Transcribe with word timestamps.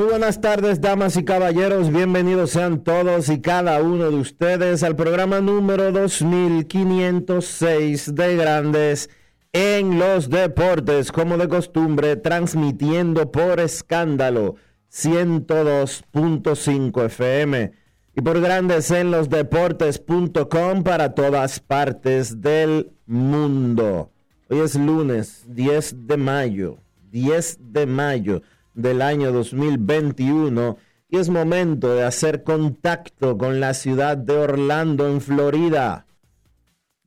Muy 0.00 0.08
buenas 0.08 0.40
tardes, 0.40 0.80
damas 0.80 1.14
y 1.18 1.26
caballeros. 1.26 1.92
Bienvenidos 1.92 2.52
sean 2.52 2.82
todos 2.82 3.28
y 3.28 3.42
cada 3.42 3.82
uno 3.82 4.10
de 4.10 4.16
ustedes 4.16 4.82
al 4.82 4.96
programa 4.96 5.42
número 5.42 5.92
2506 5.92 8.14
de 8.14 8.34
Grandes 8.34 9.10
en 9.52 9.98
los 9.98 10.30
deportes, 10.30 11.12
como 11.12 11.36
de 11.36 11.48
costumbre, 11.48 12.16
transmitiendo 12.16 13.30
por 13.30 13.60
escándalo 13.60 14.54
102.5 14.90 17.04
FM 17.04 17.72
y 18.16 18.22
por 18.22 18.40
grandes 18.40 18.90
en 18.90 19.10
los 19.10 19.28
deportes.com 19.28 20.82
para 20.82 21.14
todas 21.14 21.60
partes 21.60 22.40
del 22.40 22.90
mundo. 23.04 24.12
Hoy 24.48 24.60
es 24.60 24.76
lunes 24.76 25.44
10 25.46 26.06
de 26.06 26.16
mayo, 26.16 26.78
10 27.10 27.58
de 27.60 27.84
mayo 27.84 28.40
del 28.74 29.02
año 29.02 29.32
2021 29.32 30.76
y 31.08 31.18
es 31.18 31.28
momento 31.28 31.94
de 31.94 32.04
hacer 32.04 32.44
contacto 32.44 33.36
con 33.36 33.60
la 33.60 33.74
ciudad 33.74 34.16
de 34.16 34.36
Orlando, 34.36 35.08
en 35.08 35.20
Florida 35.20 36.06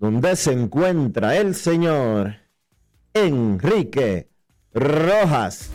donde 0.04 0.36
se 0.36 0.52
encuentra 0.52 1.38
el 1.38 1.56
señor 1.56 2.36
Enrique 3.14 4.28
Rojas. 4.74 5.70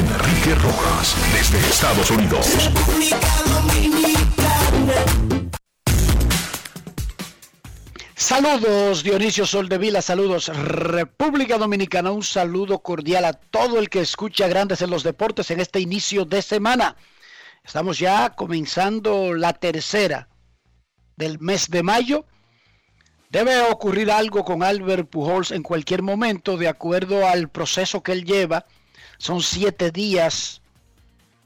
Enrique 0.00 0.54
Rojas, 0.54 1.14
desde 1.34 1.58
Estados 1.58 2.10
Unidos. 2.10 2.46
Saludos 8.14 9.02
Dionisio 9.02 9.44
Soldevila, 9.44 10.00
saludos 10.00 10.48
República 10.48 11.58
Dominicana, 11.58 12.12
un 12.12 12.22
saludo 12.22 12.78
cordial 12.78 13.26
a 13.26 13.34
todo 13.34 13.78
el 13.78 13.90
que 13.90 14.00
escucha 14.00 14.48
Grandes 14.48 14.80
en 14.80 14.88
los 14.88 15.02
Deportes 15.02 15.50
en 15.50 15.60
este 15.60 15.80
inicio 15.80 16.24
de 16.24 16.40
semana. 16.40 16.96
Estamos 17.62 17.98
ya 17.98 18.30
comenzando 18.30 19.34
la 19.34 19.52
tercera 19.52 20.30
del 21.16 21.40
mes 21.40 21.68
de 21.68 21.82
mayo. 21.82 22.24
Debe 23.28 23.60
ocurrir 23.70 24.10
algo 24.10 24.46
con 24.46 24.62
Albert 24.62 25.10
Pujols 25.10 25.50
en 25.50 25.62
cualquier 25.62 26.00
momento, 26.00 26.56
de 26.56 26.68
acuerdo 26.68 27.28
al 27.28 27.50
proceso 27.50 28.02
que 28.02 28.12
él 28.12 28.24
lleva. 28.24 28.64
Son 29.20 29.42
siete 29.42 29.90
días 29.90 30.62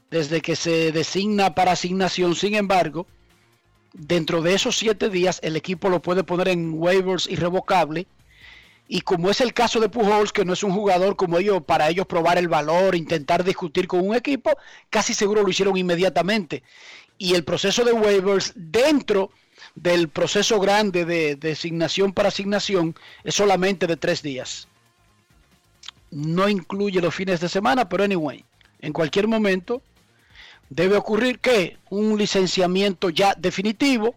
desde 0.09 0.41
que 0.41 0.55
se 0.55 0.93
designa 0.93 1.55
para 1.55 1.73
asignación. 1.73 2.33
Sin 2.33 2.55
embargo, 2.55 3.05
dentro 3.91 4.41
de 4.41 4.53
esos 4.53 4.77
siete 4.77 5.09
días 5.09 5.41
el 5.43 5.57
equipo 5.57 5.89
lo 5.89 6.01
puede 6.01 6.23
poner 6.23 6.47
en 6.47 6.71
waivers 6.73 7.27
irrevocable. 7.27 8.07
Y 8.87 9.01
como 9.01 9.29
es 9.29 9.41
el 9.41 9.53
caso 9.53 9.81
de 9.81 9.89
Pujols, 9.89 10.31
que 10.31 10.45
no 10.45 10.53
es 10.53 10.63
un 10.63 10.71
jugador 10.71 11.17
como 11.17 11.37
ellos, 11.37 11.63
para 11.63 11.89
ellos 11.89 12.07
probar 12.07 12.37
el 12.37 12.47
valor, 12.47 12.95
intentar 12.95 13.43
discutir 13.43 13.87
con 13.87 14.07
un 14.07 14.15
equipo, 14.15 14.51
casi 14.89 15.13
seguro 15.13 15.43
lo 15.43 15.49
hicieron 15.49 15.75
inmediatamente. 15.75 16.63
Y 17.17 17.33
el 17.33 17.43
proceso 17.43 17.83
de 17.83 17.91
waivers 17.91 18.53
dentro 18.55 19.31
del 19.75 20.07
proceso 20.07 20.61
grande 20.61 21.03
de 21.03 21.35
designación 21.35 22.13
para 22.13 22.29
asignación 22.29 22.95
es 23.25 23.35
solamente 23.35 23.85
de 23.85 23.97
tres 23.97 24.21
días. 24.21 24.69
No 26.15 26.47
incluye 26.47 27.01
los 27.01 27.13
fines 27.13 27.41
de 27.41 27.49
semana, 27.49 27.89
pero 27.89 28.05
anyway, 28.05 28.45
en 28.79 28.93
cualquier 28.93 29.27
momento 29.27 29.81
debe 30.69 30.95
ocurrir 30.95 31.39
que 31.39 31.77
un 31.89 32.17
licenciamiento 32.17 33.09
ya 33.09 33.33
definitivo 33.35 34.15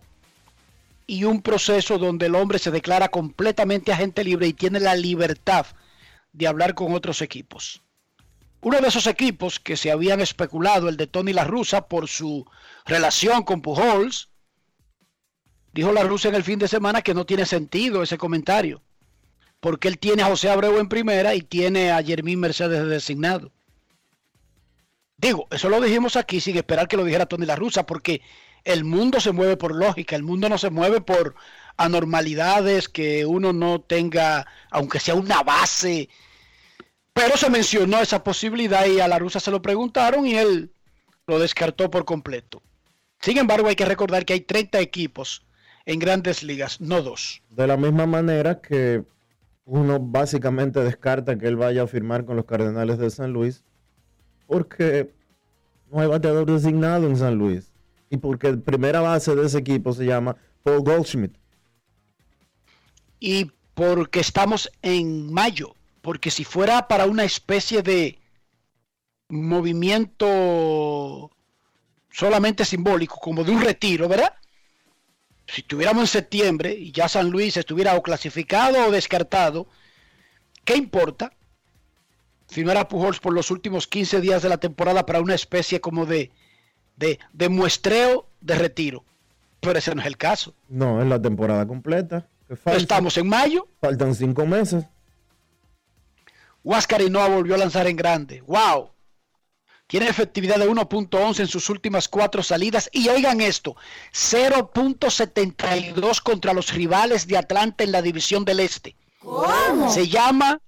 y 1.08 1.24
un 1.24 1.42
proceso 1.42 1.98
donde 1.98 2.26
el 2.26 2.36
hombre 2.36 2.60
se 2.60 2.70
declara 2.70 3.08
completamente 3.08 3.90
agente 3.90 4.22
libre 4.22 4.46
y 4.46 4.52
tiene 4.52 4.78
la 4.78 4.94
libertad 4.94 5.66
de 6.32 6.46
hablar 6.46 6.74
con 6.74 6.94
otros 6.94 7.20
equipos. 7.20 7.82
Uno 8.60 8.80
de 8.80 8.86
esos 8.86 9.08
equipos 9.08 9.58
que 9.58 9.76
se 9.76 9.90
habían 9.90 10.20
especulado, 10.20 10.88
el 10.88 10.96
de 10.96 11.08
Tony 11.08 11.32
La 11.32 11.42
Russa, 11.42 11.88
por 11.88 12.06
su 12.06 12.46
relación 12.86 13.42
con 13.42 13.60
Pujols, 13.60 14.28
dijo 15.72 15.90
La 15.90 16.04
Russa 16.04 16.28
en 16.28 16.36
el 16.36 16.44
fin 16.44 16.60
de 16.60 16.68
semana 16.68 17.02
que 17.02 17.14
no 17.14 17.26
tiene 17.26 17.44
sentido 17.44 18.04
ese 18.04 18.18
comentario, 18.18 18.82
porque 19.60 19.88
él 19.88 19.98
tiene 19.98 20.22
a 20.22 20.26
José 20.26 20.50
Abreu 20.50 20.78
en 20.78 20.88
primera 20.88 21.34
y 21.34 21.42
tiene 21.42 21.90
a 21.90 22.02
Jermín 22.02 22.40
Mercedes 22.40 22.86
designado. 22.86 23.52
Digo, 25.16 25.48
eso 25.50 25.68
lo 25.68 25.80
dijimos 25.80 26.16
aquí 26.16 26.40
sin 26.40 26.56
esperar 26.56 26.86
que 26.86 26.96
lo 26.96 27.04
dijera 27.04 27.26
Tony 27.26 27.44
La 27.44 27.56
Russa, 27.56 27.84
porque 27.84 28.22
el 28.64 28.84
mundo 28.84 29.20
se 29.20 29.32
mueve 29.32 29.56
por 29.56 29.74
lógica, 29.74 30.14
el 30.14 30.22
mundo 30.22 30.48
no 30.48 30.58
se 30.58 30.70
mueve 30.70 31.00
por 31.00 31.34
anormalidades 31.76 32.88
que 32.88 33.26
uno 33.26 33.52
no 33.52 33.80
tenga, 33.80 34.46
aunque 34.70 35.00
sea 35.00 35.14
una 35.14 35.42
base. 35.42 36.08
Pero 37.12 37.36
se 37.36 37.50
mencionó 37.50 38.00
esa 38.00 38.22
posibilidad 38.22 38.86
y 38.86 39.00
a 39.00 39.08
La 39.08 39.18
Russa 39.18 39.40
se 39.40 39.50
lo 39.50 39.60
preguntaron 39.60 40.24
y 40.24 40.34
él 40.34 40.72
lo 41.26 41.40
descartó 41.40 41.90
por 41.90 42.04
completo. 42.04 42.62
Sin 43.20 43.38
embargo, 43.38 43.68
hay 43.68 43.74
que 43.74 43.84
recordar 43.84 44.24
que 44.24 44.34
hay 44.34 44.40
30 44.42 44.78
equipos 44.78 45.44
en 45.84 45.98
grandes 45.98 46.44
ligas, 46.44 46.80
no 46.80 47.02
dos. 47.02 47.42
De 47.50 47.66
la 47.66 47.76
misma 47.76 48.06
manera 48.06 48.60
que 48.60 49.02
uno 49.68 50.00
básicamente 50.00 50.80
descarta 50.80 51.38
que 51.38 51.46
él 51.46 51.56
vaya 51.56 51.82
a 51.82 51.86
firmar 51.86 52.24
con 52.24 52.36
los 52.36 52.46
Cardenales 52.46 52.96
de 52.98 53.10
San 53.10 53.34
Luis 53.34 53.64
porque 54.46 55.12
no 55.90 56.00
hay 56.00 56.08
bateador 56.08 56.50
designado 56.50 57.06
en 57.06 57.18
San 57.18 57.34
Luis. 57.34 57.70
Y 58.08 58.16
porque 58.16 58.52
la 58.52 58.56
primera 58.56 59.02
base 59.02 59.36
de 59.36 59.46
ese 59.46 59.58
equipo 59.58 59.92
se 59.92 60.06
llama 60.06 60.36
Paul 60.62 60.80
Goldschmidt. 60.80 61.36
Y 63.20 63.52
porque 63.74 64.20
estamos 64.20 64.72
en 64.80 65.30
mayo. 65.30 65.74
Porque 66.00 66.30
si 66.30 66.44
fuera 66.44 66.88
para 66.88 67.04
una 67.04 67.24
especie 67.24 67.82
de 67.82 68.18
movimiento 69.28 71.30
solamente 72.10 72.64
simbólico, 72.64 73.18
como 73.20 73.44
de 73.44 73.52
un 73.52 73.60
retiro, 73.60 74.08
¿verdad? 74.08 74.32
Si 75.48 75.62
estuviéramos 75.62 76.02
en 76.02 76.06
septiembre 76.06 76.72
y 76.72 76.92
ya 76.92 77.08
San 77.08 77.30
Luis 77.30 77.56
estuviera 77.56 77.96
o 77.96 78.02
clasificado 78.02 78.86
o 78.86 78.90
descartado, 78.90 79.66
¿qué 80.64 80.76
importa? 80.76 81.32
firmar 82.48 82.78
a 82.78 82.88
Pujols 82.88 83.20
por 83.20 83.32
los 83.32 83.50
últimos 83.50 83.86
15 83.86 84.20
días 84.20 84.42
de 84.42 84.48
la 84.48 84.58
temporada 84.58 85.06
para 85.06 85.20
una 85.20 85.34
especie 85.34 85.80
como 85.80 86.06
de, 86.06 86.30
de, 86.96 87.48
muestreo 87.48 88.26
de 88.40 88.54
retiro. 88.56 89.04
Pero 89.60 89.78
ese 89.78 89.94
no 89.94 90.00
es 90.00 90.06
el 90.06 90.16
caso. 90.16 90.54
No, 90.68 91.02
es 91.02 91.08
la 91.08 91.20
temporada 91.20 91.66
completa. 91.66 92.26
Estamos 92.66 93.16
en 93.18 93.28
mayo. 93.28 93.68
Faltan 93.80 94.14
cinco 94.14 94.46
meses. 94.46 94.84
Huáscar 96.64 97.02
Hinoa 97.02 97.28
volvió 97.28 97.54
a 97.54 97.58
lanzar 97.58 97.86
en 97.86 97.96
grande. 97.96 98.40
¡Wow! 98.42 98.90
Tiene 99.88 100.06
efectividad 100.06 100.58
de 100.58 100.68
1.11 100.68 101.40
en 101.40 101.48
sus 101.48 101.70
últimas 101.70 102.08
cuatro 102.08 102.42
salidas. 102.42 102.90
Y 102.92 103.08
oigan 103.08 103.40
esto, 103.40 103.74
0.72 104.12 106.22
contra 106.22 106.52
los 106.52 106.74
rivales 106.74 107.26
de 107.26 107.38
Atlanta 107.38 107.84
en 107.84 107.92
la 107.92 108.02
división 108.02 108.44
del 108.44 108.60
Este. 108.60 108.96
¿Cómo? 109.18 109.90
Se 109.90 110.06
llama 110.06 110.60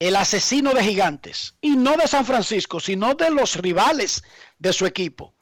el 0.00 0.16
asesino 0.16 0.74
de 0.74 0.82
gigantes. 0.82 1.54
Y 1.60 1.76
no 1.76 1.96
de 1.96 2.08
San 2.08 2.26
Francisco, 2.26 2.80
sino 2.80 3.14
de 3.14 3.30
los 3.30 3.54
rivales 3.54 4.24
de 4.58 4.72
su 4.72 4.86
equipo. 4.86 5.32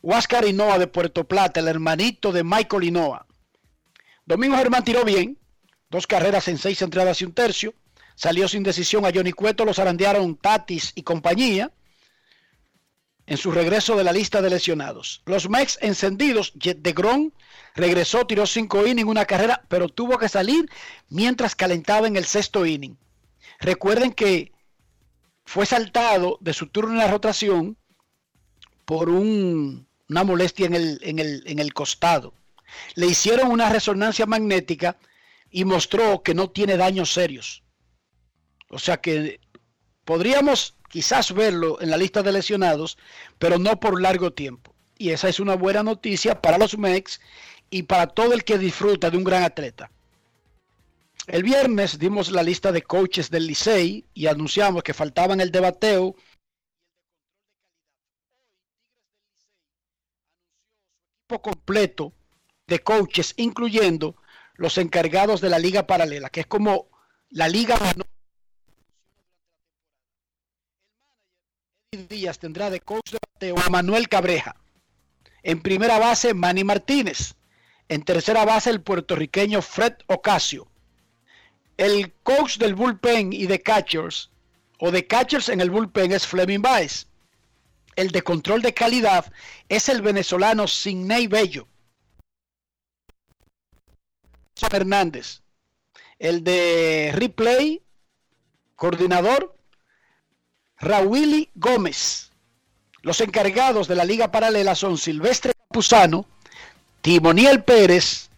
Huáscar 0.00 0.46
Hinoa 0.46 0.78
de 0.78 0.86
Puerto 0.86 1.28
Plata, 1.28 1.60
el 1.60 1.68
hermanito 1.68 2.32
de 2.32 2.44
Michael 2.44 2.84
Hinoa. 2.84 3.26
Domingo 4.24 4.56
Germán 4.56 4.84
tiró 4.84 5.04
bien, 5.04 5.38
dos 5.90 6.06
carreras 6.06 6.48
en 6.48 6.56
seis 6.56 6.80
entradas 6.80 7.20
y 7.20 7.26
un 7.26 7.34
tercio. 7.34 7.74
Salió 8.14 8.48
sin 8.48 8.62
decisión 8.62 9.04
a 9.04 9.10
Johnny 9.14 9.32
Cueto, 9.32 9.66
los 9.66 9.78
arandearon 9.78 10.34
Tatis 10.36 10.92
y 10.94 11.02
compañía 11.02 11.70
en 13.32 13.38
su 13.38 13.50
regreso 13.50 13.96
de 13.96 14.04
la 14.04 14.12
lista 14.12 14.42
de 14.42 14.50
lesionados. 14.50 15.22
Los 15.24 15.48
Mex 15.48 15.78
encendidos, 15.80 16.52
de 16.54 16.92
Gron 16.92 17.32
regresó, 17.74 18.26
tiró 18.26 18.46
cinco 18.46 18.86
innings, 18.86 19.08
una 19.08 19.24
carrera, 19.24 19.64
pero 19.68 19.88
tuvo 19.88 20.18
que 20.18 20.28
salir 20.28 20.68
mientras 21.08 21.56
calentaba 21.56 22.06
en 22.06 22.16
el 22.16 22.26
sexto 22.26 22.66
inning. 22.66 22.98
Recuerden 23.58 24.12
que 24.12 24.52
fue 25.46 25.64
saltado 25.64 26.36
de 26.42 26.52
su 26.52 26.66
turno 26.66 26.92
en 26.92 26.98
la 26.98 27.10
rotación 27.10 27.78
por 28.84 29.08
una 29.08 30.24
molestia 30.24 30.66
en 30.66 31.58
el 31.58 31.72
costado. 31.72 32.34
Le 32.96 33.06
hicieron 33.06 33.50
una 33.50 33.70
resonancia 33.70 34.26
magnética 34.26 34.98
y 35.50 35.64
mostró 35.64 36.22
que 36.22 36.34
no 36.34 36.50
tiene 36.50 36.76
daños 36.76 37.14
serios. 37.14 37.62
O 38.68 38.78
sea 38.78 38.98
que 38.98 39.40
podríamos 40.04 40.76
quizás 40.92 41.32
verlo 41.32 41.80
en 41.80 41.88
la 41.88 41.96
lista 41.96 42.22
de 42.22 42.32
lesionados, 42.32 42.98
pero 43.38 43.58
no 43.58 43.80
por 43.80 43.98
largo 43.98 44.34
tiempo. 44.34 44.74
Y 44.98 45.08
esa 45.08 45.30
es 45.30 45.40
una 45.40 45.54
buena 45.54 45.82
noticia 45.82 46.42
para 46.42 46.58
los 46.58 46.76
Mex 46.76 47.18
y 47.70 47.84
para 47.84 48.08
todo 48.08 48.34
el 48.34 48.44
que 48.44 48.58
disfruta 48.58 49.08
de 49.08 49.16
un 49.16 49.24
gran 49.24 49.42
atleta. 49.42 49.90
El 51.26 51.44
viernes 51.44 51.98
dimos 51.98 52.30
la 52.30 52.42
lista 52.42 52.72
de 52.72 52.82
coaches 52.82 53.30
del 53.30 53.46
Licey 53.46 54.04
y 54.12 54.26
anunciamos 54.26 54.82
que 54.82 54.92
faltaban 54.92 55.40
el 55.40 55.50
debateo 55.50 56.14
completo 61.40 62.12
de 62.66 62.80
coaches, 62.80 63.32
incluyendo 63.38 64.16
los 64.56 64.76
encargados 64.76 65.40
de 65.40 65.48
la 65.48 65.58
liga 65.58 65.86
paralela, 65.86 66.28
que 66.28 66.40
es 66.40 66.46
como 66.46 66.88
la 67.30 67.48
liga 67.48 67.78
Díaz 71.92 72.38
tendrá 72.38 72.70
de 72.70 72.80
coach 72.80 73.12
de 73.38 73.50
a 73.50 73.68
Manuel 73.68 74.08
Cabreja. 74.08 74.56
En 75.42 75.60
primera 75.60 75.98
base, 75.98 76.32
Manny 76.32 76.64
Martínez. 76.64 77.34
En 77.86 78.02
tercera 78.02 78.46
base, 78.46 78.70
el 78.70 78.80
puertorriqueño 78.80 79.60
Fred 79.60 79.96
Ocasio. 80.06 80.68
El 81.76 82.14
coach 82.22 82.56
del 82.56 82.74
bullpen 82.74 83.34
y 83.34 83.46
de 83.46 83.60
catchers, 83.60 84.30
o 84.78 84.90
de 84.90 85.06
catchers 85.06 85.50
en 85.50 85.60
el 85.60 85.70
bullpen, 85.70 86.12
es 86.12 86.26
Fleming 86.26 86.62
Baez. 86.62 87.08
El 87.94 88.10
de 88.10 88.22
control 88.22 88.62
de 88.62 88.72
calidad 88.72 89.30
es 89.68 89.90
el 89.90 90.00
venezolano 90.00 90.66
Sidney 90.66 91.26
Bello. 91.26 91.68
Hernández. 94.72 95.42
El 96.18 96.42
de 96.42 97.10
replay, 97.14 97.82
coordinador, 98.76 99.58
Raúl 100.82 101.48
Gómez. 101.54 102.30
Los 103.02 103.20
encargados 103.20 103.86
de 103.86 103.94
la 103.94 104.04
liga 104.04 104.32
paralela 104.32 104.74
son 104.74 104.98
Silvestre 104.98 105.52
Capuzano, 105.68 106.26
Timoniel 107.00 107.62
Pérez, 107.62 108.28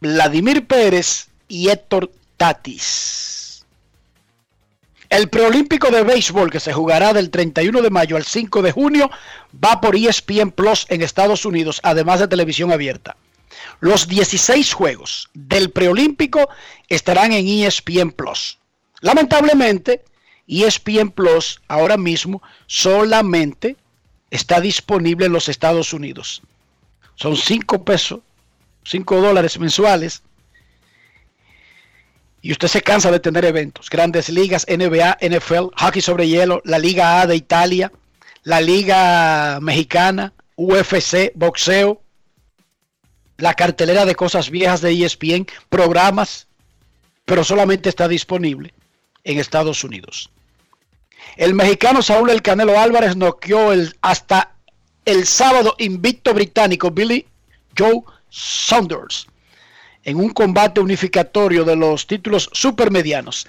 Vladimir 0.00 0.66
Pérez 0.66 1.28
y 1.46 1.68
Héctor 1.68 2.10
Tatis. 2.38 3.66
El 5.10 5.28
preolímpico 5.28 5.90
de 5.90 6.02
béisbol 6.02 6.50
que 6.50 6.60
se 6.60 6.72
jugará 6.72 7.12
del 7.12 7.30
31 7.30 7.82
de 7.82 7.90
mayo 7.90 8.16
al 8.16 8.24
5 8.24 8.62
de 8.62 8.72
junio 8.72 9.10
va 9.52 9.80
por 9.80 9.94
ESPN 9.94 10.52
Plus 10.52 10.86
en 10.88 11.02
Estados 11.02 11.44
Unidos, 11.44 11.80
además 11.82 12.20
de 12.20 12.28
televisión 12.28 12.72
abierta. 12.72 13.16
Los 13.80 14.08
16 14.08 14.72
juegos 14.72 15.28
del 15.34 15.70
preolímpico 15.70 16.48
estarán 16.88 17.32
en 17.32 17.46
ESPN 17.46 18.12
Plus. 18.12 18.58
Lamentablemente, 19.00 20.04
ESPN 20.50 21.10
Plus 21.10 21.60
ahora 21.68 21.96
mismo 21.96 22.42
solamente 22.66 23.76
está 24.30 24.60
disponible 24.60 25.26
en 25.26 25.32
los 25.32 25.48
Estados 25.48 25.92
Unidos. 25.92 26.42
Son 27.14 27.36
5 27.36 27.84
pesos, 27.84 28.20
5 28.84 29.20
dólares 29.20 29.58
mensuales. 29.58 30.22
Y 32.42 32.52
usted 32.52 32.68
se 32.68 32.82
cansa 32.82 33.10
de 33.10 33.20
tener 33.20 33.44
eventos. 33.44 33.90
Grandes 33.90 34.28
ligas, 34.28 34.66
NBA, 34.66 35.18
NFL, 35.20 35.74
hockey 35.76 36.02
sobre 36.02 36.26
hielo, 36.26 36.62
la 36.64 36.78
Liga 36.78 37.20
A 37.20 37.26
de 37.26 37.36
Italia, 37.36 37.92
la 38.42 38.60
Liga 38.60 39.60
Mexicana, 39.60 40.32
UFC, 40.56 41.32
boxeo, 41.34 42.02
la 43.36 43.54
cartelera 43.54 44.04
de 44.04 44.14
cosas 44.14 44.50
viejas 44.50 44.80
de 44.80 45.04
ESPN, 45.04 45.46
programas, 45.68 46.48
pero 47.24 47.44
solamente 47.44 47.88
está 47.88 48.08
disponible 48.08 48.74
en 49.24 49.38
Estados 49.38 49.84
Unidos. 49.84 50.30
El 51.36 51.54
mexicano 51.54 52.02
Saúl 52.02 52.30
El 52.30 52.42
Canelo 52.42 52.78
Álvarez 52.78 53.16
noqueó 53.16 53.72
el, 53.72 53.96
hasta 54.02 54.54
el 55.04 55.26
sábado 55.26 55.74
invicto 55.78 56.34
británico 56.34 56.90
Billy 56.90 57.26
Joe 57.76 58.02
Saunders 58.30 59.26
en 60.04 60.16
un 60.16 60.30
combate 60.30 60.80
unificatorio 60.80 61.64
de 61.64 61.76
los 61.76 62.06
títulos 62.06 62.48
supermedianos. 62.52 63.46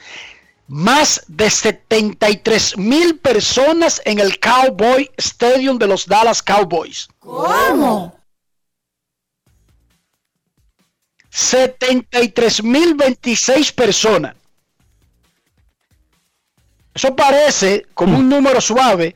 Más 0.67 1.23
de 1.27 1.49
73 1.49 2.77
mil 2.77 3.17
personas 3.19 4.01
en 4.05 4.19
el 4.19 4.39
Cowboy 4.39 5.09
Stadium 5.17 5.77
de 5.77 5.87
los 5.87 6.05
Dallas 6.07 6.41
Cowboys. 6.41 7.09
¿Cómo? 7.19 8.15
73 11.29 12.63
mil 12.63 12.93
26 12.93 13.71
personas. 13.71 14.35
Eso 17.01 17.15
parece 17.15 17.87
como 17.95 18.19
un 18.19 18.29
número 18.29 18.61
suave. 18.61 19.15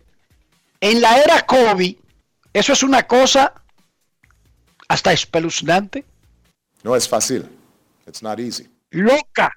En 0.81 1.01
la 1.01 1.19
era 1.19 1.45
COVID, 1.45 1.95
eso 2.51 2.73
es 2.73 2.81
una 2.81 3.05
cosa 3.05 3.53
hasta 4.87 5.13
espeluznante. 5.13 6.03
No 6.81 6.95
es 6.95 7.07
fácil. 7.07 7.47
It's 8.07 8.23
not 8.23 8.39
easy. 8.39 8.67
Loca. 8.89 9.51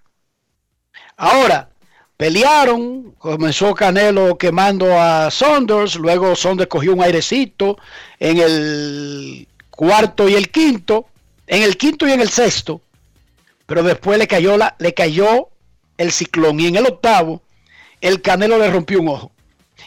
Ahora, 1.17 1.71
pelearon, 2.19 3.13
comenzó 3.13 3.75
Canelo 3.75 4.37
quemando 4.37 5.01
a 5.01 5.31
Saunders, 5.31 5.95
luego 5.95 6.37
Saunders 6.37 6.69
cogió 6.69 6.93
un 6.93 7.03
airecito 7.03 7.79
en 8.19 8.37
el 8.37 9.49
cuarto 9.71 10.29
y 10.29 10.35
el 10.35 10.51
quinto, 10.51 11.07
en 11.47 11.63
el 11.63 11.79
quinto 11.79 12.07
y 12.07 12.13
en 12.13 12.21
el 12.21 12.29
sexto, 12.29 12.83
pero 13.65 13.83
después 13.83 14.19
le 14.19 14.29
cayó, 14.29 14.59
la, 14.59 14.77
le 14.79 14.93
cayó 14.93 15.49
el 15.97 16.13
ciclón 16.13 16.61
y 16.61 16.67
en 16.67 16.77
el 16.77 16.85
octavo 16.85 17.41
el 18.01 18.23
Canelo 18.23 18.59
le 18.59 18.71
rompió 18.71 19.01
un 19.01 19.09
ojo. 19.09 19.33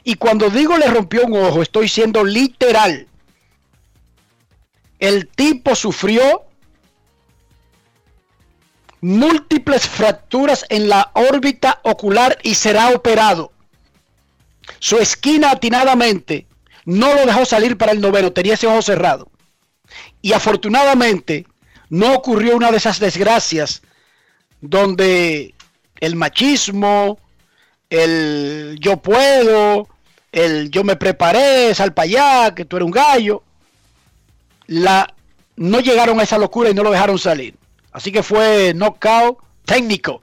Y 0.03 0.15
cuando 0.15 0.49
digo 0.49 0.77
le 0.77 0.87
rompió 0.87 1.25
un 1.25 1.35
ojo, 1.35 1.61
estoy 1.61 1.87
siendo 1.87 2.23
literal. 2.23 3.07
El 4.99 5.27
tipo 5.27 5.75
sufrió 5.75 6.43
múltiples 9.01 9.87
fracturas 9.87 10.65
en 10.69 10.87
la 10.87 11.11
órbita 11.13 11.79
ocular 11.83 12.37
y 12.43 12.53
será 12.55 12.89
operado. 12.89 13.51
Su 14.79 14.97
esquina 14.97 15.51
atinadamente 15.51 16.47
no 16.85 17.13
lo 17.13 17.25
dejó 17.25 17.45
salir 17.45 17.77
para 17.77 17.91
el 17.91 18.01
noveno, 18.01 18.31
tenía 18.31 18.53
ese 18.53 18.67
ojo 18.67 18.81
cerrado. 18.81 19.29
Y 20.21 20.33
afortunadamente 20.33 21.45
no 21.89 22.13
ocurrió 22.13 22.55
una 22.55 22.71
de 22.71 22.77
esas 22.77 22.99
desgracias 22.99 23.81
donde 24.61 25.55
el 25.99 26.15
machismo, 26.15 27.19
el 27.91 28.77
yo 28.79 28.97
puedo, 28.97 29.87
el 30.31 30.71
yo 30.71 30.83
me 30.83 30.95
preparé, 30.95 31.75
sal 31.75 31.93
para 31.93 32.05
allá, 32.05 32.55
que 32.55 32.65
tú 32.65 32.77
eres 32.77 32.85
un 32.85 32.91
gallo. 32.91 33.43
La, 34.65 35.13
no 35.57 35.81
llegaron 35.81 36.19
a 36.19 36.23
esa 36.23 36.37
locura 36.37 36.69
y 36.69 36.73
no 36.73 36.83
lo 36.83 36.91
dejaron 36.91 37.19
salir. 37.19 37.55
Así 37.91 38.11
que 38.11 38.23
fue 38.23 38.73
knockout 38.73 39.39
técnico 39.65 40.21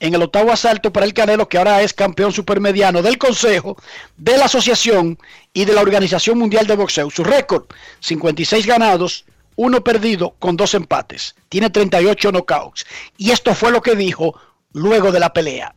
en 0.00 0.14
el 0.14 0.22
octavo 0.22 0.50
asalto 0.50 0.92
para 0.92 1.04
el 1.04 1.12
Canelo, 1.12 1.48
que 1.48 1.58
ahora 1.58 1.82
es 1.82 1.92
campeón 1.92 2.32
supermediano 2.32 3.02
del 3.02 3.18
Consejo, 3.18 3.76
de 4.16 4.38
la 4.38 4.46
Asociación 4.46 5.18
y 5.52 5.66
de 5.66 5.74
la 5.74 5.82
Organización 5.82 6.38
Mundial 6.38 6.66
de 6.66 6.76
Boxeo. 6.76 7.10
Su 7.10 7.22
récord, 7.22 7.66
56 8.00 8.66
ganados, 8.66 9.26
uno 9.54 9.84
perdido 9.84 10.34
con 10.38 10.56
dos 10.56 10.72
empates. 10.72 11.36
Tiene 11.50 11.68
38 11.68 12.32
knockouts. 12.32 12.86
Y 13.18 13.30
esto 13.32 13.54
fue 13.54 13.70
lo 13.70 13.82
que 13.82 13.94
dijo 13.94 14.34
luego 14.72 15.12
de 15.12 15.20
la 15.20 15.34
pelea. 15.34 15.74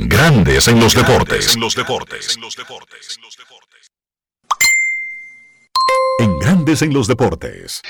Grandes 0.00 0.68
en 0.68 0.78
los 0.78 0.94
deportes. 0.94 1.56
En 1.56 1.60
los 1.60 1.74
deportes. 1.74 2.38
En 6.20 6.38
Grandes 6.38 6.82
en 6.82 6.94
los 6.94 7.08
deportes. 7.08 7.82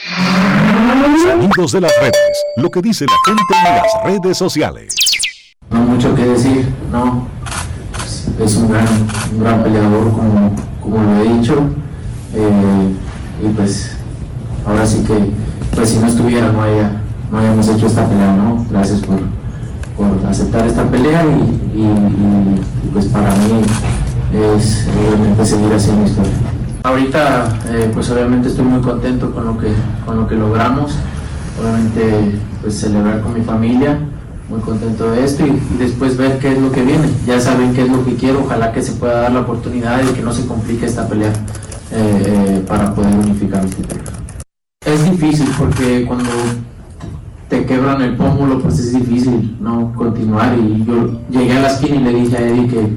Sonidos 1.23 1.73
de 1.73 1.83
las 1.83 1.93
redes. 2.01 2.45
Lo 2.57 2.71
que 2.71 2.81
dice 2.81 3.05
la 3.05 3.13
gente 3.27 3.43
en 3.55 3.77
las 3.77 4.23
redes 4.23 4.39
sociales. 4.39 4.95
No 5.71 5.81
mucho 5.81 6.15
que 6.15 6.23
decir, 6.23 6.67
no. 6.91 7.29
Es 8.43 8.57
un 8.57 8.71
gran, 8.71 8.89
un 9.33 9.41
gran 9.41 9.63
peleador, 9.63 10.11
como, 10.11 10.57
como 10.81 11.03
lo 11.03 11.23
he 11.23 11.39
dicho. 11.39 11.63
Eh, 12.33 12.95
y 13.45 13.49
pues 13.51 13.99
ahora 14.65 14.87
sí 14.87 15.05
que, 15.07 15.31
pues 15.75 15.91
si 15.91 15.99
no 15.99 16.07
estuviera, 16.07 16.51
no, 16.53 16.63
haya, 16.63 17.03
no 17.31 17.39
hayamos 17.39 17.69
hecho 17.69 17.87
esta 17.87 18.09
pelea, 18.09 18.33
¿no? 18.33 18.67
Gracias 18.71 19.01
por, 19.01 19.21
por 19.99 20.07
aceptar 20.31 20.65
esta 20.65 20.89
pelea 20.89 21.25
y, 21.27 21.79
y, 21.79 21.83
y, 21.83 22.91
pues 22.93 23.07
para 23.07 23.35
mí 23.35 23.61
es 24.33 24.87
obviamente 24.97 25.45
seguir 25.45 25.73
haciendo 25.75 26.07
historia. 26.07 26.33
Ahorita 26.85 27.59
eh, 27.69 27.91
pues 27.93 28.09
obviamente 28.11 28.49
estoy 28.49 28.65
muy 28.65 28.81
contento 28.81 29.33
con 29.33 29.45
lo 29.45 29.59
que, 29.59 29.73
con 30.07 30.17
lo 30.17 30.29
que 30.29 30.37
logramos, 30.37 30.95
obviamente 31.61 32.39
pues 32.63 32.79
celebrar 32.79 33.21
con 33.23 33.35
mi 33.35 33.43
familia, 33.43 33.99
muy 34.49 34.61
contento 34.61 35.11
de 35.11 35.25
esto 35.25 35.45
y, 35.45 35.51
y, 35.51 35.77
después 35.79 36.17
ver 36.17 36.39
qué 36.39 36.53
es 36.53 36.59
lo 36.61 36.71
que 36.71 36.83
viene. 36.83 37.09
Ya 37.27 37.41
saben 37.41 37.75
qué 37.75 37.83
es 37.83 37.91
lo 37.91 38.05
que 38.05 38.15
quiero, 38.15 38.45
ojalá 38.45 38.73
que 38.73 38.83
se 38.83 38.93
pueda 38.93 39.23
dar 39.23 39.33
la 39.33 39.41
oportunidad 39.41 40.01
de 40.01 40.13
que 40.13 40.23
no 40.23 40.33
se 40.33 40.47
complique 40.47 40.87
esta 40.87 41.09
pelea 41.09 41.33
eh, 41.91 42.23
eh, 42.27 42.65
para 42.69 42.95
poder 42.95 43.15
unificar 43.15 43.65
los 43.65 43.75
títulos. 43.75 44.05
Es 44.87 45.11
difícil 45.11 45.51
porque 45.59 46.07
cuando 46.07 46.31
te 47.49 47.65
quebran 47.65 48.03
el 48.03 48.17
pómulo, 48.17 48.61
pues 48.61 48.79
es 48.79 48.93
difícil 48.93 49.57
no 49.61 49.93
continuar. 49.95 50.57
Y 50.59 50.85
yo 50.85 51.21
llegué 51.31 51.57
a 51.57 51.61
la 51.61 51.69
esquina 51.69 51.97
y 51.97 52.01
le 52.01 52.21
dije 52.21 52.37
a 52.37 52.41
Eddie 52.41 52.69
que 52.69 52.97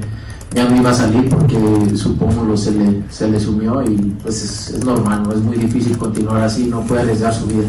ya 0.54 0.64
no 0.64 0.76
iba 0.76 0.90
a 0.90 0.94
salir 0.94 1.28
porque 1.28 1.56
su 1.96 2.16
pómulo 2.16 2.56
se 2.56 2.72
le, 2.72 3.02
se 3.08 3.28
le 3.28 3.40
sumió 3.40 3.82
y 3.82 3.96
pues 4.22 4.42
es, 4.42 4.76
es 4.76 4.84
normal, 4.84 5.22
no 5.22 5.32
es 5.32 5.38
muy 5.38 5.56
difícil 5.56 5.96
continuar 5.96 6.42
así, 6.42 6.66
no 6.66 6.82
puede 6.82 7.02
arriesgar 7.02 7.34
su 7.34 7.46
vida. 7.46 7.68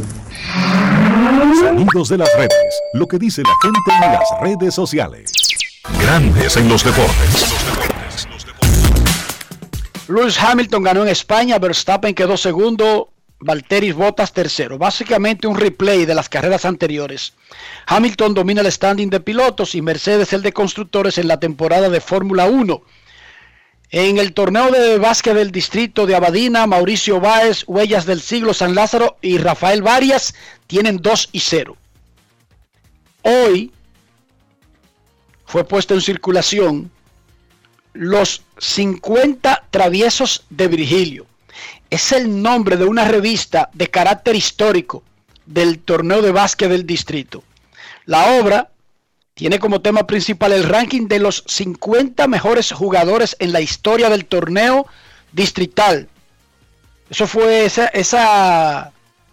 Sonidos 1.60 2.10
de 2.10 2.18
las 2.18 2.30
redes, 2.38 2.82
lo 2.94 3.08
que 3.08 3.18
dice 3.18 3.42
la 3.44 3.54
gente 3.62 3.80
en 3.88 4.12
las 4.12 4.42
redes 4.42 4.76
sociales. 4.76 5.32
Grandes 6.02 6.58
en 6.58 6.68
los 6.68 6.84
deportes. 6.84 7.54
Lewis 10.10 10.38
Hamilton 10.38 10.84
ganó 10.84 11.04
en 11.04 11.10
España, 11.10 11.58
Verstappen 11.60 12.14
quedó 12.14 12.36
segundo, 12.36 13.13
Valteris 13.44 13.94
Bottas 13.94 14.34
tercero. 14.34 14.78
Básicamente 14.78 15.48
un 15.48 15.58
replay 15.58 16.06
de 16.06 16.16
las 16.16 16.30
carreras 16.30 16.66
anteriores. 16.66 17.34
Hamilton 17.88 18.34
domina 18.34 18.62
el 18.62 18.72
standing 18.72 19.10
de 19.10 19.20
pilotos 19.20 19.76
y 19.76 19.82
Mercedes 19.82 20.34
el 20.34 20.42
de 20.42 20.54
constructores 20.54 21.18
en 21.18 21.28
la 21.28 21.40
temporada 21.40 21.90
de 21.90 22.02
Fórmula 22.02 22.46
1. 22.46 22.82
En 23.92 24.18
el 24.18 24.34
torneo 24.34 24.72
de 24.72 24.98
básquet 24.98 25.36
del 25.36 25.52
distrito 25.52 26.08
de 26.08 26.16
Abadina, 26.16 26.66
Mauricio 26.66 27.20
Báez, 27.20 27.64
Huellas 27.68 28.06
del 28.06 28.22
Siglo, 28.22 28.54
San 28.54 28.74
Lázaro 28.74 29.18
y 29.22 29.38
Rafael 29.38 29.84
Varias 29.84 30.34
tienen 30.66 30.98
2 30.98 31.30
y 31.34 31.40
0. 31.42 31.78
Hoy 33.22 33.72
fue 35.46 35.64
puesto 35.66 35.94
en 35.94 36.02
circulación 36.02 36.92
los 37.94 38.42
50 38.58 39.68
traviesos 39.70 40.46
de 40.50 40.68
Virgilio 40.68 41.28
es 41.90 42.12
el 42.12 42.42
nombre 42.42 42.78
de 42.78 42.86
una 42.86 43.06
revista 43.06 43.70
de 43.74 43.88
carácter 43.88 44.36
histórico 44.36 45.04
del 45.46 45.80
torneo 45.80 46.22
de 46.22 46.32
básquet 46.32 46.70
del 46.70 46.86
distrito. 46.86 47.44
La 48.06 48.40
obra 48.40 48.70
tiene 49.34 49.60
como 49.60 49.82
tema 49.82 50.06
principal 50.06 50.54
el 50.54 50.64
ranking 50.64 51.08
de 51.08 51.20
los 51.20 51.44
50 51.48 52.28
mejores 52.28 52.72
jugadores 52.72 53.36
en 53.40 53.52
la 53.52 53.62
historia 53.62 54.10
del 54.10 54.26
torneo 54.26 54.88
distrital. 55.32 56.10
Eso 57.10 57.28
fue 57.28 57.66
esa, 57.66 57.88
esa 57.88 58.92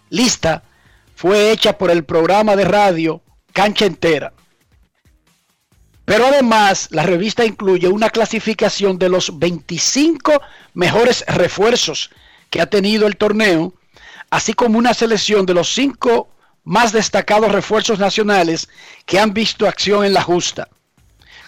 lista 0.09 0.63
fue 1.15 1.51
hecha 1.51 1.77
por 1.77 1.91
el 1.91 2.03
programa 2.03 2.55
de 2.55 2.65
radio 2.65 3.21
Cancha 3.53 3.85
Entera. 3.85 4.33
Pero 6.05 6.25
además 6.25 6.87
la 6.91 7.03
revista 7.03 7.45
incluye 7.45 7.87
una 7.87 8.09
clasificación 8.09 8.97
de 8.97 9.09
los 9.09 9.37
25 9.37 10.41
mejores 10.73 11.23
refuerzos 11.27 12.09
que 12.51 12.61
ha 12.61 12.67
tenido 12.67 13.07
el 13.07 13.17
torneo, 13.17 13.73
así 14.29 14.53
como 14.53 14.77
una 14.77 14.93
selección 14.93 15.47
de 15.47 15.55
los 15.55 15.73
cinco 15.73 16.29
más 16.63 16.91
destacados 16.91 17.51
refuerzos 17.51 17.97
nacionales 17.97 18.69
que 19.07 19.19
han 19.19 19.33
visto 19.33 19.67
acción 19.67 20.05
en 20.05 20.13
la 20.13 20.21
justa. 20.21 20.69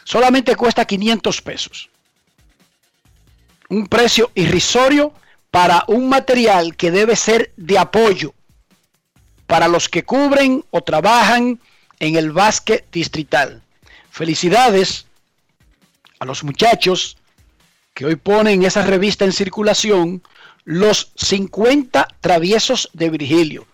Solamente 0.06 0.56
cuesta 0.56 0.86
500 0.86 1.42
pesos. 1.42 1.90
Un 3.70 3.86
precio 3.86 4.32
irrisorio 4.34 5.14
para 5.52 5.84
un 5.88 6.10
material 6.10 6.76
que 6.76 6.90
debe 6.90 7.16
ser 7.16 7.54
de 7.58 7.78
apoyo 7.78 8.34
para 9.46 9.68
los 9.68 9.88
que 9.88 10.04
cubren 10.04 10.64
o 10.72 10.82
trabajan 10.82 11.60
en 12.00 12.16
el 12.16 12.32
básquet 12.32 12.90
distrital. 12.92 13.62
Felicidades 14.10 15.06
a 16.20 16.26
los 16.26 16.44
muchachos 16.44 17.18
que 17.94 18.06
hoy 18.06 18.16
ponen 18.16 18.64
esa 18.64 18.84
revista 18.84 19.26
en 19.26 19.34
circulación 19.34 20.24
los 20.66 21.12
50 21.16 22.08
traviesos 22.22 22.90
de 22.94 23.10
Virgilio. 23.10 23.66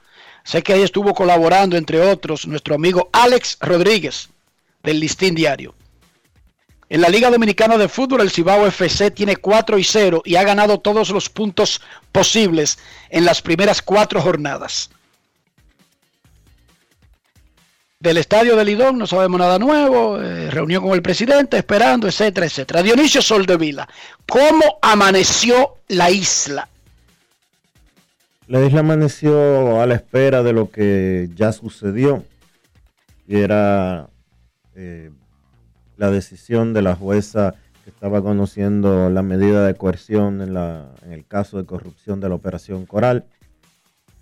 Sé 0.43 0.63
que 0.63 0.73
ahí 0.73 0.81
estuvo 0.81 1.13
colaborando, 1.13 1.77
entre 1.77 2.01
otros, 2.01 2.47
nuestro 2.47 2.75
amigo 2.75 3.09
Alex 3.11 3.57
Rodríguez 3.61 4.29
del 4.83 4.99
Listín 4.99 5.35
Diario. 5.35 5.75
En 6.89 7.01
la 7.01 7.09
Liga 7.09 7.29
Dominicana 7.29 7.77
de 7.77 7.87
Fútbol, 7.87 8.21
el 8.21 8.31
Cibao 8.31 8.65
FC 8.65 9.11
tiene 9.11 9.35
4 9.35 9.77
y 9.77 9.83
0 9.83 10.23
y 10.25 10.35
ha 10.37 10.43
ganado 10.43 10.79
todos 10.79 11.11
los 11.11 11.29
puntos 11.29 11.81
posibles 12.11 12.79
en 13.09 13.25
las 13.25 13.43
primeras 13.43 13.83
cuatro 13.83 14.19
jornadas. 14.21 14.89
Del 17.99 18.17
estadio 18.17 18.55
de 18.55 18.65
Lidón 18.65 18.97
no 18.97 19.05
sabemos 19.05 19.39
nada 19.39 19.59
nuevo, 19.59 20.19
eh, 20.19 20.49
reunión 20.49 20.81
con 20.81 20.93
el 20.93 21.01
presidente, 21.01 21.57
esperando, 21.57 22.07
etcétera, 22.07 22.47
etcétera. 22.47 22.81
Dionisio 22.81 23.21
Soldevila, 23.21 23.87
¿cómo 24.25 24.79
amaneció 24.81 25.75
la 25.89 26.09
isla? 26.09 26.67
La 28.49 28.65
isla 28.65 28.79
amaneció 28.79 29.79
a 29.79 29.85
la 29.85 29.93
espera 29.93 30.41
de 30.41 30.53
lo 30.53 30.71
que 30.71 31.29
ya 31.35 31.51
sucedió, 31.51 32.23
y 33.27 33.37
era 33.37 34.09
eh, 34.73 35.11
la 35.97 36.09
decisión 36.09 36.73
de 36.73 36.81
la 36.81 36.95
jueza 36.95 37.53
que 37.83 37.91
estaba 37.91 38.23
conociendo 38.23 39.11
la 39.11 39.21
medida 39.21 39.67
de 39.67 39.75
coerción 39.75 40.41
en, 40.41 40.55
la, 40.55 40.89
en 41.05 41.13
el 41.13 41.27
caso 41.27 41.59
de 41.59 41.65
corrupción 41.67 42.21
de 42.21 42.29
la 42.29 42.33
operación 42.33 42.87
Coral. 42.87 43.23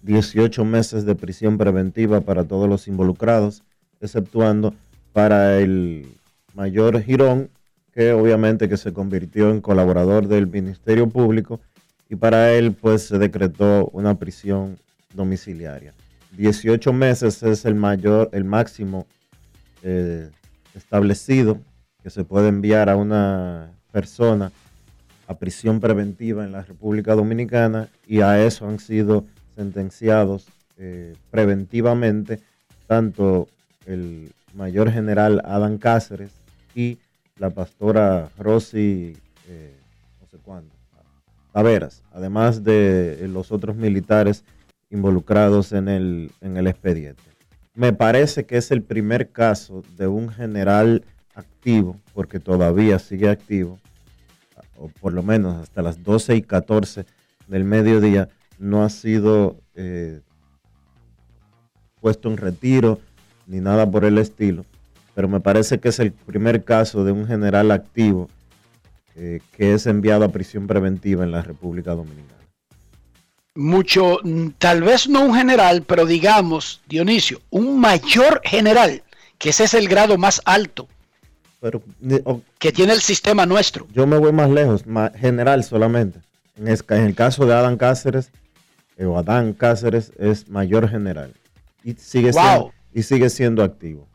18 0.01 0.65
meses 0.65 1.05
de 1.05 1.15
prisión 1.15 1.57
preventiva 1.57 2.19
para 2.19 2.43
todos 2.43 2.67
los 2.67 2.89
involucrados, 2.89 3.63
exceptuando 4.01 4.73
para 5.13 5.57
el 5.57 6.05
mayor 6.53 7.01
Girón, 7.01 7.49
que 7.93 8.11
obviamente 8.11 8.67
que 8.67 8.75
se 8.75 8.91
convirtió 8.91 9.51
en 9.51 9.61
colaborador 9.61 10.27
del 10.27 10.47
Ministerio 10.47 11.07
Público 11.07 11.61
y 12.09 12.15
para 12.15 12.53
él 12.53 12.73
pues 12.73 13.03
se 13.03 13.17
decretó 13.17 13.89
una 13.93 14.15
prisión 14.15 14.77
domiciliaria. 15.13 15.93
18 16.37 16.93
meses 16.93 17.41
es 17.43 17.65
el 17.65 17.75
mayor, 17.75 18.29
el 18.31 18.43
máximo 18.43 19.07
eh, 19.83 20.29
establecido 20.75 21.59
que 22.03 22.09
se 22.09 22.23
puede 22.23 22.49
enviar 22.49 22.89
a 22.89 22.95
una 22.95 23.71
persona 23.91 24.51
a 25.27 25.37
prisión 25.37 25.79
preventiva 25.79 26.45
en 26.45 26.51
la 26.51 26.63
República 26.63 27.15
Dominicana 27.15 27.89
y 28.07 28.21
a 28.21 28.45
eso 28.45 28.67
han 28.67 28.79
sido 28.79 29.25
sentenciados 29.55 30.47
eh, 30.77 31.15
preventivamente 31.31 32.39
tanto 32.87 33.47
el 33.85 34.31
mayor 34.53 34.91
general 34.91 35.41
Adán 35.43 35.77
Cáceres 35.77 36.31
y 36.75 36.97
la 37.37 37.49
pastora 37.49 38.29
Rosy, 38.37 39.17
Taveras, 41.57 42.03
además 42.13 42.63
de 42.63 43.13
eh, 43.13 43.27
los 43.27 43.51
otros 43.51 43.75
militares 43.75 44.43
involucrados 44.91 45.71
en 45.71 45.87
el, 45.87 46.31
en 46.39 46.55
el 46.55 46.67
expediente. 46.67 47.23
Me 47.73 47.93
parece 47.93 48.45
que 48.45 48.57
es 48.57 48.69
el 48.69 48.83
primer 48.83 49.31
caso 49.31 49.81
de 49.97 50.05
un 50.05 50.29
general 50.29 51.03
activo, 51.33 51.99
porque 52.13 52.39
todavía 52.39 52.99
sigue 52.99 53.27
activo, 53.27 53.79
o 54.77 54.89
por 55.01 55.13
lo 55.13 55.23
menos 55.23 55.55
hasta 55.55 55.81
las 55.81 56.03
12 56.03 56.35
y 56.35 56.41
14 56.43 57.07
del 57.47 57.63
mediodía, 57.63 58.29
no 58.59 58.83
ha 58.83 58.89
sido 58.91 59.59
eh, 59.73 60.21
puesto 61.99 62.29
en 62.29 62.37
retiro 62.37 62.99
ni 63.47 63.61
nada 63.61 63.89
por 63.89 64.05
el 64.05 64.19
estilo, 64.19 64.63
pero 65.15 65.27
me 65.27 65.39
parece 65.39 65.79
que 65.79 65.89
es 65.89 65.97
el 65.97 66.11
primer 66.11 66.63
caso 66.63 67.03
de 67.03 67.13
un 67.13 67.25
general 67.25 67.71
activo 67.71 68.29
eh, 69.19 69.41
que 69.55 69.73
es 69.73 69.87
enviado 69.87 70.25
a 70.25 70.29
prisión 70.29 70.67
preventiva 70.67 71.23
en 71.23 71.31
la 71.31 71.41
República 71.41 71.95
Dominicana. 71.95 72.37
Mucho, 73.55 74.19
mm, 74.23 74.49
tal 74.59 74.83
vez 74.83 75.09
no 75.09 75.25
un 75.25 75.33
general, 75.33 75.81
pero 75.81 76.05
digamos, 76.05 76.81
Dionisio, 76.87 77.41
un 77.49 77.79
mayor 77.79 78.41
general, 78.43 79.01
que 79.39 79.49
ese 79.49 79.63
es 79.63 79.73
el 79.73 79.87
grado 79.87 80.19
más 80.19 80.39
alto 80.45 80.87
Pero, 81.59 81.81
que 82.59 82.71
tiene 82.71 82.93
el 82.93 83.01
sistema 83.01 83.47
nuestro. 83.47 83.87
Yo 83.91 84.05
me 84.05 84.19
voy 84.19 84.31
más 84.31 84.51
lejos, 84.51 84.83
general 85.15 85.63
solamente. 85.63 86.19
En, 86.55 86.67
el 86.67 87.15
caso 87.15 87.47
de 87.47 87.55
Adán 87.55 87.77
Cáceres, 87.77 88.29
eh, 88.97 89.05
o 89.05 89.17
Adán 89.17 89.53
Cáceres 89.53 90.11
es 90.19 90.47
mayor 90.47 90.87
general. 90.87 91.33
Y 91.83 91.93
sigue, 91.93 92.33
siendo, 92.33 92.71
y 92.93 93.01
sigue 93.01 93.31
siendo 93.31 93.63
activo. 93.63 94.07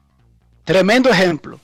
Tremendo 0.63 1.11
ejemplo. 1.11 1.59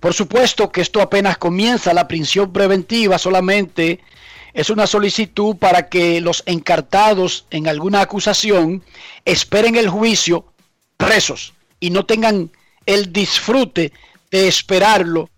Por 0.00 0.14
supuesto 0.14 0.70
que 0.70 0.80
esto 0.80 1.00
apenas 1.00 1.38
comienza, 1.38 1.94
la 1.94 2.06
prisión 2.06 2.52
preventiva 2.52 3.18
solamente 3.18 4.00
es 4.52 4.70
una 4.70 4.86
solicitud 4.86 5.56
para 5.56 5.88
que 5.88 6.20
los 6.20 6.42
encartados 6.46 7.46
en 7.50 7.68
alguna 7.68 8.00
acusación 8.00 8.82
esperen 9.24 9.76
el 9.76 9.88
juicio 9.88 10.46
presos 10.96 11.52
y 11.80 11.90
no 11.90 12.06
tengan 12.06 12.50
el 12.86 13.12
disfrute 13.12 13.92
de 14.30 14.48
esperarlo 14.48 15.28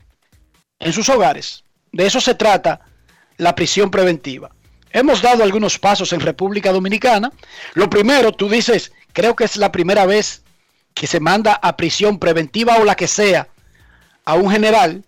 en 0.78 0.92
sus 0.92 1.08
hogares. 1.08 1.64
De 1.92 2.06
eso 2.06 2.20
se 2.20 2.34
trata 2.34 2.80
la 3.36 3.54
prisión 3.54 3.90
preventiva. 3.90 4.50
Hemos 4.90 5.22
dado 5.22 5.42
algunos 5.42 5.78
pasos 5.78 6.12
en 6.12 6.20
República 6.20 6.72
Dominicana. 6.72 7.32
Lo 7.74 7.90
primero, 7.90 8.32
tú 8.32 8.48
dices, 8.48 8.92
creo 9.12 9.34
que 9.34 9.44
es 9.44 9.56
la 9.56 9.72
primera 9.72 10.06
vez 10.06 10.42
que 10.94 11.06
se 11.06 11.20
manda 11.20 11.54
a 11.54 11.76
prisión 11.76 12.18
preventiva 12.18 12.76
o 12.76 12.84
la 12.84 12.94
que 12.94 13.08
sea 13.08 13.48
a 14.28 14.34
un 14.34 14.50
general. 14.50 15.02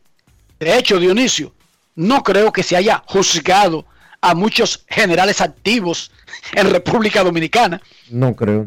De 0.59 0.79
hecho, 0.79 0.99
Dionisio, 0.99 1.53
no 1.95 2.23
creo 2.23 2.51
que 2.51 2.63
se 2.63 2.75
haya 2.75 3.03
juzgado 3.07 3.85
a 4.23 4.35
muchos 4.35 4.87
generales 4.89 5.43
activos 5.43 6.11
en 6.55 6.71
República 6.71 7.23
Dominicana. 7.23 7.83
No 8.09 8.35
creo. 8.35 8.67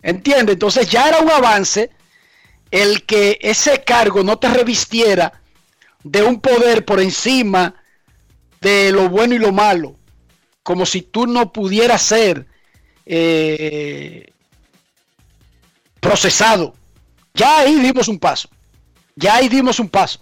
¿Entiende? 0.00 0.52
Entonces 0.52 0.88
ya 0.88 1.08
era 1.08 1.18
un 1.18 1.30
avance 1.30 1.90
el 2.70 3.04
que 3.04 3.38
ese 3.42 3.84
cargo 3.84 4.22
no 4.22 4.38
te 4.38 4.48
revistiera 4.48 5.42
de 6.02 6.22
un 6.22 6.40
poder 6.40 6.86
por 6.86 6.98
encima 6.98 7.74
de 8.62 8.92
lo 8.92 9.10
bueno 9.10 9.34
y 9.34 9.38
lo 9.38 9.52
malo, 9.52 9.98
como 10.62 10.86
si 10.86 11.02
tú 11.02 11.26
no 11.26 11.52
pudieras 11.52 12.00
ser 12.00 12.46
eh, 13.04 14.32
procesado. 16.00 16.72
Ya 17.34 17.58
ahí 17.58 17.78
dimos 17.78 18.08
un 18.08 18.18
paso. 18.18 18.48
Ya 19.16 19.34
ahí 19.36 19.48
dimos 19.48 19.80
un 19.80 19.88
paso. 19.88 20.20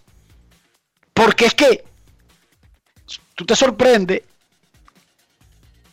Porque 1.12 1.46
es 1.46 1.54
que 1.54 1.84
tú 3.34 3.44
te 3.44 3.54
sorprende, 3.54 4.24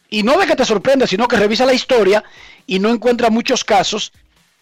y 0.10 0.24
no 0.24 0.38
de 0.38 0.48
que 0.48 0.56
te 0.56 0.66
sorprenda, 0.66 1.08
sino 1.08 1.28
que 1.28 1.38
revisa 1.38 1.66
la 1.66 1.74
historia 1.74 2.24
y 2.66 2.80
no 2.80 2.90
encuentra 2.90 3.30
muchos 3.30 3.64
casos 3.64 4.12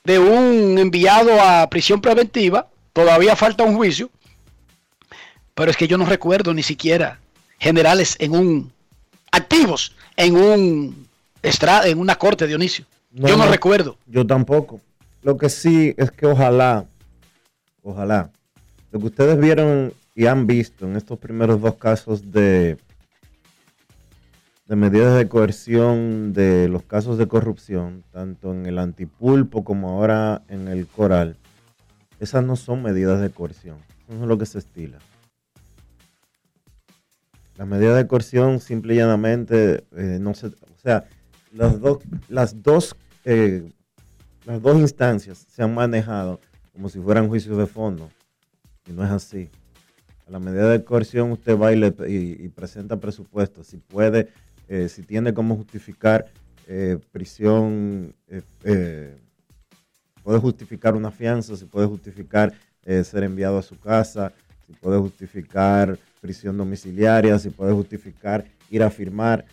de 0.03 0.19
un 0.19 0.77
enviado 0.77 1.41
a 1.41 1.69
prisión 1.69 2.01
preventiva, 2.01 2.67
todavía 2.93 3.35
falta 3.35 3.63
un 3.63 3.75
juicio, 3.75 4.09
pero 5.55 5.71
es 5.71 5.77
que 5.77 5.87
yo 5.87 5.97
no 5.97 6.05
recuerdo 6.05 6.53
ni 6.53 6.63
siquiera 6.63 7.19
generales 7.59 8.15
en 8.19 8.33
un 8.33 8.71
activos 9.31 9.95
en 10.15 10.35
un 10.35 11.07
en 11.41 11.99
una 11.99 12.15
corte 12.17 12.47
Dionisio. 12.47 12.85
yo 13.11 13.37
no, 13.37 13.45
recuerdo. 13.47 13.97
Yo 14.07 14.25
tampoco. 14.25 14.81
Lo 15.21 15.37
que 15.37 15.49
sí 15.49 15.93
es 15.97 16.11
que 16.11 16.25
ojalá, 16.25 16.85
ojalá, 17.83 18.31
lo 18.91 18.99
que 18.99 19.05
ustedes 19.05 19.39
vieron 19.39 19.93
y 20.15 20.25
han 20.25 20.47
visto 20.47 20.85
en 20.85 20.95
estos 20.95 21.19
primeros 21.19 21.61
dos 21.61 21.75
casos 21.75 22.31
de, 22.31 22.77
de 24.67 24.75
medidas 24.75 25.17
de 25.17 25.27
coerción 25.27 26.33
de 26.33 26.67
los 26.67 26.83
casos 26.83 27.17
de 27.17 27.27
corrupción, 27.27 28.03
tanto 28.11 28.51
en 28.51 28.65
el 28.65 28.79
antipulpo 28.79 29.63
como 29.63 29.89
ahora 29.89 30.43
en 30.47 30.67
el 30.67 30.87
coral, 30.87 31.37
esas 32.19 32.43
no 32.43 32.55
son 32.55 32.83
medidas 32.83 33.21
de 33.21 33.29
coerción, 33.29 33.77
eso 34.07 34.21
es 34.21 34.27
lo 34.27 34.37
que 34.37 34.45
se 34.45 34.59
estila. 34.59 34.97
Las 37.57 37.67
medidas 37.67 37.97
de 37.97 38.07
coerción 38.07 38.59
simple 38.59 38.93
y 38.95 38.97
llanamente 38.97 39.83
eh, 39.95 40.17
no 40.19 40.33
se, 40.33 40.47
o 40.47 40.53
sea, 40.81 41.05
las 41.51 41.79
dos, 41.79 41.99
las 42.27 42.61
dos, 42.61 42.95
eh, 43.25 43.71
las 44.45 44.61
dos 44.61 44.77
instancias 44.77 45.45
se 45.49 45.63
han 45.63 45.73
manejado 45.73 46.39
como 46.79 46.87
si 46.87 46.97
fueran 47.01 47.27
juicios 47.27 47.57
de 47.57 47.65
fondo 47.65 48.09
y 48.87 48.93
no 48.93 49.03
es 49.03 49.11
así. 49.11 49.49
A 50.25 50.31
la 50.31 50.39
medida 50.39 50.69
de 50.69 50.81
coerción 50.85 51.29
usted 51.33 51.59
va 51.59 51.73
y, 51.73 52.47
presenta 52.55 52.95
presupuestos, 52.95 53.67
si 53.67 53.75
puede, 53.75 54.29
eh, 54.69 54.87
si 54.87 55.03
tiene 55.03 55.33
cómo 55.33 55.57
justificar 55.57 56.31
prisión, 57.11 58.15
puede 60.23 60.39
justificar 60.39 60.95
una 60.95 61.11
fianza, 61.11 61.57
si 61.57 61.65
puede 61.65 61.87
justificar 61.87 62.53
ser 62.85 63.23
enviado 63.23 63.57
a 63.57 63.61
su 63.61 63.77
casa, 63.77 64.31
si 64.65 64.71
puede 64.71 64.99
justificar 64.99 65.99
prisión 66.21 66.57
domiciliaria, 66.57 67.37
si 67.39 67.49
puede 67.49 67.73
justificar 67.73 68.45
ir 68.69 68.83
a 68.83 68.89
firmar. 68.89 69.43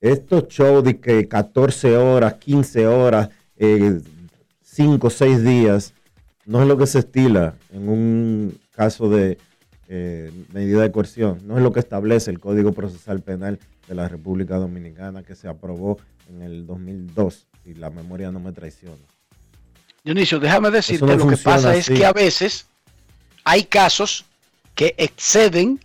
Estos 0.00 0.46
shows 0.46 0.84
de 0.84 1.00
que 1.00 1.26
14 1.26 1.96
horas, 1.96 2.34
15 2.34 2.86
horas, 2.86 3.30
5 4.62 5.06
o 5.06 5.10
6 5.10 5.42
días, 5.42 5.94
no 6.48 6.62
es 6.62 6.66
lo 6.66 6.78
que 6.78 6.86
se 6.86 7.00
estila 7.00 7.54
en 7.72 7.90
un 7.90 8.58
caso 8.74 9.10
de 9.10 9.36
eh, 9.88 10.32
medida 10.52 10.80
de 10.80 10.90
coerción, 10.90 11.40
no 11.44 11.58
es 11.58 11.62
lo 11.62 11.72
que 11.72 11.80
establece 11.80 12.30
el 12.30 12.40
Código 12.40 12.72
Procesal 12.72 13.20
Penal 13.20 13.58
de 13.86 13.94
la 13.94 14.08
República 14.08 14.56
Dominicana 14.56 15.22
que 15.22 15.34
se 15.34 15.46
aprobó 15.46 15.98
en 16.30 16.40
el 16.40 16.66
2002, 16.66 17.46
si 17.62 17.74
la 17.74 17.90
memoria 17.90 18.32
no 18.32 18.40
me 18.40 18.52
traiciona. 18.52 18.96
Dionisio, 20.02 20.40
déjame 20.40 20.70
decirte, 20.70 21.16
lo 21.16 21.28
que 21.28 21.36
pasa 21.36 21.76
es 21.76 21.86
que 21.86 22.06
a 22.06 22.14
veces 22.14 22.66
hay 23.44 23.64
casos 23.64 24.24
que 24.74 24.94
exceden 24.96 25.80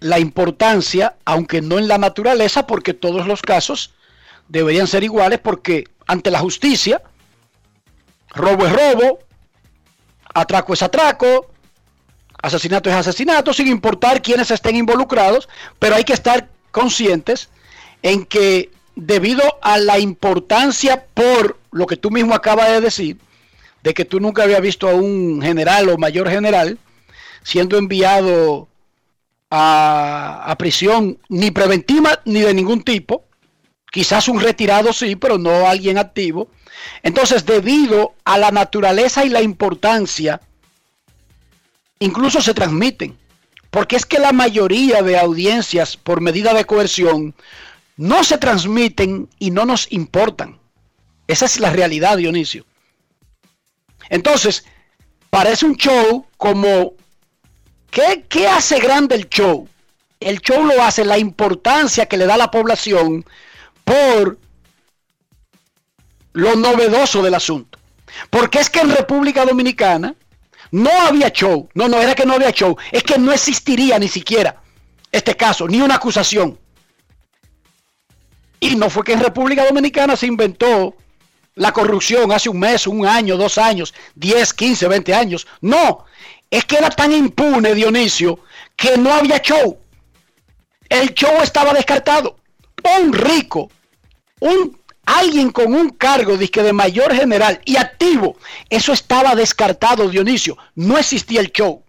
la 0.00 0.18
importancia, 0.18 1.14
aunque 1.24 1.62
no 1.62 1.78
en 1.78 1.86
la 1.86 1.98
naturaleza, 1.98 2.66
porque 2.66 2.92
todos 2.92 3.24
los 3.24 3.40
casos 3.40 3.94
deberían 4.48 4.88
ser 4.88 5.04
iguales, 5.04 5.38
porque 5.38 5.84
ante 6.08 6.32
la 6.32 6.40
justicia, 6.40 7.02
robo 8.30 8.66
es 8.66 8.72
robo, 8.72 9.29
atraco 10.34 10.74
es 10.74 10.82
atraco, 10.82 11.50
asesinato 12.42 12.90
es 12.90 12.96
asesinato, 12.96 13.52
sin 13.52 13.68
importar 13.68 14.22
quiénes 14.22 14.50
estén 14.50 14.76
involucrados, 14.76 15.48
pero 15.78 15.96
hay 15.96 16.04
que 16.04 16.12
estar 16.12 16.48
conscientes 16.70 17.50
en 18.02 18.24
que 18.24 18.70
debido 18.96 19.42
a 19.62 19.78
la 19.78 19.98
importancia 19.98 21.04
por 21.14 21.58
lo 21.70 21.86
que 21.86 21.96
tú 21.96 22.10
mismo 22.10 22.34
acabas 22.34 22.68
de 22.68 22.80
decir, 22.80 23.18
de 23.82 23.94
que 23.94 24.04
tú 24.04 24.20
nunca 24.20 24.42
habías 24.42 24.60
visto 24.60 24.88
a 24.88 24.94
un 24.94 25.40
general 25.42 25.88
o 25.88 25.98
mayor 25.98 26.28
general 26.28 26.78
siendo 27.42 27.78
enviado 27.78 28.68
a, 29.50 30.54
prisión 30.58 31.18
ni 31.28 31.50
preventiva 31.50 32.20
ni 32.24 32.40
de 32.40 32.54
ningún 32.54 32.82
tipo. 32.82 33.24
Quizás 33.90 34.28
un 34.28 34.40
retirado 34.40 34.92
sí, 34.92 35.16
pero 35.16 35.38
no 35.38 35.68
alguien 35.68 35.98
activo. 35.98 36.48
Entonces, 37.02 37.44
debido 37.44 38.14
a 38.24 38.38
la 38.38 38.50
naturaleza 38.50 39.24
y 39.24 39.28
la 39.28 39.42
importancia, 39.42 40.40
incluso 41.98 42.40
se 42.40 42.54
transmiten. 42.54 43.18
Porque 43.70 43.96
es 43.96 44.06
que 44.06 44.18
la 44.18 44.32
mayoría 44.32 45.02
de 45.02 45.18
audiencias 45.18 45.96
por 45.96 46.20
medida 46.20 46.54
de 46.54 46.64
coerción 46.64 47.34
no 47.96 48.24
se 48.24 48.38
transmiten 48.38 49.28
y 49.38 49.50
no 49.50 49.64
nos 49.64 49.90
importan. 49.92 50.58
Esa 51.26 51.46
es 51.46 51.60
la 51.60 51.70
realidad, 51.70 52.16
Dionisio. 52.16 52.64
Entonces, 54.08 54.64
parece 55.30 55.66
un 55.66 55.76
show 55.76 56.26
como 56.36 56.94
¿Qué, 57.90 58.46
hace 58.46 58.78
grande 58.78 59.16
el 59.16 59.28
show? 59.28 59.68
El 60.20 60.40
show 60.40 60.64
lo 60.64 60.80
hace 60.82 61.04
la 61.04 61.18
importancia 61.18 62.06
que 62.06 62.16
le 62.16 62.26
da 62.26 62.36
la 62.36 62.50
población 62.50 63.24
por 63.90 64.38
lo 66.34 66.54
novedoso 66.54 67.22
del 67.22 67.34
asunto. 67.34 67.76
Porque 68.30 68.60
es 68.60 68.70
que 68.70 68.80
en 68.80 68.94
República 68.94 69.44
Dominicana 69.44 70.14
no 70.70 70.90
había 70.90 71.30
show. 71.30 71.68
No, 71.74 71.88
no 71.88 72.00
era 72.00 72.14
que 72.14 72.24
no 72.24 72.34
había 72.34 72.52
show. 72.52 72.76
Es 72.92 73.02
que 73.02 73.18
no 73.18 73.32
existiría 73.32 73.98
ni 73.98 74.06
siquiera 74.06 74.62
este 75.10 75.36
caso, 75.36 75.66
ni 75.66 75.80
una 75.80 75.96
acusación. 75.96 76.56
Y 78.60 78.76
no 78.76 78.88
fue 78.90 79.02
que 79.02 79.12
en 79.12 79.20
República 79.20 79.66
Dominicana 79.66 80.16
se 80.16 80.26
inventó 80.28 80.94
la 81.56 81.72
corrupción 81.72 82.30
hace 82.30 82.48
un 82.48 82.60
mes, 82.60 82.86
un 82.86 83.04
año, 83.04 83.36
dos 83.36 83.58
años, 83.58 83.92
10, 84.14 84.54
15, 84.54 84.86
20 84.86 85.14
años. 85.14 85.48
No, 85.62 86.04
es 86.48 86.64
que 86.64 86.76
era 86.76 86.90
tan 86.90 87.10
impune 87.12 87.74
Dionisio 87.74 88.38
que 88.76 88.96
no 88.96 89.12
había 89.12 89.40
show. 89.40 89.80
El 90.88 91.12
show 91.12 91.42
estaba 91.42 91.72
descartado. 91.72 92.36
Un 92.98 93.12
rico, 93.12 93.70
un 94.40 94.80
alguien 95.06 95.50
con 95.50 95.74
un 95.74 95.90
cargo 95.90 96.36
de, 96.36 96.46
de 96.46 96.72
mayor 96.72 97.14
general 97.14 97.60
y 97.64 97.76
activo, 97.76 98.36
eso 98.68 98.92
estaba 98.92 99.34
descartado 99.34 100.08
Dionisio. 100.08 100.56
No 100.74 100.98
existía 100.98 101.40
el 101.40 101.52
show. 101.52 101.82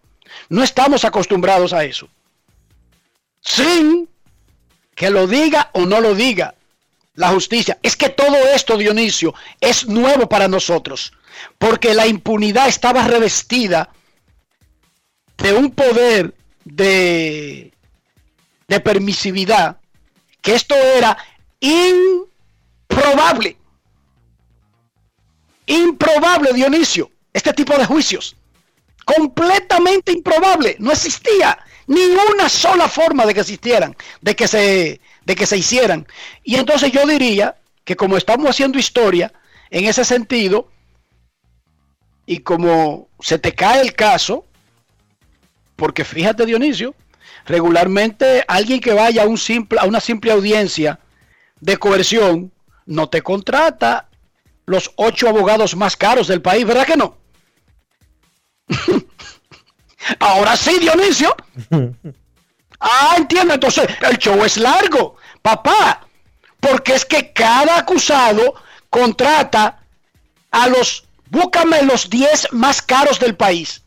No 0.48 0.62
estamos 0.62 1.04
acostumbrados 1.04 1.72
a 1.72 1.84
eso. 1.84 2.08
Sin 3.40 4.08
que 4.94 5.10
lo 5.10 5.26
diga 5.26 5.70
o 5.72 5.86
no 5.86 6.00
lo 6.00 6.14
diga 6.14 6.54
la 7.14 7.28
justicia. 7.28 7.78
Es 7.82 7.96
que 7.96 8.08
todo 8.08 8.36
esto, 8.54 8.76
Dionisio, 8.76 9.34
es 9.60 9.86
nuevo 9.86 10.28
para 10.28 10.48
nosotros. 10.48 11.12
Porque 11.58 11.94
la 11.94 12.06
impunidad 12.06 12.68
estaba 12.68 13.06
revestida 13.06 13.90
de 15.38 15.52
un 15.54 15.70
poder 15.70 16.34
de, 16.64 17.72
de 18.68 18.80
permisividad 18.80 19.78
que 20.40 20.54
esto 20.54 20.74
era 20.74 21.16
improbable. 22.92 23.56
Improbable, 25.66 26.52
Dionisio, 26.52 27.10
este 27.32 27.52
tipo 27.52 27.76
de 27.76 27.84
juicios. 27.84 28.36
Completamente 29.04 30.12
improbable. 30.12 30.76
No 30.78 30.92
existía 30.92 31.58
ninguna 31.86 32.48
sola 32.48 32.88
forma 32.88 33.26
de 33.26 33.34
que 33.34 33.40
existieran, 33.40 33.96
de 34.20 34.36
que 34.36 34.46
se, 34.46 35.00
de 35.24 35.34
que 35.34 35.46
se 35.46 35.56
hicieran. 35.56 36.06
Y 36.44 36.56
entonces 36.56 36.92
yo 36.92 37.06
diría 37.06 37.56
que 37.84 37.96
como 37.96 38.16
estamos 38.16 38.48
haciendo 38.48 38.78
historia 38.78 39.32
en 39.70 39.86
ese 39.86 40.04
sentido, 40.04 40.68
y 42.26 42.38
como 42.38 43.08
se 43.20 43.38
te 43.38 43.52
cae 43.54 43.80
el 43.80 43.94
caso, 43.94 44.46
porque 45.76 46.04
fíjate 46.04 46.46
Dionisio, 46.46 46.94
regularmente 47.46 48.44
alguien 48.46 48.80
que 48.80 48.92
vaya 48.92 49.24
a, 49.24 49.26
un 49.26 49.38
simple, 49.38 49.80
a 49.80 49.84
una 49.86 50.00
simple 50.00 50.30
audiencia 50.30 51.00
de 51.60 51.76
coerción 51.76 52.52
no 52.86 53.08
te 53.08 53.22
contrata 53.22 54.08
los 54.66 54.92
ocho 54.96 55.28
abogados 55.28 55.76
más 55.76 55.96
caros 55.96 56.28
del 56.28 56.42
país, 56.42 56.64
¿verdad 56.64 56.86
que 56.86 56.96
no? 56.96 57.18
Ahora 60.18 60.56
sí, 60.56 60.78
Dionisio. 60.78 61.34
Ah, 62.84 63.14
entiendo. 63.16 63.54
Entonces, 63.54 63.86
el 64.10 64.18
show 64.18 64.44
es 64.44 64.56
largo. 64.56 65.14
Papá, 65.40 66.04
porque 66.58 66.94
es 66.94 67.04
que 67.04 67.32
cada 67.32 67.78
acusado 67.78 68.54
contrata 68.90 69.84
a 70.50 70.68
los, 70.68 71.04
búscame 71.30 71.82
los 71.82 72.10
10 72.10 72.52
más 72.52 72.82
caros 72.82 73.20
del 73.20 73.36
país. 73.36 73.82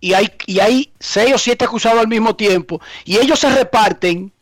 Y 0.00 0.12
hay, 0.12 0.30
y 0.44 0.60
hay 0.60 0.92
6 1.00 1.34
o 1.34 1.38
7 1.38 1.64
acusados 1.64 2.00
al 2.00 2.08
mismo 2.08 2.36
tiempo. 2.36 2.78
Y 3.06 3.16
ellos 3.16 3.40
se 3.40 3.48
reparten 3.48 4.32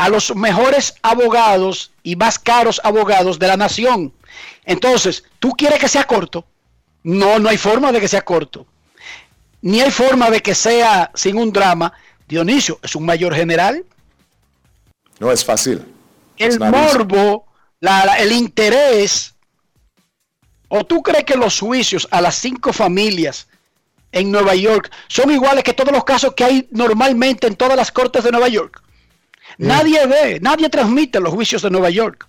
a 0.00 0.08
los 0.08 0.34
mejores 0.34 0.94
abogados 1.02 1.90
y 2.02 2.16
más 2.16 2.38
caros 2.38 2.80
abogados 2.82 3.38
de 3.38 3.46
la 3.46 3.58
nación. 3.58 4.14
Entonces, 4.64 5.24
¿tú 5.38 5.50
quieres 5.50 5.78
que 5.78 5.88
sea 5.88 6.04
corto? 6.04 6.46
No, 7.02 7.38
no 7.38 7.50
hay 7.50 7.58
forma 7.58 7.92
de 7.92 8.00
que 8.00 8.08
sea 8.08 8.22
corto. 8.22 8.66
Ni 9.60 9.82
hay 9.82 9.90
forma 9.90 10.30
de 10.30 10.40
que 10.40 10.54
sea 10.54 11.10
sin 11.14 11.36
un 11.36 11.52
drama. 11.52 11.92
Dionisio 12.26 12.78
es 12.82 12.96
un 12.96 13.04
mayor 13.04 13.34
general. 13.34 13.84
No 15.18 15.30
es 15.30 15.44
fácil. 15.44 15.84
El 16.38 16.58
morbo, 16.58 17.44
la, 17.80 18.14
el 18.20 18.32
interés. 18.32 19.34
¿O 20.68 20.82
tú 20.86 21.02
crees 21.02 21.24
que 21.24 21.36
los 21.36 21.60
juicios 21.60 22.08
a 22.10 22.22
las 22.22 22.36
cinco 22.36 22.72
familias 22.72 23.48
en 24.12 24.32
Nueva 24.32 24.54
York 24.54 24.90
son 25.08 25.30
iguales 25.30 25.62
que 25.62 25.74
todos 25.74 25.92
los 25.92 26.04
casos 26.04 26.32
que 26.34 26.44
hay 26.44 26.68
normalmente 26.70 27.46
en 27.46 27.54
todas 27.54 27.76
las 27.76 27.92
cortes 27.92 28.24
de 28.24 28.30
Nueva 28.30 28.48
York? 28.48 28.82
Nadie 29.60 30.06
ve, 30.06 30.40
nadie 30.40 30.70
transmite 30.70 31.20
los 31.20 31.34
juicios 31.34 31.60
de 31.60 31.68
Nueva 31.68 31.90
York. 31.90 32.26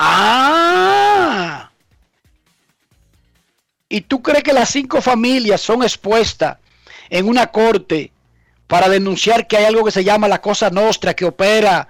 Ah. 0.00 1.70
¿Y 3.88 4.00
tú 4.00 4.20
crees 4.20 4.42
que 4.42 4.52
las 4.52 4.70
cinco 4.70 5.00
familias 5.00 5.60
son 5.60 5.84
expuestas 5.84 6.58
en 7.10 7.28
una 7.28 7.46
corte 7.46 8.10
para 8.66 8.88
denunciar 8.88 9.46
que 9.46 9.56
hay 9.56 9.66
algo 9.66 9.84
que 9.84 9.92
se 9.92 10.02
llama 10.02 10.26
la 10.26 10.40
cosa 10.40 10.68
nostra 10.70 11.14
que 11.14 11.24
opera 11.24 11.86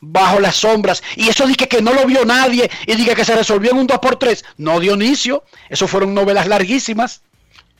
bajo 0.00 0.38
las 0.38 0.56
sombras? 0.56 1.02
Y 1.14 1.30
eso 1.30 1.46
dije 1.46 1.66
que 1.66 1.80
no 1.80 1.94
lo 1.94 2.04
vio 2.04 2.26
nadie 2.26 2.70
y 2.86 2.94
dije 2.94 3.14
que 3.14 3.24
se 3.24 3.34
resolvió 3.34 3.70
en 3.70 3.78
un 3.78 3.88
2x3. 3.88 4.44
No, 4.58 4.80
Dionisio, 4.80 5.44
eso 5.70 5.88
fueron 5.88 6.12
novelas 6.12 6.46
larguísimas. 6.46 7.22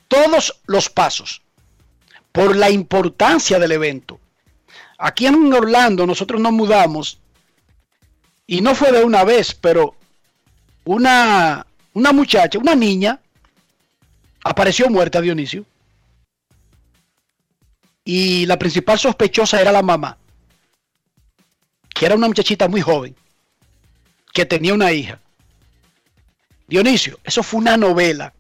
Todos 0.08 0.58
los 0.64 0.88
pasos, 0.88 1.42
por 2.32 2.56
la 2.56 2.70
importancia 2.70 3.58
del 3.58 3.72
evento. 3.72 4.20
Aquí 4.98 5.26
en 5.26 5.52
Orlando 5.52 6.06
nosotros 6.06 6.40
nos 6.40 6.52
mudamos 6.52 7.18
y 8.46 8.60
no 8.60 8.74
fue 8.74 8.92
de 8.92 9.04
una 9.04 9.24
vez, 9.24 9.54
pero 9.54 9.96
una, 10.84 11.66
una 11.94 12.12
muchacha, 12.12 12.58
una 12.58 12.74
niña, 12.74 13.20
apareció 14.44 14.88
muerta, 14.88 15.20
Dionisio. 15.20 15.64
Y 18.04 18.46
la 18.46 18.56
principal 18.58 18.98
sospechosa 18.98 19.60
era 19.60 19.72
la 19.72 19.82
mamá, 19.82 20.16
que 21.88 22.06
era 22.06 22.14
una 22.14 22.28
muchachita 22.28 22.68
muy 22.68 22.80
joven, 22.80 23.16
que 24.32 24.46
tenía 24.46 24.74
una 24.74 24.92
hija. 24.92 25.20
Dionisio, 26.68 27.18
eso 27.24 27.42
fue 27.42 27.60
una 27.60 27.76
novela. 27.76 28.32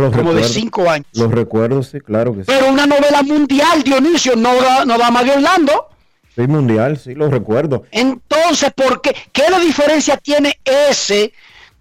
Como 0.00 0.34
de 0.34 0.44
cinco 0.44 0.88
años. 0.88 1.06
Los 1.14 1.30
recuerdos, 1.30 1.88
sí, 1.88 2.00
claro 2.00 2.34
que 2.34 2.40
sí. 2.40 2.46
Pero 2.46 2.72
una 2.72 2.86
novela 2.86 3.22
mundial, 3.22 3.82
Dionisio, 3.82 4.36
no 4.36 4.84
no 4.84 4.98
da 4.98 5.10
más 5.10 5.24
de 5.24 5.32
Orlando. 5.32 5.88
Sí, 6.34 6.42
mundial, 6.46 6.96
sí, 6.98 7.14
lo 7.14 7.28
recuerdo. 7.28 7.84
Entonces, 7.90 8.72
¿por 8.74 9.02
qué? 9.02 9.14
¿Qué 9.32 9.50
la 9.50 9.58
diferencia 9.58 10.16
tiene 10.16 10.58
ese 10.64 11.32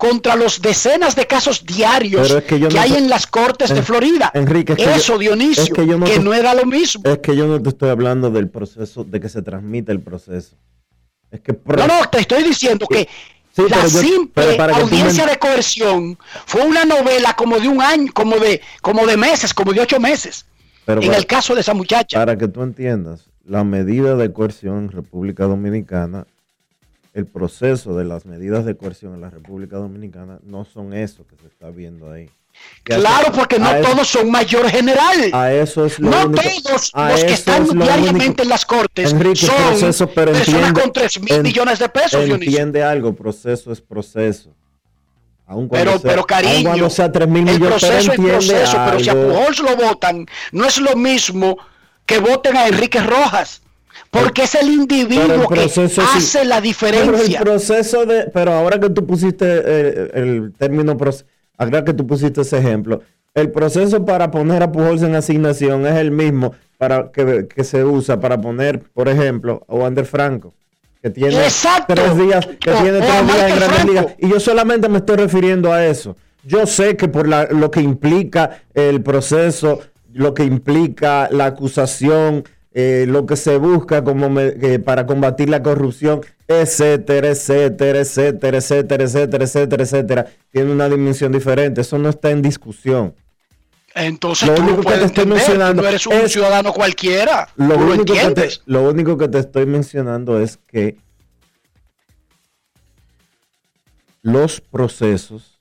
contra 0.02 0.36
los 0.36 0.64
decenas 0.64 1.16
de 1.16 1.28
casos 1.28 1.64
diarios 1.64 2.36
que, 2.48 2.68
hay 2.80 2.96
en 2.96 3.08
las 3.08 3.28
cortes 3.28 3.70
de 3.70 3.84
Florida. 3.84 4.32
Enrique, 4.34 4.74
eso, 4.76 5.16
Dionisio, 5.20 5.76
que, 5.76 5.86
no, 6.20 6.34
era 6.34 6.56
lo 6.56 6.66
mismo. 6.66 7.04
Es 7.06 7.20
que 7.20 7.36
yo 7.36 7.46
no 7.46 7.62
te 7.62 7.70
estoy 7.70 7.92
hablando 7.92 8.32
del 8.32 8.50
proceso, 8.50 9.04
de 9.04 9.20
que 9.20 9.30
se 9.30 9.44
transmite 9.44 9.92
el 9.92 10.02
proceso. 10.02 10.56
Es 11.30 11.42
que 11.42 11.54
no, 11.54 11.86
no, 11.88 12.10
te 12.12 12.18
estoy 12.18 12.42
diciendo 12.42 12.88
que 12.88 13.08
la 13.58 13.88
simple 13.88 14.58
audiencia 14.58 15.26
de 15.26 15.38
coerción 15.38 16.18
fue 16.46 16.62
una 16.62 16.86
novela 16.86 17.34
como 17.34 17.60
de 17.60 17.68
un 17.68 17.82
año, 17.82 18.12
como 18.14 18.38
de, 18.38 18.62
como 18.82 19.06
de 19.06 19.18
meses, 19.18 19.54
como 19.54 19.74
de 19.74 19.82
ocho 19.82 20.00
meses. 20.00 20.46
en 20.88 21.14
el 21.14 21.26
caso 21.26 21.56
de 21.56 21.62
esa 21.62 21.74
muchacha. 21.74 22.20
Para 22.20 22.38
que 22.38 22.48
tú 22.48 22.62
entiendas, 22.64 23.30
la 23.46 23.64
medida 23.64 24.16
de 24.16 24.32
coerción 24.32 24.86
en 24.86 24.92
República 24.92 25.46
Dominicana 25.46 26.26
el 27.14 27.26
proceso 27.26 27.96
de 27.96 28.06
las 28.06 28.26
medidas 28.26 28.66
de 28.66 28.76
coerción 28.76 29.14
en 29.14 29.22
la 29.22 29.30
República 29.30 29.78
Dominicana 29.78 30.40
no 30.44 30.64
son 30.66 30.94
eso 30.94 31.26
que 31.28 31.36
se 31.36 31.48
está 31.48 31.70
viendo 31.70 32.10
ahí. 32.10 32.30
Claro, 32.84 33.32
porque 33.32 33.60
no 33.60 33.70
todos 33.82 34.08
son 34.08 34.32
mayor 34.32 34.68
general. 34.70 35.30
A 35.34 35.54
eso 35.54 35.86
es 35.86 36.00
lo 36.00 36.10
No 36.10 36.32
todos 36.32 36.92
los 36.94 37.24
que 37.24 37.34
están 37.34 37.68
diariamente 37.68 38.44
en 38.44 38.50
las 38.50 38.66
cortes 38.66 39.12
son 39.12 39.20
proceso, 39.20 40.08
pero 40.08 40.32
personas 40.32 40.74
con 40.74 40.92
3 40.92 41.22
mil 41.22 41.44
millones 41.44 41.80
de 41.80 41.90
pesos. 41.90 42.28
Entiende 42.28 42.84
algo, 42.84 43.14
proceso 43.14 43.72
es 43.72 43.82
proceso. 43.82 44.50
pero, 45.70 46.00
pero 46.00 46.26
cariño, 46.26 46.90
sea 46.90 47.12
3 47.12 47.28
mil 47.28 47.44
millones, 47.44 47.84
proceso 47.84 48.12
es 48.14 48.20
proceso, 48.20 48.78
pero 48.86 49.00
si 49.00 49.10
a 49.10 49.14
Pujols 49.14 49.60
lo 49.60 49.76
votan, 49.76 50.26
no 50.52 50.66
es 50.66 50.80
lo 50.80 50.96
mismo 50.96 51.58
que 52.06 52.18
voten 52.20 52.58
a 52.58 52.68
Enrique 52.68 53.00
Rojas. 53.00 53.62
Porque 54.10 54.44
es 54.44 54.56
el 54.56 54.68
individuo 54.70 55.48
que 55.48 55.62
hace 55.62 56.44
la 56.44 56.60
diferencia. 56.60 57.40
Pero 57.40 57.54
el 57.54 57.60
proceso 57.60 58.06
de, 58.06 58.24
pero 58.26 58.52
ahora 58.54 58.78
que 58.78 58.90
tú 58.90 59.06
pusiste 59.06 59.46
eh, 59.46 60.12
el 60.14 60.54
término, 60.58 60.98
ahora 61.58 61.84
que 61.84 61.94
tú 61.94 62.06
pusiste 62.08 62.42
ese 62.42 62.58
ejemplo, 62.58 63.02
el 63.34 63.52
proceso 63.52 64.06
para 64.06 64.30
poner 64.30 64.62
a 64.62 64.72
Pujols 64.72 65.04
en 65.04 65.16
asignación 65.16 65.86
es 65.86 65.96
el 65.96 66.12
mismo 66.12 66.54
para 66.78 67.12
que, 67.12 67.64
se 67.64 67.86
usa 67.86 68.20
para 68.20 68.42
poner, 68.42 68.80
por 68.80 69.08
ejemplo, 69.08 69.64
a 69.68 69.76
Wander 69.76 70.06
Franco, 70.06 70.54
que 71.02 71.10
tiene 71.10 71.38
tres 71.88 72.18
días, 72.18 72.46
que 72.48 72.72
tiene 72.72 73.00
tres 73.00 73.28
días 73.28 73.52
en 73.52 73.56
Grandes 73.56 73.86
Ligas. 73.86 74.08
Y 74.18 74.30
yo 74.30 74.40
solamente 74.40 74.90
me 74.90 74.98
estoy 74.98 75.18
refiriendo 75.18 75.72
a 75.72 75.86
eso. 75.86 76.18
Yo 76.44 76.66
sé 76.66 76.98
que 76.98 77.08
por 77.08 77.28
lo 77.28 77.72
que 77.72 77.82
implica 77.82 78.64
el 78.74 79.02
proceso, 79.02 79.80
lo 80.12 80.34
que 80.34 80.44
implica 80.44 81.30
la 81.32 81.46
acusación, 81.46 82.44
eh, 82.74 83.06
lo 83.08 83.26
que 83.26 83.36
se 83.36 83.58
busca 83.58 84.04
como 84.04 84.34
para 84.86 85.06
combatir 85.06 85.50
la 85.50 85.62
corrupción, 85.62 86.22
etcétera, 86.48 87.30
etcétera, 87.30 88.00
etcétera, 88.00 88.58
etcétera, 88.58 89.04
etcétera, 89.04 89.44
etcétera, 89.44 89.84
etcétera, 89.84 90.28
tiene 90.52 90.72
una 90.72 90.88
dimensión 90.88 91.32
diferente. 91.32 91.82
Eso 91.82 91.98
no 91.98 92.10
está 92.10 92.32
en 92.32 92.42
discusión. 92.42 93.14
Entonces 93.94 94.48
lo 94.48 94.56
único 94.56 94.82
que 94.84 94.98
te 94.98 95.06
estoy 95.06 95.26
mencionando 95.26 95.86
eres 95.86 96.08
un 96.08 96.30
ciudadano 96.30 96.72
cualquiera. 96.72 97.50
Lo 97.58 97.78
único, 97.78 98.14
que 98.14 98.32
te, 98.32 98.50
lo 98.66 98.90
único 98.90 99.18
que 99.18 99.28
te 99.28 99.40
estoy 99.40 99.66
mencionando 99.66 100.40
es 100.40 100.58
que 100.58 100.98
los 104.22 104.62
procesos 104.62 105.60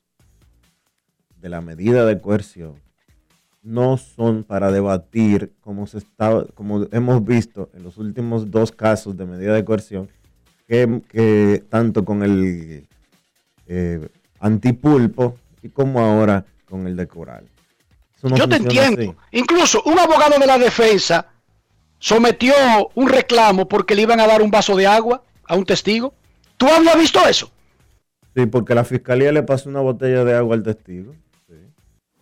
de 1.40 1.49
la 1.49 1.61
medida 1.61 2.05
de 2.05 2.20
coerción 2.20 2.75
no 3.62 3.99
son 3.99 4.44
para 4.44 4.70
debatir 4.70 5.53
como 5.61 5.87
se 5.87 5.99
está, 5.99 6.44
como 6.55 6.87
hemos 6.92 7.25
visto 7.25 7.70
en 7.75 7.83
los 7.83 7.99
últimos 7.99 8.51
dos 8.51 8.73
casos 8.73 9.16
de 9.16 9.27
medida 9.27 9.55
de 9.55 9.64
coerción, 9.64 10.09
que, 10.66 11.64
tanto 11.68 12.05
con 12.05 12.23
el 12.23 12.87
eh, 13.66 14.09
antipulpo 14.38 15.37
y 15.62 15.68
como 15.68 16.01
ahora 16.01 16.44
con 16.68 16.87
el 16.87 16.96
de 16.96 17.09
coral. 17.09 17.44
Yo 18.23 18.49
te 18.49 18.57
entiendo. 18.57 19.16
Incluso 19.33 19.83
un 19.85 19.99
abogado 19.99 20.38
de 20.38 20.46
la 20.46 20.59
defensa 20.59 21.27
sometió 21.99 22.55
un 22.94 23.09
reclamo 23.09 23.66
porque 23.66 23.94
le 23.94 24.03
iban 24.03 24.20
a 24.20 24.27
dar 24.27 24.42
un 24.42 24.51
vaso 24.51 24.77
de 24.77 24.87
agua 24.87 25.23
a 25.44 25.57
un 25.57 25.64
testigo. 25.64 26.14
¿Tú 26.57 26.66
habías 26.68 26.99
visto 26.99 27.20
eso? 27.27 27.51
Sí, 28.37 28.46
porque 28.46 28.75
la 28.75 28.85
fiscalía 28.85 29.33
le 29.33 29.42
pasó 29.42 29.68
una 29.68 29.81
botella 29.81 30.25
de 30.25 30.35
agua 30.37 30.55
al 30.55 30.62
testigo. 30.62 31.14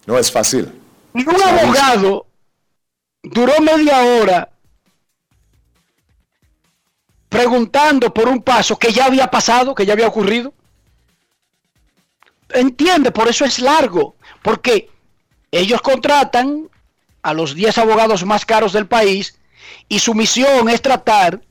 No 0.06 0.18
es 0.18 0.32
fácil. 0.32 0.68
Y 1.18 1.28
un 1.28 1.42
abogado 1.42 2.26
duró 3.24 3.60
media 3.60 3.98
hora 4.04 4.52
preguntando 7.28 8.14
por 8.14 8.28
un 8.28 8.40
paso 8.40 8.78
que 8.78 8.92
ya 8.92 9.06
había 9.06 9.26
pasado, 9.28 9.74
que 9.74 9.84
ya 9.84 9.94
había 9.94 10.06
ocurrido. 10.06 10.54
Entiende, 12.50 13.10
por 13.10 13.26
eso 13.26 13.44
es 13.44 13.58
largo, 13.58 14.14
porque 14.42 14.90
ellos 15.50 15.82
contratan 15.82 16.70
a 17.22 17.34
los 17.34 17.56
10 17.56 17.78
abogados 17.78 18.24
más 18.24 18.46
caros 18.46 18.72
del 18.72 18.86
país 18.86 19.36
y 19.88 19.98
su 19.98 20.14
misión 20.14 20.68
es 20.68 20.80
tratar 20.80 21.42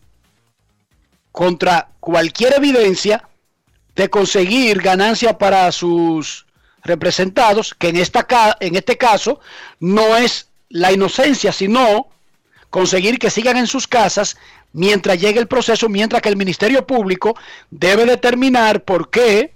contra 1.33 1.89
cualquier 1.99 2.53
evidencia 2.55 3.27
de 3.95 4.09
conseguir 4.09 4.81
ganancia 4.81 5.37
para 5.37 5.69
sus 5.73 6.46
representados, 6.87 7.73
que 7.73 7.89
en, 7.89 7.97
esta, 7.97 8.25
en 8.59 8.75
este 8.75 8.97
caso 8.97 9.39
no 9.79 10.17
es 10.17 10.47
la 10.69 10.91
inocencia, 10.91 11.51
sino 11.51 12.07
conseguir 12.69 13.19
que 13.19 13.29
sigan 13.29 13.57
en 13.57 13.67
sus 13.67 13.87
casas 13.87 14.37
mientras 14.73 15.19
llegue 15.19 15.39
el 15.39 15.47
proceso, 15.47 15.89
mientras 15.89 16.21
que 16.21 16.29
el 16.29 16.37
Ministerio 16.37 16.85
Público 16.85 17.35
debe 17.69 18.05
determinar 18.05 18.83
por 18.83 19.09
qué 19.09 19.53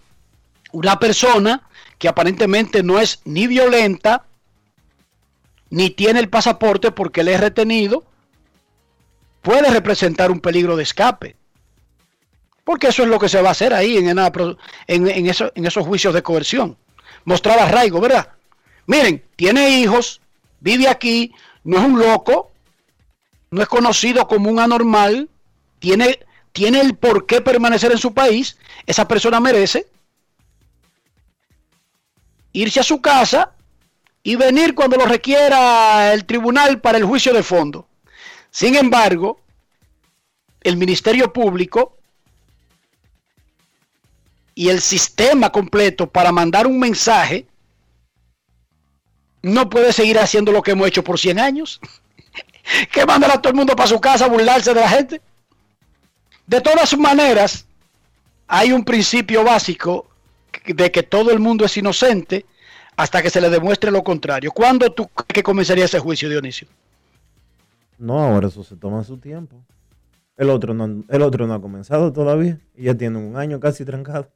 una 0.72 1.00
persona 1.00 1.67
que 1.98 2.08
aparentemente 2.08 2.84
no 2.84 3.00
es 3.00 3.20
ni 3.26 3.48
violenta, 3.48 4.26
ni 5.70 5.89
tiene 5.89 6.20
el 6.20 6.30
pasaporte 6.30 6.91
porque 6.91 7.24
le 7.24 7.34
es 7.34 7.39
retenido, 7.39 8.04
puede 9.41 9.70
representar 9.70 10.32
un 10.32 10.39
peligro 10.39 10.76
de 10.76 10.84
escape. 10.84 11.36
Porque 12.63 12.88
eso 12.88 13.04
es 13.04 13.10
lo 13.10 13.20
que 13.20 13.30
se 13.30 13.41
va 13.41 13.50
a 13.50 13.52
hacer 13.52 13.74
ahí 13.74 13.98
en, 13.98 14.08
en, 14.08 15.28
eso, 15.28 15.52
en 15.56 15.65
esos 15.65 15.86
juicios 15.86 16.13
de 16.13 16.24
coerción. 16.24 16.78
Mostrar 17.25 17.60
arraigo, 17.60 17.99
¿verdad? 17.99 18.29
Miren, 18.86 19.23
tiene 19.36 19.79
hijos, 19.79 20.21
vive 20.60 20.88
aquí, 20.88 21.34
no 21.63 21.77
es 21.77 21.84
un 21.84 21.99
loco, 21.99 22.51
no 23.51 23.62
es 23.62 23.67
conocido 23.67 24.27
como 24.27 24.49
un 24.49 24.60
anormal, 24.60 25.29
tiene, 25.79 26.19
tiene 26.51 26.81
el 26.81 26.95
por 26.95 27.25
qué 27.25 27.41
permanecer 27.41 27.91
en 27.91 27.97
su 27.97 28.13
país, 28.13 28.57
esa 28.86 29.07
persona 29.07 29.39
merece 29.39 29.88
irse 32.53 32.79
a 32.79 32.84
su 32.84 33.01
casa 33.01 33.53
y 34.23 34.36
venir 34.36 34.75
cuando 34.75 34.97
lo 34.97 35.05
requiera 35.05 36.13
el 36.13 36.25
tribunal 36.25 36.81
para 36.81 36.97
el 36.97 37.05
juicio 37.05 37.34
de 37.34 37.43
fondo. 37.43 37.88
Sin 38.49 38.75
embargo, 38.75 39.39
el 40.62 40.77
Ministerio 40.77 41.31
Público 41.31 41.97
y 44.55 44.69
el 44.69 44.81
sistema 44.81 45.51
completo 45.51 46.07
para 46.07 46.31
mandar 46.31 46.67
un 46.67 46.79
mensaje 46.79 47.45
no 49.41 49.69
puede 49.69 49.93
seguir 49.93 50.19
haciendo 50.19 50.51
lo 50.51 50.61
que 50.61 50.71
hemos 50.71 50.87
hecho 50.87 51.03
por 51.03 51.19
100 51.19 51.39
años. 51.39 51.79
que 52.91 53.05
mandar 53.05 53.31
a 53.31 53.41
todo 53.41 53.51
el 53.51 53.57
mundo 53.57 53.75
para 53.75 53.87
su 53.87 53.99
casa 53.99 54.25
a 54.25 54.29
burlarse 54.29 54.73
de 54.73 54.81
la 54.81 54.89
gente. 54.89 55.21
De 56.45 56.61
todas 56.61 56.97
maneras, 56.97 57.65
hay 58.47 58.71
un 58.71 58.83
principio 58.83 59.43
básico 59.43 60.07
de 60.65 60.91
que 60.91 61.03
todo 61.03 61.31
el 61.31 61.39
mundo 61.39 61.65
es 61.65 61.77
inocente 61.77 62.45
hasta 62.97 63.21
que 63.21 63.29
se 63.29 63.41
le 63.41 63.49
demuestre 63.49 63.89
lo 63.89 64.03
contrario. 64.03 64.51
¿Cuándo 64.51 64.91
tú 64.91 65.07
crees 65.07 65.33
que 65.33 65.43
comenzaría 65.43 65.85
ese 65.85 65.99
juicio, 65.99 66.29
Dionisio? 66.29 66.67
No, 67.97 68.19
ahora 68.19 68.47
eso 68.47 68.63
se 68.63 68.75
toma 68.75 69.03
su 69.03 69.17
tiempo. 69.17 69.63
El 70.37 70.49
otro 70.49 70.73
no, 70.73 71.03
el 71.07 71.21
otro 71.21 71.47
no 71.47 71.53
ha 71.53 71.61
comenzado 71.61 72.11
todavía 72.11 72.59
y 72.75 72.83
ya 72.83 72.95
tiene 72.95 73.17
un 73.17 73.37
año 73.37 73.59
casi 73.59 73.85
trancado. 73.85 74.27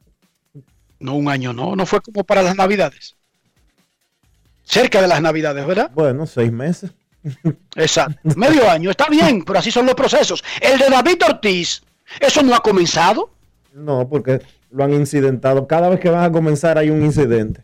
No, 0.98 1.14
un 1.14 1.28
año 1.28 1.52
no, 1.52 1.76
no 1.76 1.86
fue 1.86 2.00
como 2.00 2.24
para 2.24 2.42
las 2.42 2.56
navidades. 2.56 3.16
Cerca 4.64 5.00
de 5.00 5.06
las 5.06 5.20
navidades, 5.20 5.66
¿verdad? 5.66 5.90
Bueno, 5.94 6.26
seis 6.26 6.50
meses. 6.50 6.90
Exacto, 7.74 8.18
medio 8.36 8.70
año, 8.70 8.90
está 8.90 9.08
bien, 9.08 9.44
pero 9.44 9.58
así 9.58 9.70
son 9.70 9.86
los 9.86 9.94
procesos. 9.94 10.42
El 10.60 10.78
de 10.78 10.88
David 10.88 11.22
Ortiz, 11.28 11.82
¿eso 12.20 12.42
no 12.42 12.54
ha 12.54 12.60
comenzado? 12.60 13.30
No, 13.72 14.08
porque 14.08 14.40
lo 14.70 14.84
han 14.84 14.92
incidentado. 14.94 15.66
Cada 15.66 15.88
vez 15.88 16.00
que 16.00 16.10
van 16.10 16.24
a 16.24 16.32
comenzar 16.32 16.78
hay 16.78 16.90
un 16.90 17.04
incidente. 17.04 17.62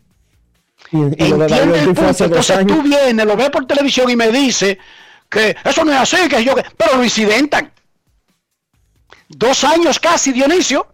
Y, 0.91 0.97
Entiende 0.97 1.45
el 1.45 1.85
punto. 1.93 2.25
Entonces 2.25 2.67
tú 2.67 2.81
vienes, 2.83 3.25
lo 3.25 3.35
ves 3.35 3.49
por 3.49 3.65
televisión 3.65 4.09
y 4.09 4.15
me 4.15 4.29
dice 4.29 4.77
que 5.29 5.55
eso 5.63 5.83
no 5.83 5.91
es 5.91 5.99
así, 5.99 6.29
que 6.29 6.43
yo 6.43 6.55
que... 6.55 6.63
Pero 6.77 6.97
lo 6.97 7.03
incidentan. 7.03 7.72
Dos 9.35 9.63
años 9.63 9.99
casi, 9.99 10.31
Dionisio. 10.31 10.87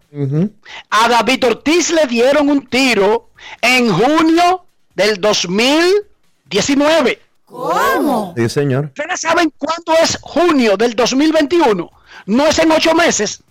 A 0.89 1.07
David 1.07 1.45
Ortiz 1.45 1.91
le 1.91 2.07
dieron 2.07 2.49
un 2.49 2.65
tiro 2.67 3.29
en 3.61 3.91
junio 3.91 4.65
del 4.95 5.21
2019. 5.21 7.21
¿Cómo? 7.45 8.33
Sí, 8.35 8.49
señor. 8.49 8.85
¿Ustedes 8.85 9.21
saben 9.21 9.53
cuándo 9.57 9.93
es 10.01 10.17
junio 10.21 10.75
del 10.77 10.95
2021? 10.95 11.91
No 12.25 12.47
es 12.47 12.57
en 12.59 12.71
ocho 12.71 12.95
meses. 12.95 13.43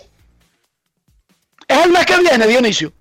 Es 1.67 1.85
el 1.85 1.93
mes 1.93 2.07
que 2.07 2.17
viene, 2.19 2.47
Dionisio. 2.47 2.93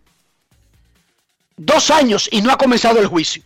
Dos 1.55 1.89
años 1.89 2.27
y 2.31 2.41
no 2.41 2.51
ha 2.51 2.57
comenzado 2.57 2.99
el 2.99 3.07
juicio. 3.07 3.43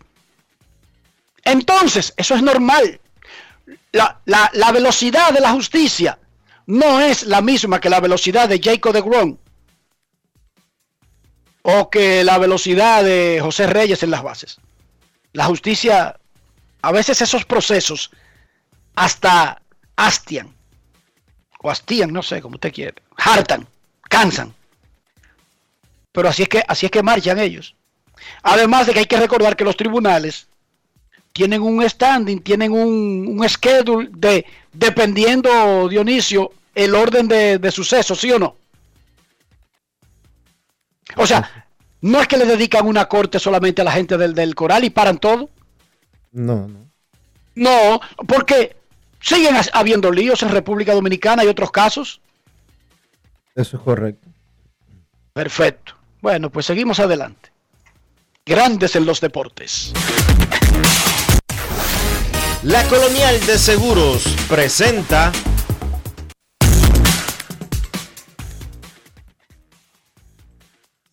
Entonces, 1.44 2.12
eso 2.18 2.34
es 2.36 2.42
normal. 2.42 3.00
La, 3.92 4.20
la 4.26 4.72
velocidad 4.72 5.32
de 5.32 5.42
la 5.42 5.52
justicia 5.52 6.18
no 6.72 7.02
es 7.02 7.24
la 7.24 7.42
misma 7.42 7.82
que 7.82 7.90
la 7.90 8.00
velocidad 8.00 8.48
de 8.48 8.62
Jacob 8.64 8.94
de 8.94 9.02
Gron 9.02 9.38
o 11.64 11.90
que 11.90 12.24
la 12.24 12.38
velocidad 12.38 13.04
de 13.04 13.40
José 13.42 13.68
Reyes 13.68 14.04
en 14.04 14.12
las 14.12 14.24
bases. 14.24 14.58
La 15.34 15.46
justicia, 15.46 16.18
a 16.82 16.92
veces 16.94 17.22
esos 17.22 17.44
procesos 17.44 18.12
hasta 18.96 19.62
hastian, 19.98 20.56
o 21.60 21.70
hastían, 21.70 22.14
no 22.14 22.24
sé, 22.24 22.42
como 22.42 22.56
usted 22.56 22.74
quiere, 22.74 22.96
hartan, 23.18 23.68
cansan. 24.04 24.54
Pero 26.14 26.30
así 26.30 26.44
es 26.44 26.50
que, 26.50 26.64
así 26.66 26.86
es 26.86 26.92
que 26.92 27.04
marchan 27.04 27.38
ellos. 27.38 27.76
Además 28.44 28.88
de 28.88 28.94
que 28.94 29.00
hay 29.00 29.06
que 29.08 29.20
recordar 29.20 29.58
que 29.58 29.66
los 29.66 29.76
tribunales 29.76 30.48
tienen 31.34 31.62
un 31.62 31.88
standing, 31.88 32.40
tienen 32.40 32.72
un, 32.72 33.40
un 33.40 33.50
schedule 33.50 34.10
de, 34.14 34.46
dependiendo, 34.72 35.90
Dionisio, 35.90 36.54
el 36.74 36.96
orden 36.96 37.28
de, 37.28 37.58
de 37.58 37.72
sucesos, 37.72 38.20
¿sí 38.20 38.32
o 38.32 38.40
no? 38.40 38.56
O 41.18 41.28
sea, 41.28 41.68
no 42.02 42.22
es 42.22 42.28
que 42.28 42.38
le 42.38 42.46
dedican 42.46 42.88
una 42.88 43.06
corte 43.06 43.40
solamente 43.40 43.82
a 43.82 43.86
la 43.86 43.92
gente 43.92 44.18
del, 44.18 44.34
del 44.34 44.56
coral 44.56 44.84
y 44.84 44.90
paran 44.90 45.18
todo. 45.18 45.50
No, 46.32 46.68
no. 46.68 46.90
No, 47.54 48.00
porque 48.28 48.78
siguen 49.20 49.56
habiendo 49.74 50.12
líos 50.12 50.42
en 50.42 50.50
República 50.50 50.94
Dominicana 50.94 51.44
y 51.44 51.48
otros 51.48 51.72
casos. 51.72 52.22
Eso 53.56 53.78
es 53.78 53.84
correcto. 53.84 54.30
Perfecto. 55.34 55.96
Bueno, 56.22 56.50
pues 56.50 56.66
seguimos 56.66 57.00
adelante. 57.00 57.52
Grandes 58.46 58.96
en 58.96 59.06
los 59.06 59.20
deportes. 59.20 59.94
La 62.64 62.84
Colonial 62.88 63.44
de 63.46 63.58
Seguros 63.58 64.24
presenta 64.48 65.32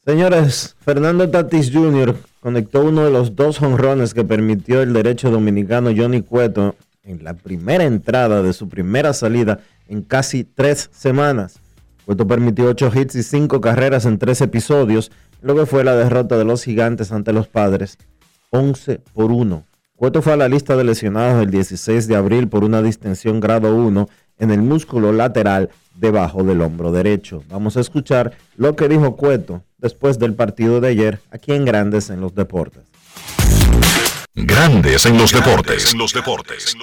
Señores, 0.08 0.74
Fernando 0.80 1.28
Tatis 1.28 1.70
Jr. 1.70 2.16
conectó 2.40 2.82
uno 2.82 3.04
de 3.04 3.10
los 3.10 3.36
dos 3.36 3.60
honrones 3.60 4.14
que 4.14 4.24
permitió 4.24 4.80
el 4.80 4.94
derecho 4.94 5.30
dominicano 5.30 5.90
Johnny 5.94 6.22
Cueto 6.22 6.76
en 7.04 7.22
la 7.22 7.34
primera 7.34 7.84
entrada 7.84 8.42
de 8.42 8.54
su 8.54 8.70
primera 8.70 9.12
salida 9.12 9.60
en 9.86 10.00
casi 10.00 10.44
tres 10.44 10.88
semanas. 10.94 11.60
Cueto 12.06 12.26
permitió 12.26 12.68
ocho 12.70 12.90
hits 12.90 13.16
y 13.16 13.22
cinco 13.22 13.60
carreras 13.60 14.06
en 14.06 14.16
tres 14.16 14.40
episodios, 14.40 15.12
luego 15.42 15.66
fue 15.66 15.84
la 15.84 15.94
derrota 15.94 16.38
de 16.38 16.46
los 16.46 16.64
gigantes 16.64 17.12
ante 17.12 17.34
los 17.34 17.46
padres, 17.46 17.98
11 18.48 19.02
por 19.12 19.30
1. 19.30 19.62
Cueto 19.94 20.22
fue 20.22 20.32
a 20.32 20.38
la 20.38 20.48
lista 20.48 20.74
de 20.74 20.84
lesionados 20.84 21.42
el 21.42 21.50
16 21.50 22.08
de 22.08 22.16
abril 22.16 22.48
por 22.48 22.64
una 22.64 22.80
distensión 22.80 23.40
grado 23.40 23.76
1 23.76 24.08
en 24.38 24.50
el 24.50 24.62
músculo 24.62 25.12
lateral 25.12 25.70
debajo 25.94 26.44
del 26.44 26.60
hombro 26.62 26.92
derecho. 26.92 27.42
Vamos 27.48 27.76
a 27.76 27.80
escuchar 27.80 28.36
lo 28.56 28.76
que 28.76 28.88
dijo 28.88 29.16
Cueto 29.16 29.62
después 29.78 30.18
del 30.18 30.34
partido 30.34 30.80
de 30.80 30.88
ayer 30.88 31.20
aquí 31.30 31.52
en 31.52 31.64
Grandes 31.64 32.10
en 32.10 32.20
los 32.20 32.34
Deportes. 32.34 32.82
Grandes 34.34 35.04
en 35.06 35.18
los 35.18 35.32
deportes. 35.32 35.92
En 35.92 35.98
los 35.98 36.12
deportes. 36.12 36.76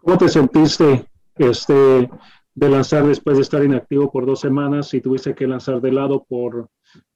¿Cómo 0.00 0.18
te 0.18 0.28
sentiste 0.28 1.06
este, 1.34 2.08
de 2.54 2.68
lanzar 2.68 3.04
después 3.04 3.36
de 3.36 3.42
estar 3.42 3.64
inactivo 3.64 4.12
por 4.12 4.26
dos 4.26 4.40
semanas 4.40 4.94
y 4.94 5.00
tuviste 5.00 5.34
que 5.34 5.48
lanzar 5.48 5.80
de 5.80 5.90
lado 5.90 6.24
por, 6.28 6.68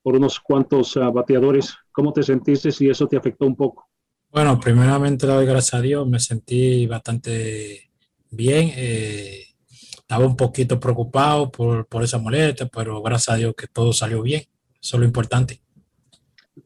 por 0.03 0.17
unos 0.17 0.41
cuantos 0.41 0.97
ah, 0.97 1.11
bateadores? 1.11 1.77
¿Cómo 1.93 2.13
te 2.13 2.25
sentiste 2.25 2.73
si 2.73 2.89
eso 2.89 3.07
te 3.07 3.17
afectó 3.17 3.47
un 3.47 3.55
poco? 3.55 3.89
Bueno, 4.33 4.59
primeramente 4.59 5.27
le 5.27 5.35
doy 5.35 5.47
gracias 5.47 5.75
a 5.75 5.81
Dios, 5.81 6.07
me 6.09 6.19
sentí 6.19 6.87
bastante 6.87 7.90
bien. 8.31 8.73
Eh, 8.75 9.45
estaba 9.93 10.27
un 10.27 10.37
poquito 10.37 10.81
preocupado 10.81 11.51
por, 11.51 11.87
por 11.87 12.03
esa 12.03 12.19
molestia, 12.19 12.67
pero 12.67 13.01
gracias 13.03 13.35
a 13.35 13.39
Dios 13.39 13.55
que 13.57 13.67
todo 13.67 13.93
salió 13.93 14.23
bien. 14.23 14.43
Eso 14.83 14.97
es 14.97 15.01
lo 15.01 15.07
importante. 15.07 15.61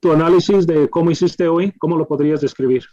Tu 0.01 0.13
análisis 0.13 0.67
de 0.67 0.89
cómo 0.89 1.11
hiciste 1.11 1.47
hoy, 1.47 1.73
¿cómo 1.79 1.97
lo 1.97 2.07
podrías 2.07 2.41
describir? 2.41 2.85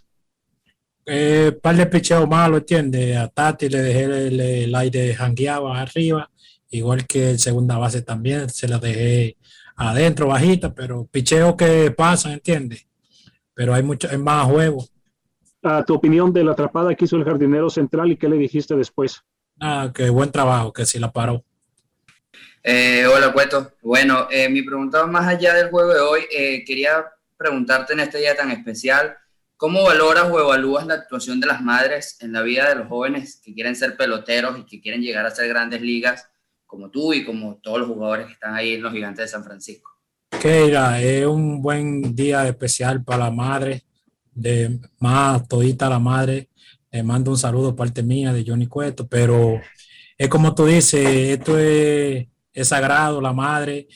Eh, 1.06 1.58
par 1.62 1.76
de 1.76 1.86
picheo 1.88 2.28
malo, 2.28 2.58
¿entiendes? 2.58 3.18
A 3.18 3.28
Tati 3.28 3.70
le 3.70 3.82
dejé 3.82 4.04
el, 4.04 4.40
el 4.40 4.76
aire 4.76 5.16
jangueado 5.16 5.74
arriba, 5.74 6.30
igual 6.70 7.08
que 7.08 7.32
el 7.32 7.40
segunda 7.40 7.78
base 7.78 8.02
también, 8.02 8.50
se 8.50 8.68
la 8.68 8.78
dejé 8.78 9.38
adentro, 9.76 10.28
bajita, 10.28 10.74
pero 10.74 11.06
picheo 11.06 11.58
que 11.58 11.92
pasan, 11.92 12.34
¿entiendes? 12.34 12.88
Pero 13.54 13.74
hay 13.74 13.84
mucho, 13.84 14.10
es 14.10 14.20
más 14.20 14.46
juego. 14.46 14.86
A 15.64 15.84
tu 15.86 15.94
opinión 15.94 16.34
de 16.34 16.44
la 16.44 16.54
atrapada 16.54 16.96
que 16.96 17.06
hizo 17.06 17.18
el 17.18 17.24
jardinero 17.24 17.70
central 17.70 18.12
y 18.12 18.18
qué 18.18 18.28
le 18.28 18.38
dijiste 18.38 18.76
después. 18.76 19.24
Ah, 19.60 19.92
que 19.94 20.10
buen 20.10 20.32
trabajo, 20.32 20.74
que 20.74 20.86
sí 20.86 20.98
la 20.98 21.12
paró. 21.12 21.44
Eh, 22.64 23.06
hola, 23.06 23.34
Cueto. 23.34 23.74
Bueno, 23.82 24.28
eh, 24.30 24.50
mi 24.50 24.62
pregunta 24.62 25.06
más 25.06 25.28
allá 25.28 25.54
del 25.54 25.70
juego 25.70 25.94
de 25.94 26.00
hoy, 26.00 26.22
eh, 26.32 26.64
quería 26.66 27.06
preguntarte 27.38 27.94
en 27.94 28.02
este 28.02 28.20
día 28.20 28.36
tan 28.36 28.52
especial, 28.52 29.18
¿cómo 29.58 29.84
valoras 29.84 30.30
o 30.32 30.40
evalúas 30.40 30.86
la 30.86 30.94
actuación 30.94 31.40
de 31.40 31.48
las 31.48 31.62
madres 31.62 32.18
en 32.22 32.34
la 32.34 32.44
vida 32.44 32.70
de 32.70 32.76
los 32.76 32.88
jóvenes 32.88 33.42
que 33.44 33.54
quieren 33.54 33.76
ser 33.76 33.98
peloteros 33.98 34.60
y 34.60 34.66
que 34.66 34.80
quieren 34.80 35.02
llegar 35.02 35.26
a 35.26 35.32
ser 35.32 35.48
grandes 35.48 35.82
ligas, 35.82 36.30
como 36.68 36.92
tú 36.92 37.14
y 37.14 37.26
como 37.26 37.56
todos 37.58 37.80
los 37.80 37.88
jugadores 37.88 38.28
que 38.28 38.34
están 38.34 38.54
ahí 38.54 38.76
en 38.76 38.84
los 38.84 38.94
gigantes 38.94 39.26
de 39.26 39.30
San 39.30 39.44
Francisco? 39.44 39.92
Keira, 40.40 41.02
es 41.02 41.26
un 41.26 41.62
buen 41.62 42.16
día 42.16 42.48
especial 42.48 43.04
para 43.04 43.26
la 43.26 43.32
madre, 43.32 43.84
de 44.34 44.80
más 45.00 45.48
todita 45.48 45.90
la 45.90 46.00
madre. 46.00 46.50
Le 46.92 47.04
mando 47.04 47.32
un 47.32 47.38
saludo 47.38 47.76
parte 47.76 48.04
mía 48.04 48.34
de 48.34 48.44
Johnny 48.46 48.68
Cueto, 48.68 49.08
pero 49.08 49.62
es 50.18 50.28
como 50.28 50.54
tú 50.54 50.66
dices, 50.66 51.06
esto 51.06 51.58
es, 51.58 52.28
es 52.54 52.68
sagrado, 52.68 53.22
la 53.22 53.34
madre, 53.34 53.88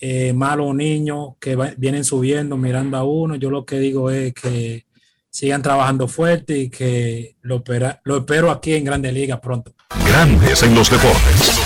eh, 0.00 0.32
malos 0.32 0.74
niños 0.74 1.34
que 1.40 1.56
vienen 1.76 2.04
subiendo, 2.04 2.56
mirando 2.56 2.96
a 2.96 3.04
uno. 3.04 3.36
Yo 3.36 3.50
lo 3.50 3.64
que 3.64 3.78
digo 3.78 4.10
es 4.10 4.34
que 4.34 4.84
sigan 5.30 5.62
trabajando 5.62 6.08
fuerte 6.08 6.58
y 6.58 6.68
que 6.68 7.36
lo, 7.42 7.62
lo 8.04 8.16
espero 8.18 8.50
aquí 8.50 8.74
en 8.74 8.84
Grande 8.84 9.12
Liga 9.12 9.40
pronto. 9.40 9.72
Grandes 10.06 10.62
en 10.62 10.74
los 10.74 10.90
deportes. 10.90 11.61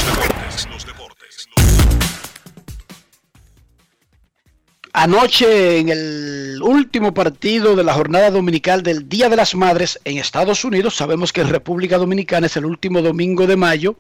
Anoche 4.99 5.77
en 5.79 5.91
el 5.91 6.59
último 6.63 7.13
partido 7.13 7.77
de 7.77 7.85
la 7.85 7.93
jornada 7.93 8.31
dominical 8.31 8.83
del 8.83 9.11
Día 9.11 9.29
de 9.29 9.37
las 9.37 9.55
Madres 9.55 10.01
en 10.07 10.17
Estados 10.17 10.65
Unidos, 10.65 10.97
sabemos 10.97 11.35
que 11.35 11.43
en 11.43 11.51
República 11.51 11.99
Dominicana 11.99 12.47
es 12.47 12.57
el 12.57 12.65
último 12.65 13.03
domingo 13.03 13.47
de 13.47 13.57
mayo, 13.57 13.99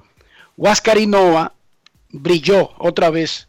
Huáscar 0.56 0.96
Noah 1.06 1.52
brilló 2.08 2.70
otra 2.78 3.10
vez, 3.10 3.46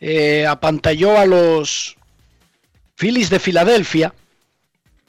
eh, 0.00 0.46
apantalló 0.46 1.18
a 1.18 1.24
los 1.24 1.96
Phillies 2.94 3.30
de 3.30 3.38
Filadelfia 3.38 4.12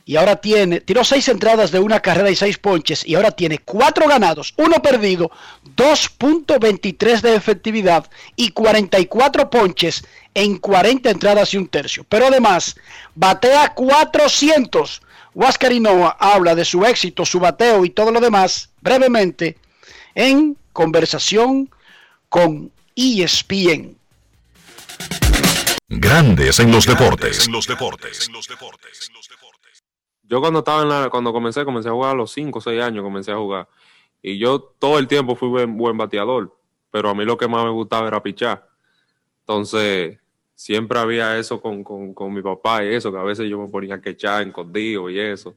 y 0.08 0.16
ahora 0.16 0.38
tiene, 0.38 0.80
tiró 0.80 1.04
seis 1.04 1.28
entradas 1.28 1.70
de 1.70 1.80
una 1.80 2.00
carrera 2.00 2.32
y 2.32 2.36
seis 2.38 2.58
ponches 2.58 3.06
y 3.06 3.16
ahora 3.16 3.30
tiene 3.32 3.60
cuatro 3.60 4.08
ganados, 4.08 4.54
uno 4.56 4.82
perdido, 4.82 5.30
2.23 5.76 7.20
de 7.20 7.36
efectividad 7.36 8.10
y 8.38 8.52
44 8.52 9.50
ponches 9.50 10.06
en 10.34 10.60
40 10.60 11.10
entradas 11.10 11.54
y 11.54 11.58
un 11.58 11.68
tercio. 11.68 12.06
Pero 12.08 12.28
además, 12.28 12.78
batea 13.16 13.74
400. 13.74 15.02
Huáscar 15.34 15.74
Noah 15.74 16.16
habla 16.18 16.56
de 16.56 16.64
su 16.64 16.86
éxito, 16.86 17.26
su 17.26 17.42
bateo 17.42 17.84
y 17.84 17.90
todo 17.90 18.12
lo 18.12 18.22
demás 18.22 18.70
brevemente 18.80 19.58
en 20.16 20.56
conversación 20.72 21.70
con 22.30 22.72
ESPN. 22.96 23.98
Grandes 25.90 26.60
en 26.60 26.72
los 26.72 26.86
deportes. 26.86 27.50
Yo 30.28 30.42
cuando 30.42 30.60
estaba 30.60 30.82
en 30.82 30.90
la, 30.90 31.10
cuando 31.10 31.32
comencé, 31.32 31.64
comencé 31.66 31.90
a 31.90 31.94
jugar 31.94 32.12
a 32.12 32.16
los 32.16 32.32
5 32.32 32.60
o 32.60 32.62
6 32.62 32.82
años, 32.82 33.04
comencé 33.04 33.32
a 33.32 33.38
jugar. 33.38 33.68
Y 34.22 34.38
yo 34.38 34.60
todo 34.60 35.00
el 35.00 35.08
tiempo 35.08 35.36
fui 35.36 35.48
buen, 35.50 35.78
buen 35.78 35.98
bateador, 35.98 36.56
pero 36.92 37.10
a 37.10 37.16
mí 37.16 37.24
lo 37.26 37.38
que 37.38 37.48
más 37.48 37.64
me 37.64 37.72
gustaba 37.72 38.08
era 38.08 38.22
pichar. 38.22 38.68
Entonces, 39.42 40.20
siempre 40.56 41.00
había 41.00 41.38
eso 41.38 41.62
con, 41.62 41.84
con, 41.84 42.14
con 42.14 42.34
mi 42.34 42.42
papá 42.42 42.84
y 42.84 42.94
eso, 42.94 43.12
que 43.12 43.18
a 43.20 43.24
veces 43.24 43.50
yo 43.50 43.60
me 43.60 43.70
ponía 43.70 43.96
a 43.96 44.02
quechar 44.02 44.46
escondido 44.46 45.10
y 45.10 45.20
eso. 45.20 45.56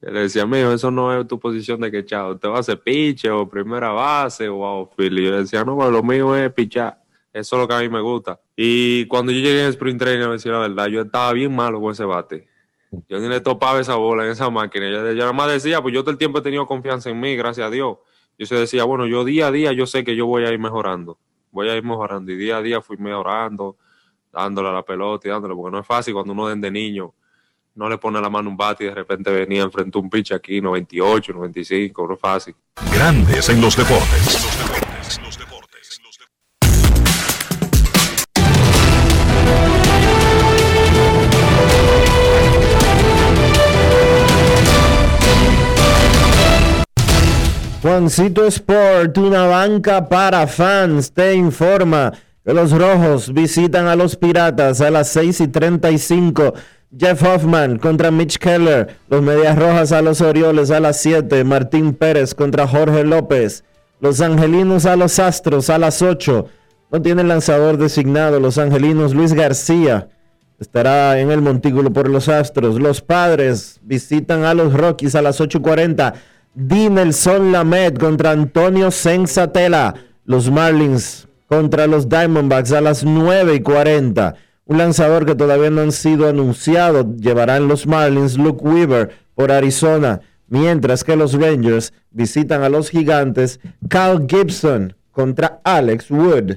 Y 0.00 0.10
le 0.10 0.20
decía, 0.20 0.46
mío, 0.46 0.72
eso 0.72 0.90
no 0.90 1.18
es 1.18 1.26
tu 1.26 1.38
posición 1.38 1.80
de 1.80 1.90
quechado, 1.90 2.34
usted 2.34 2.48
va 2.48 2.56
a 2.56 2.60
hacer 2.60 2.80
piche 2.80 3.30
o 3.30 3.48
primera 3.48 3.90
base 3.90 4.48
o 4.48 4.64
outfield. 4.64 5.18
Y 5.18 5.24
yo 5.24 5.36
decía, 5.36 5.64
no, 5.64 5.76
pero 5.76 5.90
lo 5.90 6.02
mío 6.02 6.34
es 6.36 6.52
pichar. 6.52 7.02
Eso 7.32 7.56
es 7.56 7.60
lo 7.60 7.68
que 7.68 7.74
a 7.74 7.80
mí 7.80 7.88
me 7.90 8.00
gusta. 8.00 8.40
Y 8.56 9.04
cuando 9.06 9.30
yo 9.30 9.40
llegué 9.40 9.64
en 9.64 9.68
Sprint 9.68 10.00
Training, 10.00 10.24
a 10.24 10.30
decir 10.30 10.52
la 10.52 10.60
verdad, 10.60 10.86
yo 10.86 11.02
estaba 11.02 11.32
bien 11.34 11.54
malo 11.54 11.80
con 11.80 11.92
ese 11.92 12.04
bate. 12.04 12.48
Yo 13.08 13.18
ni 13.18 13.28
le 13.28 13.40
topaba 13.40 13.80
esa 13.80 13.96
bola 13.96 14.24
en 14.24 14.30
esa 14.30 14.50
máquina. 14.50 14.90
Yo, 14.90 15.12
yo 15.12 15.18
nada 15.18 15.32
más 15.32 15.50
decía, 15.50 15.82
pues 15.82 15.94
yo 15.94 16.02
todo 16.02 16.10
el 16.12 16.18
tiempo 16.18 16.38
he 16.38 16.42
tenido 16.42 16.66
confianza 16.66 17.10
en 17.10 17.20
mí, 17.20 17.36
gracias 17.36 17.66
a 17.66 17.70
Dios. 17.70 17.98
Yo 18.38 18.46
se 18.46 18.54
decía, 18.54 18.84
bueno, 18.84 19.06
yo 19.06 19.24
día 19.24 19.48
a 19.48 19.50
día 19.50 19.72
yo 19.72 19.86
sé 19.86 20.04
que 20.04 20.14
yo 20.14 20.26
voy 20.26 20.44
a 20.44 20.52
ir 20.52 20.58
mejorando. 20.58 21.18
Voy 21.50 21.68
a 21.68 21.76
ir 21.76 21.82
mejorando. 21.82 22.30
Y 22.32 22.36
día 22.36 22.58
a 22.58 22.62
día 22.62 22.80
fui 22.80 22.96
mejorando, 22.98 23.76
dándole 24.32 24.68
a 24.68 24.72
la 24.72 24.82
pelota 24.82 25.28
y 25.28 25.30
dándole, 25.30 25.54
porque 25.54 25.72
no 25.72 25.80
es 25.80 25.86
fácil 25.86 26.14
cuando 26.14 26.32
uno 26.32 26.48
desde 26.48 26.70
niño 26.70 27.14
no 27.76 27.88
le 27.88 27.98
pone 27.98 28.20
la 28.20 28.30
mano 28.30 28.50
un 28.50 28.56
bate 28.56 28.84
y 28.84 28.86
de 28.88 28.94
repente 28.94 29.30
venía 29.30 29.62
enfrente 29.62 29.98
a 29.98 30.00
un 30.00 30.10
pitch 30.10 30.32
aquí, 30.32 30.60
98, 30.60 31.32
95, 31.32 32.06
no 32.08 32.14
es 32.14 32.20
fácil. 32.20 32.56
Grandes 32.92 33.48
en 33.50 33.60
los 33.60 33.76
deportes. 33.76 34.85
Juancito 47.86 48.44
Sport, 48.44 49.16
una 49.18 49.46
banca 49.46 50.08
para 50.08 50.48
fans, 50.48 51.12
te 51.12 51.36
informa 51.36 52.12
que 52.44 52.52
los 52.52 52.72
rojos 52.72 53.32
visitan 53.32 53.86
a 53.86 53.94
los 53.94 54.16
piratas 54.16 54.80
a 54.80 54.90
las 54.90 55.06
6 55.10 55.42
y 55.42 55.46
35. 55.46 56.52
Jeff 56.98 57.22
Hoffman 57.22 57.78
contra 57.78 58.10
Mitch 58.10 58.38
Keller. 58.38 58.96
Los 59.08 59.22
Medias 59.22 59.56
Rojas 59.56 59.92
a 59.92 60.02
los 60.02 60.20
Orioles 60.20 60.72
a 60.72 60.80
las 60.80 61.00
7. 61.00 61.44
Martín 61.44 61.94
Pérez 61.94 62.34
contra 62.34 62.66
Jorge 62.66 63.04
López. 63.04 63.62
Los 64.00 64.20
Angelinos 64.20 64.84
a 64.84 64.96
los 64.96 65.20
Astros 65.20 65.70
a 65.70 65.78
las 65.78 66.02
8. 66.02 66.44
No 66.90 67.02
tienen 67.02 67.28
lanzador 67.28 67.76
designado. 67.76 68.40
Los 68.40 68.58
Angelinos 68.58 69.14
Luis 69.14 69.32
García 69.32 70.08
estará 70.58 71.20
en 71.20 71.30
el 71.30 71.40
montículo 71.40 71.92
por 71.92 72.08
los 72.08 72.28
Astros. 72.28 72.80
Los 72.80 73.00
Padres 73.00 73.78
visitan 73.80 74.42
a 74.42 74.54
los 74.54 74.72
Rockies 74.72 75.14
a 75.14 75.22
las 75.22 75.40
8.40. 75.40 76.14
Dinelson 76.56 77.52
Lamed 77.52 77.98
contra 77.98 78.30
Antonio 78.30 78.90
Sensatela. 78.90 79.94
Los 80.24 80.50
Marlins 80.50 81.28
contra 81.48 81.86
los 81.86 82.08
Diamondbacks 82.08 82.72
a 82.72 82.80
las 82.80 83.04
9 83.04 83.56
y 83.56 83.60
40. 83.60 84.34
Un 84.64 84.78
lanzador 84.78 85.26
que 85.26 85.34
todavía 85.34 85.68
no 85.68 85.82
han 85.82 85.92
sido 85.92 86.26
anunciado 86.26 87.14
llevarán 87.14 87.68
los 87.68 87.86
Marlins 87.86 88.38
Luke 88.38 88.64
Weaver 88.66 89.10
por 89.34 89.52
Arizona. 89.52 90.22
Mientras 90.48 91.04
que 91.04 91.14
los 91.14 91.34
Rangers 91.34 91.92
visitan 92.10 92.62
a 92.62 92.70
los 92.70 92.88
Gigantes 92.88 93.60
Cal 93.90 94.26
Gibson 94.26 94.96
contra 95.12 95.60
Alex 95.62 96.10
Wood. 96.10 96.56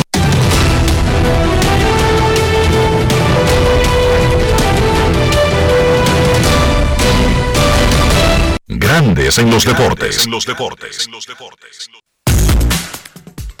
Grandes 8.73 9.37
en 9.37 9.51
los 9.51 9.65
deportes. 9.65 10.29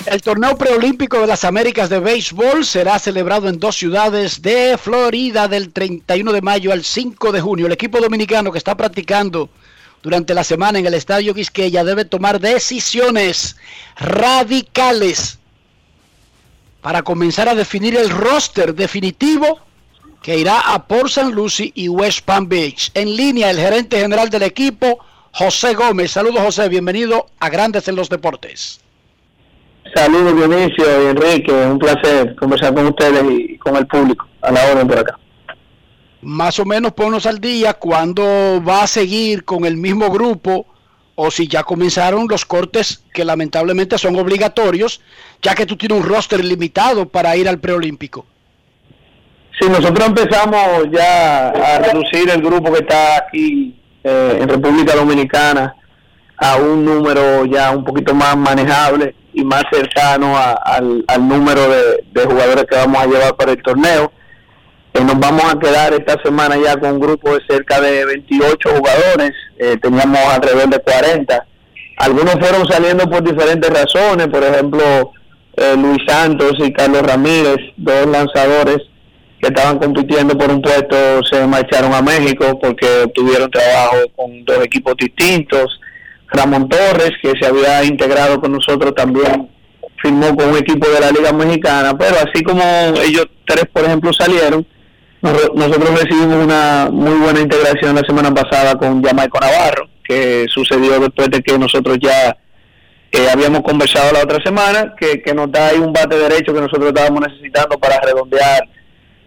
El 0.05 0.21
torneo 0.21 0.57
preolímpico 0.57 1.19
de 1.19 1.27
las 1.27 1.43
Américas 1.43 1.89
de 1.89 1.99
béisbol 1.99 2.63
será 2.63 2.97
celebrado 2.97 3.49
en 3.49 3.59
dos 3.59 3.75
ciudades 3.75 4.41
de 4.41 4.77
Florida 4.81 5.49
del 5.49 5.73
31 5.73 6.31
de 6.31 6.41
mayo 6.41 6.71
al 6.71 6.85
5 6.85 7.33
de 7.33 7.41
junio. 7.41 7.65
El 7.65 7.73
equipo 7.73 7.99
dominicano 7.99 8.53
que 8.53 8.57
está 8.57 8.77
practicando 8.77 9.49
durante 10.01 10.33
la 10.33 10.45
semana 10.45 10.79
en 10.79 10.85
el 10.85 10.93
Estadio 10.93 11.33
Quisqueya 11.33 11.83
debe 11.83 12.05
tomar 12.05 12.39
decisiones 12.39 13.57
radicales 13.97 15.39
para 16.79 17.03
comenzar 17.03 17.49
a 17.49 17.55
definir 17.55 17.97
el 17.97 18.09
roster 18.09 18.73
definitivo 18.73 19.59
que 20.21 20.37
irá 20.37 20.73
a 20.73 20.87
Port 20.87 21.07
St. 21.07 21.31
Lucie 21.31 21.71
y 21.73 21.89
West 21.89 22.21
Palm 22.25 22.47
Beach. 22.47 22.91
En 22.93 23.15
línea, 23.15 23.49
el 23.49 23.57
gerente 23.57 23.99
general 23.99 24.29
del 24.29 24.43
equipo, 24.43 24.99
José 25.33 25.73
Gómez. 25.73 26.11
Saludos, 26.11 26.43
José. 26.43 26.69
Bienvenido 26.69 27.25
a 27.39 27.49
Grandes 27.49 27.87
en 27.87 27.95
los 27.95 28.09
Deportes. 28.09 28.79
Saludos, 29.95 30.35
Dionisio 30.35 31.03
y 31.03 31.07
Enrique. 31.07 31.51
Un 31.51 31.79
placer 31.79 32.35
conversar 32.35 32.73
con 32.73 32.87
ustedes 32.87 33.23
y 33.31 33.57
con 33.57 33.75
el 33.75 33.87
público 33.87 34.27
a 34.41 34.51
la 34.51 34.63
hora 34.67 34.85
por 34.85 34.99
acá. 34.99 35.19
Más 36.21 36.59
o 36.59 36.65
menos 36.65 36.93
ponnos 36.93 37.25
al 37.25 37.39
día 37.39 37.73
cuando 37.73 38.63
va 38.63 38.83
a 38.83 38.87
seguir 38.87 39.43
con 39.43 39.65
el 39.65 39.75
mismo 39.75 40.11
grupo 40.11 40.67
o 41.15 41.31
si 41.31 41.47
ya 41.47 41.63
comenzaron 41.63 42.27
los 42.29 42.45
cortes 42.45 43.03
que 43.11 43.25
lamentablemente 43.25 43.97
son 43.97 44.15
obligatorios, 44.17 45.01
ya 45.41 45.55
que 45.55 45.65
tú 45.65 45.75
tienes 45.77 45.97
un 45.97 46.07
roster 46.07 46.45
limitado 46.45 47.09
para 47.09 47.35
ir 47.35 47.49
al 47.49 47.59
preolímpico. 47.59 48.25
Sí, 49.59 49.67
nosotros 49.69 50.07
empezamos 50.07 50.87
ya 50.91 51.49
a 51.49 51.79
reducir 51.79 52.29
el 52.29 52.41
grupo 52.41 52.71
que 52.71 52.79
está 52.79 53.17
aquí 53.17 53.75
eh, 54.03 54.39
en 54.41 54.49
República 54.49 54.95
Dominicana 54.95 55.75
a 56.37 56.55
un 56.55 56.83
número 56.85 57.45
ya 57.45 57.69
un 57.71 57.83
poquito 57.83 58.15
más 58.15 58.35
manejable 58.35 59.13
y 59.33 59.43
más 59.43 59.63
cercano 59.71 60.35
al, 60.35 61.05
número 61.19 61.61
de, 61.69 62.25
jugadores 62.25 62.65
que 62.65 62.75
vamos 62.77 63.03
a 63.03 63.05
llevar 63.05 63.35
para 63.35 63.51
el 63.51 63.61
torneo. 63.61 64.11
Eh, 64.93 65.03
nos 65.03 65.19
vamos 65.19 65.43
a 65.53 65.59
quedar 65.59 65.93
esta 65.93 66.19
semana 66.23 66.57
ya 66.57 66.77
con 66.77 66.93
un 66.93 66.99
grupo 66.99 67.33
de 67.33 67.41
cerca 67.47 67.79
de 67.79 68.05
28 68.05 68.69
jugadores, 68.69 69.31
eh, 69.59 69.77
teníamos 69.81 70.19
alrededor 70.19 70.69
de 70.69 70.79
40. 70.79 71.45
Algunos 71.97 72.33
fueron 72.39 72.67
saliendo 72.67 73.07
por 73.09 73.23
diferentes 73.23 73.69
razones, 73.69 74.27
por 74.27 74.43
ejemplo, 74.43 75.11
Luis 75.77 75.99
Santos 76.07 76.53
y 76.57 76.73
Carlos 76.73 77.03
Ramírez, 77.03 77.57
dos 77.77 78.07
lanzadores 78.07 78.90
que 79.41 79.47
estaban 79.47 79.79
compitiendo 79.79 80.37
por 80.37 80.51
un 80.51 80.61
puesto 80.61 81.23
se 81.23 81.45
marcharon 81.47 81.93
a 81.93 82.01
México 82.01 82.59
porque 82.61 83.07
tuvieron 83.15 83.49
trabajo 83.49 83.97
con 84.15 84.45
dos 84.45 84.63
equipos 84.63 84.95
distintos. 84.95 85.79
Ramón 86.27 86.69
Torres, 86.69 87.11
que 87.21 87.33
se 87.39 87.45
había 87.45 87.83
integrado 87.83 88.39
con 88.39 88.51
nosotros 88.51 88.93
también, 88.95 89.49
firmó 90.01 90.35
con 90.35 90.49
un 90.49 90.57
equipo 90.57 90.87
de 90.87 90.99
la 90.99 91.11
Liga 91.11 91.33
Mexicana, 91.33 91.97
pero 91.97 92.15
así 92.17 92.43
como 92.43 92.61
ellos 93.03 93.27
tres, 93.45 93.65
por 93.73 93.83
ejemplo, 93.83 94.13
salieron, 94.13 94.65
nosotros 95.21 96.01
recibimos 96.01 96.45
una 96.45 96.89
muy 96.91 97.15
buena 97.15 97.41
integración 97.41 97.95
la 97.95 98.01
semana 98.01 98.33
pasada 98.33 98.75
con 98.75 99.03
Jamaico 99.03 99.39
Navarro, 99.39 99.89
que 100.03 100.45
sucedió 100.49 100.99
después 100.99 101.29
de 101.29 101.41
que 101.41 101.57
nosotros 101.57 101.97
ya 101.99 102.37
eh, 103.11 103.27
habíamos 103.29 103.61
conversado 103.61 104.13
la 104.13 104.23
otra 104.23 104.41
semana, 104.43 104.95
que, 104.97 105.21
que 105.21 105.33
nos 105.33 105.51
da 105.51 105.67
ahí 105.67 105.79
un 105.79 105.91
bate 105.91 106.17
derecho 106.17 106.53
que 106.53 106.61
nosotros 106.61 106.87
estábamos 106.87 107.27
necesitando 107.27 107.77
para 107.77 107.99
redondear 107.99 108.67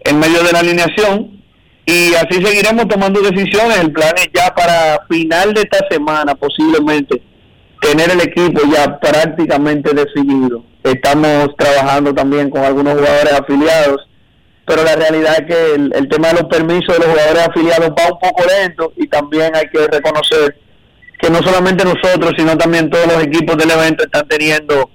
en 0.05 0.19
medio 0.19 0.43
de 0.43 0.51
la 0.51 0.59
alineación 0.59 1.41
y 1.85 2.13
así 2.15 2.43
seguiremos 2.43 2.87
tomando 2.87 3.21
decisiones. 3.21 3.79
El 3.79 3.91
plan 3.91 4.13
es 4.17 4.29
ya 4.33 4.53
para 4.55 5.05
final 5.09 5.53
de 5.53 5.61
esta 5.61 5.79
semana 5.89 6.33
posiblemente 6.35 7.21
tener 7.81 8.09
el 8.09 8.21
equipo 8.21 8.61
ya 8.71 8.99
prácticamente 8.99 9.93
definido. 9.93 10.63
Estamos 10.83 11.55
trabajando 11.57 12.13
también 12.13 12.49
con 12.49 12.63
algunos 12.63 12.93
jugadores 12.93 13.33
afiliados, 13.33 14.07
pero 14.65 14.83
la 14.83 14.95
realidad 14.95 15.37
es 15.39 15.47
que 15.47 15.75
el, 15.75 16.09
tema 16.09 16.29
de 16.29 16.41
los 16.41 16.45
permisos 16.45 16.97
de 16.97 17.05
los 17.05 17.07
jugadores 17.07 17.47
afiliados 17.47 17.89
va 17.89 18.13
un 18.13 18.19
poco 18.19 18.43
lento 18.47 18.93
y 18.97 19.07
también 19.07 19.55
hay 19.55 19.67
que 19.69 19.87
reconocer 19.87 20.57
que 21.19 21.29
no 21.29 21.41
solamente 21.41 21.85
nosotros, 21.85 22.33
sino 22.37 22.57
también 22.57 22.89
todos 22.89 23.07
los 23.07 23.23
equipos 23.23 23.57
del 23.57 23.71
evento 23.71 24.03
están 24.03 24.27
teniendo 24.27 24.89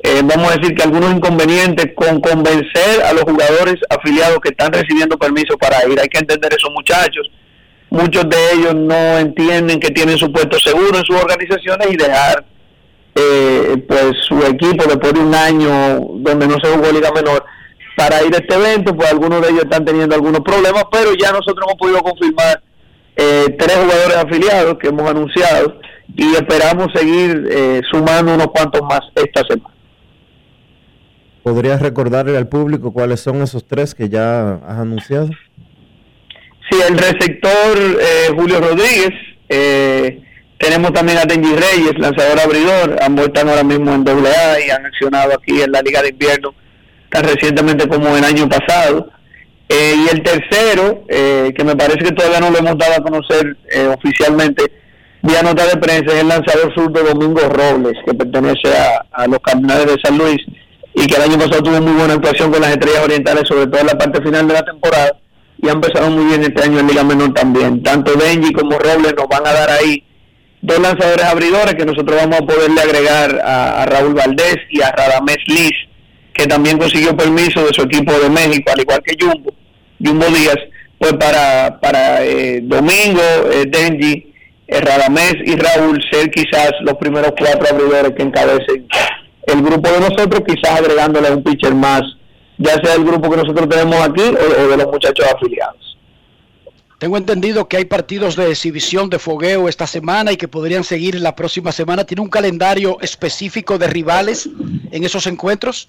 eh, 0.00 0.22
vamos 0.22 0.52
a 0.52 0.56
decir 0.56 0.76
que 0.76 0.84
algunos 0.84 1.12
inconvenientes 1.12 1.86
con 1.96 2.20
convencer 2.20 3.02
a 3.04 3.12
los 3.12 3.22
jugadores 3.22 3.76
afiliados 3.90 4.38
que 4.40 4.50
están 4.50 4.72
recibiendo 4.72 5.18
permiso 5.18 5.58
para 5.58 5.84
ir. 5.88 5.98
Hay 5.98 6.08
que 6.08 6.18
entender 6.18 6.52
esos 6.52 6.70
muchachos. 6.72 7.28
Muchos 7.90 8.28
de 8.28 8.36
ellos 8.54 8.74
no 8.76 9.18
entienden 9.18 9.80
que 9.80 9.90
tienen 9.90 10.16
su 10.16 10.30
puesto 10.30 10.58
seguro 10.58 10.98
en 10.98 11.04
sus 11.04 11.16
organizaciones 11.16 11.88
y 11.90 11.96
dejar 11.96 12.44
eh, 13.14 13.82
pues 13.88 14.12
su 14.28 14.38
equipo 14.44 14.84
después 14.84 15.14
de 15.14 15.20
un 15.20 15.34
año 15.34 15.98
donde 16.20 16.46
no 16.46 16.60
se 16.62 16.68
jugó 16.68 16.92
Liga 16.92 17.10
Menor 17.12 17.44
para 17.96 18.22
ir 18.22 18.32
a 18.32 18.38
este 18.38 18.54
evento, 18.54 18.94
pues 18.94 19.10
algunos 19.10 19.40
de 19.42 19.48
ellos 19.48 19.64
están 19.64 19.84
teniendo 19.84 20.14
algunos 20.14 20.42
problemas, 20.42 20.84
pero 20.92 21.14
ya 21.14 21.32
nosotros 21.32 21.66
hemos 21.66 21.74
podido 21.74 22.00
confirmar 22.02 22.62
eh, 23.16 23.56
tres 23.58 23.76
jugadores 23.76 24.16
afiliados 24.16 24.78
que 24.78 24.88
hemos 24.88 25.10
anunciado 25.10 25.80
y 26.14 26.34
esperamos 26.34 26.92
seguir 26.94 27.82
sumando 27.90 28.34
unos 28.34 28.46
cuantos 28.48 28.82
más 28.82 29.00
esta 29.16 29.42
semana. 29.48 29.77
¿Podrías 31.48 31.80
recordarle 31.80 32.36
al 32.36 32.46
público 32.46 32.92
cuáles 32.92 33.20
son 33.20 33.40
esos 33.40 33.66
tres 33.66 33.94
que 33.94 34.10
ya 34.10 34.56
has 34.66 34.80
anunciado? 34.80 35.30
Sí, 36.70 36.78
el 36.86 36.98
receptor 36.98 37.78
eh, 37.78 38.28
Julio 38.36 38.60
Rodríguez. 38.60 39.12
Eh, 39.48 40.22
tenemos 40.58 40.92
también 40.92 41.16
a 41.16 41.22
Tenji 41.22 41.54
Reyes, 41.54 41.98
lanzador 41.98 42.38
abridor. 42.38 42.96
Ambos 43.02 43.28
están 43.28 43.48
ahora 43.48 43.64
mismo 43.64 43.94
en 43.94 44.06
AA 44.06 44.60
y 44.66 44.68
han 44.68 44.84
accionado 44.84 45.32
aquí 45.32 45.62
en 45.62 45.72
la 45.72 45.80
Liga 45.80 46.02
de 46.02 46.10
Invierno 46.10 46.54
tan 47.08 47.24
recientemente 47.24 47.88
como 47.88 48.14
el 48.14 48.24
año 48.24 48.46
pasado. 48.46 49.10
Eh, 49.70 49.94
y 50.04 50.14
el 50.14 50.22
tercero, 50.22 51.06
que 51.08 51.64
me 51.64 51.74
parece 51.76 52.00
que 52.00 52.12
todavía 52.12 52.40
no 52.40 52.50
lo 52.50 52.58
hemos 52.58 52.76
dado 52.76 52.92
a 52.92 53.02
conocer 53.02 53.56
oficialmente, 53.96 54.64
vía 55.22 55.42
nota 55.42 55.66
de 55.66 55.78
prensa, 55.78 56.14
es 56.14 56.20
el 56.20 56.28
lanzador 56.28 56.74
surdo 56.74 57.02
Domingo 57.04 57.40
Robles, 57.48 57.94
que 58.04 58.12
pertenece 58.12 58.68
a, 59.12 59.26
los 59.26 59.38
Cardenales 59.38 59.86
de 59.86 59.96
San 60.02 60.18
Luis 60.18 60.36
y 61.00 61.06
que 61.06 61.16
el 61.16 61.22
año 61.22 61.38
pasado 61.38 61.62
tuvo 61.62 61.80
muy 61.80 61.92
buena 61.92 62.14
actuación 62.14 62.50
con 62.50 62.60
las 62.60 62.72
estrellas 62.72 63.04
orientales, 63.04 63.46
sobre 63.46 63.66
todo 63.66 63.80
en 63.80 63.86
la 63.86 63.98
parte 63.98 64.20
final 64.20 64.48
de 64.48 64.54
la 64.54 64.64
temporada, 64.64 65.16
y 65.62 65.68
ha 65.68 65.72
empezado 65.72 66.10
muy 66.10 66.24
bien 66.24 66.42
este 66.42 66.62
año 66.62 66.80
en 66.80 66.88
Liga 66.88 67.04
Menor 67.04 67.34
también. 67.34 67.82
Tanto 67.82 68.16
Benji 68.16 68.52
como 68.52 68.78
Robles 68.78 69.14
nos 69.16 69.28
van 69.28 69.46
a 69.46 69.52
dar 69.52 69.70
ahí 69.70 70.02
dos 70.60 70.80
lanzadores 70.80 71.24
abridores 71.24 71.74
que 71.74 71.84
nosotros 71.84 72.16
vamos 72.20 72.40
a 72.40 72.46
poderle 72.46 72.80
agregar 72.80 73.40
a, 73.44 73.86
Raúl 73.86 74.14
Valdés 74.14 74.56
y 74.70 74.82
a 74.82 74.90
Radamés 74.90 75.38
Liz, 75.46 75.72
que 76.32 76.46
también 76.46 76.78
consiguió 76.78 77.16
permiso 77.16 77.64
de 77.64 77.72
su 77.72 77.82
equipo 77.82 78.12
de 78.12 78.28
México, 78.28 78.72
al 78.72 78.80
igual 78.80 79.02
que 79.04 79.16
Jumbo, 79.20 79.54
Jumbo 80.04 80.26
Díaz, 80.26 80.58
pues 80.98 81.12
para, 81.14 81.78
para 81.80 82.24
eh, 82.24 82.60
Domingo, 82.62 83.22
eh, 83.52 83.66
Denji, 83.68 84.32
eh, 84.66 84.80
Radamés 84.80 85.36
y 85.44 85.54
Raúl 85.54 86.02
ser 86.10 86.28
quizás 86.30 86.72
los 86.80 86.94
primeros 86.94 87.32
cuatro 87.38 87.68
abridores 87.70 88.12
que 88.16 88.22
encabecen 88.22 88.86
el 89.46 89.62
grupo 89.62 89.90
de 89.90 90.00
nosotros, 90.00 90.42
quizás 90.46 90.80
agregándole 90.80 91.30
un 91.30 91.42
pitcher 91.42 91.74
más, 91.74 92.02
ya 92.58 92.74
sea 92.82 92.94
el 92.94 93.04
grupo 93.04 93.30
que 93.30 93.36
nosotros 93.36 93.68
tenemos 93.68 93.96
aquí 94.00 94.22
o, 94.22 94.68
de 94.68 94.76
los 94.76 94.86
muchachos 94.86 95.26
afiliados. 95.34 95.96
Tengo 96.98 97.16
entendido 97.16 97.68
que 97.68 97.76
hay 97.76 97.84
partidos 97.84 98.34
de 98.34 98.50
exhibición 98.50 99.08
de 99.08 99.20
fogueo 99.20 99.68
esta 99.68 99.86
semana 99.86 100.32
y 100.32 100.36
que 100.36 100.48
podrían 100.48 100.82
seguir 100.82 101.20
la 101.20 101.36
próxima 101.36 101.70
semana. 101.70 102.04
¿Tiene 102.04 102.22
un 102.22 102.28
calendario 102.28 102.98
específico 103.00 103.78
de 103.78 103.86
rivales 103.86 104.48
en 104.90 105.04
esos 105.04 105.28
encuentros? 105.28 105.86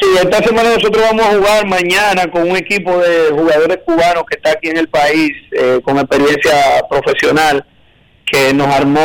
Sí, 0.00 0.06
esta 0.22 0.40
semana 0.44 0.74
nosotros 0.74 1.02
vamos 1.10 1.26
a 1.26 1.36
jugar 1.36 1.66
mañana 1.66 2.30
con 2.30 2.48
un 2.48 2.56
equipo 2.56 2.96
de 2.98 3.30
jugadores 3.30 3.78
cubanos 3.84 4.22
que 4.30 4.36
está 4.36 4.52
aquí 4.52 4.68
en 4.68 4.76
el 4.76 4.88
país 4.88 5.32
eh, 5.50 5.80
con 5.82 5.98
experiencia 5.98 6.54
profesional 6.88 7.66
que 8.30 8.52
nos 8.52 8.68
armó 8.68 9.00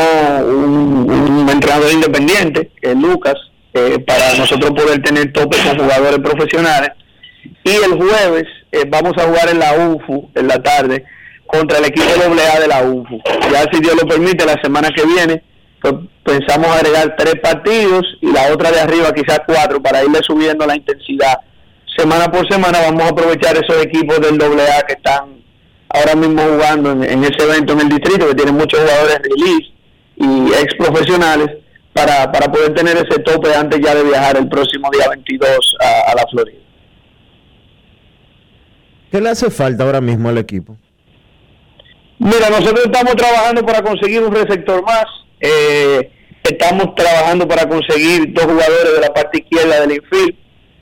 un, 0.46 1.48
entrenador 1.50 1.92
independiente, 1.92 2.72
es 2.82 2.96
Lucas, 2.96 3.36
eh, 3.74 4.00
para 4.06 4.36
nosotros 4.36 4.72
poder 4.72 5.02
tener 5.02 5.32
tope 5.32 5.58
con 5.58 5.80
jugadores 5.80 6.20
profesionales. 6.20 6.92
Y 7.64 7.72
el 7.72 7.94
jueves 7.96 8.46
eh, 8.72 8.84
vamos 8.88 9.14
a 9.18 9.24
jugar 9.28 9.50
en 9.50 9.60
la 9.60 9.74
UFU 9.74 10.30
en 10.36 10.48
la 10.48 10.62
tarde 10.62 11.04
contra 11.46 11.78
el 11.78 11.86
equipo 11.86 12.08
AA 12.10 12.60
de 12.60 12.68
la 12.68 12.84
UFU. 12.84 13.22
Ya 13.52 13.66
si 13.72 13.80
Dios 13.80 13.96
lo 14.02 14.08
permite, 14.08 14.46
la 14.46 14.60
semana 14.62 14.90
que 14.90 15.06
viene, 15.06 15.44
pues 15.82 15.94
pensamos 16.24 16.68
agregar 16.68 17.16
tres 17.18 17.36
partidos 17.42 18.04
y 18.22 18.32
la 18.32 18.52
otra 18.52 18.72
de 18.72 18.82
arriba 18.82 19.14
quizás 19.14 19.42
cuatro 19.46 19.82
para 19.82 20.04
irle 20.04 20.20
subiendo 20.24 20.66
la 20.66 20.76
intensidad. 20.76 21.38
Semana 21.96 22.32
por 22.32 22.48
semana 22.50 22.80
vamos 22.80 23.04
a 23.04 23.10
aprovechar 23.10 23.56
esos 23.56 23.84
equipos 23.84 24.20
del 24.20 24.42
AA 24.42 24.82
que 24.88 24.94
están 24.94 25.43
ahora 25.94 26.16
mismo 26.16 26.42
jugando 26.42 26.92
en, 26.92 27.24
ese 27.24 27.44
evento 27.44 27.74
en 27.74 27.82
el 27.82 27.90
distrito, 27.90 28.28
que 28.28 28.36
tiene 28.36 28.52
muchos 28.52 28.80
jugadores 28.80 29.20
release 29.24 29.72
y 30.18 30.54
ex 30.62 30.76
profesionales, 30.76 31.64
para, 31.94 32.32
para 32.32 32.52
poder 32.52 32.74
tener 32.74 32.98
ese 32.98 33.20
tope 33.20 33.54
antes 33.54 33.80
ya 33.80 33.94
de 33.94 34.04
viajar 34.04 34.36
el 34.38 34.50
próximo 34.50 34.90
día 34.92 35.08
22 35.10 35.78
a, 35.80 36.16
la 36.16 36.26
Florida. 36.32 36.58
¿Qué 39.12 39.22
le 39.22 39.30
hace 39.30 39.52
falta 39.52 39.84
ahora 39.84 40.02
mismo 40.02 40.30
al 40.30 40.40
equipo? 40.40 40.76
Mira, 42.18 42.50
nosotros 42.50 42.86
estamos 42.86 43.16
trabajando 43.16 43.64
para 43.64 43.84
conseguir 43.84 44.24
un 44.24 44.34
receptor 44.34 44.84
más. 44.84 45.06
Eh, 45.40 46.12
estamos 46.44 46.96
trabajando 46.96 47.48
para 47.48 47.68
conseguir 47.70 48.34
dos 48.34 48.46
jugadores 48.46 48.96
de 48.96 49.02
la 49.02 49.14
parte 49.14 49.40
izquierda 49.40 49.82
del 49.82 49.92
infield, 49.92 50.36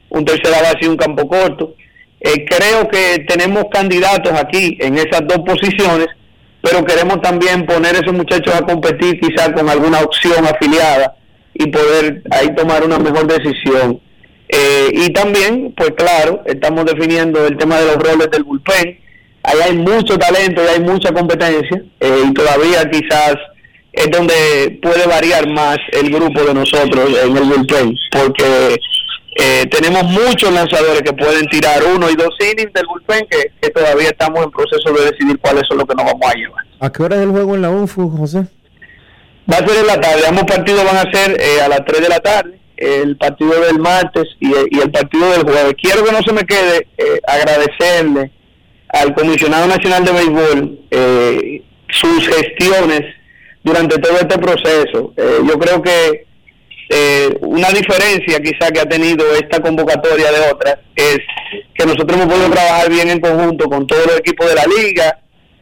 un 0.09 0.23
tercera 0.23 0.61
base 0.61 0.77
y 0.83 0.87
un 0.87 0.95
campo 0.95 1.27
corto. 1.27 1.75
Eh, 2.23 2.45
creo 2.45 2.87
que 2.87 3.25
tenemos 3.27 3.65
candidatos 3.71 4.31
aquí 4.33 4.77
en 4.79 4.95
esas 4.95 5.21
dos 5.27 5.39
posiciones, 5.39 6.07
pero 6.61 6.85
queremos 6.85 7.19
también 7.21 7.65
poner 7.65 7.95
a 7.95 7.99
esos 7.99 8.13
muchachos 8.13 8.53
a 8.53 8.61
competir 8.61 9.19
quizás 9.19 9.49
con 9.53 9.67
alguna 9.67 10.01
opción 10.01 10.45
afiliada 10.45 11.15
y 11.55 11.65
poder 11.67 12.21
ahí 12.29 12.53
tomar 12.55 12.83
una 12.83 12.99
mejor 12.99 13.25
decisión. 13.25 13.99
Eh, 14.47 14.89
y 14.93 15.09
también, 15.13 15.73
pues 15.75 15.91
claro, 15.97 16.43
estamos 16.45 16.85
definiendo 16.85 17.45
el 17.47 17.57
tema 17.57 17.79
de 17.79 17.87
los 17.87 17.95
roles 17.95 18.29
del 18.29 18.43
bullpen. 18.43 18.99
Ahí 19.43 19.57
hay 19.63 19.77
mucho 19.77 20.19
talento 20.19 20.61
y 20.63 20.67
hay 20.67 20.79
mucha 20.81 21.11
competencia 21.11 21.81
eh, 21.99 22.23
y 22.27 22.33
todavía 22.33 22.87
quizás 22.91 23.35
es 23.93 24.11
donde 24.11 24.79
puede 24.81 25.07
variar 25.07 25.47
más 25.49 25.77
el 25.93 26.11
grupo 26.11 26.43
de 26.43 26.53
nosotros 26.53 27.09
en 27.23 27.35
el 27.35 27.43
bullpen, 27.43 27.97
porque 28.11 28.77
eh, 29.35 29.65
tenemos 29.71 30.03
muchos 30.03 30.51
lanzadores 30.51 31.01
que 31.01 31.13
pueden 31.13 31.45
tirar 31.47 31.81
uno 31.95 32.09
y 32.09 32.15
dos 32.15 32.35
innings 32.39 32.73
del 32.73 32.85
bullpen 32.85 33.25
que, 33.29 33.51
que, 33.61 33.69
todavía 33.69 34.09
estamos 34.09 34.43
en 34.43 34.51
proceso 34.51 34.91
de 34.93 35.05
decidir 35.05 35.39
cuáles 35.39 35.63
son 35.67 35.77
los 35.77 35.87
que 35.87 35.95
nos 35.95 36.05
vamos 36.05 36.29
a 36.29 36.33
llevar. 36.33 36.65
¿A 36.79 36.91
qué 36.91 37.03
hora 37.03 37.15
es 37.15 37.21
el 37.23 37.31
juego 37.31 37.55
en 37.55 37.61
la 37.61 37.69
UNFU, 37.69 38.09
José? 38.09 38.45
Va 39.51 39.57
a 39.57 39.67
ser 39.67 39.77
en 39.77 39.87
la 39.87 39.99
tarde, 39.99 40.23
ambos 40.27 40.43
partidos 40.43 40.83
van 40.83 40.97
a 40.97 41.11
ser 41.11 41.39
eh, 41.39 41.61
a 41.61 41.67
las 41.67 41.85
3 41.85 42.01
de 42.01 42.09
la 42.09 42.19
tarde, 42.19 42.59
el 42.77 43.17
partido 43.17 43.59
del 43.61 43.79
martes 43.79 44.25
y, 44.39 44.49
y, 44.49 44.79
el 44.79 44.91
partido 44.91 45.31
del 45.31 45.43
jueves. 45.43 45.75
Quiero 45.81 46.03
que 46.03 46.11
no 46.11 46.21
se 46.21 46.33
me 46.33 46.43
quede 46.43 46.87
eh, 46.97 47.19
agradecerle 47.25 48.31
al 48.89 49.13
comisionado 49.13 49.67
nacional 49.67 50.03
de 50.03 50.11
béisbol 50.11 50.79
eh, 50.91 51.63
sus 51.89 52.27
gestiones 52.27 53.01
durante 53.63 53.97
todo 53.99 54.13
este 54.17 54.37
proceso. 54.37 55.13
Eh, 55.17 55.39
yo 55.47 55.59
creo 55.59 55.81
que 55.81 56.25
eh, 56.93 57.37
una 57.39 57.69
diferencia 57.69 58.39
quizá 58.41 58.69
que 58.69 58.81
ha 58.81 58.85
tenido 58.85 59.23
esta 59.33 59.61
convocatoria 59.61 60.29
de 60.29 60.51
otras 60.51 60.75
es 60.93 61.19
que 61.73 61.85
nosotros 61.85 62.19
hemos 62.19 62.33
podido 62.33 62.49
trabajar 62.49 62.89
bien 62.89 63.09
en 63.09 63.21
conjunto 63.21 63.69
con 63.69 63.87
todos 63.87 64.05
los 64.07 64.19
equipos 64.19 64.49
de 64.49 64.55
la 64.55 64.65
liga, 64.65 65.19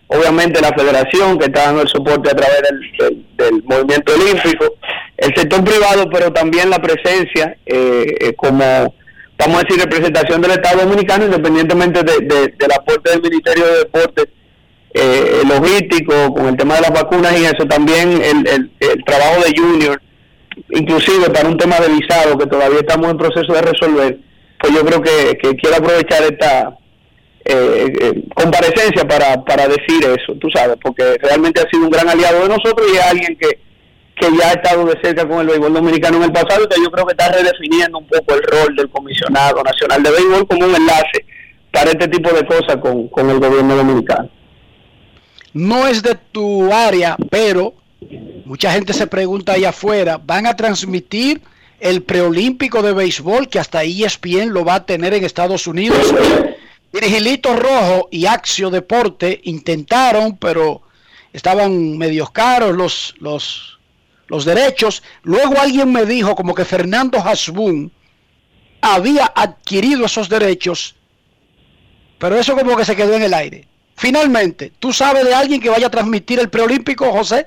obviamente 0.08 0.60
la 0.60 0.74
federación 0.76 1.38
que 1.38 1.46
está 1.46 1.66
dando 1.66 1.84
el 1.84 1.88
soporte 1.88 2.32
a 2.32 2.36
través 2.36 2.62
del, 2.64 3.26
del, 3.38 3.64
movimiento 3.64 4.14
olímpico, 4.14 4.74
el 5.18 5.36
sector 5.36 5.64
privado, 5.64 6.10
pero 6.12 6.34
también 6.34 6.72
la 6.72 6.82
presencia 6.82 7.56
eh, 7.64 8.34
como, 8.36 8.96
vamos 9.38 9.56
a 9.56 9.64
decir, 9.64 9.84
representación 9.84 10.42
del 10.42 10.52
Estado 10.52 10.82
Dominicano, 10.82 11.26
independientemente 11.26 12.02
de, 12.02 12.26
de, 12.26 12.54
del 12.58 12.72
aporte 12.76 13.12
del 13.12 13.22
Ministerio 13.22 13.68
de 13.68 13.78
Deportes 13.80 14.26
eh, 14.96 15.42
logístico, 15.48 16.34
con 16.34 16.48
el 16.48 16.58
tema 16.58 16.76
de 16.76 16.82
las 16.82 16.92
vacunas 16.92 17.40
y 17.40 17.46
eso, 17.46 17.68
también 17.68 18.14
el, 18.14 18.48
el, 18.48 18.72
el, 18.80 19.04
trabajo 19.06 19.44
de 19.44 19.54
Junior, 19.56 20.02
inclusive 20.72 21.30
para 21.30 21.50
un 21.50 21.58
tema 21.58 21.78
de 21.80 21.90
visado 21.90 22.38
que 22.38 22.48
todavía 22.48 22.80
estamos 22.80 23.10
en 23.10 23.18
proceso 23.18 23.54
de 23.54 23.62
resolver, 23.62 24.20
pues 24.60 24.74
yo 24.74 24.86
creo 24.86 25.02
que, 25.02 25.38
que 25.38 25.56
quiero 25.56 25.78
aprovechar 25.78 26.24
esta 26.24 26.78
eh, 27.46 27.86
eh, 28.02 28.24
comparecencia 28.36 29.08
para, 29.08 29.44
para 29.44 29.68
decir 29.68 30.04
eso, 30.06 30.36
tú 30.40 30.50
sabes, 30.54 30.78
porque 30.82 31.18
realmente 31.22 31.62
ha 31.62 31.70
sido 31.70 31.86
un 31.86 31.90
gran 31.90 32.08
aliado 32.10 32.44
de 32.44 32.50
nosotros 32.50 32.88
y 32.94 32.98
es 32.98 33.04
alguien 33.04 33.38
que, 33.38 33.60
que 34.16 34.38
ya 34.38 34.50
ha 34.50 34.54
estado 34.54 34.86
de 34.86 35.00
cerca 35.02 35.28
con 35.28 35.40
el 35.40 35.48
béisbol 35.48 35.74
dominicano 35.74 36.18
en 36.18 36.24
el 36.24 36.32
pasado 36.32 36.68
que 36.68 36.82
yo 36.84 36.92
creo 36.92 37.06
que 37.06 37.14
está 37.14 37.32
redefiniendo 37.32 37.98
un 37.98 38.08
poco 38.08 38.36
el 38.36 38.44
rol 38.44 38.76
del 38.76 38.90
comisionado 38.90 39.64
nacional 39.64 40.04
de 40.04 40.12
béisbol 40.12 40.48
como 40.48 40.66
un 40.66 40.76
enlace 40.76 41.26
para 41.72 41.92
este 41.92 42.08
tipo 42.08 42.30
de 42.32 42.46
cosas 42.46 42.78
con, 42.78 43.08
con 43.08 43.30
el 43.30 43.40
gobierno 43.40 43.76
dominicano. 43.76 44.30
No 45.54 45.88
es 45.88 46.04
de 46.04 46.16
tu 46.32 46.72
área, 46.72 47.16
pero 47.32 47.74
mucha 48.50 48.72
gente 48.72 48.94
se 48.94 49.06
pregunta 49.06 49.54
ahí 49.54 49.64
afuera, 49.64 50.18
¿van 50.18 50.48
a 50.48 50.56
transmitir 50.56 51.40
el 51.80 52.02
preolímpico 52.02 52.82
de 52.82 52.94
béisbol 52.94 53.48
que 53.48 53.60
hasta 53.60 53.84
ESPN 53.84 54.50
lo 54.50 54.66
va 54.66 54.74
a 54.74 54.86
tener 54.88 55.14
en 55.14 55.24
Estados 55.24 55.68
Unidos? 55.68 56.12
Virgilito 56.92 57.56
Rojo 57.56 58.10
y 58.10 58.26
Axio 58.26 58.72
Deporte 58.72 59.40
intentaron, 59.44 60.36
pero 60.38 60.82
estaban 61.32 61.96
medios 62.00 62.32
caros 62.32 62.76
los, 62.76 63.14
los, 63.20 63.78
los 64.26 64.46
derechos. 64.46 65.04
Luego 65.22 65.62
alguien 65.62 65.92
me 65.92 66.08
dijo 66.08 66.36
como 66.36 66.56
que 66.56 66.66
Fernando 66.66 67.20
Hasbun 67.20 67.92
había 68.82 69.32
adquirido 69.36 70.06
esos 70.06 70.28
derechos, 70.28 70.96
pero 72.18 72.36
eso 72.36 72.56
como 72.56 72.76
que 72.76 72.86
se 72.86 72.96
quedó 72.96 73.14
en 73.14 73.22
el 73.22 73.34
aire. 73.36 73.68
Finalmente, 73.96 74.74
¿tú 74.80 74.92
sabes 74.92 75.24
de 75.24 75.36
alguien 75.36 75.62
que 75.62 75.70
vaya 75.70 75.86
a 75.86 75.92
transmitir 75.92 76.40
el 76.40 76.50
preolímpico, 76.50 77.12
José? 77.12 77.46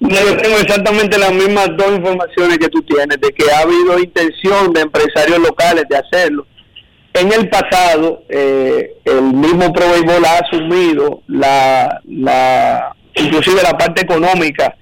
No, 0.00 0.10
yo 0.10 0.36
tengo 0.36 0.56
exactamente 0.58 1.18
las 1.18 1.32
mismas 1.32 1.68
dos 1.76 1.96
informaciones 1.96 2.58
que 2.58 2.68
tú 2.68 2.82
tienes, 2.82 3.20
de 3.20 3.30
que 3.32 3.50
ha 3.50 3.60
habido 3.60 3.98
intención 3.98 4.72
de 4.72 4.82
empresarios 4.82 5.38
locales 5.38 5.84
de 5.88 5.96
hacerlo. 5.96 6.46
En 7.14 7.32
el 7.32 7.48
pasado, 7.48 8.22
eh, 8.28 8.92
el 9.04 9.22
mismo 9.22 9.72
Pro 9.72 9.90
Béisbol 9.90 10.24
ha 10.24 10.38
asumido 10.38 11.22
la, 11.26 12.00
la, 12.06 12.94
inclusive 13.16 13.60
la 13.62 13.76
parte 13.76 14.02
económica 14.02 14.76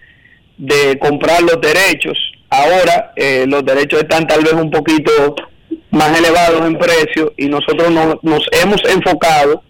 de 0.58 0.98
comprar 0.98 1.42
los 1.42 1.60
derechos. 1.60 2.18
Ahora 2.50 3.12
eh, 3.16 3.46
los 3.48 3.64
derechos 3.64 4.00
están 4.00 4.26
tal 4.26 4.42
vez 4.42 4.52
un 4.52 4.70
poquito 4.70 5.34
más 5.90 6.18
elevados 6.18 6.66
en 6.66 6.78
precio 6.78 7.32
y 7.38 7.48
nosotros 7.48 7.90
no, 7.90 8.20
nos 8.22 8.46
hemos 8.52 8.82
enfocado 8.84 9.62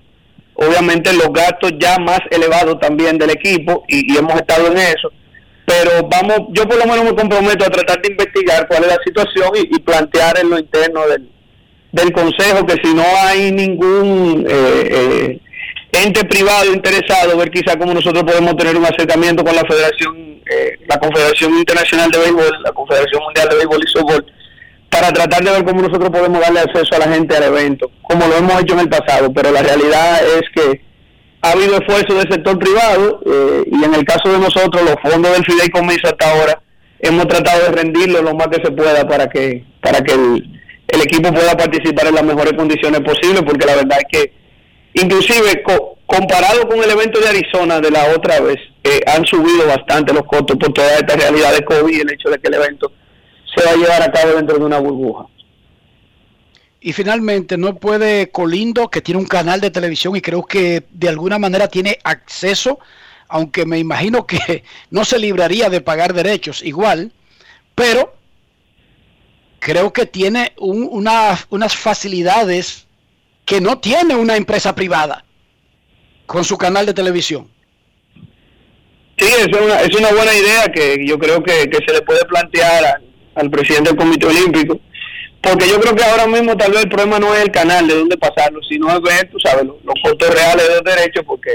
obviamente 0.56 1.12
los 1.12 1.32
gastos 1.32 1.72
ya 1.78 1.98
más 1.98 2.20
elevados 2.30 2.78
también 2.80 3.18
del 3.18 3.30
equipo 3.30 3.84
y, 3.88 4.16
hemos 4.16 4.34
estado 4.34 4.68
en 4.68 4.78
eso. 4.78 5.12
Pero 5.66 6.08
vamos, 6.08 6.48
yo 6.52 6.66
por 6.66 6.78
lo 6.78 6.86
menos 6.86 7.04
me 7.04 7.14
comprometo 7.14 7.64
a 7.64 7.70
tratar 7.70 8.00
de 8.00 8.12
investigar 8.12 8.68
cuál 8.68 8.84
es 8.84 8.88
la 8.88 8.98
situación 9.04 9.50
y, 9.56 9.76
y 9.76 9.80
plantear 9.80 10.38
en 10.38 10.50
lo 10.50 10.58
interno 10.58 11.06
del, 11.08 11.28
del 11.92 12.12
consejo 12.12 12.64
que 12.66 12.76
si 12.82 12.94
no 12.94 13.04
hay 13.22 13.50
ningún 13.52 14.46
eh, 14.48 14.88
eh, 14.90 15.40
ente 15.92 16.24
privado 16.24 16.72
interesado, 16.72 17.36
ver 17.36 17.50
quizá 17.50 17.76
cómo 17.76 17.94
nosotros 17.94 18.22
podemos 18.22 18.56
tener 18.56 18.76
un 18.76 18.84
acercamiento 18.84 19.42
con 19.42 19.56
la 19.56 19.64
Federación, 19.64 20.40
eh, 20.48 20.78
la 20.86 20.98
Confederación 20.98 21.58
Internacional 21.58 22.10
de 22.10 22.18
Béisbol, 22.18 22.62
la 22.62 22.72
Confederación 22.72 23.22
Mundial 23.24 23.48
de 23.48 23.56
Béisbol 23.56 23.80
y 23.82 23.90
Softball 23.90 24.26
para 24.90 25.12
tratar 25.12 25.42
de 25.42 25.50
ver 25.50 25.64
cómo 25.64 25.82
nosotros 25.82 26.10
podemos 26.10 26.40
darle 26.40 26.60
acceso 26.60 26.94
a 26.94 26.98
la 26.98 27.12
gente 27.12 27.36
al 27.36 27.42
evento, 27.44 27.90
como 28.02 28.26
lo 28.26 28.36
hemos 28.36 28.62
hecho 28.62 28.74
en 28.74 28.80
el 28.80 28.88
pasado, 28.88 29.32
pero 29.32 29.50
la 29.50 29.62
realidad 29.62 30.20
es 30.38 30.42
que 30.54 30.80
ha 31.46 31.52
habido 31.52 31.76
esfuerzo 31.76 32.14
del 32.14 32.28
sector 32.30 32.58
privado 32.58 33.20
eh, 33.24 33.64
y 33.70 33.84
en 33.84 33.94
el 33.94 34.04
caso 34.04 34.32
de 34.32 34.38
nosotros, 34.38 34.82
los 34.82 34.96
fondos 35.00 35.32
del 35.32 35.44
fideicomiso 35.44 36.08
hasta 36.08 36.30
ahora, 36.30 36.60
hemos 36.98 37.28
tratado 37.28 37.64
de 37.64 37.70
rendirlo 37.70 38.20
lo 38.22 38.34
más 38.34 38.48
que 38.48 38.64
se 38.64 38.72
pueda 38.72 39.06
para 39.06 39.28
que 39.28 39.64
para 39.80 40.00
que 40.00 40.12
el, 40.12 40.50
equipo 40.88 41.32
pueda 41.32 41.56
participar 41.56 42.08
en 42.08 42.14
las 42.16 42.24
mejores 42.24 42.54
condiciones 42.54 43.00
posibles, 43.00 43.42
porque 43.42 43.66
la 43.66 43.76
verdad 43.76 43.98
es 43.98 44.06
que 44.10 44.32
inclusive 44.94 45.62
co 45.62 45.98
comparado 46.06 46.68
con 46.68 46.82
el 46.82 46.90
evento 46.90 47.20
de 47.20 47.28
Arizona 47.28 47.80
de 47.80 47.90
la 47.90 48.06
otra 48.16 48.40
vez, 48.40 48.58
eh, 48.82 49.00
han 49.06 49.24
subido 49.24 49.66
bastante 49.66 50.12
los 50.12 50.22
costos 50.24 50.56
por 50.56 50.72
toda 50.72 50.94
esta 50.94 51.16
realidad 51.16 51.52
de 51.52 51.64
COVID 51.64 51.96
y 51.96 52.00
el 52.00 52.12
hecho 52.12 52.30
de 52.30 52.38
que 52.38 52.48
el 52.48 52.54
evento 52.54 52.92
se 53.54 53.64
va 53.64 53.72
a 53.72 53.76
llevar 53.76 54.02
a 54.02 54.10
cabo 54.10 54.34
dentro 54.34 54.58
de 54.58 54.64
una 54.64 54.78
burbuja. 54.78 55.26
Y 56.86 56.92
finalmente, 56.92 57.56
no 57.58 57.74
puede 57.74 58.30
Colindo, 58.30 58.88
que 58.88 59.00
tiene 59.00 59.18
un 59.18 59.26
canal 59.26 59.60
de 59.60 59.72
televisión 59.72 60.14
y 60.14 60.20
creo 60.20 60.44
que 60.44 60.84
de 60.88 61.08
alguna 61.08 61.36
manera 61.36 61.66
tiene 61.66 61.98
acceso, 62.04 62.78
aunque 63.26 63.66
me 63.66 63.80
imagino 63.80 64.24
que 64.24 64.62
no 64.90 65.04
se 65.04 65.18
libraría 65.18 65.68
de 65.68 65.80
pagar 65.80 66.14
derechos 66.14 66.62
igual, 66.62 67.10
pero 67.74 68.14
creo 69.58 69.92
que 69.92 70.06
tiene 70.06 70.52
un, 70.58 70.88
una, 70.88 71.36
unas 71.50 71.74
facilidades 71.74 72.86
que 73.44 73.60
no 73.60 73.80
tiene 73.80 74.14
una 74.14 74.36
empresa 74.36 74.72
privada 74.72 75.24
con 76.26 76.44
su 76.44 76.56
canal 76.56 76.86
de 76.86 76.94
televisión. 76.94 77.50
Sí, 79.18 79.26
es 79.26 79.48
una, 79.48 79.80
es 79.80 79.92
una 79.92 80.12
buena 80.12 80.32
idea 80.32 80.68
que 80.72 81.04
yo 81.04 81.18
creo 81.18 81.42
que, 81.42 81.68
que 81.68 81.78
se 81.84 81.92
le 81.92 82.02
puede 82.02 82.24
plantear 82.26 83.02
al 83.34 83.50
presidente 83.50 83.90
del 83.90 83.98
Comité 83.98 84.26
Olímpico, 84.28 84.80
porque 85.46 85.68
yo 85.68 85.80
creo 85.80 85.94
que 85.94 86.04
ahora 86.04 86.26
mismo 86.26 86.56
tal 86.56 86.72
vez 86.72 86.82
el 86.82 86.88
problema 86.88 87.18
no 87.18 87.34
es 87.34 87.42
el 87.42 87.50
canal 87.50 87.86
de 87.86 87.94
dónde 87.94 88.16
pasarlo, 88.16 88.60
sino 88.68 88.88
es 88.90 89.00
ver, 89.00 89.30
tú 89.30 89.38
sabes, 89.38 89.64
los, 89.64 89.76
costos 90.02 90.34
reales 90.34 90.68
de 90.68 90.74
los 90.74 90.84
derechos, 90.84 91.24
porque 91.24 91.50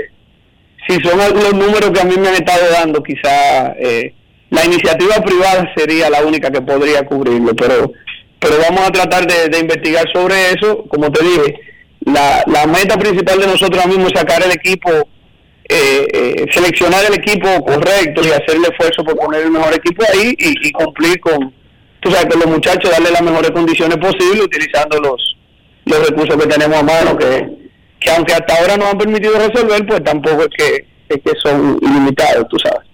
si 0.88 0.96
son 1.02 1.18
los 1.18 1.54
números 1.54 1.92
que 1.92 2.00
a 2.00 2.06
mí 2.06 2.16
me 2.18 2.30
han 2.30 2.36
estado 2.36 2.72
dando, 2.72 3.04
quizá 3.04 3.74
eh, 3.80 4.14
la 4.50 4.66
iniciativa 4.66 5.16
privada 5.24 5.72
sería 5.76 6.10
la 6.10 6.24
única 6.24 6.50
que 6.50 6.62
podría 6.62 7.06
cubrirlo, 7.06 7.54
pero 7.56 7.92
pero 8.40 8.56
vamos 8.58 8.88
a 8.88 8.92
tratar 8.92 9.28
de, 9.28 9.50
de 9.50 9.60
investigar 9.60 10.04
sobre 10.12 10.50
eso, 10.50 10.84
como 10.88 11.12
te 11.12 11.24
dije, 11.24 11.60
la, 12.06 12.44
la 12.48 12.66
meta 12.66 12.98
principal 12.98 13.40
de 13.40 13.46
nosotros 13.46 13.78
ahora 13.78 13.88
mismo 13.88 14.08
es 14.08 14.20
sacar 14.20 14.42
el 14.44 14.52
equipo 14.52 14.90
eh, 15.70 16.08
eh, 16.12 16.46
seleccionar 16.52 17.06
el 17.06 17.14
equipo 17.14 17.48
correcto 17.64 18.22
y 18.24 18.32
hacer 18.32 18.56
el 18.56 18.66
esfuerzo 18.66 19.04
por 19.06 19.16
poner 19.16 19.44
el 19.44 19.52
mejor 19.52 19.74
equipo 19.74 20.04
ahí 20.12 20.36
y, 20.38 20.68
y, 20.68 20.72
cumplir 20.72 21.20
con, 21.22 21.54
tú 22.02 22.12
sabes, 22.12 22.26
con 22.26 22.40
los 22.42 22.50
muchachos, 22.50 22.92
darle 22.92 23.12
las 23.12 23.22
mejores 23.22 23.52
condiciones 23.52 23.98
posibles 23.98 24.44
utilizando 24.44 25.00
los, 25.00 25.38
los 25.86 26.10
recursos 26.10 26.36
que 26.36 26.48
tenemos 26.48 26.78
a 26.78 26.84
mano, 26.84 27.18
que, 27.18 27.70
que 28.00 28.12
aunque 28.12 28.34
hasta 28.34 28.56
ahora 28.56 28.78
nos 28.78 28.90
han 28.90 28.98
permitido 28.98 29.34
resolver, 29.36 29.86
pues 29.86 30.04
tampoco 30.04 30.44
es 30.44 30.50
que, 30.58 30.88
es 31.10 31.18
que 31.24 31.32
son 31.42 31.80
ilimitados, 31.82 32.48
tú 32.50 32.58
sabes. 32.60 32.90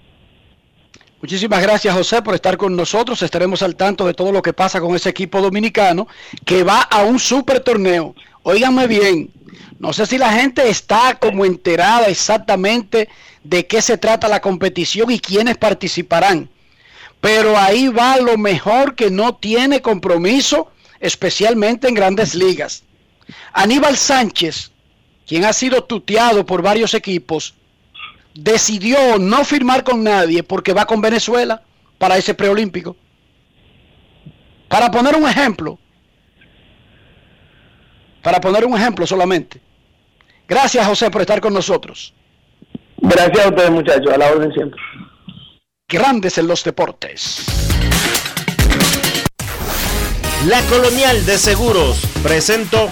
Muchísimas 1.20 1.64
gracias 1.64 1.95
José 1.95 2.22
por 2.22 2.36
estar 2.36 2.58
con 2.58 2.76
nosotros. 2.76 3.24
Estaremos 3.24 3.64
al 3.64 3.76
tanto 3.76 4.05
de 4.05 4.14
todo 4.14 4.32
lo 4.32 4.41
que 4.43 4.53
pasa 4.53 4.80
con 4.80 4.95
ese 4.95 5.10
equipo 5.10 5.41
dominicano 5.41 6.08
que 6.45 6.64
va 6.64 6.82
a 6.82 7.03
un 7.03 7.18
super 7.18 7.60
torneo. 7.60 8.14
Óiganme 8.43 8.86
bien, 8.86 9.32
no 9.80 9.93
sé 9.93 10.05
si 10.05 10.18
la 10.18 10.32
gente 10.32 10.70
está 10.70 11.18
como 11.20 11.43
enterada 11.43 12.08
exactamente 12.08 13.10
de 13.43 13.66
qué 13.66 13.82
se 13.82 13.97
trata 13.97 14.28
la 14.28 14.41
competición 14.41 15.12
y 15.12 15.20
quiénes 15.20 15.58
participarán. 15.58 16.49
Pero 17.28 17.58
ahí 17.58 17.90
va 17.90 18.16
lo 18.16 18.38
mejor 18.38 18.96
que 18.96 19.12
no 19.12 19.36
tiene 19.36 19.82
compromiso 19.82 20.72
especialmente 21.02 21.90
en 21.90 21.94
grandes 21.94 22.34
ligas. 22.34 22.86
Aníbal 23.52 23.98
Sánchez, 23.98 24.72
quien 25.28 25.44
ha 25.44 25.52
sido 25.52 25.84
tuteado 25.84 26.46
por 26.46 26.62
varios 26.62 26.94
equipos, 26.94 27.54
decidió 28.34 29.20
no 29.20 29.44
firmar 29.44 29.84
con 29.84 30.06
nadie 30.06 30.42
porque 30.42 30.72
va 30.72 30.86
con 30.86 31.02
Venezuela 31.02 31.64
para 31.98 32.16
ese 32.16 32.34
preolímpico. 32.34 32.96
Para 34.70 34.90
poner 34.90 35.18
un 35.18 35.28
ejemplo, 35.28 35.78
para 38.24 38.40
poner 38.40 38.64
un 38.64 38.78
ejemplo 38.78 39.06
solamente. 39.06 39.60
Gracias 40.48 40.88
José 40.88 41.12
por 41.12 41.20
estar 41.20 41.42
con 41.42 41.54
nosotros. 41.54 42.14
Gracias 43.00 43.46
a 43.46 43.50
ustedes 43.50 43.72
muchachos, 43.72 44.14
a 44.14 44.18
la 44.18 44.32
orden 44.32 44.54
siempre. 44.54 44.80
Grandes 45.90 46.38
en 46.38 46.48
los 46.48 46.66
deportes. 46.66 47.46
La 50.46 50.62
Colonial 50.64 51.26
de 51.26 51.38
Seguros 51.38 52.02
presentó 52.22 52.90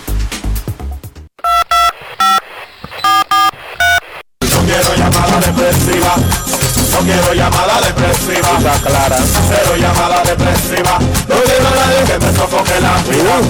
No 4.39 4.47
quiero 4.65 4.95
llamada 4.95 5.41
depresiva. 5.41 6.15
No 6.89 6.99
quiero 6.99 7.33
llamada 7.33 7.81
depresiva. 7.81 8.57
Está 8.59 8.79
clara. 8.87 9.17
Cero 9.49 9.75
llamada 9.77 10.23
depresiva. 10.23 10.97
No 11.27 11.35
quiero 11.43 11.67
a 11.67 11.75
nadie 11.75 12.01
que 12.07 12.17
me 12.17 12.31
sofoque 12.33 12.79
la 12.79 12.93
vida. 13.11 13.41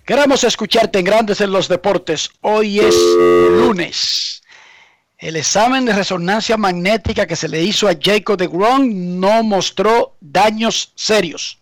Queremos 0.05 0.45
escucharte 0.45 0.99
en 0.99 1.05
Grandes 1.05 1.41
en 1.41 1.51
los 1.51 1.68
Deportes. 1.68 2.31
Hoy 2.43 2.81
es 2.81 2.95
lunes. 3.51 4.43
El 5.16 5.37
examen 5.37 5.85
de 5.85 5.95
resonancia 5.95 6.57
magnética 6.57 7.26
que 7.26 7.35
se 7.35 7.49
le 7.49 7.62
hizo 7.62 7.89
a 7.89 7.97
Jacob 8.01 8.37
de 8.39 8.47
Grom 8.47 9.18
no 9.18 9.43
mostró 9.43 10.16
daños 10.20 10.93
serios. 10.95 11.59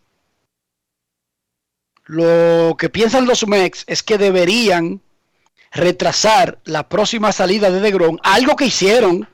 Lo 2.04 2.76
que 2.78 2.88
piensan 2.88 3.26
los 3.26 3.46
MEX 3.46 3.84
es 3.86 4.02
que 4.02 4.18
deberían 4.18 5.00
retrasar 5.72 6.58
la 6.64 6.88
próxima 6.88 7.32
salida 7.32 7.70
de 7.70 7.80
DeGrom, 7.80 8.18
algo 8.22 8.56
que 8.56 8.66
hicieron 8.66 9.28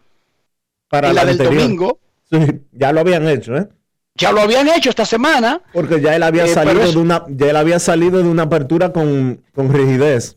Para 0.88 1.08
en 1.08 1.14
la 1.14 1.24
del 1.24 1.38
domingo. 1.38 1.98
Sí, 2.30 2.38
ya 2.72 2.92
lo 2.92 3.00
habían 3.00 3.28
hecho, 3.28 3.56
¿eh? 3.56 3.68
Ya 4.14 4.30
lo 4.30 4.40
habían 4.42 4.68
hecho 4.68 4.90
esta 4.90 5.06
semana. 5.06 5.60
Porque 5.72 6.00
ya 6.00 6.14
él 6.14 6.22
había 6.22 6.44
Eh, 6.44 6.48
salido 6.54 6.82
es- 6.82 6.94
de 6.94 7.00
una, 7.00 7.24
ya 7.28 7.46
él 7.50 7.56
había 7.56 7.78
salido 7.78 8.18
de 8.22 8.28
una 8.28 8.42
apertura 8.44 8.92
con, 8.92 9.42
con 9.54 9.72
rigidez. 9.72 10.36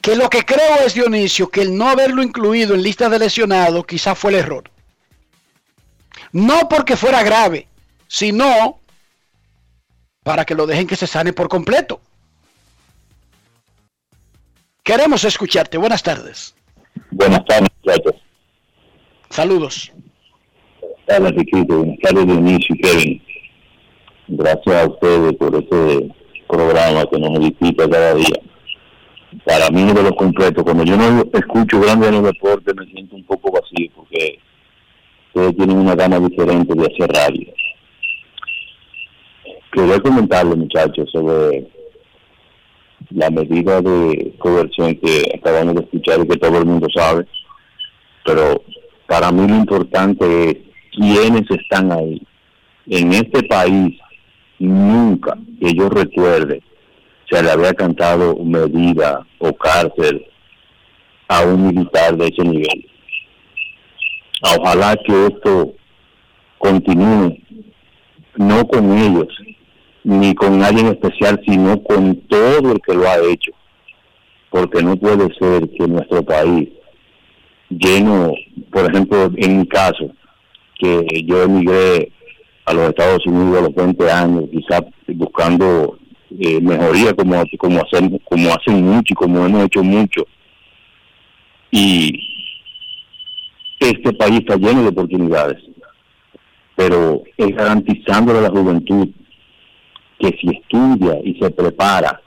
Que 0.00 0.16
lo 0.16 0.28
que 0.30 0.44
creo 0.44 0.76
es, 0.84 0.94
Dionisio, 0.94 1.50
que 1.50 1.62
el 1.62 1.76
no 1.76 1.88
haberlo 1.88 2.22
incluido 2.22 2.74
en 2.74 2.82
lista 2.82 3.08
de 3.08 3.18
lesionados 3.18 3.84
quizás 3.86 4.18
fue 4.18 4.30
el 4.32 4.38
error. 4.38 4.70
No 6.32 6.68
porque 6.68 6.96
fuera 6.96 7.22
grave, 7.22 7.68
sino 8.08 8.80
para 10.22 10.44
que 10.44 10.54
lo 10.54 10.66
dejen 10.66 10.86
que 10.86 10.96
se 10.96 11.06
sane 11.06 11.32
por 11.32 11.48
completo. 11.48 12.00
Queremos 14.82 15.22
escucharte. 15.24 15.76
Buenas 15.78 16.02
tardes. 16.02 16.54
Buenas 17.10 17.44
tardes, 17.44 17.68
muchachos. 17.84 18.14
Saludos. 19.30 19.92
Riquito. 21.08 21.78
Buenas 21.78 21.98
tardes, 22.00 22.26
y 22.68 22.78
Kevin. 22.78 23.22
Gracias 24.28 24.76
a 24.76 24.88
ustedes 24.88 25.32
por 25.36 25.54
este 25.54 26.14
programa 26.46 27.06
que 27.10 27.18
nos 27.18 27.38
edifica 27.38 27.88
cada 27.88 28.14
día. 28.14 28.40
Para 29.44 29.70
mí, 29.70 29.84
de 29.92 30.02
los 30.02 30.12
completos, 30.12 30.62
cuando 30.62 30.84
yo 30.84 30.96
no 30.96 31.22
escucho 31.32 31.80
grandes 31.80 32.10
en 32.10 32.14
los 32.16 32.24
deportes, 32.24 32.74
me 32.76 32.86
siento 32.92 33.16
un 33.16 33.24
poco 33.24 33.50
vacío 33.52 33.90
porque 33.96 34.38
ustedes 35.28 35.56
tienen 35.56 35.78
una 35.78 35.94
gama 35.94 36.20
diferente 36.20 36.74
de 36.74 36.86
hacer 36.86 37.10
radio. 37.10 37.52
Quería 39.72 40.00
comentarle, 40.00 40.56
muchachos, 40.56 41.10
sobre 41.10 41.66
la 43.10 43.30
medida 43.30 43.80
de 43.80 44.34
coerción 44.38 44.94
que 44.96 45.22
acabamos 45.34 45.74
de 45.74 45.80
escuchar 45.82 46.20
y 46.20 46.28
que 46.28 46.36
todo 46.36 46.58
el 46.58 46.66
mundo 46.66 46.86
sabe, 46.94 47.26
pero 48.24 48.62
para 49.06 49.32
mí 49.32 49.48
lo 49.48 49.56
importante 49.56 50.50
es 50.50 50.67
quiénes 50.98 51.50
están 51.50 51.92
ahí. 51.92 52.20
En 52.86 53.12
este 53.12 53.42
país, 53.44 53.96
nunca 54.58 55.36
que 55.60 55.72
yo 55.74 55.88
recuerde 55.88 56.62
se 57.30 57.42
le 57.42 57.50
había 57.50 57.74
cantado 57.74 58.36
medida 58.42 59.26
o 59.38 59.52
cárcel 59.52 60.24
a 61.28 61.42
un 61.42 61.66
militar 61.66 62.16
de 62.16 62.28
ese 62.28 62.42
nivel. 62.42 62.86
Ojalá 64.56 64.96
que 65.04 65.26
esto 65.26 65.74
continúe, 66.56 67.36
no 68.36 68.66
con 68.66 68.96
ellos, 68.96 69.28
ni 70.04 70.34
con 70.34 70.58
nadie 70.58 70.80
en 70.80 70.86
especial, 70.86 71.40
sino 71.46 71.82
con 71.82 72.16
todo 72.28 72.72
el 72.72 72.80
que 72.80 72.94
lo 72.94 73.06
ha 73.06 73.18
hecho. 73.18 73.52
Porque 74.50 74.82
no 74.82 74.96
puede 74.96 75.28
ser 75.34 75.68
que 75.68 75.86
nuestro 75.86 76.22
país, 76.22 76.70
lleno, 77.68 78.32
por 78.72 78.90
ejemplo, 78.90 79.30
en 79.36 79.58
mi 79.58 79.66
caso, 79.66 80.10
que 80.78 81.24
yo 81.24 81.42
emigré 81.42 82.12
a 82.64 82.72
los 82.72 82.88
Estados 82.90 83.26
Unidos 83.26 83.58
a 83.58 83.62
los 83.62 83.74
20 83.74 84.10
años, 84.10 84.44
quizás 84.50 84.82
buscando 85.08 85.98
eh, 86.38 86.60
mejoría 86.60 87.14
como, 87.14 87.42
como, 87.58 87.80
hacemos, 87.80 88.20
como 88.24 88.50
hacen 88.50 88.84
mucho 88.84 89.12
y 89.12 89.14
como 89.14 89.44
hemos 89.44 89.64
hecho 89.64 89.82
mucho. 89.82 90.26
Y 91.70 92.12
este 93.80 94.12
país 94.12 94.40
está 94.40 94.56
lleno 94.56 94.82
de 94.82 94.88
oportunidades, 94.88 95.62
pero 96.76 97.22
es 97.36 97.54
garantizándole 97.54 98.38
a 98.38 98.42
la 98.42 98.50
juventud 98.50 99.08
que 100.18 100.28
si 100.40 100.48
estudia 100.48 101.18
y 101.24 101.38
se 101.40 101.50
prepara, 101.50 102.20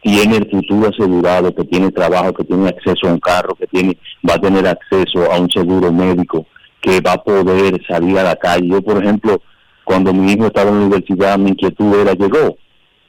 tiene 0.00 0.36
el 0.36 0.50
futuro 0.50 0.88
asegurado, 0.88 1.54
que 1.54 1.64
tiene 1.64 1.90
trabajo, 1.90 2.32
que 2.34 2.44
tiene 2.44 2.68
acceso 2.68 3.08
a 3.08 3.12
un 3.12 3.20
carro, 3.20 3.54
que 3.54 3.66
tiene 3.66 3.96
va 4.28 4.34
a 4.34 4.40
tener 4.40 4.66
acceso 4.66 5.30
a 5.32 5.38
un 5.40 5.50
seguro 5.50 5.90
médico, 5.90 6.46
que 6.84 7.00
va 7.00 7.12
a 7.14 7.24
poder 7.24 7.80
salir 7.88 8.18
a 8.18 8.24
la 8.24 8.36
calle. 8.36 8.68
Yo, 8.68 8.82
por 8.82 9.02
ejemplo, 9.02 9.40
cuando 9.84 10.12
mi 10.12 10.32
hijo 10.32 10.46
estaba 10.46 10.68
en 10.70 10.80
la 10.80 10.86
universidad, 10.86 11.38
mi 11.38 11.50
inquietud 11.50 11.98
era, 11.98 12.12
llegó, 12.12 12.58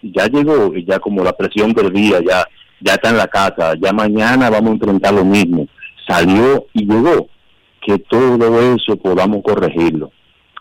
ya 0.01 0.27
llegó, 0.27 0.73
y 0.73 0.85
ya 0.85 0.97
como 0.99 1.23
la 1.23 1.33
presión 1.33 1.73
del 1.73 1.91
ya, 1.93 2.45
ya 2.79 2.93
está 2.93 3.09
en 3.09 3.17
la 3.17 3.27
casa, 3.27 3.73
ya 3.81 3.91
mañana 3.91 4.49
vamos 4.49 4.69
a 4.69 4.73
enfrentar 4.75 5.13
lo 5.13 5.25
mismo. 5.25 5.67
Salió 6.07 6.67
y 6.73 6.85
llegó. 6.85 7.27
Que 7.85 7.99
todo 7.99 8.73
eso 8.73 8.95
podamos 8.95 9.43
corregirlo. 9.43 10.11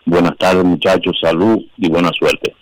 Buenas 0.05 0.37
tardes, 0.37 0.63
muchachos, 0.63 1.17
salud 1.19 1.57
y 1.77 1.89
buena 1.89 2.11
suerte. 2.19 2.53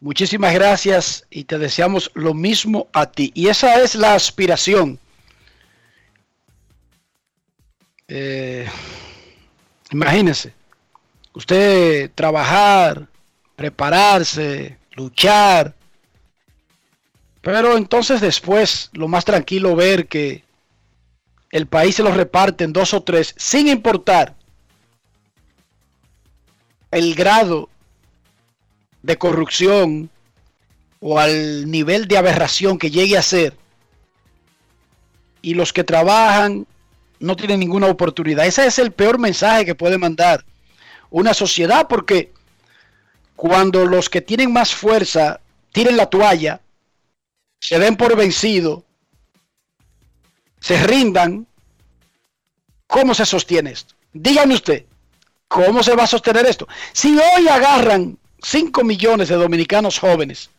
Muchísimas 0.00 0.54
gracias 0.54 1.26
y 1.28 1.42
te 1.42 1.58
deseamos 1.58 2.10
lo 2.14 2.34
mismo 2.34 2.86
a 2.92 3.06
ti. 3.06 3.32
Y 3.34 3.48
esa 3.48 3.82
es 3.82 3.96
la 3.96 4.14
aspiración. 4.14 5.00
Eh, 8.06 8.66
imagínese, 9.94 10.52
usted 11.32 12.10
trabajar, 12.14 13.06
prepararse, 13.56 14.76
luchar, 14.92 15.74
pero 17.40 17.76
entonces 17.76 18.20
después 18.20 18.90
lo 18.92 19.06
más 19.06 19.24
tranquilo 19.24 19.76
ver 19.76 20.08
que 20.08 20.44
el 21.50 21.66
país 21.66 21.94
se 21.94 22.02
lo 22.02 22.12
reparte 22.12 22.64
en 22.64 22.72
dos 22.72 22.94
o 22.94 23.02
tres 23.02 23.34
sin 23.36 23.68
importar 23.68 24.34
el 26.90 27.14
grado 27.14 27.68
de 29.02 29.16
corrupción 29.18 30.10
o 31.00 31.18
al 31.18 31.70
nivel 31.70 32.08
de 32.08 32.16
aberración 32.16 32.78
que 32.78 32.90
llegue 32.90 33.18
a 33.18 33.22
ser. 33.22 33.56
Y 35.42 35.52
los 35.54 35.74
que 35.74 35.84
trabajan 35.84 36.66
no 37.20 37.36
tienen 37.36 37.60
ninguna 37.60 37.86
oportunidad. 37.86 38.46
Ese 38.46 38.66
es 38.66 38.78
el 38.78 38.92
peor 38.92 39.18
mensaje 39.18 39.64
que 39.64 39.74
puede 39.74 39.98
mandar 39.98 40.44
una 41.10 41.34
sociedad 41.34 41.86
porque 41.88 42.32
cuando 43.36 43.84
los 43.86 44.08
que 44.08 44.20
tienen 44.20 44.52
más 44.52 44.74
fuerza 44.74 45.40
tiren 45.72 45.96
la 45.96 46.06
toalla, 46.06 46.60
se 47.60 47.78
den 47.78 47.96
por 47.96 48.16
vencido, 48.16 48.84
se 50.60 50.82
rindan, 50.86 51.46
¿cómo 52.86 53.14
se 53.14 53.26
sostiene 53.26 53.70
esto? 53.70 53.94
Dígame 54.12 54.54
usted, 54.54 54.84
¿cómo 55.48 55.82
se 55.82 55.94
va 55.94 56.04
a 56.04 56.08
sostener 56.08 56.46
esto? 56.46 56.68
Si 56.92 57.18
hoy 57.18 57.48
agarran 57.48 58.18
5 58.42 58.84
millones 58.84 59.28
de 59.28 59.36
dominicanos 59.36 59.98
jóvenes 59.98 60.50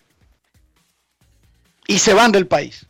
y 1.87 1.99
se 1.99 2.13
van 2.13 2.31
del 2.31 2.47
país. 2.47 2.85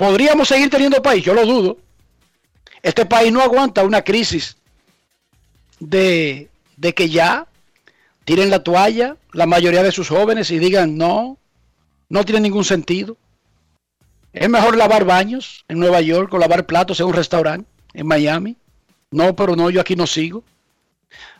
¿Podríamos 0.00 0.48
seguir 0.48 0.70
teniendo 0.70 1.02
país? 1.02 1.22
Yo 1.22 1.34
lo 1.34 1.44
dudo. 1.44 1.76
Este 2.80 3.04
país 3.04 3.30
no 3.30 3.42
aguanta 3.42 3.84
una 3.84 4.00
crisis 4.02 4.56
de, 5.78 6.48
de 6.78 6.94
que 6.94 7.10
ya 7.10 7.46
tiren 8.24 8.48
la 8.48 8.64
toalla 8.64 9.18
la 9.34 9.44
mayoría 9.44 9.82
de 9.82 9.92
sus 9.92 10.08
jóvenes 10.08 10.50
y 10.52 10.58
digan 10.58 10.96
no, 10.96 11.36
no 12.08 12.24
tiene 12.24 12.40
ningún 12.40 12.64
sentido. 12.64 13.18
Es 14.32 14.48
mejor 14.48 14.78
lavar 14.78 15.04
baños 15.04 15.66
en 15.68 15.78
Nueva 15.78 16.00
York 16.00 16.32
o 16.32 16.38
lavar 16.38 16.64
platos 16.64 16.98
en 17.00 17.04
un 17.04 17.12
restaurante 17.12 17.68
en 17.92 18.06
Miami. 18.06 18.56
No, 19.10 19.36
pero 19.36 19.54
no, 19.54 19.68
yo 19.68 19.82
aquí 19.82 19.96
no 19.96 20.06
sigo. 20.06 20.42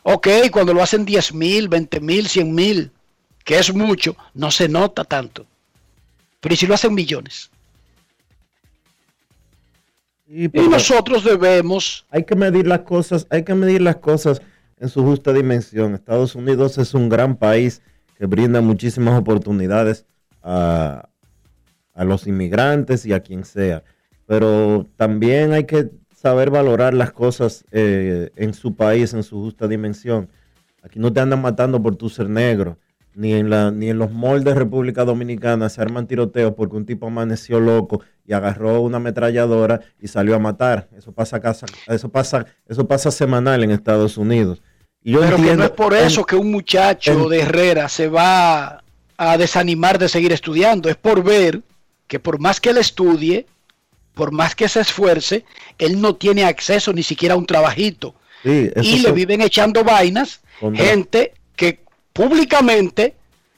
Ok, 0.03 0.27
cuando 0.51 0.75
lo 0.75 0.83
hacen 0.83 1.03
10 1.03 1.33
mil, 1.33 1.67
20 1.67 1.99
mil, 1.99 2.29
100 2.29 2.53
mil, 2.53 2.91
que 3.43 3.57
es 3.57 3.73
mucho, 3.73 4.15
no 4.35 4.51
se 4.51 4.69
nota 4.69 5.03
tanto. 5.03 5.47
Pero 6.39 6.53
¿y 6.53 6.57
si 6.57 6.67
lo 6.67 6.75
hacen 6.75 6.93
millones? 6.93 7.49
Y, 10.33 10.47
nosotros 10.69 11.25
debemos... 11.25 12.05
Hay 12.09 12.23
que 12.23 12.35
medir 12.35 12.65
las 12.65 12.81
cosas, 12.81 13.27
hay 13.29 13.43
que 13.43 13.53
medir 13.53 13.81
las 13.81 13.97
cosas 13.97 14.41
en 14.79 14.87
su 14.87 15.03
justa 15.03 15.33
dimensión. 15.33 15.93
Estados 15.93 16.35
Unidos 16.35 16.77
es 16.77 16.93
un 16.93 17.09
gran 17.09 17.35
país 17.35 17.81
que 18.17 18.27
brinda 18.27 18.61
muchísimas 18.61 19.19
oportunidades 19.19 20.05
a, 20.41 21.09
a 21.93 22.03
los 22.05 22.27
inmigrantes 22.27 23.05
y 23.05 23.11
a 23.11 23.19
quien 23.19 23.43
sea. 23.43 23.83
Pero 24.25 24.87
también 24.95 25.51
hay 25.51 25.65
que 25.65 25.91
saber 26.15 26.49
valorar 26.49 26.93
las 26.93 27.11
cosas 27.11 27.65
eh, 27.71 28.31
en 28.37 28.53
su 28.53 28.75
país, 28.75 29.13
en 29.13 29.23
su 29.23 29.41
justa 29.41 29.67
dimensión. 29.67 30.29
Aquí 30.81 30.97
no 30.97 31.11
te 31.11 31.19
andan 31.19 31.41
matando 31.41 31.81
por 31.81 31.97
tu 31.97 32.09
ser 32.09 32.29
negro, 32.29 32.77
ni 33.13 33.33
en, 33.33 33.49
la, 33.49 33.71
ni 33.71 33.89
en 33.89 33.97
los 33.97 34.11
moldes 34.11 34.53
de 34.53 34.59
República 34.59 35.03
Dominicana 35.03 35.69
se 35.69 35.81
arman 35.81 36.07
tiroteos 36.07 36.53
porque 36.53 36.75
un 36.75 36.85
tipo 36.85 37.07
amaneció 37.07 37.59
loco 37.59 38.01
y 38.25 38.33
agarró 38.33 38.81
una 38.81 38.97
ametralladora 38.97 39.81
y 39.99 40.07
salió 40.07 40.35
a 40.35 40.39
matar. 40.39 40.87
Eso 40.95 41.11
pasa, 41.11 41.39
casa, 41.39 41.65
eso 41.87 42.09
pasa, 42.09 42.45
eso 42.67 42.87
pasa 42.87 43.11
semanal 43.11 43.63
en 43.63 43.71
Estados 43.71 44.17
Unidos. 44.17 44.61
Y 45.03 45.13
yo 45.13 45.21
Pero 45.21 45.37
que 45.37 45.55
no 45.55 45.63
es 45.63 45.71
por 45.71 45.93
eso 45.93 46.25
que 46.25 46.35
un 46.35 46.51
muchacho 46.51 47.27
de 47.27 47.41
Herrera 47.41 47.89
se 47.89 48.07
va 48.07 48.83
a 49.17 49.37
desanimar 49.37 49.99
de 49.99 50.09
seguir 50.09 50.31
estudiando, 50.31 50.89
es 50.89 50.95
por 50.95 51.23
ver 51.23 51.61
que 52.07 52.19
por 52.19 52.39
más 52.39 52.59
que 52.59 52.69
él 52.69 52.77
estudie, 52.77 53.45
por 54.13 54.31
más 54.31 54.55
que 54.55 54.67
se 54.67 54.81
esfuerce, 54.81 55.45
él 55.77 56.01
no 56.01 56.15
tiene 56.15 56.43
acceso 56.43 56.93
ni 56.93 57.03
siquiera 57.03 57.35
a 57.35 57.37
un 57.37 57.45
trabajito. 57.45 58.15
y 58.43 58.99
le 58.99 59.11
viven 59.11 59.41
echando 59.41 59.83
vainas, 59.83 60.41
gente 60.73 61.33
que 61.55 61.79
públicamente 62.13 63.15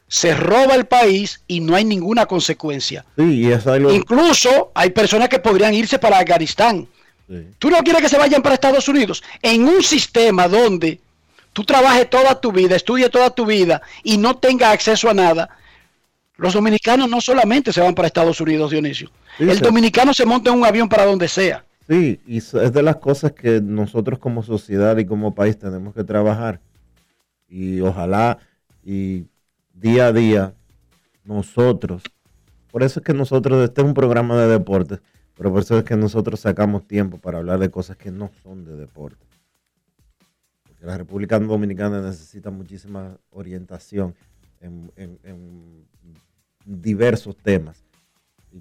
se 0.08 0.36
roba 0.36 0.76
el 0.76 0.86
país 0.86 1.42
y 1.48 1.60
no 1.60 1.76
hay 1.76 1.86
ninguna 1.86 2.26
consecuencia. 2.26 3.06
Incluso 3.18 4.72
hay 4.76 4.92
personas 4.92 5.30
que 5.30 5.40
podrían 5.40 5.74
irse 5.74 5.98
para 5.98 6.20
Afganistán. 6.20 6.88
Tú 7.58 7.70
no 7.70 7.80
quieres 7.80 8.02
que 8.02 8.10
se 8.10 8.18
vayan 8.18 8.44
para 8.44 8.56
Estados 8.56 8.88
Unidos. 8.88 9.24
En 9.42 9.68
un 9.68 9.82
sistema 9.82 10.48
donde 10.48 11.00
tú 11.52 11.64
trabajes 11.64 12.10
toda 12.10 12.40
tu 12.40 12.52
vida, 12.52 12.76
estudies 12.76 13.10
toda 13.10 13.30
tu 13.32 13.46
vida 13.46 13.82
y 14.04 14.18
no 14.18 14.36
tengas 14.38 14.74
acceso 14.74 15.10
a 15.10 15.14
nada, 15.14 15.50
los 16.38 16.54
dominicanos 16.54 17.10
no 17.10 17.22
solamente 17.22 17.72
se 17.72 17.82
van 17.82 17.96
para 17.96 18.08
Estados 18.08 18.40
Unidos, 18.42 18.72
Dionisio. 18.72 19.10
el 19.40 19.60
dominicano 19.60 20.14
se 20.14 20.26
monta 20.26 20.52
en 20.52 20.58
un 20.58 20.66
avión 20.66 20.90
para 20.90 21.06
donde 21.06 21.28
sea. 21.28 21.64
Sí, 21.88 22.20
y 22.28 22.38
es 22.38 22.52
de 22.52 22.84
las 22.84 22.98
cosas 22.98 23.34
que 23.34 23.62
nosotros 23.62 24.20
como 24.20 24.42
sociedad 24.44 24.98
y 24.98 25.06
como 25.06 25.36
país 25.36 25.58
tenemos 25.58 25.94
que 25.94 26.04
trabajar. 26.04 26.60
Y 27.54 27.82
ojalá 27.82 28.40
y 28.84 29.28
día 29.76 30.08
a 30.08 30.12
día 30.12 30.56
nosotros, 31.24 32.02
por 32.72 32.82
eso 32.82 33.00
es 33.00 33.06
que 33.06 33.14
nosotros, 33.14 33.64
este 33.64 33.82
es 33.82 33.88
un 33.88 33.94
programa 33.94 34.36
de 34.42 34.48
deportes, 34.48 35.02
pero 35.38 35.52
por 35.52 35.62
eso 35.62 35.78
es 35.78 35.84
que 35.84 35.96
nosotros 35.96 36.40
sacamos 36.40 36.88
tiempo 36.88 37.20
para 37.20 37.38
hablar 37.38 37.60
de 37.60 37.70
cosas 37.70 37.96
que 37.96 38.10
no 38.10 38.32
son 38.42 38.66
de 38.66 38.76
deporte. 38.76 39.24
Porque 40.64 40.84
la 40.84 40.98
República 40.98 41.38
Dominicana 41.38 42.02
necesita 42.02 42.50
muchísima 42.50 43.20
orientación 43.30 44.16
en, 44.60 45.86
diversos 46.66 47.38
temas. 47.38 47.86
Y 48.52 48.58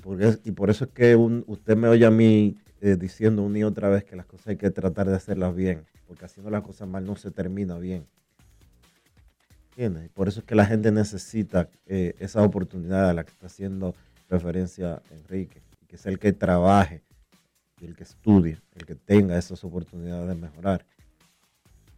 por, 0.53 0.69
eso 0.69 0.85
es 0.85 0.91
que 0.91 1.17
usted 1.17 1.79
me 1.79 1.89
oye 1.89 2.05
a 2.05 2.11
mí 2.11 2.59
eh, 2.83 2.97
diciendo 3.01 3.43
una 3.43 3.61
y 3.61 3.65
otra 3.65 3.89
vez 3.89 4.05
que 4.05 4.17
las 4.17 4.27
cosas 4.27 4.49
hay 4.49 4.57
que 4.59 4.71
tratar 4.71 5.09
de 5.09 5.17
hacerlas 5.17 5.55
bien, 5.57 5.87
porque 6.07 6.27
haciendo 6.27 6.51
las 6.51 6.63
cosas 6.63 6.87
mal 6.87 7.07
no 7.07 7.17
se 7.17 7.31
termina 7.31 7.79
bien. 7.79 8.07
¿Entiendes? 9.73 10.11
Por 10.11 10.29
eso 10.29 10.41
es 10.41 10.47
que 10.47 10.55
la 10.55 10.67
gente 10.67 10.93
necesita 10.93 11.69
eh, 11.87 12.15
esa 12.19 12.43
oportunidad 12.43 13.09
a 13.09 13.15
la 13.15 13.25
que 13.25 13.31
está 13.31 13.47
haciendo 13.47 13.95
referencia 14.29 15.03
Enrique, 15.11 15.63
que 15.89 15.97
es 15.97 16.07
el 16.07 16.19
que 16.19 16.33
trabaje, 16.33 17.03
el 17.81 17.97
que 17.97 18.03
estudie, 18.03 18.59
el 18.75 18.85
que 18.85 18.95
tenga 18.95 19.39
esas 19.39 19.65
oportunidades 19.65 20.29
de 20.29 20.35
mejorar. 20.35 20.85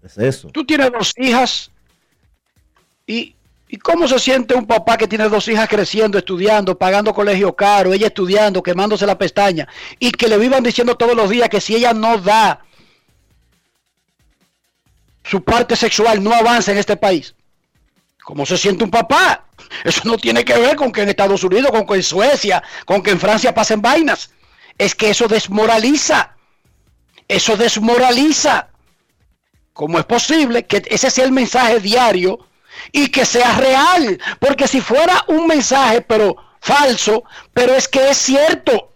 Es 0.03 0.19
eso. 0.19 0.49
Tú 0.49 0.65
tienes 0.65 0.91
dos 0.93 1.13
hijas 1.17 1.71
y 3.07 3.35
¿Y 3.75 3.79
cómo 3.79 4.07
se 4.07 4.21
siente 4.21 4.55
un 4.55 4.67
papá 4.67 4.97
que 4.97 5.09
tiene 5.09 5.29
dos 5.29 5.49
hijas 5.49 5.69
creciendo, 5.69 6.17
estudiando, 6.17 6.79
pagando 6.79 7.13
colegio 7.13 7.57
caro, 7.57 7.93
ella 7.93 8.07
estudiando, 8.07 8.63
quemándose 8.63 9.05
la 9.05 9.19
pestaña, 9.19 9.67
y 9.99 10.13
que 10.13 10.29
le 10.29 10.39
vivan 10.39 10.63
diciendo 10.63 10.97
todos 10.97 11.17
los 11.17 11.29
días 11.29 11.49
que 11.49 11.61
si 11.61 11.75
ella 11.75 11.93
no 11.93 12.19
da 12.19 12.65
su 15.25 15.43
parte 15.43 15.75
sexual, 15.75 16.23
no 16.23 16.33
avanza 16.33 16.71
en 16.71 16.79
este 16.79 16.97
país? 16.97 17.35
¿Cómo 18.25 18.45
se 18.45 18.59
siente 18.59 18.85
un 18.85 18.91
papá? 18.91 19.45
Eso 19.85 20.01
no 20.05 20.17
tiene 20.17 20.45
que 20.45 20.59
ver 20.59 20.77
con 20.77 20.91
que 20.91 21.03
en 21.03 21.11
Estados 21.11 21.45
Unidos, 21.45 21.71
con 21.71 21.87
que 21.87 21.95
en 21.95 22.03
Suecia, 22.03 22.63
con 22.85 23.03
que 23.03 23.11
en 23.11 23.21
Francia 23.21 23.55
pasen 23.55 23.81
vainas. 23.81 24.31
Es 24.77 24.95
que 24.95 25.11
eso 25.11 25.29
desmoraliza. 25.29 26.35
Eso 27.29 27.57
desmoraliza. 27.57 28.69
¿Cómo 29.73 29.99
es 29.99 30.05
posible 30.05 30.67
que 30.67 30.83
ese 30.87 31.11
sea 31.11 31.25
el 31.25 31.33
mensaje 31.33 31.81
diario? 31.81 32.49
y 32.93 33.09
que 33.09 33.25
sea 33.25 33.57
real. 33.57 34.21
Porque 34.39 34.69
si 34.69 34.81
fuera 34.81 35.25
un 35.29 35.47
mensaje, 35.47 36.01
pero 36.01 36.37
falso, 36.61 37.25
pero 37.53 37.75
es 37.75 37.89
que 37.89 38.11
es 38.11 38.17
cierto. 38.17 38.93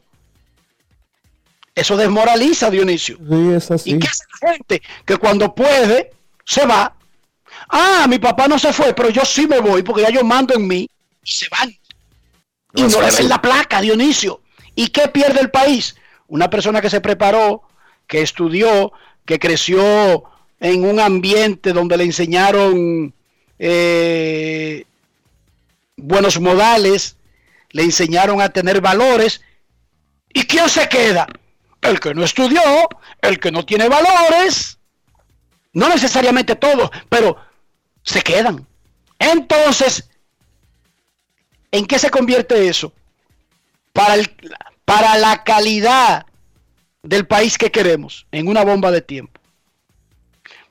Eso 1.74 1.96
desmoraliza, 1.96 2.70
Dionisio. 2.70 3.18
Sí, 3.18 3.52
es 3.54 3.70
así. 3.70 3.90
¿Y 3.92 3.98
qué 3.98 4.08
hace 4.08 4.24
la 4.42 4.52
gente? 4.52 4.82
Que 5.04 5.16
cuando 5.16 5.54
puede, 5.54 6.10
se 6.44 6.66
va. 6.66 6.96
Ah, 7.68 8.06
mi 8.08 8.18
papá 8.18 8.48
no 8.48 8.58
se 8.58 8.72
fue, 8.72 8.94
pero 8.94 9.10
yo 9.10 9.24
sí 9.24 9.46
me 9.46 9.60
voy 9.60 9.82
porque 9.82 10.02
ya 10.02 10.10
yo 10.10 10.24
mando 10.24 10.54
en 10.54 10.66
mí 10.66 10.88
y 11.22 11.30
se 11.30 11.48
van. 11.50 11.70
y 12.74 12.82
no 12.82 13.00
le 13.02 13.10
ven 13.10 13.28
la 13.28 13.40
placa, 13.42 13.80
Dionisio. 13.80 14.40
¿Y 14.74 14.88
qué 14.88 15.08
pierde 15.08 15.40
el 15.40 15.50
país? 15.50 15.96
Una 16.28 16.48
persona 16.48 16.80
que 16.80 16.90
se 16.90 17.00
preparó, 17.00 17.62
que 18.06 18.22
estudió, 18.22 18.92
que 19.24 19.38
creció 19.38 20.24
en 20.60 20.84
un 20.84 21.00
ambiente 21.00 21.72
donde 21.72 21.96
le 21.96 22.04
enseñaron 22.04 23.12
eh, 23.58 24.84
buenos 25.96 26.40
modales, 26.40 27.16
le 27.70 27.82
enseñaron 27.82 28.40
a 28.40 28.50
tener 28.50 28.80
valores. 28.80 29.42
¿Y 30.32 30.44
quién 30.44 30.68
se 30.68 30.88
queda? 30.88 31.26
El 31.82 32.00
que 32.00 32.14
no 32.14 32.24
estudió, 32.24 32.60
el 33.20 33.38
que 33.38 33.50
no 33.50 33.64
tiene 33.64 33.88
valores. 33.88 34.78
No 35.72 35.88
necesariamente 35.88 36.56
todos, 36.56 36.90
pero 37.08 37.36
se 38.02 38.22
quedan. 38.22 38.66
Entonces, 39.18 40.08
¿en 41.70 41.86
qué 41.86 41.98
se 41.98 42.10
convierte 42.10 42.68
eso? 42.68 42.92
Para, 43.92 44.14
el, 44.14 44.30
para 44.84 45.16
la 45.18 45.42
calidad 45.44 46.26
del 47.02 47.26
país 47.26 47.58
que 47.58 47.70
queremos, 47.70 48.26
en 48.32 48.48
una 48.48 48.64
bomba 48.64 48.90
de 48.90 49.02
tiempo. 49.02 49.40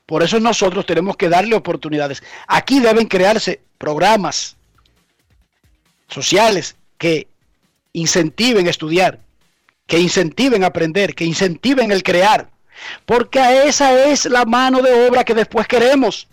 Por 0.06 0.22
eso 0.22 0.40
nosotros 0.40 0.86
tenemos 0.86 1.16
que 1.16 1.28
darle 1.28 1.54
oportunidades. 1.54 2.22
Aquí 2.46 2.80
deben 2.80 3.06
crearse 3.06 3.60
programas 3.76 4.56
sociales 6.08 6.76
que 6.96 7.28
incentiven 7.92 8.68
estudiar, 8.68 9.20
que 9.86 9.98
incentiven 9.98 10.64
aprender, 10.64 11.14
que 11.14 11.24
incentiven 11.24 11.92
el 11.92 12.02
crear. 12.02 12.50
Porque 13.04 13.64
esa 13.66 14.06
es 14.06 14.24
la 14.24 14.44
mano 14.44 14.80
de 14.80 15.08
obra 15.08 15.24
que 15.24 15.34
después 15.34 15.66
queremos. 15.66 16.28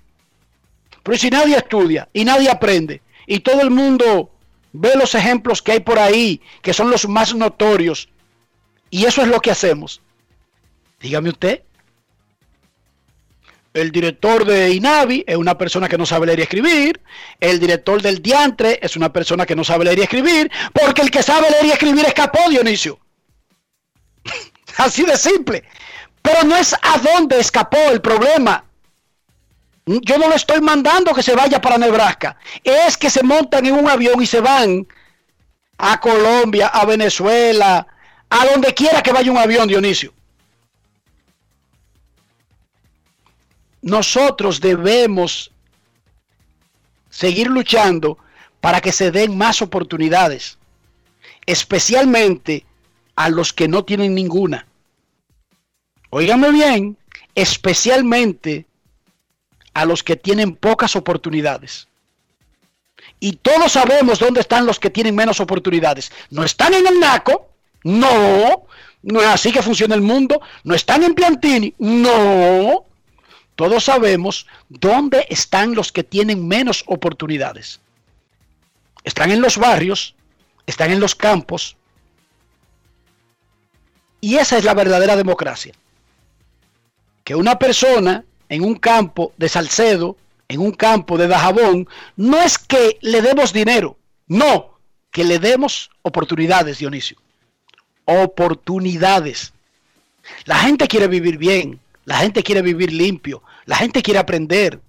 Pero 1.06 1.20
si 1.20 1.30
nadie 1.30 1.56
estudia 1.56 2.10
y 2.14 2.26
nadie 2.26 2.50
aprende 2.50 3.04
y 3.28 3.42
todo 3.42 3.62
el 3.62 3.70
mundo 3.70 4.32
ve 4.74 4.94
los 4.96 5.14
ejemplos 5.14 5.62
que 5.62 5.74
hay 5.74 5.80
por 5.80 6.00
ahí, 6.00 6.42
que 6.64 6.74
son 6.74 6.90
los 6.90 7.08
más 7.08 7.36
notorios, 7.36 8.10
y 8.90 9.06
eso 9.06 9.22
es 9.22 9.28
lo 9.28 9.40
que 9.40 9.52
hacemos, 9.52 10.02
dígame 11.00 11.30
usted, 11.30 11.62
el 13.76 13.92
director 13.92 14.46
de 14.46 14.72
INAVI 14.72 15.26
es 15.28 15.38
una 15.38 15.56
persona 15.60 15.88
que 15.88 15.98
no 15.98 16.08
sabe 16.08 16.26
leer 16.26 16.40
y 16.40 16.44
escribir. 16.44 17.02
El 17.40 17.60
director 17.60 18.02
del 18.02 18.22
Diantre 18.22 18.80
es 18.82 18.96
una 18.96 19.12
persona 19.12 19.46
que 19.46 19.56
no 19.56 19.66
sabe 19.66 19.84
leer 19.84 20.00
y 20.00 20.04
escribir. 20.04 20.50
Porque 20.74 21.02
el 21.02 21.12
que 21.12 21.22
sabe 21.22 21.52
leer 21.52 21.66
y 21.66 21.72
escribir 21.72 22.06
escapó, 22.06 22.50
Dionisio. 22.50 22.98
Así 24.78 25.04
de 25.04 25.18
simple. 25.18 25.66
Pero 26.22 26.44
no 26.46 26.56
es 26.56 26.74
a 26.74 26.98
dónde 27.00 27.38
escapó 27.38 27.78
el 27.92 28.00
problema. 28.00 28.65
Yo 29.86 30.18
no 30.18 30.30
le 30.30 30.36
estoy 30.36 30.62
mandando 30.62 31.14
que 31.14 31.22
se 31.22 31.36
vaya 31.36 31.62
para 31.62 31.78
Nebraska. 31.78 32.38
Es 32.64 32.98
que 32.98 33.10
se 33.10 33.22
montan 33.24 33.66
en 33.66 33.74
un 33.74 33.88
avión 33.88 34.22
y 34.22 34.26
se 34.26 34.42
van 34.42 34.88
a 35.78 36.00
Colombia, 36.00 36.68
a 36.68 36.86
Venezuela, 36.86 37.86
a 38.30 38.46
donde 38.48 38.74
quiera 38.74 39.04
que 39.04 39.12
vaya 39.12 39.32
un 39.32 39.38
avión, 39.38 39.68
Dionisio. 39.68 40.16
nosotros 43.86 44.62
debemos 44.62 45.52
seguir 47.12 47.48
luchando 47.48 48.18
para 48.60 48.82
que 48.82 48.92
se 48.92 49.12
den 49.12 49.38
más 49.38 49.62
oportunidades, 49.62 50.58
especialmente 51.46 52.66
a 53.16 53.30
los 53.30 53.54
que 53.54 53.68
no 53.68 53.86
tienen 53.86 54.16
ninguna. 54.16 54.66
Óigame 56.10 56.52
bien, 56.52 56.98
especialmente 57.36 58.66
a 59.76 59.86
los 59.86 60.04
que 60.04 60.16
tienen 60.16 60.56
pocas 60.56 60.96
oportunidades. 60.96 61.88
Y 63.20 63.34
todos 63.34 63.74
sabemos 63.74 64.20
dónde 64.20 64.40
están 64.40 64.66
los 64.66 64.80
que 64.80 64.90
tienen 64.90 65.16
menos 65.16 65.40
oportunidades. 65.42 66.12
No 66.30 66.44
están 66.44 66.74
en 66.74 66.88
el 66.88 67.00
NACO, 67.00 67.50
no, 67.84 68.68
no 69.04 69.22
es 69.22 69.28
así 69.28 69.52
que 69.52 69.62
funciona 69.62 69.94
el 69.94 70.02
mundo. 70.02 70.42
No 70.64 70.74
están 70.74 71.04
en 71.04 71.14
Piantini, 71.14 71.74
no. 71.78 72.86
Todos 73.56 73.84
sabemos 73.84 74.48
dónde 74.70 75.28
están 75.30 75.76
los 75.76 75.92
que 75.92 76.04
tienen 76.04 76.48
menos 76.48 76.86
oportunidades. 76.88 77.82
Están 79.04 79.32
en 79.32 79.42
los 79.42 79.58
barrios, 79.58 80.16
están 80.66 80.92
en 80.92 81.02
los 81.02 81.16
campos. 81.16 81.76
Y 84.22 84.38
esa 84.38 84.58
es 84.58 84.64
la 84.64 84.74
verdadera 84.74 85.18
democracia. 85.18 85.74
Que 87.26 87.36
una 87.36 87.60
persona 87.60 88.24
en 88.50 88.64
un 88.64 88.76
campo 88.76 89.34
de 89.38 89.50
Salcedo, 89.50 90.18
en 90.48 90.60
un 90.60 90.72
campo 90.72 91.18
de 91.18 91.28
Dajabón, 91.28 91.88
no 92.16 92.42
es 92.42 92.58
que 92.58 92.98
le 93.02 93.22
demos 93.22 93.54
dinero, 93.54 93.98
no, 94.28 94.78
que 95.12 95.24
le 95.24 95.40
demos 95.40 95.90
oportunidades, 96.02 96.78
Dionisio. 96.78 97.18
Oportunidades. 98.06 99.54
La 100.46 100.58
gente 100.58 100.88
quiere 100.88 101.08
vivir 101.08 101.38
bien, 101.38 101.80
la 102.06 102.18
gente 102.18 102.44
quiere 102.44 102.62
vivir 102.62 102.92
limpio, 102.92 103.42
la 103.66 103.78
gente 103.78 104.02
quiere 104.02 104.20
aprender. 104.20 104.80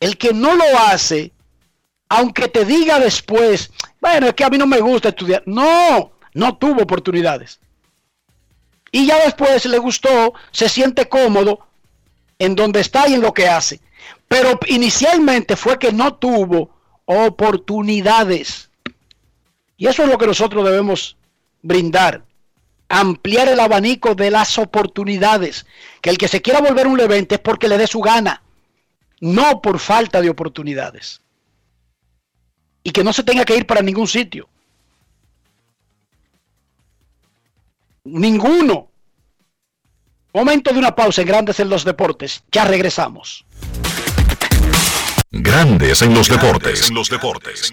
El 0.00 0.16
que 0.18 0.32
no 0.32 0.54
lo 0.56 0.64
hace, 0.86 1.32
aunque 2.08 2.48
te 2.48 2.64
diga 2.64 2.98
después, 2.98 3.70
bueno, 4.00 4.26
es 4.26 4.34
que 4.34 4.44
a 4.44 4.50
mí 4.50 4.58
no 4.58 4.66
me 4.66 4.80
gusta 4.80 5.10
estudiar. 5.10 5.42
No, 5.46 6.12
no 6.34 6.56
tuvo 6.56 6.82
oportunidades. 6.82 7.60
Y 8.92 9.06
ya 9.06 9.24
después 9.24 9.66
le 9.66 9.78
gustó, 9.78 10.34
se 10.52 10.68
siente 10.68 11.08
cómodo 11.08 11.66
en 12.38 12.54
donde 12.54 12.80
está 12.80 13.08
y 13.08 13.14
en 13.14 13.22
lo 13.22 13.34
que 13.34 13.48
hace. 13.48 13.80
Pero 14.28 14.60
inicialmente 14.66 15.56
fue 15.56 15.78
que 15.78 15.92
no 15.92 16.14
tuvo 16.14 16.70
oportunidades. 17.06 18.70
Y 19.76 19.88
eso 19.88 20.04
es 20.04 20.08
lo 20.08 20.18
que 20.18 20.28
nosotros 20.28 20.64
debemos 20.64 21.16
brindar 21.62 22.22
ampliar 22.92 23.48
el 23.48 23.58
abanico 23.58 24.14
de 24.14 24.30
las 24.30 24.58
oportunidades. 24.58 25.66
Que 26.00 26.10
el 26.10 26.18
que 26.18 26.28
se 26.28 26.42
quiera 26.42 26.60
volver 26.60 26.86
un 26.86 26.98
levante 26.98 27.36
es 27.36 27.40
porque 27.40 27.68
le 27.68 27.78
dé 27.78 27.86
su 27.86 28.00
gana, 28.00 28.42
no 29.20 29.62
por 29.62 29.78
falta 29.78 30.20
de 30.20 30.28
oportunidades. 30.28 31.22
Y 32.84 32.90
que 32.90 33.02
no 33.02 33.12
se 33.12 33.24
tenga 33.24 33.44
que 33.44 33.56
ir 33.56 33.66
para 33.66 33.80
ningún 33.80 34.06
sitio. 34.06 34.48
Ninguno. 38.04 38.90
Momento 40.34 40.72
de 40.72 40.78
una 40.78 40.94
pausa 40.94 41.22
en 41.22 41.28
Grandes 41.28 41.60
en 41.60 41.68
los 41.68 41.84
Deportes. 41.84 42.42
Ya 42.50 42.64
regresamos. 42.64 43.44
Grandes 45.30 46.02
en 46.02 46.12
los 46.12 46.28
deportes. 46.28 46.88
En 46.88 46.94
los 46.94 47.08
deportes. 47.08 47.72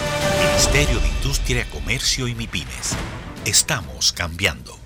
Ministerio 0.39 0.99
de 0.99 1.07
Industria, 1.07 1.65
Comercio 1.71 2.27
y 2.27 2.35
MIPINES. 2.35 2.95
Estamos 3.45 4.13
cambiando. 4.13 4.79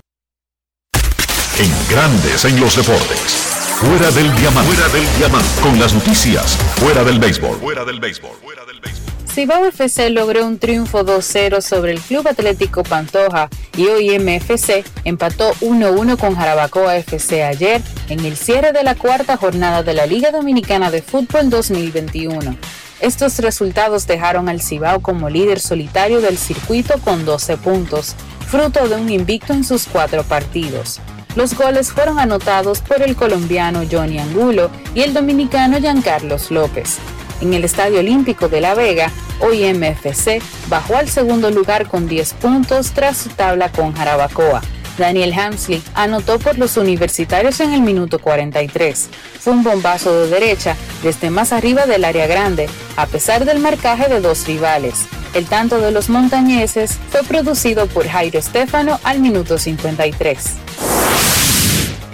En 1.58 1.70
Grandes 1.90 2.44
en 2.44 2.60
los 2.60 2.76
Deportes. 2.76 3.32
Fuera 3.78 4.10
del 4.10 4.34
diamante. 4.36 4.74
Fuera 4.74 4.88
del 4.92 5.18
diamante. 5.18 5.60
Con 5.62 5.78
las 5.78 5.94
noticias. 5.94 6.56
Fuera 6.76 7.04
del 7.04 7.18
béisbol. 7.18 7.58
Fuera 7.58 7.84
del 7.84 8.00
béisbol. 8.00 8.36
Fuera 8.42 8.64
del 8.64 8.80
béisbol. 8.80 9.06
Cibao 9.36 9.66
FC 9.66 10.08
logró 10.08 10.46
un 10.46 10.58
triunfo 10.58 11.04
2-0 11.04 11.60
sobre 11.60 11.92
el 11.92 12.00
Club 12.00 12.26
Atlético 12.26 12.82
Pantoja 12.82 13.50
y 13.76 13.86
OIM 13.86 14.28
FC 14.28 14.82
empató 15.04 15.52
1-1 15.60 16.16
con 16.16 16.34
Jarabacoa 16.34 16.96
FC 16.96 17.44
ayer 17.44 17.82
en 18.08 18.24
el 18.24 18.38
cierre 18.38 18.72
de 18.72 18.82
la 18.82 18.94
cuarta 18.94 19.36
jornada 19.36 19.82
de 19.82 19.92
la 19.92 20.06
Liga 20.06 20.30
Dominicana 20.30 20.90
de 20.90 21.02
Fútbol 21.02 21.50
2021. 21.50 22.56
Estos 23.00 23.38
resultados 23.40 24.06
dejaron 24.06 24.48
al 24.48 24.62
Cibao 24.62 25.00
como 25.00 25.28
líder 25.28 25.60
solitario 25.60 26.20
del 26.20 26.38
circuito 26.38 26.94
con 27.04 27.24
12 27.24 27.58
puntos, 27.58 28.14
fruto 28.48 28.88
de 28.88 28.96
un 28.96 29.10
invicto 29.10 29.52
en 29.52 29.64
sus 29.64 29.86
cuatro 29.86 30.22
partidos. 30.22 31.00
Los 31.34 31.54
goles 31.54 31.92
fueron 31.92 32.18
anotados 32.18 32.80
por 32.80 33.02
el 33.02 33.14
colombiano 33.14 33.82
Johnny 33.90 34.18
Angulo 34.18 34.70
y 34.94 35.02
el 35.02 35.12
dominicano 35.12 35.78
Giancarlos 35.78 36.50
López. 36.50 36.96
En 37.42 37.52
el 37.52 37.64
Estadio 37.64 38.00
Olímpico 38.00 38.48
de 38.48 38.62
La 38.62 38.74
Vega, 38.74 39.10
hoy 39.40 39.70
MFC 39.74 40.40
bajó 40.68 40.96
al 40.96 41.10
segundo 41.10 41.50
lugar 41.50 41.88
con 41.88 42.08
10 42.08 42.32
puntos 42.34 42.92
tras 42.92 43.18
su 43.18 43.28
tabla 43.28 43.70
con 43.70 43.92
Jarabacoa. 43.92 44.62
Daniel 44.98 45.32
Hamsley 45.32 45.82
anotó 45.94 46.38
por 46.38 46.58
los 46.58 46.76
universitarios 46.76 47.60
en 47.60 47.72
el 47.72 47.80
minuto 47.80 48.18
43. 48.18 49.08
Fue 49.40 49.52
un 49.52 49.62
bombazo 49.62 50.22
de 50.22 50.28
derecha 50.28 50.76
desde 51.02 51.30
más 51.30 51.52
arriba 51.52 51.86
del 51.86 52.04
área 52.04 52.26
grande, 52.26 52.68
a 52.96 53.06
pesar 53.06 53.44
del 53.44 53.58
marcaje 53.58 54.08
de 54.08 54.20
dos 54.20 54.46
rivales. 54.46 55.06
El 55.34 55.46
tanto 55.46 55.78
de 55.78 55.90
los 55.90 56.08
montañeses 56.08 56.98
fue 57.10 57.22
producido 57.22 57.86
por 57.86 58.08
Jairo 58.08 58.40
Stefano 58.40 58.98
al 59.04 59.20
minuto 59.20 59.58
53. 59.58 60.38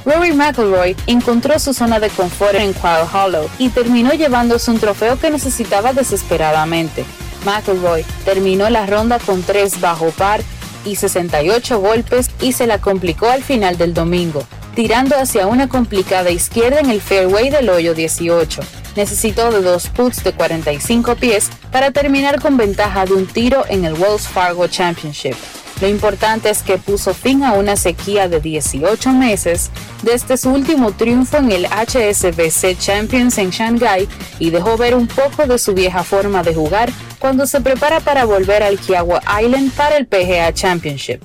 Rory 0.04 0.32
McIlroy 0.32 0.96
encontró 1.06 1.58
su 1.60 1.72
zona 1.72 2.00
de 2.00 2.10
confort 2.10 2.54
en 2.56 2.72
Quail 2.72 3.06
Hollow 3.12 3.48
y 3.58 3.68
terminó 3.68 4.12
llevándose 4.12 4.70
un 4.70 4.80
trofeo 4.80 5.18
que 5.18 5.30
necesitaba 5.30 5.92
desesperadamente. 5.92 7.04
McElroy 7.44 8.04
terminó 8.24 8.68
la 8.70 8.86
ronda 8.86 9.18
con 9.20 9.42
3 9.42 9.80
bajo 9.80 10.10
par 10.10 10.42
y 10.84 10.96
68 10.96 11.80
golpes 11.80 12.30
y 12.40 12.52
se 12.52 12.66
la 12.66 12.78
complicó 12.78 13.28
al 13.28 13.42
final 13.42 13.78
del 13.78 13.94
domingo, 13.94 14.44
tirando 14.74 15.16
hacia 15.16 15.46
una 15.46 15.68
complicada 15.68 16.30
izquierda 16.30 16.80
en 16.80 16.90
el 16.90 17.00
fairway 17.00 17.50
del 17.50 17.68
hoyo 17.68 17.94
18. 17.94 18.60
Necesitó 18.96 19.50
de 19.50 19.62
dos 19.62 19.88
puts 19.88 20.22
de 20.22 20.32
45 20.32 21.16
pies 21.16 21.50
para 21.70 21.90
terminar 21.90 22.40
con 22.40 22.56
ventaja 22.56 23.06
de 23.06 23.14
un 23.14 23.26
tiro 23.26 23.64
en 23.68 23.84
el 23.84 23.94
Wells 23.94 24.28
Fargo 24.28 24.66
Championship. 24.66 25.36
Lo 25.82 25.88
importante 25.88 26.48
es 26.48 26.62
que 26.62 26.78
puso 26.78 27.12
fin 27.12 27.42
a 27.42 27.54
una 27.54 27.74
sequía 27.74 28.28
de 28.28 28.38
18 28.38 29.10
meses 29.10 29.72
desde 30.02 30.36
su 30.36 30.50
último 30.50 30.92
triunfo 30.92 31.38
en 31.38 31.50
el 31.50 31.66
HSBC 31.66 32.78
Champions 32.78 33.36
en 33.38 33.50
Shanghai 33.50 34.08
y 34.38 34.50
dejó 34.50 34.76
ver 34.76 34.94
un 34.94 35.08
poco 35.08 35.44
de 35.48 35.58
su 35.58 35.74
vieja 35.74 36.04
forma 36.04 36.44
de 36.44 36.54
jugar 36.54 36.92
cuando 37.18 37.48
se 37.48 37.60
prepara 37.60 37.98
para 37.98 38.26
volver 38.26 38.62
al 38.62 38.78
Kiawah 38.78 39.22
Island 39.42 39.72
para 39.72 39.96
el 39.96 40.06
PGA 40.06 40.52
Championship. 40.54 41.20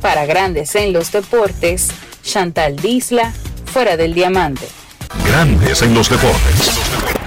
Para 0.00 0.26
grandes 0.26 0.76
en 0.76 0.92
los 0.92 1.10
deportes, 1.10 1.88
Chantal 2.22 2.76
Disla, 2.76 3.32
fuera 3.64 3.96
del 3.96 4.14
diamante. 4.14 4.68
Grandes 5.26 5.82
en 5.82 5.92
los 5.92 6.08
deportes. 6.08 7.19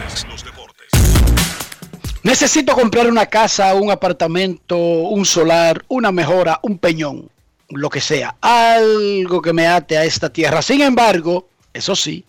Necesito 2.23 2.73
comprar 2.73 3.07
una 3.07 3.25
casa, 3.25 3.75
un 3.75 3.91
apartamento, 3.91 4.77
un 4.77 5.25
solar, 5.25 5.83
una 5.89 6.09
mejora, 6.13 6.57
un 6.63 6.77
peñón, 6.77 7.29
lo 7.67 7.89
que 7.89 7.99
sea, 7.99 8.37
algo 8.39 9.41
que 9.41 9.51
me 9.51 9.67
ate 9.67 9.97
a 9.97 10.05
esta 10.05 10.31
tierra. 10.31 10.61
Sin 10.61 10.79
embargo, 10.81 11.49
eso 11.73 11.97
sí, 11.97 12.23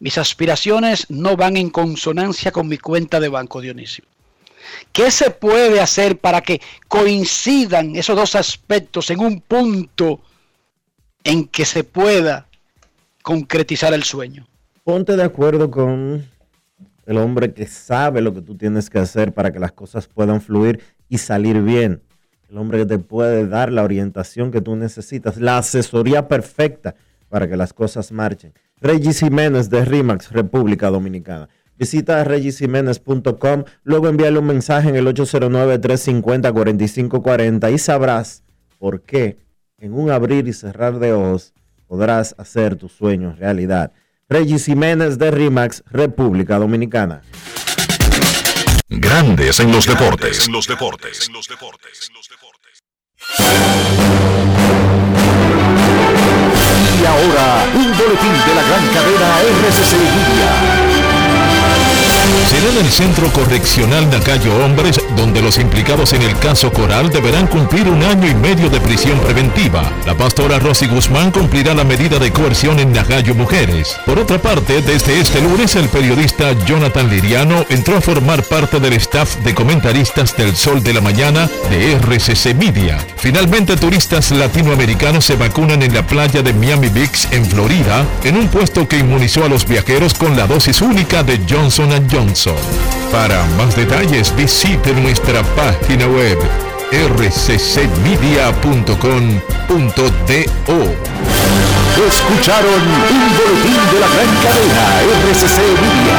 mis 0.00 0.18
aspiraciones 0.18 1.06
no 1.08 1.34
van 1.34 1.56
en 1.56 1.70
consonancia 1.70 2.52
con 2.52 2.68
mi 2.68 2.76
cuenta 2.76 3.18
de 3.18 3.30
banco, 3.30 3.62
Dionisio. 3.62 4.04
¿Qué 4.92 5.10
se 5.10 5.30
puede 5.30 5.80
hacer 5.80 6.18
para 6.18 6.42
que 6.42 6.60
coincidan 6.86 7.96
esos 7.96 8.16
dos 8.16 8.34
aspectos 8.34 9.08
en 9.08 9.20
un 9.20 9.40
punto 9.40 10.20
en 11.24 11.48
que 11.48 11.64
se 11.64 11.84
pueda 11.84 12.48
concretizar 13.22 13.94
el 13.94 14.04
sueño? 14.04 14.46
Ponte 14.84 15.16
de 15.16 15.24
acuerdo 15.24 15.70
con 15.70 16.28
el 17.06 17.18
hombre 17.18 17.54
que 17.54 17.66
sabe 17.66 18.20
lo 18.20 18.34
que 18.34 18.42
tú 18.42 18.56
tienes 18.56 18.90
que 18.90 18.98
hacer 18.98 19.32
para 19.32 19.52
que 19.52 19.58
las 19.58 19.72
cosas 19.72 20.08
puedan 20.08 20.40
fluir 20.40 20.80
y 21.08 21.18
salir 21.18 21.62
bien. 21.62 22.02
El 22.50 22.58
hombre 22.58 22.78
que 22.78 22.86
te 22.86 22.98
puede 22.98 23.46
dar 23.46 23.70
la 23.72 23.84
orientación 23.84 24.50
que 24.50 24.60
tú 24.60 24.76
necesitas, 24.76 25.38
la 25.38 25.58
asesoría 25.58 26.28
perfecta 26.28 26.94
para 27.28 27.48
que 27.48 27.56
las 27.56 27.72
cosas 27.72 28.12
marchen. 28.12 28.52
Regis 28.80 29.20
Jiménez 29.20 29.70
de 29.70 29.84
RIMAX, 29.84 30.32
República 30.32 30.90
Dominicana. 30.90 31.48
Visita 31.78 32.24
regisiménez.com, 32.24 33.64
luego 33.84 34.08
envíale 34.08 34.38
un 34.38 34.46
mensaje 34.46 34.88
en 34.88 34.96
el 34.96 35.06
809-350-4540 35.08 37.72
y 37.72 37.78
sabrás 37.78 38.42
por 38.78 39.02
qué 39.02 39.36
en 39.78 39.92
un 39.92 40.10
abrir 40.10 40.48
y 40.48 40.54
cerrar 40.54 40.98
de 40.98 41.12
ojos 41.12 41.52
podrás 41.86 42.34
hacer 42.38 42.76
tus 42.76 42.92
sueños 42.92 43.38
realidad. 43.38 43.92
Regis 44.28 44.64
Jiménez 44.64 45.18
de 45.18 45.30
RIMAX, 45.30 45.84
República 45.86 46.58
Dominicana. 46.58 47.22
Grandes 48.88 49.60
en 49.60 49.70
los 49.70 49.86
deportes. 49.86 50.48
En 50.48 50.52
los 50.52 50.66
deportes. 50.66 51.28
En 51.28 51.32
los 51.32 51.46
deportes. 51.46 52.10
Y 57.00 57.04
ahora, 57.04 57.66
un 57.72 57.96
boletín 57.96 58.32
de 58.32 58.54
la 58.56 58.62
gran 58.64 58.86
cadena 58.88 59.40
RCC 59.42 59.94
Media. 59.94 60.85
Será 62.44 62.68
en 62.70 62.84
el 62.84 62.92
Centro 62.92 63.32
Correccional 63.32 64.10
Nacayo 64.10 64.54
Hombres 64.64 65.00
donde 65.16 65.42
los 65.42 65.58
implicados 65.58 66.12
en 66.12 66.22
el 66.22 66.38
caso 66.38 66.72
Coral 66.72 67.10
deberán 67.10 67.46
cumplir 67.46 67.88
un 67.88 68.02
año 68.02 68.28
y 68.28 68.34
medio 68.34 68.68
de 68.68 68.80
prisión 68.80 69.18
preventiva. 69.20 69.82
La 70.04 70.14
pastora 70.14 70.58
Rosy 70.58 70.86
Guzmán 70.86 71.30
cumplirá 71.30 71.74
la 71.74 71.84
medida 71.84 72.18
de 72.18 72.32
coerción 72.32 72.78
en 72.78 72.92
Nacayo 72.92 73.34
Mujeres. 73.34 73.96
Por 74.04 74.18
otra 74.18 74.38
parte, 74.38 74.82
desde 74.82 75.20
este 75.20 75.40
lunes 75.40 75.74
el 75.76 75.88
periodista 75.88 76.52
Jonathan 76.66 77.08
Liriano 77.08 77.64
entró 77.70 77.96
a 77.96 78.00
formar 78.00 78.42
parte 78.42 78.78
del 78.80 78.92
staff 78.94 79.36
de 79.36 79.54
comentaristas 79.54 80.36
del 80.36 80.54
Sol 80.54 80.82
de 80.82 80.92
la 80.92 81.00
Mañana 81.00 81.48
de 81.70 81.94
RCC 81.94 82.54
Media. 82.54 82.98
Finalmente, 83.16 83.76
turistas 83.76 84.30
latinoamericanos 84.30 85.24
se 85.24 85.36
vacunan 85.36 85.82
en 85.82 85.94
la 85.94 86.06
playa 86.06 86.42
de 86.42 86.52
Miami 86.52 86.88
Beach 86.88 87.28
en 87.32 87.44
Florida 87.44 88.04
en 88.24 88.36
un 88.36 88.48
puesto 88.48 88.86
que 88.86 88.98
inmunizó 88.98 89.44
a 89.44 89.48
los 89.48 89.66
viajeros 89.66 90.14
con 90.14 90.36
la 90.36 90.46
dosis 90.46 90.80
única 90.80 91.22
de 91.22 91.40
Johnson 91.48 91.86
Johnson. 92.10 92.25
Para 93.12 93.44
más 93.56 93.76
detalles 93.76 94.34
visite 94.36 94.92
nuestra 94.94 95.42
página 95.54 96.06
web 96.06 96.38
rccmedia.com.do. 96.92 98.16
Escucharon 102.08 102.82
un 102.82 103.36
boletín 103.36 103.80
de 103.92 103.98
la 104.00 104.08
gran 104.08 104.32
cadena 104.42 104.84
RCC 105.30 105.58
Media. 105.80 106.18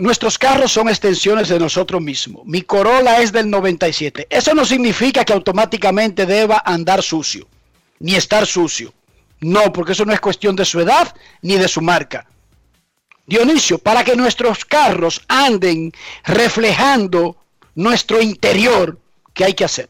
Nuestros 0.00 0.38
carros 0.38 0.72
son 0.72 0.88
extensiones 0.88 1.48
de 1.48 1.58
nosotros 1.58 2.00
mismos. 2.00 2.42
Mi 2.46 2.62
Corolla 2.62 3.20
es 3.20 3.32
del 3.32 3.50
97. 3.50 4.26
Eso 4.30 4.54
no 4.54 4.64
significa 4.64 5.24
que 5.24 5.32
automáticamente 5.32 6.26
deba 6.26 6.62
andar 6.64 7.02
sucio, 7.02 7.46
ni 7.98 8.14
estar 8.14 8.46
sucio. 8.46 8.92
No, 9.40 9.72
porque 9.72 9.92
eso 9.92 10.04
no 10.04 10.12
es 10.12 10.20
cuestión 10.20 10.56
de 10.56 10.64
su 10.64 10.80
edad 10.80 11.14
ni 11.42 11.56
de 11.56 11.68
su 11.68 11.80
marca. 11.80 12.26
Dionisio, 13.26 13.78
para 13.78 14.02
que 14.02 14.16
nuestros 14.16 14.64
carros 14.64 15.22
anden 15.28 15.92
reflejando 16.24 17.36
nuestro 17.74 18.20
interior, 18.20 18.98
¿qué 19.32 19.44
hay 19.44 19.54
que 19.54 19.64
hacer? 19.64 19.88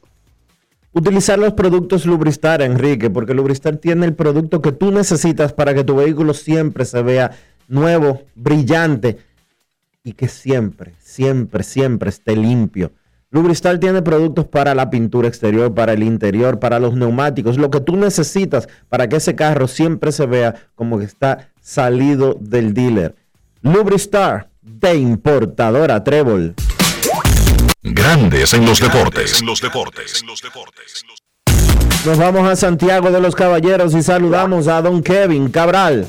Utilizar 0.93 1.39
los 1.39 1.55
productos 1.55 2.05
Lubristar, 2.05 2.63
Enrique, 2.63 3.11
porque 3.11 3.33
Lubristar 3.33 3.77
tiene 3.77 4.07
el 4.07 4.15
producto 4.15 4.61
que 4.61 4.73
tú 4.73 4.91
necesitas 4.91 5.53
para 5.53 5.73
que 5.73 5.85
tu 5.85 5.95
vehículo 5.97 6.35
siempre 6.35 6.85
se 6.85 7.01
vea 7.03 7.31
nuevo, 7.69 8.25
brillante 8.35 9.30
y 10.03 10.13
que 10.13 10.29
siempre, 10.29 10.95
siempre, 10.99 11.63
siempre 11.63 12.11
esté 12.11 12.37
limpio. 12.37 12.93
Lubristar 13.31 13.79
tiene 13.79 14.03
productos 14.03 14.47
para 14.47 14.75
la 14.75 14.91
pintura 14.91 15.29
exterior, 15.29 15.73
para 15.73 15.93
el 15.93 16.03
interior, 16.03 16.59
para 16.59 16.81
los 16.81 16.95
neumáticos, 16.95 17.59
lo 17.59 17.71
que 17.71 17.81
tú 17.81 17.97
necesitas 17.97 18.69
para 18.89 19.09
que 19.09 19.17
ese 19.17 19.37
carro 19.37 19.69
siempre 19.69 20.11
se 20.11 20.27
vea 20.27 20.55
como 20.75 20.99
que 20.99 21.05
está 21.05 21.51
salido 21.61 22.37
del 22.41 22.75
dealer. 22.75 23.15
Lubristar 23.63 24.51
de 24.63 24.97
importadora 24.97 26.03
Trébol. 26.03 26.55
Grandes 27.83 28.53
en 28.53 28.67
los 28.67 28.81
deportes. 28.81 29.41
En 29.41 29.47
los 29.47 29.61
deportes. 29.61 30.25
Nos 32.05 32.19
vamos 32.19 32.49
a 32.49 32.57
Santiago 32.57 33.11
de 33.11 33.21
los 33.21 33.35
Caballeros 33.35 33.95
y 33.95 34.03
saludamos 34.03 34.67
a 34.67 34.83
don 34.83 35.03
Kevin 35.03 35.51
Cabral. 35.51 36.09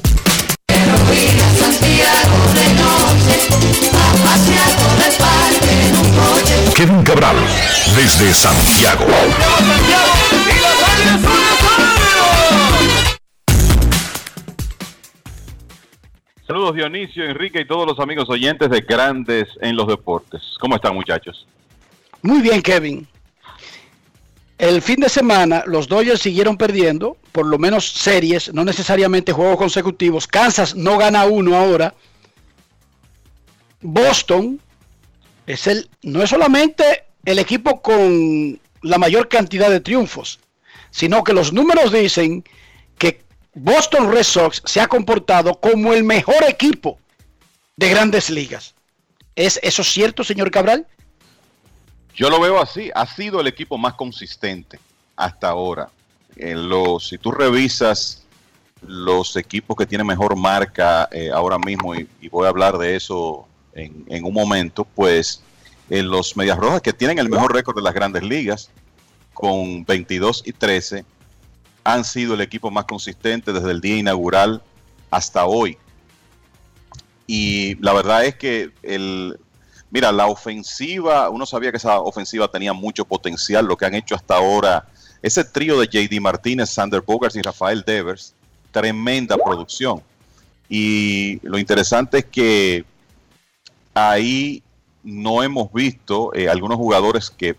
Kevin 6.76 7.04
Cabral, 7.04 7.36
desde 7.96 8.34
Santiago. 8.34 9.06
Saludos 16.48 16.76
Dionisio, 16.76 17.24
Enrique 17.24 17.62
y 17.62 17.66
todos 17.66 17.88
los 17.88 18.00
amigos 18.00 18.30
oyentes 18.30 18.70
de 18.70 18.82
Grandes 18.82 19.48
en 19.62 19.76
los 19.76 19.88
Deportes. 19.88 20.42
¿Cómo 20.60 20.76
están 20.76 20.94
muchachos? 20.96 21.48
Muy 22.22 22.42
bien, 22.42 22.62
Kevin. 22.62 23.08
El 24.58 24.82
fin 24.82 25.00
de 25.00 25.10
semana 25.10 25.64
los 25.66 25.88
Dodgers 25.88 26.22
siguieron 26.22 26.58
perdiendo, 26.58 27.18
por 27.32 27.46
lo 27.46 27.58
menos 27.58 27.89
series, 27.89 28.54
no 28.54 28.64
necesariamente 28.64 29.32
juegos 29.32 29.58
consecutivos. 29.58 30.28
Kansas 30.28 30.76
no 30.76 30.98
gana 30.98 31.26
uno 31.26 31.56
ahora. 31.56 31.96
Boston 33.82 34.60
es 35.48 35.68
el, 35.68 35.90
no 36.04 36.22
es 36.24 36.30
solamente 36.30 37.06
el 37.26 37.40
equipo 37.40 37.82
con 37.82 38.60
la 38.82 38.98
mayor 38.98 39.28
cantidad 39.28 39.70
de 39.70 39.80
triunfos, 39.80 40.40
sino 40.90 41.24
que 41.24 41.34
los 41.34 41.54
números 41.54 41.92
dicen 41.92 42.44
que 42.98 43.24
Boston 43.54 44.12
Red 44.12 44.24
Sox 44.24 44.62
se 44.66 44.82
ha 44.82 44.88
comportado 44.88 45.60
como 45.60 45.94
el 45.94 46.04
mejor 46.04 46.44
equipo 46.48 47.00
de 47.76 47.90
grandes 47.90 48.30
ligas. 48.30 48.76
¿Es 49.36 49.60
eso 49.64 49.84
cierto, 49.84 50.24
señor 50.24 50.52
Cabral? 50.52 50.88
Yo 52.16 52.30
lo 52.30 52.40
veo 52.40 52.62
así. 52.62 52.92
Ha 52.94 53.06
sido 53.06 53.40
el 53.40 53.48
equipo 53.48 53.78
más 53.78 53.94
consistente 53.94 54.80
hasta 55.16 55.50
ahora. 55.50 55.90
En 56.36 56.70
los, 56.70 57.08
si 57.08 57.18
tú 57.18 57.32
revisas 57.32 58.24
los 58.82 59.36
equipos 59.36 59.78
que 59.78 59.86
tienen 59.86 60.08
mejor 60.08 60.36
marca 60.36 61.08
eh, 61.12 61.30
ahora 61.34 61.58
mismo, 61.58 61.96
y, 61.96 62.08
voy 62.30 62.46
a 62.46 62.50
hablar 62.50 62.78
de 62.78 62.96
eso 62.96 63.48
en, 63.74 64.24
un 64.24 64.34
momento, 64.34 64.86
pues 64.86 65.41
en 65.89 66.09
los 66.09 66.36
Medias 66.38 66.57
Rojas 66.57 66.82
que 66.82 66.93
tienen 66.93 67.19
el 67.19 67.30
mejor 67.30 67.53
récord 67.53 67.76
de 67.76 67.82
las 67.82 67.93
grandes 67.93 68.24
ligas, 68.24 68.69
con 69.34 69.86
22 69.86 70.43
y 70.45 70.53
13, 70.53 71.05
han 71.84 72.03
sido 72.03 72.34
el 72.34 72.41
equipo 72.41 72.69
más 72.69 72.86
consistente 72.86 73.53
desde 73.53 73.72
el 73.72 73.82
día 73.82 73.97
inaugural 73.97 74.61
hasta 75.09 75.45
hoy. 75.45 75.78
Y 77.28 77.76
la 77.76 77.93
verdad 77.93 78.26
es 78.26 78.36
que 78.36 78.72
el, 78.84 79.39
mira, 79.89 80.11
la 80.11 80.28
ofensiva, 80.28 81.30
uno 81.30 81.45
sabía 81.45 81.72
que 81.72 81.78
esa 81.78 81.99
ofensiva 81.99 82.47
tenía 82.49 82.74
mucho 82.74 83.05
potencial, 83.05 83.65
lo 83.65 83.78
que 83.78 83.86
han 83.86 83.95
hecho 83.95 84.15
hasta 84.15 84.36
ahora, 84.36 84.88
ese 85.22 85.43
trío 85.43 85.80
de 85.80 85.88
JD 85.88 86.19
Martínez, 86.19 86.69
Sander 86.69 87.01
Bogart 87.01 87.36
y 87.36 87.41
Rafael 87.41 87.84
Devers, 87.86 88.34
tremenda 88.72 89.38
producción. 89.38 90.01
Y 90.69 91.39
lo 91.45 91.59
interesante 91.59 92.19
es 92.19 92.26
que 92.26 92.86
ahí 93.94 94.64
no 95.04 95.44
hemos 95.44 95.72
visto 95.74 96.34
eh, 96.34 96.50
algunos 96.50 96.78
jugadores 96.78 97.30
que 97.30 97.56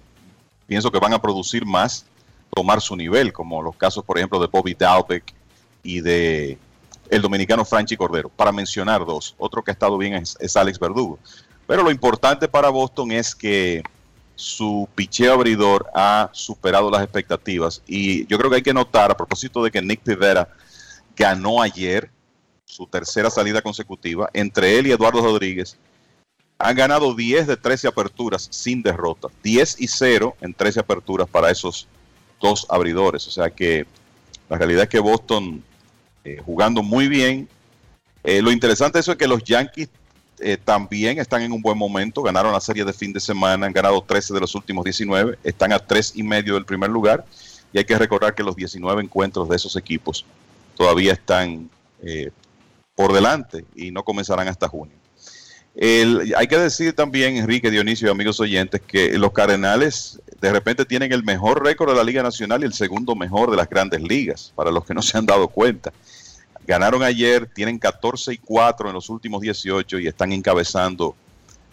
pienso 0.67 0.91
que 0.91 0.99
van 0.99 1.13
a 1.13 1.21
producir 1.21 1.67
más, 1.67 2.07
tomar 2.55 2.81
su 2.81 2.97
nivel, 2.97 3.33
como 3.33 3.63
los 3.63 3.77
casos, 3.77 4.05
por 4.05 4.19
ejemplo, 4.19 4.41
de 4.41 4.47
Bobby 4.47 4.75
Dalbeck 4.75 5.35
y 5.83 6.01
de 6.01 6.59
el 7.11 7.21
dominicano 7.21 7.65
Franchi 7.65 7.97
Cordero, 7.97 8.31
para 8.31 8.53
mencionar 8.53 9.05
dos. 9.05 9.35
Otro 9.37 9.63
que 9.63 9.71
ha 9.71 9.75
estado 9.75 9.99
bien 9.99 10.15
es, 10.15 10.57
Alex 10.57 10.79
Verdugo. 10.79 11.19
Pero 11.67 11.83
lo 11.83 11.91
importante 11.91 12.49
para 12.49 12.71
Boston 12.71 13.13
es 13.13 13.35
que 13.35 13.83
su 14.35 14.89
picheo 14.95 15.35
abridor 15.35 15.91
ha 15.95 16.31
superado 16.33 16.91
las 16.91 17.03
expectativas. 17.03 17.83
Y 17.87 18.27
yo 18.27 18.39
creo 18.39 18.49
que 18.49 18.57
hay 18.57 18.63
que 18.63 18.73
notar, 18.73 19.11
a 19.11 19.17
propósito 19.17 19.63
de 19.63 19.71
que 19.71 19.83
Nick 19.83 20.01
Rivera 20.07 20.49
ganó 21.15 21.61
ayer 21.61 22.11
su 22.65 22.87
tercera 22.87 23.29
salida 23.29 23.61
consecutiva, 23.61 24.31
entre 24.33 24.79
él 24.79 24.87
y 24.87 24.93
Eduardo 24.93 25.21
Rodríguez, 25.21 25.77
han 26.63 26.77
ganado 26.77 27.13
10 27.15 27.49
de 27.49 27.57
13 27.57 27.89
aperturas 27.89 28.47
sin 28.51 28.83
derrota. 28.83 29.29
10 29.43 29.81
y 29.81 29.89
0 29.89 30.37
en 30.41 30.55
13 30.55 30.81
aperturas 30.81 31.29
para 31.29 31.51
esos 31.51 31.89
dos 32.41 32.67
abridores. 32.71 33.27
O 33.27 33.33
sea 33.33 33.51
que 33.51 33.85
la 34.49 34.59
realidad 34.59 34.85
es 34.85 34.89
que 34.89 35.01
Boston 35.01 35.63
eh, 36.25 36.41
jugando 36.45 36.85
muy 36.85 37.09
bien. 37.09 37.49
Eh, 38.23 38.41
lo 38.41 38.53
interesante 38.53 39.01
eso 39.01 39.11
es 39.11 39.19
que 39.19 39.27
los 39.27 39.43
Yankees 39.43 39.89
eh, 40.39 40.57
también 40.57 41.19
están 41.19 41.43
en 41.43 41.51
un 41.51 41.61
buen 41.61 41.77
momento. 41.77 42.23
Ganaron 42.23 42.53
la 42.53 42.61
serie 42.61 42.85
de 42.85 42.93
fin 42.93 43.13
de 43.13 43.19
semana, 43.19 43.67
han 43.67 43.73
ganado 43.73 44.01
13 44.01 44.33
de 44.33 44.41
los 44.41 44.55
últimos 44.55 44.85
19, 44.85 45.41
están 45.43 45.73
a 45.73 45.81
3 45.81 46.13
y 46.15 46.23
medio 46.23 46.55
del 46.55 46.65
primer 46.65 46.91
lugar. 46.91 47.25
Y 47.73 47.79
hay 47.79 47.85
que 47.85 47.99
recordar 47.99 48.37
que 48.37 48.45
los 48.45 48.55
19 48.55 49.03
encuentros 49.03 49.49
de 49.49 49.57
esos 49.57 49.75
equipos 49.75 50.25
todavía 50.77 51.15
están 51.15 51.69
por 52.95 53.13
delante 53.13 53.65
y 53.75 53.91
no 53.91 54.05
comenzarán 54.05 54.47
hasta 54.49 54.69
junio. 54.69 55.02
El, 55.75 56.35
hay 56.37 56.47
que 56.47 56.59
decir 56.59 56.95
también, 56.95 57.37
Enrique 57.37 57.71
Dionisio 57.71 58.09
y 58.09 58.11
amigos 58.11 58.41
oyentes, 58.41 58.81
que 58.81 59.17
los 59.19 59.33
Cardenales 59.33 60.21
de 60.41 60.53
repente 60.53 60.85
tienen 60.85 61.13
el 61.13 61.23
mejor 61.23 61.65
récord 61.65 61.91
de 61.91 61.97
la 61.97 62.05
Liga 62.05 62.23
Nacional 62.23 62.63
y 62.63 62.67
el 62.67 62.75
segundo 62.75 63.15
mejor 63.15 63.51
de 63.51 63.57
las 63.57 63.71
grandes 63.71 64.03
ligas, 64.03 64.53
para 64.55 64.71
los 64.71 64.85
que 64.85 64.93
no 64.93 65.01
se 65.01 65.17
han 65.17 65.25
dado 65.25 65.49
cuenta. 65.49 65.93
Ganaron 66.67 67.03
ayer, 67.03 67.49
tienen 67.53 67.79
14 67.79 68.35
y 68.35 68.39
4 68.39 68.89
en 68.89 68.95
los 68.95 69.09
últimos 69.09 69.41
18 69.41 69.99
y 69.99 70.07
están 70.07 70.33
encabezando 70.33 71.15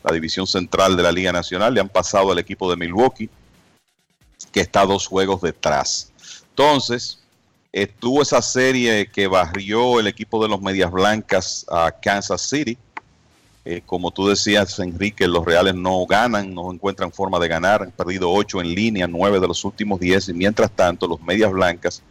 la 0.04 0.14
división 0.14 0.48
central 0.48 0.96
de 0.96 1.04
la 1.04 1.12
Liga 1.12 1.32
Nacional. 1.32 1.74
Le 1.74 1.82
han 1.82 1.90
pasado 1.90 2.32
al 2.32 2.40
equipo 2.40 2.70
de 2.70 2.78
Milwaukee, 2.78 3.30
que 4.52 4.62
está 4.62 4.86
dos 4.86 5.08
juegos 5.08 5.42
detrás. 5.42 6.12
Entonces, 6.50 7.20
estuvo 7.72 8.22
esa 8.22 8.42
serie 8.42 9.10
que 9.12 9.28
barrió 9.28 10.00
el 10.00 10.08
equipo 10.08 10.42
de 10.42 10.50
los 10.50 10.62
Medias 10.62 10.92
Blancas 10.92 11.66
a 11.70 11.92
Kansas 11.92 12.42
City. 12.42 12.78
Eh, 13.66 13.82
como 13.86 14.12
tú 14.12 14.28
decías, 14.28 14.80
Enrique, 14.80 15.28
los 15.28 15.46
Reales 15.46 15.76
no 15.76 16.06
ganan, 16.06 16.54
no 16.54 16.72
encuentran 16.72 17.12
forma 17.12 17.40
de 17.40 17.48
ganar. 17.48 17.84
Han 17.84 17.92
perdido 17.92 18.32
8 18.32 18.62
en 18.62 18.74
línea, 18.74 19.08
9 19.08 19.40
de 19.40 19.48
los 19.48 19.64
últimos 19.66 20.00
10. 20.00 20.30
Y 20.30 20.34
mientras 20.34 20.72
tanto, 20.72 21.08
los 21.08 21.22
Medias 21.22 21.52
Blancas 21.52 22.02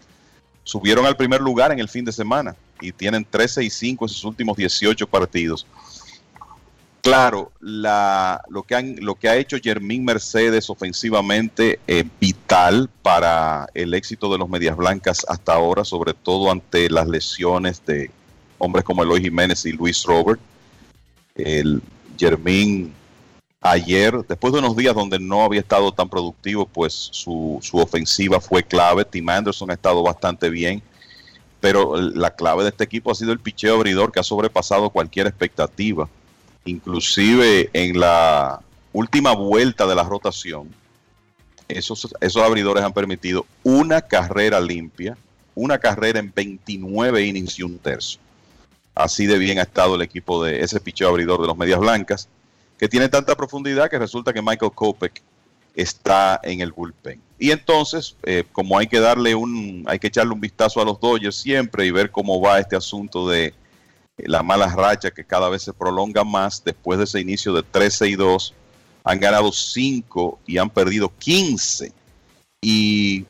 subieron 0.62 1.06
al 1.06 1.16
primer 1.16 1.40
lugar 1.40 1.72
en 1.72 1.78
el 1.78 1.88
fin 1.88 2.04
de 2.04 2.12
semana 2.12 2.54
y 2.80 2.92
tienen 2.92 3.24
13 3.24 3.64
y 3.64 3.70
5 3.70 4.04
en 4.04 4.08
sus 4.08 4.24
últimos 4.24 4.56
18 4.56 5.06
partidos. 5.06 5.66
Claro, 7.00 7.52
la, 7.60 8.42
lo, 8.50 8.64
que 8.64 8.74
han, 8.74 8.96
lo 9.00 9.14
que 9.14 9.28
ha 9.28 9.36
hecho 9.36 9.56
Jermín 9.62 10.04
Mercedes 10.04 10.68
ofensivamente 10.68 11.80
es 11.86 12.04
vital 12.20 12.90
para 13.02 13.66
el 13.72 13.94
éxito 13.94 14.30
de 14.30 14.36
los 14.36 14.48
Medias 14.48 14.76
Blancas 14.76 15.24
hasta 15.28 15.54
ahora, 15.54 15.84
sobre 15.84 16.12
todo 16.12 16.50
ante 16.50 16.90
las 16.90 17.08
lesiones 17.08 17.84
de 17.86 18.10
hombres 18.58 18.84
como 18.84 19.02
Eloy 19.02 19.22
Jiménez 19.22 19.64
y 19.64 19.72
Luis 19.72 20.02
Robert. 20.04 20.40
El 21.38 21.80
Jermín 22.18 22.92
ayer, 23.60 24.14
después 24.28 24.52
de 24.52 24.58
unos 24.58 24.76
días 24.76 24.94
donde 24.94 25.18
no 25.18 25.42
había 25.42 25.60
estado 25.60 25.92
tan 25.92 26.08
productivo, 26.08 26.66
pues 26.66 26.92
su, 26.92 27.58
su 27.62 27.78
ofensiva 27.78 28.40
fue 28.40 28.62
clave. 28.62 29.04
Tim 29.04 29.28
Anderson 29.28 29.70
ha 29.70 29.74
estado 29.74 30.02
bastante 30.02 30.50
bien 30.50 30.82
pero 31.60 32.00
la 32.00 32.30
clave 32.30 32.62
de 32.62 32.70
este 32.70 32.84
equipo 32.84 33.10
ha 33.10 33.14
sido 33.14 33.32
el 33.32 33.40
picheo 33.40 33.74
abridor 33.74 34.12
que 34.12 34.20
ha 34.20 34.24
sobrepasado 34.24 34.90
cualquier 34.90 35.26
expectativa. 35.26 36.08
Inclusive 36.64 37.70
en 37.72 37.98
la 37.98 38.60
última 38.92 39.32
vuelta 39.32 39.86
de 39.86 39.94
la 39.94 40.04
rotación, 40.04 40.68
esos, 41.66 42.14
esos 42.20 42.42
abridores 42.42 42.84
han 42.84 42.92
permitido 42.92 43.44
una 43.64 44.00
carrera 44.00 44.60
limpia, 44.60 45.16
una 45.54 45.78
carrera 45.78 46.20
en 46.20 46.32
29 46.34 47.24
innings 47.24 47.58
y 47.58 47.62
un 47.64 47.78
tercio. 47.78 48.20
Así 48.98 49.26
de 49.26 49.38
bien 49.38 49.60
ha 49.60 49.62
estado 49.62 49.94
el 49.94 50.02
equipo 50.02 50.42
de 50.42 50.60
ese 50.60 50.80
picheo 50.80 51.08
abridor 51.08 51.40
de 51.40 51.46
los 51.46 51.56
Medias 51.56 51.78
Blancas. 51.78 52.28
que 52.76 52.88
tiene 52.88 53.08
tanta 53.08 53.36
profundidad 53.36 53.90
que 53.90 53.98
resulta 53.98 54.32
que 54.32 54.40
Michael 54.40 54.70
Kopech 54.72 55.20
está 55.74 56.40
en 56.44 56.60
el 56.60 56.70
bullpen. 56.70 57.20
Y 57.38 57.50
entonces, 57.50 58.16
eh, 58.22 58.44
como 58.52 58.78
hay 58.78 58.86
que 58.86 59.00
darle 59.00 59.34
un, 59.34 59.84
hay 59.88 59.98
que 59.98 60.08
echarle 60.08 60.32
un 60.32 60.40
vistazo 60.40 60.80
a 60.80 60.84
los 60.84 61.00
Dodgers 61.00 61.36
siempre 61.36 61.86
y 61.86 61.90
ver 61.90 62.10
cómo 62.12 62.40
va 62.40 62.60
este 62.60 62.76
asunto 62.76 63.28
de 63.28 63.52
la 64.16 64.42
mala 64.44 64.66
racha 64.68 65.10
que 65.10 65.24
cada 65.24 65.48
vez 65.48 65.62
se 65.62 65.72
prolonga 65.72 66.22
más 66.22 66.62
después 66.64 66.98
de 66.98 67.04
ese 67.04 67.20
inicio 67.20 67.52
de 67.52 67.64
13 67.64 68.08
y 68.08 68.14
2, 68.16 68.54
han 69.04 69.20
ganado 69.20 69.50
5 69.50 70.40
y 70.46 70.58
han 70.58 70.70
perdido 70.70 71.12
15. 71.18 71.92
Y 72.60 73.26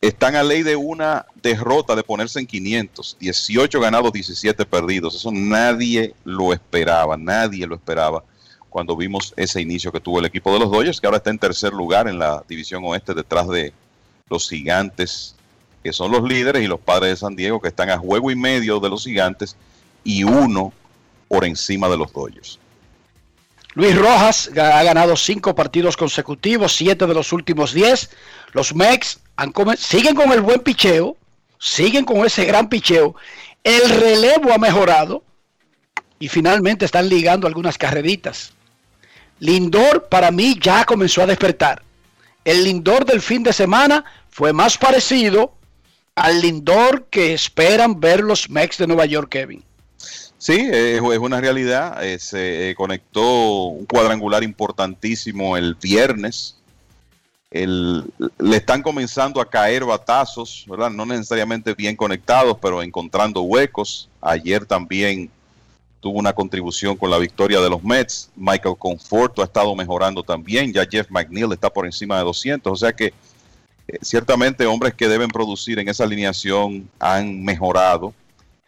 están 0.00 0.36
a 0.36 0.42
ley 0.42 0.62
de 0.62 0.76
una 0.76 1.26
derrota 1.42 1.96
de 1.96 2.04
ponerse 2.04 2.38
en 2.38 2.46
500, 2.46 3.16
18 3.18 3.80
ganados, 3.80 4.12
17 4.12 4.64
perdidos. 4.64 5.16
Eso 5.16 5.30
nadie 5.32 6.14
lo 6.24 6.52
esperaba, 6.52 7.16
nadie 7.16 7.66
lo 7.66 7.74
esperaba 7.74 8.22
cuando 8.68 8.96
vimos 8.96 9.32
ese 9.36 9.60
inicio 9.60 9.90
que 9.90 10.00
tuvo 10.00 10.20
el 10.20 10.26
equipo 10.26 10.52
de 10.52 10.60
los 10.60 10.70
Dodgers, 10.70 11.00
que 11.00 11.06
ahora 11.06 11.16
está 11.16 11.30
en 11.30 11.38
tercer 11.38 11.72
lugar 11.72 12.06
en 12.06 12.18
la 12.18 12.44
división 12.48 12.84
oeste 12.84 13.14
detrás 13.14 13.48
de 13.48 13.72
los 14.28 14.48
gigantes, 14.48 15.34
que 15.82 15.92
son 15.92 16.12
los 16.12 16.22
líderes, 16.22 16.62
y 16.62 16.66
los 16.66 16.78
padres 16.78 17.10
de 17.10 17.16
San 17.16 17.34
Diego, 17.34 17.60
que 17.60 17.68
están 17.68 17.90
a 17.90 17.98
juego 17.98 18.30
y 18.30 18.36
medio 18.36 18.78
de 18.78 18.90
los 18.90 19.04
gigantes 19.04 19.56
y 20.04 20.22
uno 20.22 20.72
por 21.26 21.44
encima 21.44 21.88
de 21.88 21.96
los 21.96 22.12
Dodgers. 22.12 22.58
Luis 23.74 23.96
Rojas 23.96 24.50
ha 24.56 24.82
ganado 24.82 25.16
cinco 25.16 25.54
partidos 25.54 25.96
consecutivos, 25.96 26.74
siete 26.74 27.06
de 27.06 27.14
los 27.14 27.32
últimos 27.32 27.72
diez. 27.72 28.10
Los 28.52 28.74
Mex 28.74 29.20
siguen 29.76 30.14
con 30.14 30.32
el 30.32 30.40
buen 30.40 30.60
picheo, 30.60 31.16
siguen 31.58 32.04
con 32.04 32.24
ese 32.24 32.44
gran 32.44 32.68
picheo. 32.68 33.14
El 33.64 33.88
relevo 33.90 34.52
ha 34.52 34.58
mejorado 34.58 35.22
y 36.18 36.28
finalmente 36.28 36.84
están 36.84 37.08
ligando 37.08 37.46
algunas 37.46 37.78
carreritas. 37.78 38.52
Lindor 39.40 40.08
para 40.08 40.30
mí 40.30 40.58
ya 40.60 40.84
comenzó 40.84 41.22
a 41.22 41.26
despertar. 41.26 41.82
El 42.44 42.64
Lindor 42.64 43.04
del 43.04 43.20
fin 43.20 43.42
de 43.42 43.52
semana 43.52 44.04
fue 44.30 44.52
más 44.52 44.78
parecido 44.78 45.52
al 46.14 46.40
Lindor 46.40 47.06
que 47.10 47.34
esperan 47.34 48.00
ver 48.00 48.20
los 48.20 48.50
Mex 48.50 48.78
de 48.78 48.86
Nueva 48.86 49.06
York, 49.06 49.28
Kevin. 49.30 49.62
Sí, 50.38 50.68
es, 50.72 51.00
una 51.00 51.40
realidad. 51.40 52.04
Eh, 52.04 52.18
se 52.18 52.70
eh, 52.70 52.74
conectó 52.74 53.64
un 53.64 53.86
cuadrangular 53.86 54.42
importantísimo 54.42 55.56
el 55.56 55.74
viernes. 55.74 56.57
Le 57.50 58.56
están 58.56 58.82
comenzando 58.82 59.40
a 59.40 59.48
caer 59.48 59.84
batazos, 59.84 60.66
¿verdad? 60.68 60.90
No 60.90 61.06
necesariamente 61.06 61.74
bien 61.74 61.96
conectados, 61.96 62.58
pero 62.60 62.82
encontrando 62.82 63.40
huecos. 63.42 64.08
Ayer 64.20 64.66
también 64.66 65.30
tuvo 66.00 66.18
una 66.18 66.32
contribución 66.32 66.96
con 66.96 67.10
la 67.10 67.18
victoria 67.18 67.60
de 67.60 67.70
los 67.70 67.82
Mets. 67.82 68.30
Michael 68.36 68.76
Conforto 68.78 69.40
ha 69.40 69.46
estado 69.46 69.74
mejorando 69.74 70.22
también. 70.22 70.72
Ya 70.72 70.86
Jeff 70.86 71.10
McNeil 71.10 71.52
está 71.52 71.70
por 71.70 71.86
encima 71.86 72.18
de 72.18 72.24
200. 72.24 72.70
O 72.70 72.76
sea 72.76 72.92
que 72.92 73.06
eh, 73.06 73.98
ciertamente 74.02 74.66
hombres 74.66 74.94
que 74.94 75.08
deben 75.08 75.28
producir 75.28 75.78
en 75.78 75.88
esa 75.88 76.04
alineación 76.04 76.88
han 76.98 77.42
mejorado. 77.42 78.12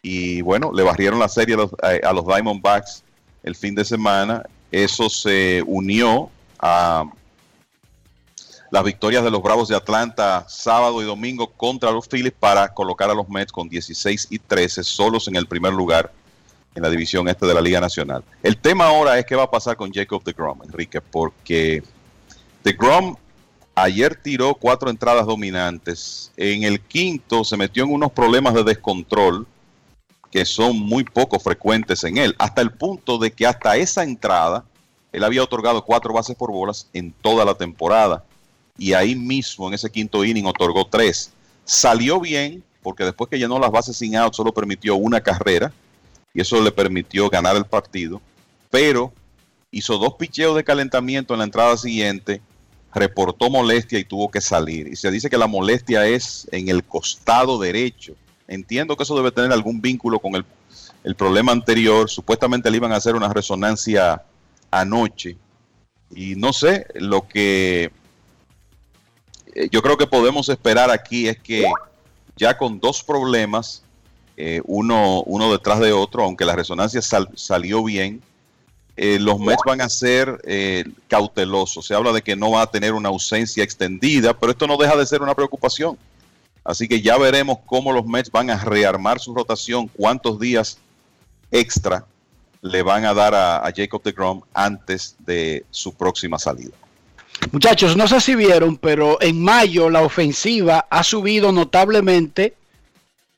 Y 0.02 0.40
bueno, 0.40 0.72
le 0.72 0.82
barrieron 0.82 1.18
la 1.18 1.28
serie 1.28 1.54
a 1.54 1.58
los, 1.58 1.70
a 1.82 2.12
los 2.14 2.26
Diamondbacks 2.26 3.04
el 3.42 3.54
fin 3.54 3.74
de 3.74 3.84
semana. 3.84 4.42
Eso 4.72 5.10
se 5.10 5.62
unió 5.66 6.30
a 6.58 7.04
las 8.70 8.84
victorias 8.84 9.24
de 9.24 9.30
los 9.30 9.42
Bravos 9.42 9.68
de 9.68 9.76
Atlanta 9.76 10.44
sábado 10.48 11.02
y 11.02 11.04
domingo 11.04 11.48
contra 11.48 11.90
los 11.90 12.06
Phillies 12.08 12.32
para 12.38 12.68
colocar 12.68 13.10
a 13.10 13.14
los 13.14 13.28
Mets 13.28 13.52
con 13.52 13.68
16 13.68 14.28
y 14.30 14.38
13 14.38 14.84
solos 14.84 15.28
en 15.28 15.36
el 15.36 15.46
primer 15.46 15.72
lugar 15.72 16.12
en 16.74 16.82
la 16.82 16.90
división 16.90 17.28
este 17.28 17.46
de 17.46 17.54
la 17.54 17.60
Liga 17.60 17.80
Nacional. 17.80 18.22
El 18.42 18.56
tema 18.56 18.86
ahora 18.86 19.18
es 19.18 19.26
qué 19.26 19.34
va 19.34 19.44
a 19.44 19.50
pasar 19.50 19.76
con 19.76 19.92
Jacob 19.92 20.22
de 20.22 20.32
Grom, 20.32 20.62
Enrique, 20.62 21.00
porque 21.00 21.82
de 22.62 22.72
Grom 22.72 23.16
ayer 23.74 24.14
tiró 24.14 24.54
cuatro 24.54 24.88
entradas 24.88 25.26
dominantes. 25.26 26.30
En 26.36 26.62
el 26.62 26.80
quinto 26.80 27.42
se 27.44 27.56
metió 27.56 27.84
en 27.84 27.92
unos 27.92 28.12
problemas 28.12 28.54
de 28.54 28.62
descontrol 28.62 29.46
que 30.30 30.44
son 30.44 30.78
muy 30.78 31.02
poco 31.02 31.40
frecuentes 31.40 32.04
en 32.04 32.16
él, 32.16 32.36
hasta 32.38 32.62
el 32.62 32.70
punto 32.70 33.18
de 33.18 33.32
que 33.32 33.46
hasta 33.46 33.76
esa 33.76 34.04
entrada 34.04 34.64
él 35.12 35.24
había 35.24 35.42
otorgado 35.42 35.84
cuatro 35.84 36.12
bases 36.12 36.36
por 36.36 36.52
bolas 36.52 36.88
en 36.92 37.12
toda 37.12 37.44
la 37.44 37.54
temporada. 37.54 38.24
Y 38.80 38.94
ahí 38.94 39.14
mismo, 39.14 39.68
en 39.68 39.74
ese 39.74 39.90
quinto 39.90 40.24
inning, 40.24 40.46
otorgó 40.46 40.86
tres. 40.86 41.30
Salió 41.66 42.18
bien, 42.18 42.64
porque 42.82 43.04
después 43.04 43.28
que 43.28 43.38
llenó 43.38 43.58
las 43.58 43.70
bases 43.70 43.94
sin 43.94 44.16
out, 44.16 44.32
solo 44.32 44.54
permitió 44.54 44.96
una 44.96 45.20
carrera 45.20 45.70
y 46.32 46.40
eso 46.40 46.58
le 46.62 46.72
permitió 46.72 47.28
ganar 47.28 47.56
el 47.56 47.66
partido, 47.66 48.22
pero 48.70 49.12
hizo 49.70 49.98
dos 49.98 50.14
picheos 50.14 50.56
de 50.56 50.64
calentamiento 50.64 51.34
en 51.34 51.40
la 51.40 51.44
entrada 51.44 51.76
siguiente, 51.76 52.40
reportó 52.94 53.50
molestia 53.50 53.98
y 53.98 54.04
tuvo 54.04 54.30
que 54.30 54.40
salir. 54.40 54.88
Y 54.88 54.96
se 54.96 55.10
dice 55.10 55.28
que 55.28 55.36
la 55.36 55.46
molestia 55.46 56.06
es 56.06 56.48
en 56.50 56.70
el 56.70 56.82
costado 56.82 57.58
derecho. 57.58 58.14
Entiendo 58.48 58.96
que 58.96 59.02
eso 59.02 59.14
debe 59.14 59.30
tener 59.30 59.52
algún 59.52 59.82
vínculo 59.82 60.20
con 60.20 60.36
el, 60.36 60.46
el 61.04 61.14
problema 61.16 61.52
anterior. 61.52 62.08
Supuestamente 62.08 62.70
le 62.70 62.78
iban 62.78 62.92
a 62.92 62.96
hacer 62.96 63.14
una 63.14 63.30
resonancia 63.30 64.22
anoche. 64.70 65.36
Y 66.10 66.34
no 66.36 66.54
sé, 66.54 66.86
lo 66.94 67.28
que 67.28 67.92
yo 69.70 69.82
creo 69.82 69.96
que 69.96 70.06
podemos 70.06 70.48
esperar 70.48 70.90
aquí 70.90 71.28
es 71.28 71.38
que 71.38 71.66
ya 72.36 72.56
con 72.56 72.80
dos 72.80 73.02
problemas 73.02 73.82
eh, 74.36 74.62
uno, 74.64 75.22
uno 75.24 75.52
detrás 75.52 75.80
de 75.80 75.92
otro, 75.92 76.24
aunque 76.24 76.46
la 76.46 76.56
resonancia 76.56 77.02
salió 77.02 77.84
bien, 77.84 78.22
eh, 78.96 79.18
los 79.18 79.38
Mets 79.38 79.62
van 79.66 79.82
a 79.82 79.88
ser 79.90 80.40
eh, 80.44 80.84
cautelosos. 81.08 81.86
Se 81.86 81.94
habla 81.94 82.12
de 82.12 82.22
que 82.22 82.36
no 82.36 82.52
va 82.52 82.62
a 82.62 82.70
tener 82.70 82.94
una 82.94 83.10
ausencia 83.10 83.62
extendida, 83.62 84.32
pero 84.32 84.52
esto 84.52 84.66
no 84.66 84.78
deja 84.78 84.96
de 84.96 85.04
ser 85.04 85.20
una 85.20 85.34
preocupación. 85.34 85.98
Así 86.64 86.88
que 86.88 87.02
ya 87.02 87.18
veremos 87.18 87.58
cómo 87.66 87.92
los 87.92 88.06
Mets 88.06 88.30
van 88.30 88.50
a 88.50 88.56
rearmar 88.64 89.20
su 89.20 89.34
rotación, 89.34 89.88
cuántos 89.88 90.40
días 90.40 90.78
extra 91.50 92.06
le 92.62 92.82
van 92.82 93.04
a 93.04 93.12
dar 93.12 93.34
a, 93.34 93.66
a 93.66 93.72
Jacob 93.74 94.02
de 94.02 94.12
Grom 94.12 94.40
antes 94.54 95.16
de 95.18 95.64
su 95.70 95.92
próxima 95.92 96.38
salida. 96.38 96.72
Muchachos, 97.52 97.96
no 97.96 98.06
sé 98.06 98.20
si 98.20 98.34
vieron, 98.34 98.76
pero 98.76 99.20
en 99.20 99.42
mayo 99.42 99.90
la 99.90 100.02
ofensiva 100.02 100.86
ha 100.88 101.02
subido 101.02 101.50
notablemente 101.50 102.54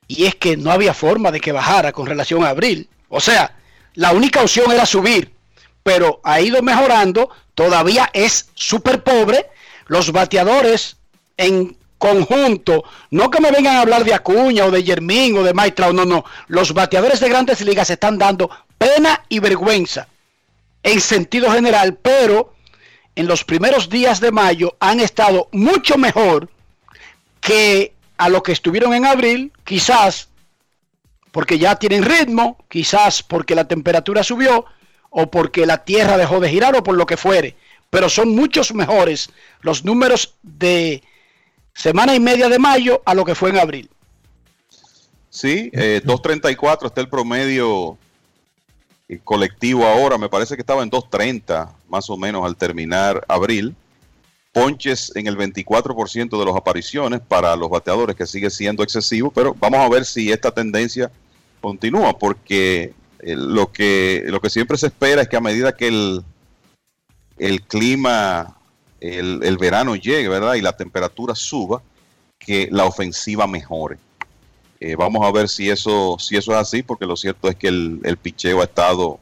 y 0.06 0.26
es 0.26 0.34
que 0.34 0.56
no 0.56 0.70
había 0.70 0.92
forma 0.92 1.30
de 1.30 1.40
que 1.40 1.52
bajara 1.52 1.92
con 1.92 2.06
relación 2.06 2.44
a 2.44 2.50
abril. 2.50 2.88
O 3.08 3.20
sea, 3.20 3.56
la 3.94 4.12
única 4.12 4.42
opción 4.42 4.70
era 4.70 4.84
subir, 4.84 5.32
pero 5.82 6.20
ha 6.24 6.40
ido 6.40 6.60
mejorando, 6.62 7.30
todavía 7.54 8.10
es 8.12 8.50
súper 8.54 9.02
pobre. 9.02 9.46
Los 9.86 10.12
bateadores 10.12 10.96
en 11.36 11.76
conjunto, 11.96 12.84
no 13.10 13.30
que 13.30 13.40
me 13.40 13.52
vengan 13.52 13.76
a 13.76 13.80
hablar 13.80 14.04
de 14.04 14.12
Acuña 14.12 14.66
o 14.66 14.70
de 14.70 14.82
Germín 14.82 15.38
o 15.38 15.44
de 15.44 15.54
Maitrao, 15.54 15.92
no, 15.92 16.04
no, 16.04 16.24
los 16.48 16.74
bateadores 16.74 17.20
de 17.20 17.28
grandes 17.28 17.60
ligas 17.60 17.88
están 17.90 18.18
dando 18.18 18.50
pena 18.76 19.24
y 19.28 19.38
vergüenza 19.38 20.08
en 20.82 21.00
sentido 21.00 21.50
general, 21.52 21.96
pero 22.02 22.54
en 23.14 23.26
los 23.26 23.44
primeros 23.44 23.88
días 23.88 24.20
de 24.20 24.32
mayo 24.32 24.76
han 24.80 25.00
estado 25.00 25.48
mucho 25.52 25.98
mejor 25.98 26.48
que 27.40 27.92
a 28.16 28.28
lo 28.28 28.42
que 28.42 28.52
estuvieron 28.52 28.94
en 28.94 29.04
abril, 29.04 29.52
quizás 29.64 30.28
porque 31.30 31.58
ya 31.58 31.76
tienen 31.76 32.04
ritmo, 32.04 32.58
quizás 32.68 33.22
porque 33.22 33.54
la 33.54 33.66
temperatura 33.66 34.22
subió 34.22 34.66
o 35.10 35.30
porque 35.30 35.66
la 35.66 35.84
tierra 35.84 36.16
dejó 36.16 36.40
de 36.40 36.50
girar 36.50 36.76
o 36.76 36.82
por 36.82 36.96
lo 36.96 37.06
que 37.06 37.16
fuere. 37.16 37.56
Pero 37.90 38.08
son 38.08 38.34
muchos 38.34 38.72
mejores 38.74 39.30
los 39.60 39.84
números 39.84 40.34
de 40.42 41.02
semana 41.74 42.14
y 42.14 42.20
media 42.20 42.48
de 42.48 42.58
mayo 42.58 43.02
a 43.04 43.14
lo 43.14 43.24
que 43.24 43.34
fue 43.34 43.50
en 43.50 43.58
abril. 43.58 43.90
Sí, 45.30 45.70
eh, 45.72 46.02
2.34 46.04 46.86
está 46.86 47.00
el 47.00 47.08
promedio 47.08 47.96
eh, 49.12 49.20
colectivo 49.22 49.86
ahora. 49.86 50.18
Me 50.18 50.28
parece 50.28 50.54
que 50.54 50.62
estaba 50.62 50.82
en 50.82 50.90
2.30 50.90 51.68
más 51.88 52.08
o 52.10 52.16
menos 52.16 52.44
al 52.44 52.56
terminar 52.56 53.24
abril 53.28 53.74
ponches 54.52 55.12
en 55.16 55.26
el 55.26 55.36
24% 55.36 56.38
de 56.38 56.44
las 56.44 56.54
apariciones 56.54 57.20
para 57.20 57.56
los 57.56 57.70
bateadores, 57.70 58.14
que 58.14 58.26
sigue 58.26 58.50
siendo 58.50 58.82
excesivo, 58.82 59.30
pero 59.30 59.56
vamos 59.58 59.80
a 59.80 59.88
ver 59.88 60.04
si 60.04 60.30
esta 60.30 60.50
tendencia 60.50 61.10
continúa, 61.60 62.18
porque 62.18 62.92
eh, 63.20 63.34
lo 63.34 63.72
que, 63.72 64.24
lo 64.26 64.40
que 64.40 64.50
siempre 64.50 64.76
se 64.76 64.88
espera 64.88 65.22
es 65.22 65.28
que 65.28 65.36
a 65.36 65.40
medida 65.40 65.74
que 65.74 65.88
el, 65.88 66.22
el 67.38 67.62
clima, 67.62 68.56
el, 69.00 69.56
verano 69.58 69.96
llegue, 69.96 70.28
¿verdad? 70.28 70.54
Y 70.54 70.60
la 70.60 70.76
temperatura 70.76 71.34
suba, 71.34 71.82
que 72.38 72.68
la 72.70 72.84
ofensiva 72.84 73.46
mejore. 73.46 73.98
Eh, 74.84 74.96
vamos 74.96 75.24
a 75.24 75.30
ver 75.30 75.48
si 75.48 75.70
eso, 75.70 76.16
si 76.18 76.36
eso 76.36 76.50
es 76.50 76.58
así, 76.58 76.82
porque 76.82 77.06
lo 77.06 77.16
cierto 77.16 77.48
es 77.48 77.54
que 77.54 77.68
el, 77.68 78.00
el 78.02 78.16
picheo 78.16 78.60
ha 78.60 78.64
estado 78.64 79.20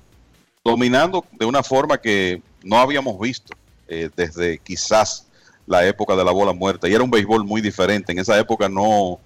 dominando 0.65 1.27
de 1.33 1.45
una 1.45 1.63
forma 1.63 1.99
que 1.99 2.41
no 2.63 2.79
habíamos 2.79 3.21
visto 3.21 3.55
eh, 3.87 4.09
desde 4.17 4.57
quizás 4.57 5.27
la 5.67 5.87
época 5.87 6.17
de 6.17 6.25
la 6.25 6.33
bola 6.33 6.55
muerta. 6.55 6.89
Y 6.89 6.95
era 6.95 7.05
un 7.05 7.11
béisbol 7.11 7.45
muy 7.45 7.61
diferente. 7.61 8.11
En 8.11 8.21
esa 8.21 8.39
época 8.39 8.71
no, 8.71 9.19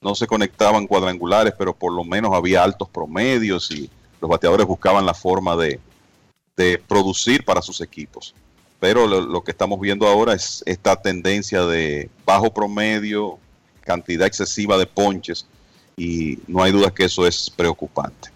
no 0.00 0.16
se 0.16 0.26
conectaban 0.26 0.88
cuadrangulares, 0.88 1.54
pero 1.56 1.72
por 1.72 1.92
lo 1.92 2.02
menos 2.02 2.34
había 2.34 2.64
altos 2.64 2.88
promedios 2.88 3.70
y 3.70 3.88
los 4.20 4.28
bateadores 4.28 4.66
buscaban 4.66 5.06
la 5.06 5.14
forma 5.14 5.54
de, 5.54 5.78
de 6.56 6.78
producir 6.78 7.44
para 7.44 7.62
sus 7.62 7.80
equipos. 7.80 8.34
Pero 8.80 9.06
lo, 9.06 9.20
lo 9.20 9.44
que 9.44 9.52
estamos 9.52 9.78
viendo 9.78 10.08
ahora 10.08 10.34
es 10.34 10.64
esta 10.66 11.00
tendencia 11.00 11.64
de 11.64 12.10
bajo 12.24 12.52
promedio, 12.52 13.38
cantidad 13.82 14.26
excesiva 14.26 14.76
de 14.78 14.86
ponches, 14.86 15.46
y 15.96 16.38
no 16.46 16.62
hay 16.62 16.72
duda 16.72 16.92
que 16.92 17.04
eso 17.04 17.26
es 17.26 17.50
preocupante. 17.50 18.30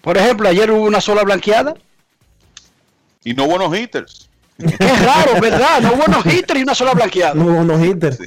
Por 0.00 0.16
ejemplo, 0.16 0.48
ayer 0.48 0.70
hubo 0.70 0.84
una 0.84 1.00
sola 1.00 1.22
blanqueada. 1.22 1.74
Y 3.22 3.34
no 3.34 3.46
buenos 3.46 3.76
hitters. 3.76 4.28
Qué 4.58 4.96
raro, 5.04 5.40
¿verdad? 5.40 5.80
No 5.80 5.94
hubo 5.94 6.04
unos 6.06 6.26
hitters 6.26 6.60
y 6.60 6.62
una 6.62 6.74
sola 6.74 6.94
blanqueada. 6.94 7.34
No 7.34 7.46
hubo 7.46 7.58
unos 7.58 7.84
hitters. 7.84 8.18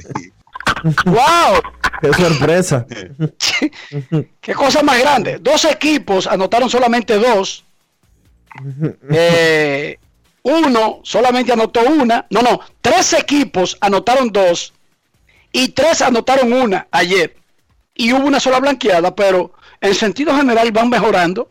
¡Wow! 1.04 1.62
¡Qué 2.00 2.12
sorpresa! 2.12 2.86
¡Qué 4.40 4.54
cosa 4.54 4.82
más 4.82 4.98
grande! 5.00 5.38
Dos 5.40 5.64
equipos 5.64 6.26
anotaron 6.26 6.70
solamente 6.70 7.16
dos. 7.16 7.64
Eh, 9.10 9.98
uno 10.42 11.00
solamente 11.02 11.52
anotó 11.52 11.80
una. 11.80 12.26
No, 12.30 12.42
no. 12.42 12.60
Tres 12.80 13.14
equipos 13.14 13.76
anotaron 13.80 14.30
dos. 14.30 14.72
Y 15.52 15.68
tres 15.68 16.02
anotaron 16.02 16.52
una 16.52 16.86
ayer. 16.90 17.36
Y 18.00 18.12
hubo 18.12 18.26
una 18.26 18.38
sola 18.38 18.60
blanqueada, 18.60 19.14
pero 19.14 19.52
en 19.80 19.92
sentido 19.92 20.34
general 20.34 20.70
van 20.70 20.88
mejorando. 20.88 21.50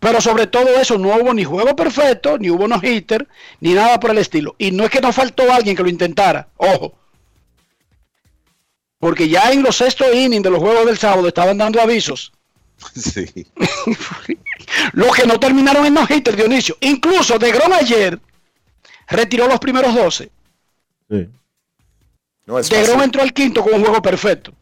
Pero 0.00 0.20
sobre 0.20 0.48
todo 0.48 0.68
eso, 0.80 0.98
no 0.98 1.14
hubo 1.14 1.32
ni 1.32 1.44
juego 1.44 1.76
perfecto, 1.76 2.36
ni 2.36 2.50
hubo 2.50 2.66
no 2.66 2.80
hitter, 2.82 3.28
ni 3.60 3.74
nada 3.74 4.00
por 4.00 4.10
el 4.10 4.18
estilo. 4.18 4.56
Y 4.58 4.72
no 4.72 4.82
es 4.82 4.90
que 4.90 5.00
nos 5.00 5.14
faltó 5.14 5.52
alguien 5.52 5.76
que 5.76 5.84
lo 5.84 5.88
intentara, 5.88 6.48
ojo. 6.56 6.98
Porque 8.98 9.28
ya 9.28 9.52
en 9.52 9.62
los 9.62 9.76
sexto 9.76 10.12
innings 10.12 10.42
de 10.42 10.50
los 10.50 10.58
juegos 10.58 10.84
del 10.86 10.98
sábado 10.98 11.28
estaban 11.28 11.56
dando 11.56 11.80
avisos. 11.80 12.32
Sí. 12.96 13.24
los 14.94 15.14
que 15.14 15.24
no 15.24 15.38
terminaron 15.38 15.86
en 15.86 15.94
no 15.94 16.04
hitter, 16.08 16.34
Dionisio. 16.34 16.76
Incluso 16.80 17.38
de 17.38 17.52
Grom 17.52 17.72
ayer 17.72 18.18
retiró 19.06 19.46
los 19.46 19.60
primeros 19.60 19.94
12. 19.94 20.28
Sí. 21.08 21.28
No 22.46 22.58
es 22.58 22.68
de. 22.68 22.82
Grom 22.82 23.02
entró 23.02 23.22
al 23.22 23.32
quinto 23.32 23.62
con 23.62 23.74
un 23.74 23.82
juego 23.82 24.02
perfecto. 24.02 24.52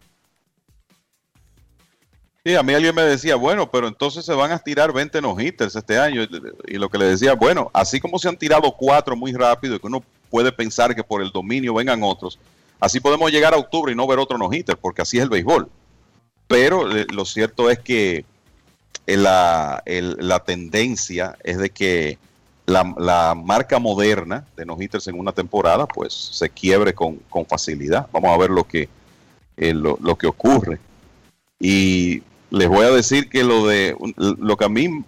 Sí, 2.44 2.54
a 2.54 2.62
mí 2.62 2.72
alguien 2.72 2.94
me 2.94 3.02
decía, 3.02 3.36
bueno, 3.36 3.70
pero 3.70 3.86
entonces 3.86 4.24
se 4.24 4.32
van 4.32 4.50
a 4.50 4.58
tirar 4.58 4.92
20 4.92 5.20
no 5.20 5.38
hitters 5.38 5.76
este 5.76 5.98
año. 5.98 6.26
Y 6.66 6.78
lo 6.78 6.88
que 6.88 6.96
le 6.96 7.04
decía, 7.06 7.34
bueno, 7.34 7.70
así 7.74 8.00
como 8.00 8.18
se 8.18 8.28
han 8.28 8.36
tirado 8.36 8.72
cuatro 8.72 9.14
muy 9.14 9.32
rápido 9.32 9.74
y 9.74 9.78
que 9.78 9.86
uno 9.86 10.02
puede 10.30 10.50
pensar 10.50 10.94
que 10.94 11.04
por 11.04 11.20
el 11.20 11.30
dominio 11.30 11.74
vengan 11.74 12.02
otros, 12.02 12.38
así 12.78 12.98
podemos 12.98 13.30
llegar 13.30 13.52
a 13.52 13.58
octubre 13.58 13.92
y 13.92 13.96
no 13.96 14.06
ver 14.06 14.18
otro 14.18 14.38
no 14.38 14.50
hitter, 14.50 14.76
porque 14.78 15.02
así 15.02 15.18
es 15.18 15.24
el 15.24 15.28
béisbol. 15.28 15.68
Pero 16.48 16.96
eh, 16.96 17.06
lo 17.12 17.26
cierto 17.26 17.68
es 17.68 17.78
que 17.78 18.24
eh, 19.06 19.16
la, 19.16 19.82
la 19.86 20.40
tendencia 20.40 21.36
es 21.44 21.58
de 21.58 21.68
que 21.68 22.18
la, 22.64 22.94
la 22.96 23.34
marca 23.34 23.78
moderna 23.78 24.46
de 24.56 24.64
no 24.64 24.80
hitters 24.80 25.08
en 25.08 25.18
una 25.18 25.32
temporada, 25.32 25.86
pues 25.86 26.14
se 26.14 26.48
quiebre 26.48 26.94
con, 26.94 27.16
con 27.28 27.44
facilidad. 27.44 28.08
Vamos 28.12 28.30
a 28.30 28.38
ver 28.38 28.50
lo 28.50 28.64
que, 28.64 28.88
eh, 29.58 29.74
lo, 29.74 29.98
lo 30.00 30.16
que 30.16 30.26
ocurre. 30.26 30.78
Y 31.58 32.22
les 32.50 32.68
voy 32.68 32.84
a 32.84 32.90
decir 32.90 33.28
que 33.28 33.44
lo 33.44 33.66
de 33.66 33.96
lo 34.16 34.56
que 34.56 34.64
a 34.64 34.68
mí 34.68 35.04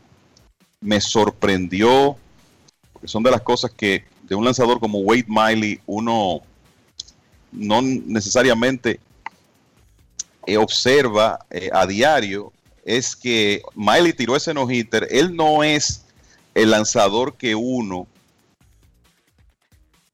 me 0.80 1.00
sorprendió, 1.00 2.16
porque 2.92 3.08
son 3.08 3.22
de 3.22 3.30
las 3.30 3.42
cosas 3.42 3.70
que 3.70 4.04
de 4.22 4.34
un 4.34 4.44
lanzador 4.44 4.80
como 4.80 5.00
Wade 5.00 5.26
Miley 5.28 5.80
uno 5.86 6.40
no 7.50 7.82
necesariamente 7.82 9.00
eh, 10.46 10.56
observa 10.56 11.44
eh, 11.50 11.70
a 11.72 11.86
diario, 11.86 12.52
es 12.84 13.14
que 13.14 13.62
Miley 13.74 14.12
tiró 14.12 14.34
ese 14.34 14.54
no 14.54 14.70
hitter. 14.70 15.06
Él 15.10 15.36
no 15.36 15.62
es 15.62 16.04
el 16.54 16.70
lanzador 16.70 17.34
que 17.34 17.54
uno 17.54 18.06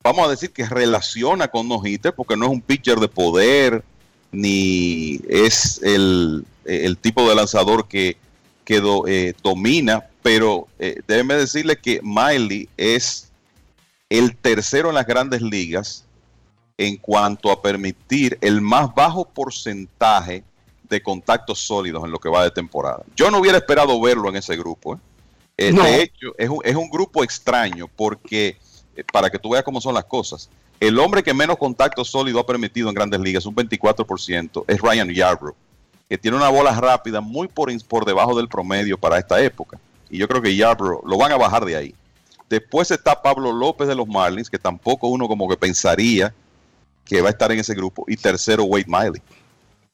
vamos 0.09 0.27
a 0.27 0.31
decir 0.31 0.51
que 0.53 0.65
relaciona 0.65 1.49
con 1.49 1.69
no 1.69 1.85
hitter 1.85 2.15
porque 2.15 2.37
no 2.37 2.47
es 2.47 2.53
un 2.53 2.63
pitcher 2.63 2.99
de 2.99 3.09
poder 3.09 3.85
ni 4.33 5.21
es 5.29 5.81
el, 5.83 6.47
el 6.86 6.99
tipo 6.99 7.28
de 7.28 7.35
lanzador 7.35 7.89
que, 7.89 8.16
que 8.65 8.81
do- 8.81 9.07
eh, 9.07 9.35
domina, 9.43 10.05
pero 10.23 10.69
eh, 10.78 11.01
déjenme 11.07 11.35
decirle 11.35 11.77
que 11.77 12.01
Miley 12.03 12.69
es 12.77 13.31
el 14.11 14.36
tercero 14.36 14.89
en 14.89 14.95
las 14.95 15.07
grandes 15.07 15.43
ligas 15.43 16.05
en 16.77 16.97
cuanto 16.97 17.51
a 17.51 17.61
permitir 17.61 18.39
el 18.40 18.61
más 18.61 18.95
bajo 18.95 19.24
porcentaje 19.27 20.45
de 20.89 21.03
contactos 21.03 21.59
sólidos 21.59 22.05
en 22.05 22.11
lo 22.11 22.19
que 22.19 22.28
va 22.28 22.45
de 22.45 22.51
temporada. 22.51 23.03
Yo 23.16 23.31
no 23.31 23.39
hubiera 23.39 23.59
esperado 23.59 24.01
verlo 24.01 24.28
en 24.28 24.36
ese 24.36 24.57
grupo. 24.57 24.95
¿eh? 24.95 24.99
Eh, 25.59 25.73
No. 25.73 25.82
De 25.85 26.03
hecho, 26.03 26.35
es 26.39 26.49
un, 26.49 26.61
es 26.65 26.74
un 26.77 26.89
grupo 26.89 27.23
extraño 27.24 27.89
porque, 27.95 28.57
eh, 28.97 29.05
para 29.12 29.28
que 29.28 29.39
tú 29.39 29.51
veas 29.51 29.65
cómo 29.65 29.81
son 29.81 29.93
las 29.95 30.05
cosas, 30.05 30.49
el 30.81 30.99
hombre 30.99 31.23
que 31.23 31.35
menos 31.35 31.59
contacto 31.59 32.05
sólido 32.05 32.39
ha 32.39 32.47
permitido 32.47 32.89
en 32.89 32.95
grandes 32.95 33.20
ligas, 33.20 33.45
un 33.45 33.55
24%, 33.57 34.65
es 34.69 34.81
Ryan 34.81 35.11
Yarbrough, 35.12 35.57
que 36.09 36.18
tiene 36.18 36.36
una 36.36 36.48
bola 36.48 36.72
rápida 36.72 37.20
muy 37.20 37.48
por, 37.48 37.70
por 37.85 38.05
debajo 38.05 38.36
del 38.36 38.48
promedio 38.48 38.97
para 38.97 39.18
esta 39.18 39.40
época. 39.43 39.78
Y 40.10 40.18
yo 40.18 40.26
creo 40.26 40.40
que 40.40 40.56
Yarbrough 40.56 41.05
lo 41.06 41.18
van 41.18 41.32
a 41.32 41.36
bajar 41.36 41.64
de 41.64 41.76
ahí. 41.76 41.94
Después 42.48 42.90
está 42.90 43.20
Pablo 43.20 43.52
López 43.52 43.89
de 43.89 43.94
los 43.94 44.09
Marlins, 44.09 44.48
que 44.48 44.59
tampoco 44.59 45.09
uno 45.09 45.28
como 45.28 45.48
que 45.48 45.56
pensaría 45.56 46.32
que 47.05 47.20
va 47.20 47.28
a 47.28 47.32
estar 47.32 47.52
en 47.52 47.59
ese 47.59 47.74
grupo. 47.74 48.05
Y 48.09 48.16
tercero, 48.16 48.64
Wade 48.64 48.86
Miley, 48.86 49.22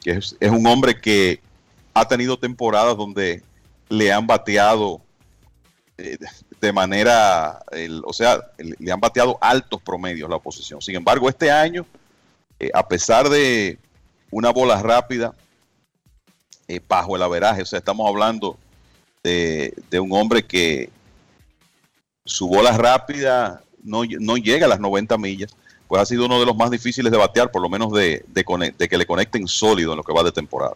que 0.00 0.12
es, 0.12 0.36
un 0.50 0.64
hombre 0.66 1.00
que 1.00 1.40
ha 1.94 2.06
tenido 2.06 2.38
temporadas 2.38 2.96
donde 2.96 3.42
le 3.88 4.12
han 4.12 4.26
bateado 4.26 5.00
eh, 5.98 6.16
de 6.60 6.72
manera, 6.72 7.62
el- 7.72 8.02
o 8.04 8.12
sea, 8.12 8.40
le 8.58 8.74
le 8.78 8.92
han 8.92 9.00
bateado 9.00 9.36
altos 9.40 9.80
promedios 9.82 10.30
la 10.30 10.36
oposición. 10.36 10.80
Sin 10.80 10.94
embargo, 10.96 11.28
este 11.28 11.50
año, 11.50 11.84
eh, 12.58 12.70
a 12.72 12.86
pesar 12.86 13.28
de 13.28 13.78
una 14.30 14.50
bola 14.50 14.80
rápida 14.82 15.34
eh, 16.68 16.80
bajo 16.86 17.16
el 17.16 17.22
averaje, 17.22 17.62
o 17.62 17.66
sea, 17.66 17.78
estamos 17.78 18.08
hablando 18.08 18.58
de, 19.22 19.74
de 19.90 20.00
un 20.00 20.12
hombre 20.12 20.44
que 20.44 20.90
su 22.24 22.48
bola 22.48 22.76
rápida 22.76 23.62
no, 23.82 24.02
no 24.20 24.36
llega 24.36 24.66
a 24.66 24.68
las 24.68 24.80
90 24.80 25.16
millas, 25.18 25.54
pues 25.86 26.00
ha 26.00 26.06
sido 26.06 26.26
uno 26.26 26.40
de 26.40 26.46
los 26.46 26.56
más 26.56 26.70
difíciles 26.70 27.12
de 27.12 27.18
batear, 27.18 27.50
por 27.50 27.62
lo 27.62 27.68
menos 27.68 27.92
de, 27.92 28.24
de, 28.28 28.74
de 28.76 28.88
que 28.88 28.98
le 28.98 29.06
conecten 29.06 29.46
sólido 29.46 29.92
en 29.92 29.98
lo 29.98 30.02
que 30.02 30.12
va 30.12 30.22
de 30.22 30.32
temporada. 30.32 30.74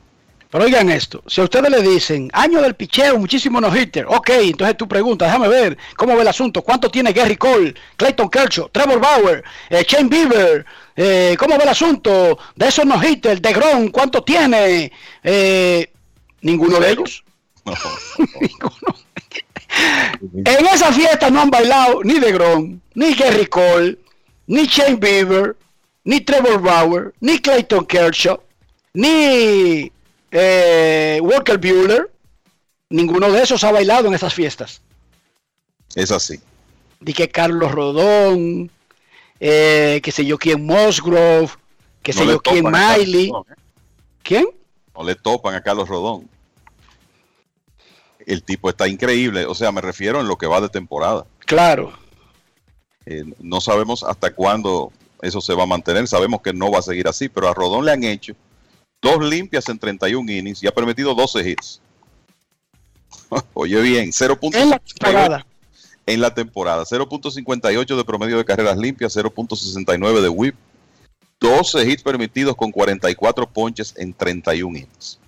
Pero 0.51 0.65
oigan 0.65 0.89
esto, 0.89 1.23
si 1.27 1.43
a 1.43 1.45
ustedes 1.45 1.71
le 1.71 1.83
dicen 1.83 2.31
año 2.33 2.63
del 2.63 2.75
picheo, 2.75 3.19
muchísimo 3.19 3.61
no 3.61 3.75
hitter, 3.75 4.07
ok, 4.07 4.31
entonces 4.45 4.79
tú 4.79 4.89
preguntas, 4.89 5.29
déjame 5.29 5.49
ver 5.49 5.77
cómo 5.95 6.17
ve 6.17 6.23
el 6.23 6.29
asunto, 6.29 6.63
cuánto 6.63 6.91
tiene 6.91 7.13
Gary 7.13 7.37
Cole, 7.37 7.75
Clayton 7.97 8.31
Kershaw, 8.31 8.71
Trevor 8.71 8.99
Bauer, 8.99 9.45
eh, 9.69 9.85
Shane 9.87 10.09
Bieber, 10.09 10.65
eh, 11.01 11.37
cómo 11.39 11.57
ve 11.57 11.63
el 11.63 11.69
asunto 11.69 12.37
de 12.57 12.67
esos 12.67 12.85
no 12.85 13.01
hitters, 13.01 13.41
de 13.41 13.53
Grom, 13.53 13.89
cuánto 13.89 14.23
tiene, 14.23 14.91
Eh, 15.23 15.93
ninguno 16.43 16.81
de 16.81 16.91
ellos. 16.91 17.25
En 20.33 20.67
esa 20.67 20.93
fiesta 20.93 21.31
no 21.31 21.41
han 21.43 21.51
bailado 21.51 22.03
ni 22.03 22.19
de 22.19 22.33
Grom, 22.33 22.81
ni 22.95 23.15
Gary 23.15 23.47
Cole, 23.47 23.99
ni 24.49 24.67
Shane 24.67 24.97
Bieber, 24.97 25.57
ni 26.05 26.21
Trevor 26.21 26.61
Bauer, 26.61 27.15
ni 27.21 27.39
Clayton 27.39 27.85
Kershaw, 27.87 28.41
ni 28.95 29.93
eh, 30.33 31.21
Walker 31.23 31.59
Bueller. 31.59 32.11
Ninguno 32.91 33.31
de 33.31 33.43
esos 33.43 33.63
ha 33.63 33.71
bailado 33.71 34.09
en 34.09 34.15
esas 34.15 34.35
fiestas. 34.35 34.81
Es 35.95 36.11
así. 36.11 36.41
Di 37.01 37.13
que 37.13 37.29
Carlos 37.29 37.71
Rodón, 37.71 38.71
eh, 39.41 40.01
que 40.03 40.13
sé 40.13 40.25
yo 40.25 40.39
quién 40.39 40.65
Musgrove, 40.65 41.51
que 42.03 42.13
sé 42.13 42.21
No 42.21 42.27
le 42.27 42.33
yo 42.33 42.41
quién 42.41 42.65
Miley. 42.65 43.29
Rodón, 43.29 43.45
¿eh? 43.51 43.55
¿Quién? 44.23 44.47
No 44.95 45.05
le 45.05 45.15
topan 45.15 45.55
a 45.55 45.63
Carlos 45.63 45.89
Rodón. 45.89 46.29
El 48.27 48.43
tipo 48.43 48.69
está 48.69 48.89
increíble, 48.89 49.47
o 49.47 49.55
sea, 49.55 49.73
me 49.73 49.81
refiero 49.81 50.21
en 50.21 50.29
lo 50.29 50.37
que 50.37 50.47
va 50.47 50.61
de 50.61 50.69
temporada. 50.69 51.25
Claro. 51.47 51.93
Eh, 53.07 53.25
no 53.39 53.61
sabemos 53.61 54.03
hasta 54.03 54.35
cuándo 54.35 54.93
eso 55.23 55.41
se 55.41 55.55
va 55.55 55.63
a 55.63 55.67
mantener, 55.67 56.07
sabemos 56.07 56.43
que 56.43 56.53
no 56.53 56.71
va 56.71 56.81
a 56.81 56.83
seguir 56.83 57.09
así, 57.09 57.29
pero 57.29 57.49
a 57.49 57.55
Rodón 57.55 57.85
le 57.87 57.93
han 57.93 58.05
hecho 58.05 58.35
dos 59.01 59.25
limpias 59.25 59.69
en 59.69 59.79
31 59.79 60.31
innings 60.31 60.63
y 60.63 60.67
ha 60.67 60.75
permitido 60.75 61.15
12 61.15 61.49
hits. 61.49 61.81
Oye 63.55 63.81
bien, 63.81 64.11
0.58 64.11 64.57
En 64.57 64.71
la 64.71 64.79
temporada. 64.79 65.47
En 66.09 66.23
la 66.23 66.33
temporada, 66.33 66.85
0.58 66.85 67.97
de 67.97 68.05
promedio 68.05 68.39
de 68.39 68.45
carreras 68.45 68.79
limpias, 68.79 69.15
0.69 69.15 70.23
de 70.23 70.29
whip, 70.31 70.55
12 71.39 71.87
hits 71.87 72.03
permitidos 72.03 72.57
con 72.57 72.73
44 72.73 73.47
ponches 73.47 73.95
en 73.97 74.15
31 74.15 74.79
innings. 74.79 75.19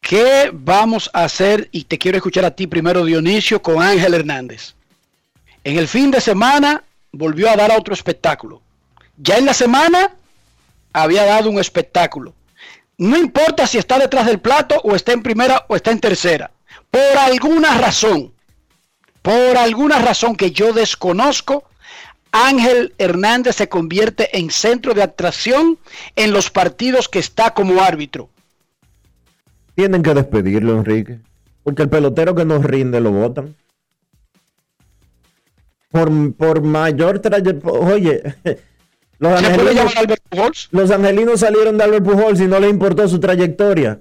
¿Qué 0.00 0.50
vamos 0.52 1.10
a 1.12 1.24
hacer? 1.24 1.68
Y 1.72 1.84
te 1.84 1.98
quiero 1.98 2.18
escuchar 2.18 2.44
a 2.44 2.54
ti 2.54 2.68
primero, 2.68 3.04
Dionisio, 3.04 3.60
con 3.60 3.82
Ángel 3.82 4.14
Hernández. 4.14 4.74
En 5.64 5.76
el 5.76 5.88
fin 5.88 6.12
de 6.12 6.20
semana 6.20 6.84
volvió 7.10 7.50
a 7.50 7.56
dar 7.56 7.72
otro 7.76 7.92
espectáculo. 7.92 8.62
Ya 9.16 9.38
en 9.38 9.44
la 9.44 9.54
semana 9.54 10.14
había 10.92 11.24
dado 11.24 11.50
un 11.50 11.58
espectáculo. 11.58 12.32
No 12.96 13.16
importa 13.16 13.66
si 13.66 13.76
está 13.76 13.98
detrás 13.98 14.26
del 14.26 14.38
plato 14.38 14.80
o 14.84 14.94
está 14.94 15.12
en 15.12 15.22
primera 15.22 15.64
o 15.68 15.74
está 15.74 15.90
en 15.90 16.00
tercera. 16.00 16.52
Por 16.90 17.18
alguna 17.18 17.76
razón, 17.76 18.32
por 19.22 19.56
alguna 19.56 19.98
razón 19.98 20.36
que 20.36 20.50
yo 20.50 20.72
desconozco, 20.72 21.64
Ángel 22.32 22.94
Hernández 22.98 23.56
se 23.56 23.68
convierte 23.68 24.38
en 24.38 24.50
centro 24.50 24.94
de 24.94 25.02
atracción 25.02 25.78
en 26.16 26.32
los 26.32 26.50
partidos 26.50 27.08
que 27.08 27.18
está 27.18 27.52
como 27.52 27.82
árbitro. 27.82 28.28
Tienen 29.74 30.02
que 30.02 30.14
despedirlo, 30.14 30.76
Enrique. 30.76 31.18
Porque 31.62 31.82
el 31.82 31.88
pelotero 31.88 32.34
que 32.34 32.44
nos 32.44 32.64
rinde 32.64 33.00
lo 33.00 33.10
votan. 33.10 33.54
Por, 35.90 36.34
por 36.34 36.62
mayor 36.62 37.18
trayectoria. 37.18 37.80
Oye, 37.80 38.22
los 39.18 39.42
angelinos, 39.42 40.68
los 40.70 40.90
angelinos 40.90 41.40
salieron 41.40 41.76
de 41.76 41.84
Albert 41.84 42.04
Pujols 42.04 42.40
y 42.40 42.46
no 42.46 42.60
les 42.60 42.70
importó 42.70 43.08
su 43.08 43.18
trayectoria. 43.18 44.00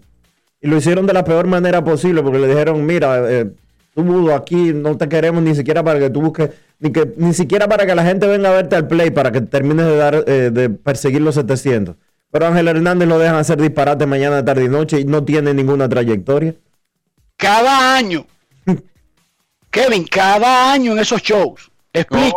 Y 0.62 0.68
lo 0.68 0.78
hicieron 0.78 1.06
de 1.06 1.14
la 1.14 1.24
peor 1.24 1.48
manera 1.48 1.84
posible 1.84 2.22
porque 2.22 2.40
le 2.40 2.48
dijeron, 2.48 2.86
mira, 2.86 3.32
eh, 3.32 3.52
tú 3.94 4.32
aquí 4.32 4.74
no 4.74 4.98
te 4.98 5.10
queremos 5.10 5.44
ni 5.44 5.56
siquiera 5.56 5.84
para 5.84 6.00
que 6.00 6.10
tú 6.10 6.22
busques, 6.22 6.52
ni, 6.80 6.92
que, 6.92 7.14
ni 7.18 7.34
siquiera 7.34 7.68
para 7.68 7.86
que 7.86 7.96
la 7.96 8.04
gente 8.04 8.28
venga 8.28 8.50
a 8.50 8.54
verte 8.54 8.76
al 8.76 8.88
play 8.88 9.12
para 9.12 9.32
que 9.32 9.42
termines 9.42 9.86
de, 9.86 9.96
dar, 9.96 10.24
eh, 10.28 10.50
de 10.52 10.70
perseguir 10.70 11.22
los 11.22 11.36
700. 11.36 11.96
Pero 12.32 12.48
Ángel 12.48 12.68
Hernández 12.68 13.08
lo 13.08 13.18
dejan 13.18 13.38
hacer 13.38 13.60
disparate 13.60 14.06
mañana, 14.06 14.46
tarde 14.46 14.66
y 14.66 14.70
noche 14.70 15.00
y 15.00 15.06
no 15.06 15.24
tiene 15.24 15.54
ninguna 15.54 15.90
trayectoria. 15.90 16.56
Cada 17.36 17.96
año. 17.96 18.26
Kevin, 19.72 20.06
cada 20.06 20.72
año 20.72 20.92
en 20.92 21.00
esos 21.00 21.22
shows. 21.22 21.72
Explica. 21.92 22.36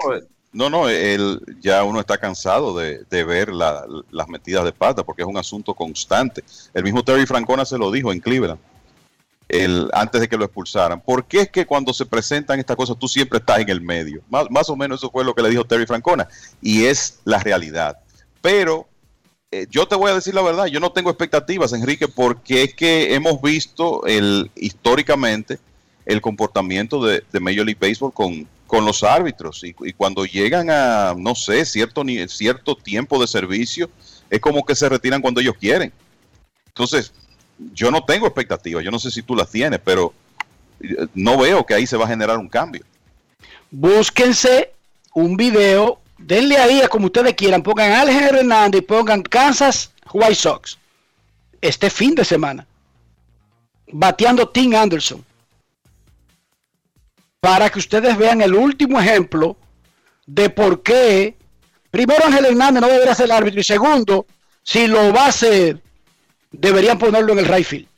No, 0.52 0.68
no, 0.68 0.88
él, 0.88 1.40
ya 1.60 1.82
uno 1.82 2.00
está 2.00 2.18
cansado 2.18 2.76
de, 2.76 3.24
ver 3.24 3.50
las 3.50 4.28
metidas 4.28 4.64
de 4.64 4.72
pata 4.72 5.02
porque 5.02 5.22
es 5.22 5.28
un 5.28 5.38
asunto 5.38 5.74
constante. 5.74 6.44
El 6.74 6.84
mismo 6.84 7.02
Terry 7.02 7.24
Francona 7.24 7.64
se 7.64 7.78
lo 7.78 7.90
dijo 7.90 8.12
en 8.12 8.20
Cleveland 8.20 8.60
el, 9.52 9.88
antes 9.92 10.20
de 10.20 10.28
que 10.28 10.36
lo 10.36 10.44
expulsaran. 10.44 11.00
¿Por 11.00 11.26
qué 11.26 11.42
es 11.42 11.50
que 11.50 11.66
cuando 11.66 11.92
se 11.92 12.06
presentan 12.06 12.58
estas 12.58 12.76
cosas 12.76 12.98
tú 12.98 13.06
siempre 13.06 13.38
estás 13.38 13.60
en 13.60 13.68
el 13.68 13.80
medio? 13.80 14.22
Más, 14.28 14.68
o 14.68 14.76
menos 14.76 15.00
eso 15.00 15.10
fue 15.10 15.24
lo 15.24 15.34
que 15.34 15.42
le 15.42 15.50
dijo 15.50 15.64
Terry 15.64 15.86
Francona 15.86 16.26
y 16.60 16.84
es 16.84 17.20
la 17.24 17.38
realidad. 17.38 17.98
Pero 18.40 18.88
eh, 19.50 19.66
yo 19.70 19.86
te 19.86 19.94
voy 19.94 20.10
a 20.10 20.14
decir 20.14 20.34
la 20.34 20.42
verdad, 20.42 20.66
yo 20.66 20.80
no 20.80 20.90
tengo 20.90 21.10
expectativas, 21.10 21.72
Enrique, 21.72 22.08
porque 22.08 22.64
es 22.64 22.74
que 22.74 23.14
hemos 23.14 23.40
visto 23.40 24.04
el, 24.06 24.50
históricamente 24.56 25.58
el 26.06 26.20
comportamiento 26.20 27.04
de, 27.04 27.22
de 27.30 27.40
Major 27.40 27.64
League 27.64 27.78
Baseball 27.80 28.12
con, 28.12 28.48
con 28.72 28.86
los 28.86 29.02
árbitros 29.02 29.62
y, 29.64 29.74
cuando 29.92 30.24
llegan 30.24 30.70
a, 30.70 31.14
no 31.14 31.34
sé, 31.34 31.66
cierto, 31.66 32.02
cierto 32.26 32.74
tiempo 32.74 33.20
de 33.20 33.26
servicio, 33.26 33.90
es 34.30 34.40
como 34.40 34.64
que 34.64 34.74
se 34.74 34.88
retiran 34.88 35.20
cuando 35.20 35.42
ellos 35.42 35.56
quieren. 35.60 35.92
Entonces, 36.68 37.12
yo 37.58 37.90
no 37.90 38.04
tengo 38.04 38.26
expectativas, 38.26 38.84
yo 38.84 38.90
no 38.90 38.98
sé 38.98 39.10
si 39.10 39.22
tú 39.22 39.34
las 39.34 39.50
tienes, 39.50 39.80
pero 39.84 40.12
eh, 40.80 41.06
no 41.14 41.38
veo 41.38 41.64
que 41.64 41.74
ahí 41.74 41.86
se 41.86 41.96
va 41.96 42.04
a 42.04 42.08
generar 42.08 42.38
un 42.38 42.48
cambio. 42.48 42.84
Búsquense 43.70 44.72
un 45.14 45.36
video, 45.36 46.00
denle 46.18 46.56
ahí 46.56 46.80
a 46.80 46.88
como 46.88 47.06
ustedes 47.06 47.34
quieran, 47.34 47.62
pongan 47.62 47.92
Ángel 47.92 48.36
Hernández 48.36 48.82
y 48.82 48.84
pongan 48.84 49.22
Kansas 49.22 49.92
White 50.12 50.34
Sox 50.34 50.78
este 51.60 51.90
fin 51.90 52.14
de 52.14 52.24
semana, 52.24 52.66
bateando 53.92 54.48
Tim 54.48 54.74
Anderson 54.74 55.24
para 57.42 57.68
que 57.70 57.80
ustedes 57.80 58.16
vean 58.16 58.40
el 58.40 58.54
último 58.54 59.00
ejemplo 59.00 59.56
de 60.26 60.48
por 60.48 60.80
qué, 60.84 61.36
primero 61.90 62.24
Ángel 62.24 62.44
Hernández 62.44 62.80
no 62.80 62.86
debería 62.86 63.16
ser 63.16 63.24
el 63.24 63.32
árbitro 63.32 63.60
y 63.60 63.64
segundo, 63.64 64.26
si 64.62 64.86
lo 64.86 65.12
va 65.12 65.24
a 65.24 65.30
hacer, 65.30 65.82
deberían 66.52 66.98
ponerlo 66.98 67.32
en 67.32 67.40
el 67.40 67.46
right 67.46 67.66
field. 67.66 67.88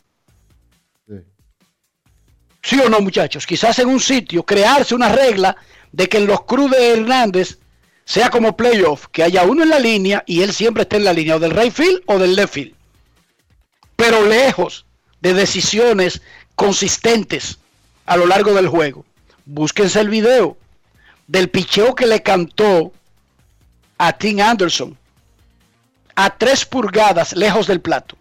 Sí. 2.63 2.81
o 2.81 2.89
no, 2.89 3.01
muchachos? 3.01 3.47
Quizás 3.47 3.79
en 3.81 3.89
un 3.89 4.01
sitio 4.01 4.43
crearse 4.43 4.95
una 4.95 5.11
regla 5.11 5.55
de 5.93 6.09
que 6.09 6.17
en 6.17 6.27
los 6.27 6.43
cruz 6.45 6.71
de 6.71 6.93
Hernández 6.93 7.59
sea 8.07 8.31
como 8.31 8.57
playoff, 8.57 9.07
que 9.13 9.23
haya 9.23 9.43
uno 9.45 9.63
en 9.63 9.69
la 9.69 9.79
línea 9.79 10.25
y 10.27 10.43
él 10.43 10.53
siempre 10.53 10.83
esté 10.83 10.97
en 10.97 11.05
la 11.05 11.13
línea 11.13 11.37
o 11.37 11.39
del 11.39 11.51
right 11.51 11.73
field 11.73 12.03
o 12.07 12.19
del 12.19 12.35
left 12.35 12.55
field. 12.55 12.75
Pero 13.97 14.27
lejos 14.27 14.87
de 15.21 15.35
decisiones 15.35 16.23
consistentes 16.55 17.59
a 18.07 18.17
lo 18.17 18.27
largo 18.27 18.55
del 18.55 18.69
juego 18.69 19.05
búsquense 19.45 20.01
el 20.01 20.09
video 20.09 20.57
del 21.27 21.49
picheo 21.49 21.95
que 21.95 22.07
le 22.07 22.23
cantó 22.23 22.93
a 23.99 24.13
Tim 24.13 24.41
Anderson 24.41 24.97
a 26.15 26.37
tres 26.37 26.65
pulgadas 26.65 27.35
lejos 27.35 27.67
del 27.67 27.81
plato. 27.81 28.17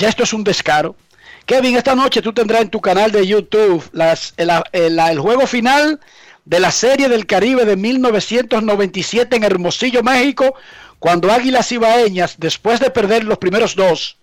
Que 0.00 0.06
esto 0.06 0.22
es 0.22 0.32
un 0.32 0.44
descaro. 0.44 0.96
Kevin, 1.44 1.76
esta 1.76 1.94
noche 1.94 2.22
tú 2.22 2.32
tendrás 2.32 2.62
en 2.62 2.70
tu 2.70 2.80
canal 2.80 3.12
de 3.12 3.26
YouTube 3.26 3.86
las, 3.92 4.32
el, 4.38 5.18
juego 5.18 5.46
final 5.46 6.00
de 6.46 6.58
la 6.58 6.70
Serie 6.70 7.10
del 7.10 7.26
Caribe 7.26 7.66
de 7.66 7.76
1997 7.76 9.36
en 9.36 9.44
Hermosillo, 9.44 10.02
México, 10.02 10.54
cuando 10.98 11.30
Águilas 11.30 11.70
Ibaeñas, 11.70 12.36
después 12.38 12.80
de 12.80 12.88
perder 12.88 13.24
los 13.24 13.36
primeros 13.36 13.76
dos, 13.76 14.16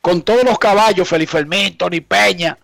con 0.00 0.22
todos 0.22 0.42
los 0.42 0.58
caballos, 0.58 1.06
Felipe 1.06 1.32
Fermín, 1.32 1.76
Tony 1.76 2.00
Peña. 2.00 2.56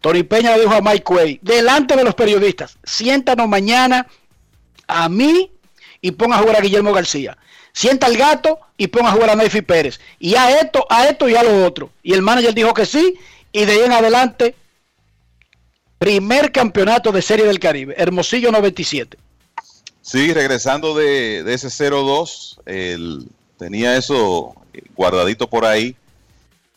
Tony 0.00 0.22
Peña 0.22 0.54
le 0.54 0.60
dijo 0.62 0.74
a 0.74 0.80
Mike 0.80 1.12
Way, 1.12 1.40
delante 1.42 1.96
de 1.96 2.04
los 2.04 2.14
periodistas, 2.14 2.78
siéntanos 2.84 3.48
mañana 3.48 4.06
a 4.86 5.08
mí 5.08 5.50
y 6.00 6.12
ponga 6.12 6.36
a 6.36 6.38
jugar 6.42 6.58
a 6.58 6.60
Guillermo 6.60 6.92
García. 6.92 7.36
Sienta 7.76 8.06
al 8.06 8.16
gato 8.16 8.58
y 8.78 8.86
ponga 8.86 9.10
a 9.10 9.12
jugar 9.12 9.28
a 9.28 9.36
Neyfi 9.36 9.60
Pérez. 9.60 10.00
Y 10.18 10.34
a 10.34 10.60
esto, 10.60 10.86
a 10.88 11.08
esto 11.08 11.28
y 11.28 11.34
a 11.34 11.42
lo 11.42 11.66
otro. 11.66 11.90
Y 12.02 12.14
el 12.14 12.22
manager 12.22 12.54
dijo 12.54 12.72
que 12.72 12.86
sí. 12.86 13.18
Y 13.52 13.66
de 13.66 13.72
ahí 13.72 13.80
en 13.80 13.92
adelante, 13.92 14.54
primer 15.98 16.52
campeonato 16.52 17.12
de 17.12 17.20
Serie 17.20 17.44
del 17.44 17.58
Caribe. 17.58 17.94
Hermosillo 17.98 18.50
97. 18.50 19.18
Sí, 20.00 20.32
regresando 20.32 20.94
de, 20.94 21.44
de 21.44 21.52
ese 21.52 21.68
0-2, 21.68 23.26
tenía 23.58 23.94
eso 23.98 24.54
guardadito 24.96 25.46
por 25.46 25.66
ahí 25.66 25.94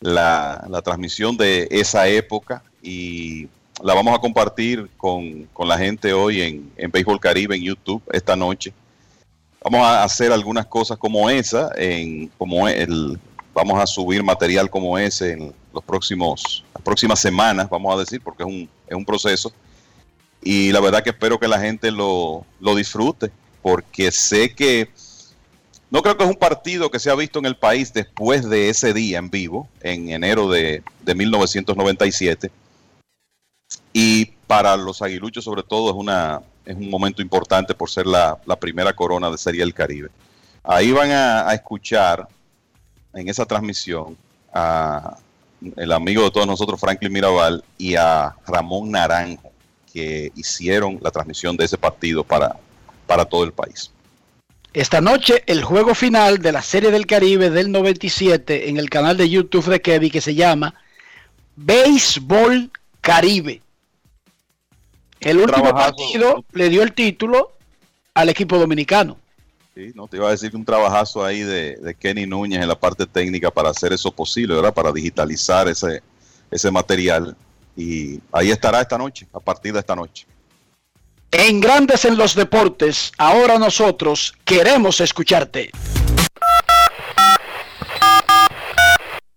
la, 0.00 0.82
transmisión 0.84 1.34
de 1.34 1.66
esa 1.70 2.08
época 2.08 2.62
y 2.82 3.48
la 3.82 3.94
vamos 3.94 4.14
a 4.14 4.20
compartir 4.20 4.90
con, 4.98 5.48
la 5.66 5.78
gente 5.78 6.12
hoy 6.12 6.42
en, 6.42 6.70
en 6.76 6.90
Béisbol 6.90 7.20
Caribe 7.20 7.56
en 7.56 7.62
YouTube 7.62 8.02
esta 8.12 8.36
noche. 8.36 8.74
Vamos 9.62 9.80
a 9.80 10.04
hacer 10.04 10.32
algunas 10.32 10.66
cosas 10.66 10.98
como 10.98 11.28
esa, 11.28 11.70
en, 11.76 12.28
como 12.38 12.66
el, 12.68 13.18
vamos 13.52 13.78
a 13.80 13.86
subir 13.86 14.22
material 14.22 14.70
como 14.70 14.96
ese 14.96 15.32
en 15.32 15.54
los 15.72 15.84
próximos, 15.84 16.64
las 16.74 16.82
próximas 16.82 17.20
semanas, 17.20 17.68
vamos 17.68 17.94
a 17.94 17.98
decir, 17.98 18.20
porque 18.22 18.42
es 18.42 18.48
un, 18.48 18.68
es 18.86 18.96
un 18.96 19.04
proceso. 19.04 19.52
Y 20.42 20.72
la 20.72 20.80
verdad 20.80 21.02
que 21.02 21.10
espero 21.10 21.38
que 21.38 21.48
la 21.48 21.60
gente 21.60 21.90
lo, 21.90 22.46
lo 22.60 22.74
disfrute, 22.74 23.30
porque 23.62 24.10
sé 24.10 24.54
que 24.54 24.88
no 25.90 26.02
creo 26.02 26.16
que 26.16 26.22
es 26.22 26.30
un 26.30 26.36
partido 26.36 26.90
que 26.90 27.00
se 27.00 27.10
ha 27.10 27.14
visto 27.16 27.40
en 27.40 27.46
el 27.46 27.56
país 27.56 27.92
después 27.92 28.48
de 28.48 28.68
ese 28.68 28.94
día 28.94 29.18
en 29.18 29.28
vivo, 29.28 29.68
en 29.80 30.10
enero 30.10 30.48
de, 30.48 30.82
1997. 31.04 32.50
Y 33.92 34.26
para 34.46 34.76
los 34.76 35.02
aguiluchos 35.02 35.42
sobre 35.42 35.64
todo 35.64 35.90
es, 35.90 35.96
una, 35.96 36.42
es 36.70 36.76
un 36.76 36.88
momento 36.88 37.20
importante 37.20 37.74
por 37.74 37.90
ser 37.90 38.06
la, 38.06 38.38
primera 38.60 38.92
corona 38.92 39.28
de 39.28 39.36
Serie 39.36 39.60
del 39.60 39.74
Caribe. 39.74 40.08
Ahí 40.62 40.92
van 40.92 41.10
a, 41.10 41.52
escuchar 41.52 42.28
en 43.12 43.28
esa 43.28 43.44
transmisión 43.44 44.16
a 44.52 45.16
el 45.76 45.92
amigo 45.92 46.22
de 46.22 46.30
todos 46.30 46.46
nosotros, 46.46 46.80
Franklin 46.80 47.12
Mirabal, 47.12 47.64
y 47.76 47.96
a 47.96 48.34
Ramón 48.46 48.90
Naranjo, 48.90 49.50
que 49.92 50.32
hicieron 50.36 50.98
la 51.02 51.10
transmisión 51.10 51.56
de 51.56 51.64
ese 51.64 51.76
partido 51.76 52.22
para, 52.22 52.56
para 53.06 53.24
todo 53.24 53.44
el 53.44 53.52
país. 53.52 53.90
Esta 54.72 55.00
noche 55.00 55.42
el 55.46 55.64
juego 55.64 55.96
final 55.96 56.38
de 56.38 56.52
la 56.52 56.62
Serie 56.62 56.92
del 56.92 57.06
Caribe 57.06 57.50
del 57.50 57.72
97 57.72 58.68
en 58.68 58.76
el 58.76 58.88
canal 58.88 59.16
de 59.16 59.28
YouTube 59.28 59.66
de 59.66 59.82
Kevin 59.82 60.12
que 60.12 60.20
se 60.20 60.36
llama 60.36 60.74
Béisbol 61.56 62.70
Caribe. 63.00 63.60
El 65.20 65.38
último 65.38 65.70
partido 65.70 66.44
le 66.52 66.68
dio 66.70 66.82
el 66.82 66.92
título 66.94 67.52
al 68.14 68.28
equipo 68.30 68.58
dominicano. 68.58 69.18
Sí, 69.74 69.92
no 69.94 70.08
te 70.08 70.16
iba 70.16 70.28
a 70.28 70.30
decir 70.32 70.50
que 70.50 70.56
un 70.56 70.64
trabajazo 70.64 71.24
ahí 71.24 71.42
de, 71.42 71.96
Kenny 71.98 72.26
Núñez 72.26 72.60
en 72.60 72.68
la 72.68 72.78
parte 72.78 73.06
técnica 73.06 73.50
para 73.50 73.70
hacer 73.70 73.92
eso 73.92 74.10
posible, 74.10 74.54
¿verdad? 74.54 74.74
Para 74.74 74.90
digitalizar 74.92 75.68
ese, 75.68 76.02
ese 76.50 76.70
material. 76.70 77.36
Y 77.76 78.20
ahí 78.32 78.50
estará 78.50 78.80
esta 78.80 78.98
noche, 78.98 79.26
a 79.32 79.40
partir 79.40 79.72
de 79.72 79.80
esta 79.80 79.94
noche. 79.94 80.26
En 81.30 81.60
Grandes 81.60 82.04
en 82.04 82.16
los 82.16 82.34
Deportes, 82.34 83.12
ahora 83.16 83.58
nosotros 83.58 84.34
queremos 84.44 85.00
escucharte. 85.00 85.70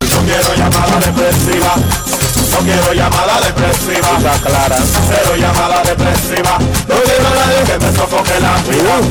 No 0.01 0.25
quiero 0.25 0.55
llamada 0.55 0.99
depresiva. 0.99 2.22
No 2.53 2.59
quiero 2.59 2.93
llamada 2.93 3.41
depresiva. 3.41 4.17
Está 4.17 4.39
clara. 4.47 4.77
Cero 5.09 5.35
llamada 5.37 5.83
depresiva. 5.83 6.57
No 6.59 6.95
quiero 7.03 7.29
nadie 7.29 7.63
que 7.65 7.77
me 7.79 7.91
sofoque 7.91 8.39
la 8.39 8.55
vida. 8.69 9.01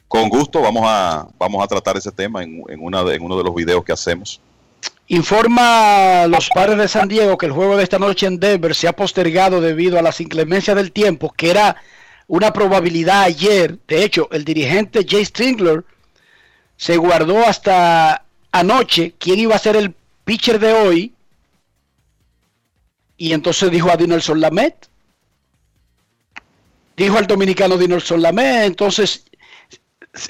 con 0.08 0.30
gusto 0.30 0.62
vamos 0.62 0.84
a, 0.86 1.28
vamos 1.38 1.62
a 1.62 1.68
tratar 1.68 1.98
ese 1.98 2.12
tema 2.12 2.44
en, 2.44 2.64
en, 2.70 2.82
una 2.82 3.04
de, 3.04 3.16
en 3.16 3.24
uno 3.24 3.38
de 3.38 3.44
los 3.44 3.54
videos 3.54 3.84
que 3.84 3.92
hacemos. 3.92 4.40
Informa 5.08 6.28
los 6.28 6.50
padres 6.50 6.78
de 6.78 6.88
San 6.88 7.10
Diego 7.10 7.38
que 7.38 7.48
el 7.48 7.52
juego 7.52 7.76
de 7.76 7.84
esta 7.84 8.00
noche 8.00 8.26
en 8.26 8.40
Denver 8.40 8.74
se 8.74 8.88
ha 8.88 8.94
postergado 8.94 9.60
debido 9.60 10.00
a 10.00 10.02
las 10.02 10.22
inclemencias 10.22 10.78
del 10.78 10.94
tiempo, 10.94 11.34
que 11.36 11.52
era 11.52 11.76
una 12.28 12.54
probabilidad 12.54 13.24
ayer. 13.24 13.78
De 13.88 14.04
hecho, 14.04 14.30
el 14.32 14.46
dirigente 14.46 15.06
Jay 15.08 15.26
Stringler 15.26 15.84
se 16.78 16.98
guardó 16.98 17.46
hasta 17.46 18.26
anoche 18.52 19.14
quién 19.18 19.40
iba 19.40 19.56
a 19.56 19.60
ser 19.60 19.76
el 19.76 19.94
pitcher 20.24 20.60
de 20.60 20.74
hoy. 20.74 21.14
Y 23.18 23.34
entonces 23.34 23.72
dijo 23.72 23.90
a 23.90 23.98
Dinelson 23.98 24.42
Lamet. 24.42 24.90
Dijo 26.98 27.18
al 27.18 27.28
dominicano 27.28 27.78
Dinelson 27.78 28.22
Lamet. 28.22 28.66
Entonces 28.66 29.26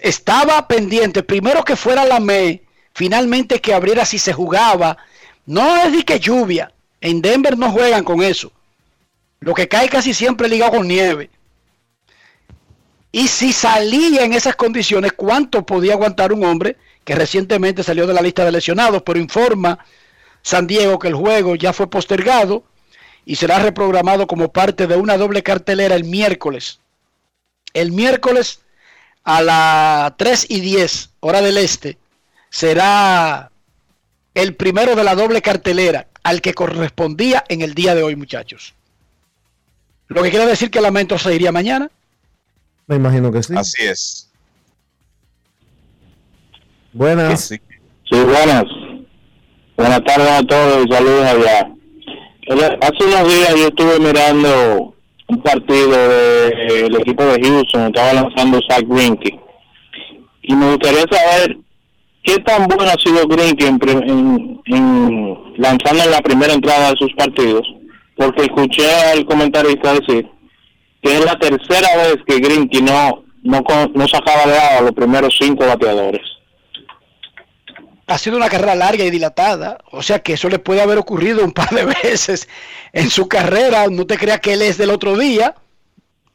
estaba 0.02 0.68
pendiente 0.68 1.24
primero 1.24 1.64
que 1.64 1.76
fuera 1.76 2.06
Lamet 2.06 2.66
finalmente 2.96 3.60
que 3.62 3.74
abriera 3.74 4.06
si 4.06 4.18
se 4.18 4.34
jugaba. 4.34 4.98
No 5.46 5.78
es 5.78 5.92
de 5.92 6.04
que 6.04 6.20
lluvia. 6.20 6.72
En 7.02 7.22
Denver 7.22 7.58
no 7.58 7.72
juegan 7.72 8.04
con 8.04 8.24
eso. 8.24 8.52
Lo 9.42 9.54
que 9.54 9.68
cae 9.68 9.90
casi 9.90 10.14
siempre 10.14 10.48
ligado 10.48 10.72
con 10.72 10.88
nieve. 10.88 11.30
Y 13.16 13.30
si 13.30 13.54
salía 13.54 14.26
en 14.26 14.34
esas 14.34 14.58
condiciones, 14.58 15.14
¿cuánto 15.14 15.66
podía 15.66 15.94
aguantar 15.94 16.34
un 16.34 16.44
hombre 16.44 16.76
que 17.06 17.16
recientemente 17.16 17.82
salió 17.82 18.06
de 18.06 18.14
la 18.14 18.22
lista 18.22 18.44
de 18.44 18.52
lesionados? 18.52 19.04
Pero 19.04 19.18
informa 19.18 19.80
San 20.42 20.68
Diego 20.68 21.00
que 21.00 21.08
el 21.08 21.14
juego 21.14 21.56
ya 21.56 21.72
fue 21.72 21.90
postergado 21.90 22.66
y 23.24 23.38
será 23.38 23.60
reprogramado 23.60 24.28
como 24.28 24.52
parte 24.52 24.86
de 24.86 24.98
una 24.98 25.16
doble 25.16 25.44
cartelera 25.44 25.96
el 25.96 26.04
miércoles. 26.04 26.80
El 27.74 27.94
miércoles 27.94 28.60
a 29.24 29.42
las 29.42 30.18
3 30.18 30.48
y 30.50 30.60
10, 30.60 31.12
hora 31.22 31.42
del 31.42 31.58
este, 31.58 31.98
será 32.50 33.50
el 34.34 34.56
primero 34.56 34.94
de 34.94 35.06
la 35.06 35.16
doble 35.16 35.42
cartelera 35.42 36.08
al 36.22 36.42
que 36.42 36.54
correspondía 36.54 37.46
en 37.48 37.62
el 37.62 37.76
día 37.76 37.96
de 37.96 38.04
hoy, 38.04 38.18
muchachos. 38.18 38.74
Lo 40.10 40.22
que 40.22 40.32
quiere 40.32 40.48
decir 40.48 40.70
que 40.70 40.82
Lamento 40.82 41.18
se 41.18 41.34
iría 41.34 41.54
mañana. 41.54 41.90
Me 42.88 42.96
imagino 42.96 43.32
que 43.32 43.44
sí. 43.44 43.54
Así 43.56 43.84
es. 43.84 44.32
Buenas. 46.94 47.48
Sí, 47.48 47.60
buenas. 48.12 48.64
Buenas 49.76 50.04
tardes 50.04 50.30
a 50.30 50.44
todos 50.44 50.86
y 50.86 50.92
saludos 50.92 51.26
allá. 51.26 51.72
Hace 52.82 53.06
unos 53.06 53.34
días 53.34 53.56
yo 53.56 53.68
estuve 53.68 54.00
mirando 54.00 54.96
un 55.28 55.42
partido 55.42 55.90
del 55.90 56.96
equipo 56.96 57.24
de 57.24 57.42
Houston, 57.42 57.88
estaba 57.88 58.14
lanzando 58.14 58.60
Zach 58.70 58.84
Greinke. 58.88 59.40
Y 60.44 60.56
me 60.56 60.72
gustaría 60.72 61.06
saber 61.10 61.58
¿Qué 62.26 62.40
tan 62.40 62.68
bueno 62.68 62.86
ha 62.86 63.00
sido 63.00 63.28
Greinke 63.28 63.68
en, 63.68 63.80
en, 64.66 65.40
lanzando 65.58 66.04
en 66.06 66.12
la 66.12 66.22
primera 66.22 66.54
entrada 66.54 66.90
de 66.90 66.98
sus 66.98 67.14
partidos? 67.14 67.62
Porque 68.16 68.44
escuché 68.44 68.90
al 69.14 69.26
comentarista 69.26 69.94
decir 69.94 70.28
que 71.06 71.20
es 71.20 71.24
la 71.24 71.38
tercera 71.38 71.96
vez 71.98 72.18
que 72.26 72.40
Greinke 72.40 72.82
no, 72.82 73.24
no, 73.44 73.62
no 73.94 74.08
sacaba 74.08 74.52
de 74.52 74.58
a 74.58 74.82
los 74.82 74.92
primeros 74.94 75.36
cinco 75.40 75.68
bateadores. 75.68 76.24
Ha 78.08 78.18
sido 78.18 78.38
una 78.38 78.50
carrera 78.50 78.74
larga 78.74 79.04
y 79.04 79.12
dilatada, 79.12 79.78
o 79.92 80.02
sea 80.02 80.18
que 80.20 80.34
eso 80.34 80.50
le 80.50 80.58
puede 80.58 80.82
haber 80.82 80.98
ocurrido 80.98 81.44
un 81.44 81.52
par 81.52 81.70
de 81.70 81.86
veces 82.04 82.50
en 82.92 83.12
su 83.12 83.28
carrera. 83.28 83.86
No 83.88 84.08
te 84.08 84.18
creas 84.18 84.40
que 84.40 84.54
él 84.54 84.64
es 84.64 84.80
del 84.80 84.90
otro 84.90 85.16
día. 85.16 85.54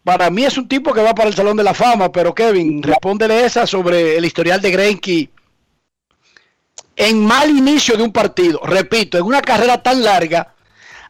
Para 0.04 0.30
mí 0.30 0.44
es 0.44 0.56
un 0.56 0.68
tipo 0.68 0.94
que 0.94 1.02
va 1.02 1.16
para 1.16 1.28
el 1.28 1.34
Salón 1.34 1.56
de 1.56 1.64
la 1.64 1.74
Fama, 1.74 2.12
pero 2.12 2.32
Kevin, 2.32 2.80
respóndele 2.80 3.44
esa 3.44 3.66
sobre 3.66 4.16
el 4.16 4.24
historial 4.24 4.60
de 4.60 4.70
Greinke 4.70 5.30
en 6.94 7.26
mal 7.26 7.50
inicio 7.50 7.96
de 7.96 8.04
un 8.04 8.12
partido. 8.12 8.60
Repito, 8.62 9.18
en 9.18 9.24
una 9.24 9.42
carrera 9.42 9.82
tan 9.82 10.04
larga, 10.04 10.54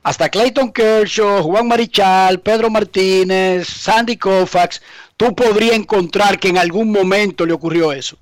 hasta 0.02 0.28
Clayton 0.28 0.72
Kershaw, 0.72 1.42
Juan 1.42 1.68
Marichal, 1.68 2.40
Pedro 2.40 2.70
Martínez, 2.70 3.68
Sandy 3.68 4.16
Koufax, 4.16 4.80
tú 5.16 5.34
podrías 5.34 5.76
encontrar 5.76 6.38
que 6.38 6.48
en 6.48 6.58
algún 6.58 6.90
momento 6.90 7.44
le 7.44 7.52
ocurrió 7.52 7.92
eso. 7.92 8.16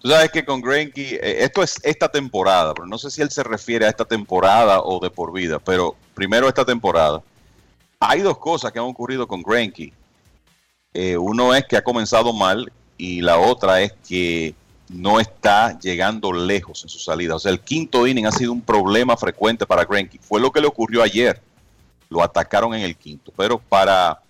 Tú 0.00 0.10
sabes 0.10 0.30
que 0.30 0.44
con 0.44 0.60
Greinke, 0.60 1.14
eh, 1.14 1.44
esto 1.44 1.62
es 1.62 1.80
esta 1.82 2.08
temporada, 2.10 2.74
pero 2.74 2.86
no 2.86 2.98
sé 2.98 3.10
si 3.10 3.22
él 3.22 3.30
se 3.30 3.42
refiere 3.42 3.86
a 3.86 3.88
esta 3.88 4.04
temporada 4.04 4.80
o 4.82 5.00
de 5.00 5.08
por 5.08 5.32
vida, 5.32 5.58
pero 5.58 5.96
primero 6.14 6.48
esta 6.48 6.64
temporada. 6.64 7.22
Hay 8.00 8.20
dos 8.20 8.36
cosas 8.36 8.70
que 8.70 8.78
han 8.78 8.84
ocurrido 8.84 9.26
con 9.26 9.42
Greinke. 9.42 9.94
Eh, 10.92 11.16
uno 11.16 11.54
es 11.54 11.64
que 11.64 11.76
ha 11.76 11.82
comenzado 11.82 12.32
mal 12.34 12.70
y 12.98 13.22
la 13.22 13.38
otra 13.38 13.80
es 13.80 13.94
que 14.06 14.54
no 14.88 15.20
está 15.20 15.78
llegando 15.78 16.32
lejos 16.32 16.82
en 16.82 16.88
su 16.88 16.98
salida. 16.98 17.36
O 17.36 17.38
sea, 17.38 17.52
el 17.52 17.60
quinto 17.60 18.06
inning 18.06 18.26
ha 18.26 18.32
sido 18.32 18.52
un 18.52 18.60
problema 18.60 19.16
frecuente 19.16 19.66
para 19.66 19.84
Greinke. 19.84 20.18
Fue 20.20 20.40
lo 20.40 20.50
que 20.50 20.60
le 20.60 20.66
ocurrió 20.66 21.02
ayer. 21.02 21.40
Lo 22.08 22.22
atacaron 22.22 22.74
en 22.74 22.82
el 22.82 22.96
quinto. 22.96 23.32
Pero 23.36 23.58
para 23.58 24.20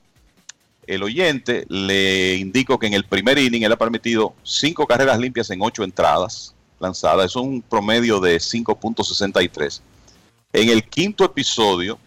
el 0.87 1.03
oyente, 1.03 1.65
le 1.69 2.37
indico 2.37 2.79
que 2.79 2.87
en 2.87 2.95
el 2.95 3.05
primer 3.05 3.39
inning 3.39 3.63
él 3.63 3.73
ha 3.73 3.77
permitido 3.77 4.35
cinco 4.43 4.87
carreras 4.87 5.19
limpias 5.19 5.51
en 5.51 5.61
ocho 5.63 5.83
entradas 5.83 6.55
lanzadas. 6.79 7.27
Eso 7.27 7.41
es 7.41 7.47
un 7.47 7.63
promedio 7.63 8.21
de 8.21 8.37
5.63. 8.37 9.81
En 10.53 10.69
el 10.69 10.85
quinto 10.89 11.25
episodio, 11.25 11.99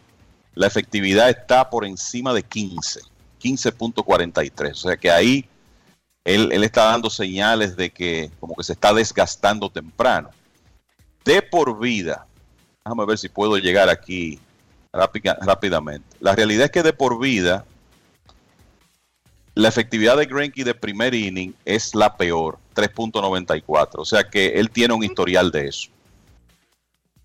la 0.56 0.68
efectividad 0.68 1.30
está 1.30 1.69
por 1.69 1.86
encima 1.86 2.34
de 2.34 2.44
15, 2.44 3.02
15.43. 3.41 4.72
O 4.72 4.76
sea 4.76 4.98
que 4.98 5.11
ahí 5.11 5.45
él, 6.28 6.64
está 6.64 6.84
dando 6.86 7.10
señales 7.10 7.78
de 7.78 7.90
que 7.90 8.30
como 8.40 8.54
que 8.56 8.64
se 8.64 8.74
está 8.74 8.94
desgastando 8.94 9.70
temprano. 9.70 10.30
De 11.24 11.41
por 11.41 11.80
vida, 11.80 12.28
déjame 12.84 13.06
ver 13.06 13.18
si 13.18 13.30
puedo 13.30 13.58
llegar 13.58 13.90
aquí 13.90 14.38
rápidamente. 14.91 16.06
La 16.20 16.36
realidad 16.36 16.66
es 16.66 16.72
que 16.72 16.84
de 16.84 16.91
por 16.91 17.18
vida, 17.20 17.66
la 19.56 19.70
efectividad 19.70 20.18
de 20.18 20.26
Greinke 20.26 20.66
de 20.66 20.76
primer 20.76 21.14
inning 21.14 21.56
es 21.64 21.95
la 21.95 22.18
peor, 22.18 22.60
3.94. 22.76 23.91
O 23.95 24.06
sea 24.06 24.30
que 24.30 24.48
él 24.48 24.70
tiene 24.70 24.94
un 24.94 25.04
historial 25.04 25.49
de 25.49 25.70
eso. 25.70 25.90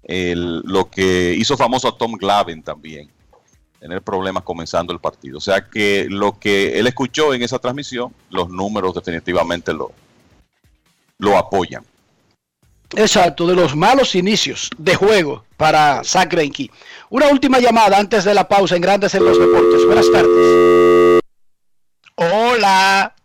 lo 0.05 0.89
que 0.91 1.35
hizo 1.37 1.57
famoso 1.57 1.89
a 1.89 1.99
Tom 1.99 2.13
Glavin 2.13 2.63
también, 2.63 3.11
tener 3.83 4.01
problemas 4.01 4.45
comenzando 4.45 4.93
el 4.93 5.01
partido. 5.01 5.39
O 5.39 5.41
sea 5.41 5.69
que 5.69 6.07
lo 6.09 6.39
que 6.39 6.79
él 6.79 6.87
escuchó 6.87 7.35
en 7.35 7.43
esa 7.43 7.59
transmisión, 7.59 8.15
los 8.31 8.49
números 8.49 8.95
definitivamente 8.95 9.73
lo, 9.73 9.91
lo 11.19 11.37
apoyan. 11.37 11.85
Exacto, 12.95 13.45
de 13.45 13.57
los 13.57 13.75
malos 13.75 14.15
inicios 14.15 14.71
de 14.79 14.95
juego 14.95 15.45
para 15.57 16.05
Zach 16.05 16.31
Greinke. 16.31 16.71
Una 17.11 17.27
última 17.27 17.59
llamada 17.59 17.99
antes 17.99 18.23
de 18.23 18.35
la 18.35 18.47
pausa 18.47 18.77
en 18.77 18.83
Grandes 18.83 19.17
en 19.17 19.25
los 19.25 19.37
Deportes. 19.37 19.85
Buenas 19.85 20.13
tardes. 20.13 21.21
Hola. 22.15 23.17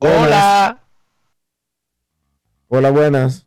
Hola. 0.00 0.82
Hola, 2.68 2.90
buenas. 2.90 3.45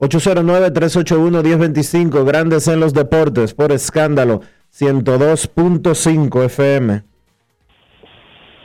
809-381-1025, 0.00 2.24
Grandes 2.24 2.66
en 2.68 2.80
los 2.80 2.92
Deportes, 2.92 3.54
por 3.54 3.72
escándalo, 3.72 4.42
102.5 4.78 6.44
FM. 6.44 7.02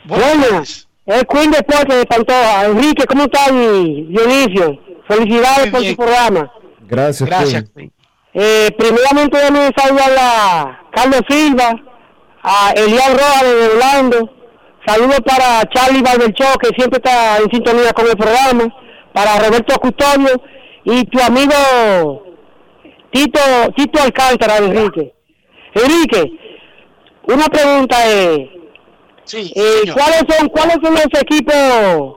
Buenas. 0.04 0.88
Es 1.06 1.24
Queen 1.24 1.50
Deportes 1.50 1.96
de 1.96 2.04
Pantoja. 2.06 2.66
Enrique, 2.66 3.06
¿cómo 3.06 3.22
estás, 3.24 3.50
Dionisio? 3.50 4.78
Felicidades 5.08 5.70
por 5.70 5.82
tu 5.82 5.96
programa. 5.96 6.52
Gracias, 6.80 7.28
Queen. 7.74 7.90
Eh, 8.34 8.70
primeramente, 8.78 9.36
déjame 9.36 9.70
saludar 9.76 10.10
a 10.18 10.80
Carlos 10.92 11.20
Silva, 11.28 11.74
a 12.42 12.72
Elian 12.76 13.12
Rojas 13.12 13.42
de 13.42 13.68
Orlando. 13.68 14.30
Saludos 14.86 15.20
para 15.24 15.62
Charlie 15.70 16.02
Barberchó, 16.02 16.44
que 16.60 16.68
siempre 16.76 17.00
está 17.02 17.38
en 17.38 17.50
sintonía 17.50 17.92
con 17.92 18.06
el 18.08 18.16
programa. 18.16 18.68
Para 19.12 19.38
Roberto 19.38 19.78
Custodio 19.78 20.40
y 20.84 21.04
tu 21.04 21.20
amigo 21.20 22.24
Tito, 23.10 23.40
Tito 23.76 24.02
Alcántara, 24.02 24.58
Enrique. 24.58 25.14
Enrique, 25.74 26.32
una 27.24 27.46
pregunta 27.46 27.96
es, 28.06 28.48
eh, 29.34 29.82
¿cuáles 29.92 30.24
son 30.28 30.48
cuáles 30.48 30.76
son 30.82 30.94
los 30.94 31.20
equipos 31.20 32.16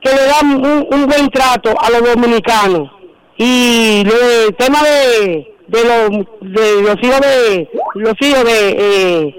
que 0.00 0.10
le 0.10 0.24
dan 0.26 0.66
un, 0.66 0.86
un 0.90 1.06
buen 1.06 1.28
trato 1.30 1.74
a 1.78 1.90
los 1.90 2.02
dominicanos? 2.14 2.90
Y 3.36 4.04
del 4.04 4.54
tema 4.56 4.82
de, 4.82 5.54
de, 5.66 5.84
los, 5.84 6.10
de 6.40 6.82
los 6.82 6.96
hijos 7.02 7.20
de 7.20 7.68
los 7.94 8.14
hijos 8.20 8.44
de 8.44 8.68
eh, 8.78 9.34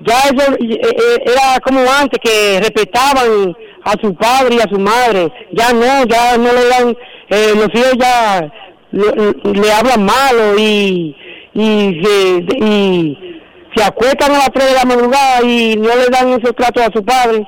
ya 0.00 0.18
eso 0.20 0.52
eh, 0.60 0.80
eh, 0.82 1.18
era 1.24 1.58
como 1.60 1.80
antes 1.80 2.18
que 2.22 2.60
respetaban 2.60 3.56
a 3.84 3.92
su 4.02 4.14
padre 4.14 4.56
y 4.56 4.58
a 4.58 4.70
su 4.70 4.78
madre. 4.78 5.32
Ya 5.52 5.72
no 5.72 6.04
ya 6.06 6.36
no 6.36 6.52
le 6.52 6.68
dan 6.68 6.96
eh, 7.28 7.52
los 7.54 7.68
hijos 7.74 7.94
ya 7.98 8.50
le, 8.90 9.52
le 9.60 9.72
hablan 9.72 10.04
malo 10.04 10.58
y 10.58 11.16
y 11.54 12.02
se, 12.02 12.44
y 12.58 13.40
se 13.74 13.84
acuestan 13.84 14.32
a 14.32 14.38
las 14.38 14.50
3 14.52 14.66
de 14.66 14.74
la 14.74 14.84
madrugada 14.84 15.42
y 15.42 15.76
no 15.76 15.88
le 15.94 16.06
dan 16.10 16.28
esos 16.30 16.54
tratos 16.56 16.82
a 16.82 16.92
su 16.92 17.04
padre. 17.04 17.46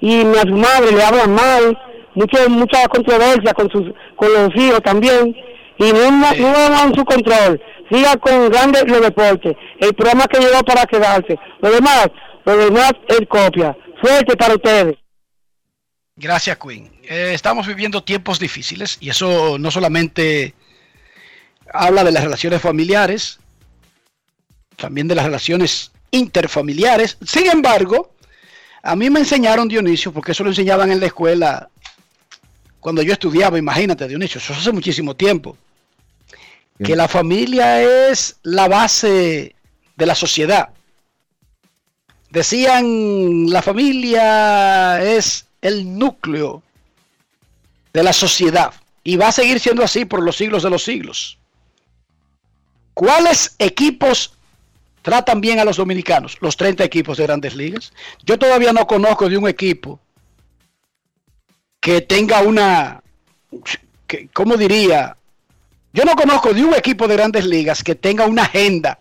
Y 0.00 0.24
ni 0.24 0.36
a 0.36 0.42
su 0.42 0.54
madre 0.54 0.92
le 0.92 1.02
hablan 1.02 1.34
mal. 1.34 1.78
Mucho 2.14 2.48
mucha 2.48 2.88
controversia 2.88 3.52
con 3.52 3.68
sus 3.70 3.92
con 4.16 4.32
los 4.32 4.50
hijos 4.54 4.80
también. 4.82 5.36
Y 5.78 5.92
no, 5.92 6.10
no, 6.10 6.34
no 6.34 6.70
dan 6.70 6.94
su 6.94 7.04
control. 7.04 7.60
Siga 7.90 8.16
con 8.16 8.48
grandes 8.48 8.84
los 8.88 9.00
deportes. 9.00 9.54
El 9.80 9.94
programa 9.94 10.26
que 10.26 10.40
llegó 10.40 10.62
para 10.64 10.84
quedarse. 10.86 11.38
Lo 11.60 11.70
demás 11.70 12.08
lo 12.44 12.56
demás 12.56 12.92
es 13.08 13.20
copia. 13.28 13.76
Suerte 14.00 14.36
para 14.36 14.54
ustedes 14.54 14.96
Gracias, 16.18 16.58
Queen. 16.58 16.90
Eh, 17.04 17.30
estamos 17.32 17.68
viviendo 17.68 18.02
tiempos 18.02 18.40
difíciles 18.40 18.98
y 19.00 19.08
eso 19.08 19.56
no 19.56 19.70
solamente 19.70 20.52
habla 21.72 22.02
de 22.02 22.10
las 22.10 22.24
relaciones 22.24 22.60
familiares, 22.60 23.38
también 24.74 25.06
de 25.06 25.14
las 25.14 25.26
relaciones 25.26 25.92
interfamiliares. 26.10 27.18
Sin 27.24 27.46
embargo, 27.46 28.14
a 28.82 28.96
mí 28.96 29.10
me 29.10 29.20
enseñaron, 29.20 29.68
Dionisio, 29.68 30.12
porque 30.12 30.32
eso 30.32 30.42
lo 30.42 30.50
enseñaban 30.50 30.90
en 30.90 30.98
la 30.98 31.06
escuela 31.06 31.70
cuando 32.80 33.02
yo 33.02 33.12
estudiaba, 33.12 33.56
imagínate, 33.56 34.08
Dionisio, 34.08 34.40
eso 34.40 34.54
hace 34.54 34.72
muchísimo 34.72 35.14
tiempo, 35.14 35.56
que 36.82 36.96
la 36.96 37.06
familia 37.06 38.10
es 38.10 38.36
la 38.42 38.66
base 38.66 39.54
de 39.94 40.06
la 40.06 40.16
sociedad. 40.16 40.70
Decían, 42.30 43.50
la 43.50 43.62
familia 43.62 45.00
es 45.02 45.47
el 45.62 45.98
núcleo 45.98 46.62
de 47.92 48.02
la 48.02 48.12
sociedad 48.12 48.72
y 49.02 49.16
va 49.16 49.28
a 49.28 49.32
seguir 49.32 49.60
siendo 49.60 49.82
así 49.82 50.04
por 50.04 50.22
los 50.22 50.36
siglos 50.36 50.62
de 50.62 50.70
los 50.70 50.84
siglos. 50.84 51.38
¿Cuáles 52.94 53.54
equipos 53.58 54.34
tratan 55.02 55.40
bien 55.40 55.60
a 55.60 55.64
los 55.64 55.76
dominicanos? 55.76 56.36
Los 56.40 56.56
30 56.56 56.84
equipos 56.84 57.16
de 57.16 57.26
grandes 57.26 57.54
ligas. 57.54 57.92
Yo 58.24 58.38
todavía 58.38 58.72
no 58.72 58.86
conozco 58.86 59.28
de 59.28 59.38
un 59.38 59.48
equipo 59.48 60.00
que 61.80 62.00
tenga 62.00 62.42
una, 62.42 63.02
que, 64.06 64.28
¿cómo 64.32 64.56
diría? 64.56 65.16
Yo 65.92 66.04
no 66.04 66.14
conozco 66.16 66.52
de 66.52 66.64
un 66.64 66.74
equipo 66.74 67.08
de 67.08 67.16
grandes 67.16 67.46
ligas 67.46 67.82
que 67.82 67.94
tenga 67.94 68.26
una 68.26 68.42
agenda 68.42 68.98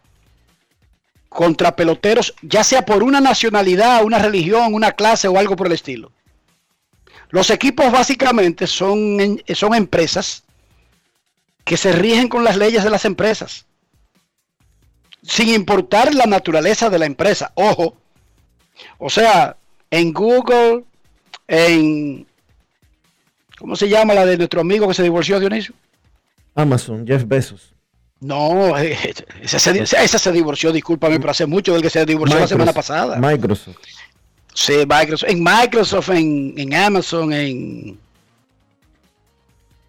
contra 1.28 1.76
peloteros, 1.76 2.34
ya 2.42 2.64
sea 2.64 2.86
por 2.86 3.04
una 3.04 3.20
nacionalidad, 3.20 4.04
una 4.04 4.20
religión, 4.20 4.74
una 4.74 4.94
clase 4.94 5.28
o 5.28 5.38
algo 5.38 5.56
por 5.56 5.68
el 5.68 5.74
estilo. 5.74 6.12
Los 7.30 7.50
equipos 7.50 7.92
básicamente 7.92 8.68
son, 8.68 9.42
son 9.54 9.76
empresas 9.76 10.44
que 11.64 11.78
se 11.78 11.92
rigen 11.92 12.30
con 12.30 12.44
las 12.44 12.56
leyes 12.56 12.84
de 12.84 12.90
las 12.90 13.04
empresas, 13.04 13.66
sin 15.22 15.50
importar 15.50 16.14
la 16.14 16.26
naturaleza 16.26 16.90
de 16.90 17.00
la 17.00 17.06
empresa. 17.06 17.52
Ojo, 17.56 17.98
o 18.98 19.10
sea, 19.10 19.58
en 19.92 20.14
Google, 20.14 20.86
en... 21.48 22.26
¿Cómo 23.58 23.76
se 23.76 23.90
llama 23.90 24.14
la 24.14 24.26
de 24.26 24.38
nuestro 24.38 24.62
amigo 24.62 24.88
que 24.88 24.94
se 24.94 25.04
divorció, 25.04 25.40
Dionisio? 25.40 25.74
Amazon, 26.56 27.06
Jeff 27.06 27.24
Bezos. 27.26 27.74
No, 28.20 28.78
eh, 28.78 29.14
ese 29.42 29.60
se, 29.60 29.80
ese 29.82 30.20
se 30.20 30.32
divorció, 30.32 30.72
discúlpame, 30.72 31.20
pero 31.20 31.32
hace 31.32 31.46
mucho 31.46 31.74
del 31.74 31.82
que 31.82 31.90
se 31.90 32.06
divorció 32.06 32.40
la 32.40 32.48
semana 32.48 32.74
pasada. 32.74 33.18
Microsoft. 33.20 33.78
Sí, 34.60 34.74
Microsoft, 34.88 35.30
en 35.30 35.44
Microsoft, 35.44 36.10
en, 36.10 36.54
en 36.58 36.74
Amazon, 36.74 37.32
en, 37.32 38.00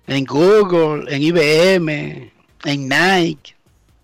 en 0.06 0.24
Google, 0.26 1.04
en 1.08 1.22
IBM, 1.22 2.30
en 2.66 2.86
Nike. 2.88 3.54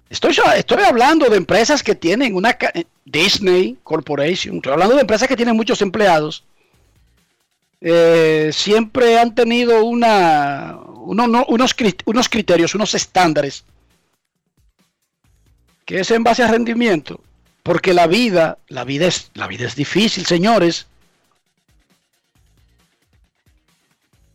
Estoy, 0.09 0.35
estoy 0.57 0.83
hablando 0.85 1.29
de 1.29 1.37
empresas 1.37 1.83
que 1.83 1.95
tienen 1.95 2.35
una 2.35 2.57
eh, 2.73 2.85
Disney 3.05 3.77
Corporation, 3.83 4.57
estoy 4.57 4.73
hablando 4.73 4.95
de 4.95 5.03
empresas 5.03 5.29
que 5.29 5.37
tienen 5.37 5.55
muchos 5.55 5.83
empleados. 5.83 6.45
Eh, 7.83 8.49
siempre 8.55 9.19
han 9.19 9.35
tenido 9.35 9.85
una, 9.85 10.79
uno- 10.97 11.27
no- 11.29 11.45
unos, 11.47 11.75
unos 12.07 12.29
criterios, 12.31 12.75
unos 12.75 12.95
estándares, 12.95 13.65
que 15.85 16.01
es 16.01 16.11
en 16.11 16.25
base 16.25 16.43
a 16.43 16.49
rendimiento. 16.49 17.21
Porque 17.65 17.95
la 17.95 18.07
vida, 18.07 18.59
la 18.69 18.85
vida 18.85 19.07
es, 19.07 19.31
la 19.33 19.47
vida 19.47 19.67
es 19.67 19.75
difícil, 19.75 20.27
señores. 20.27 20.87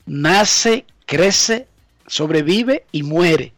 Nace, 0.08 0.84
crece, 1.06 1.68
sobrevive 2.08 2.88
y 2.92 3.04
muere. 3.04 3.54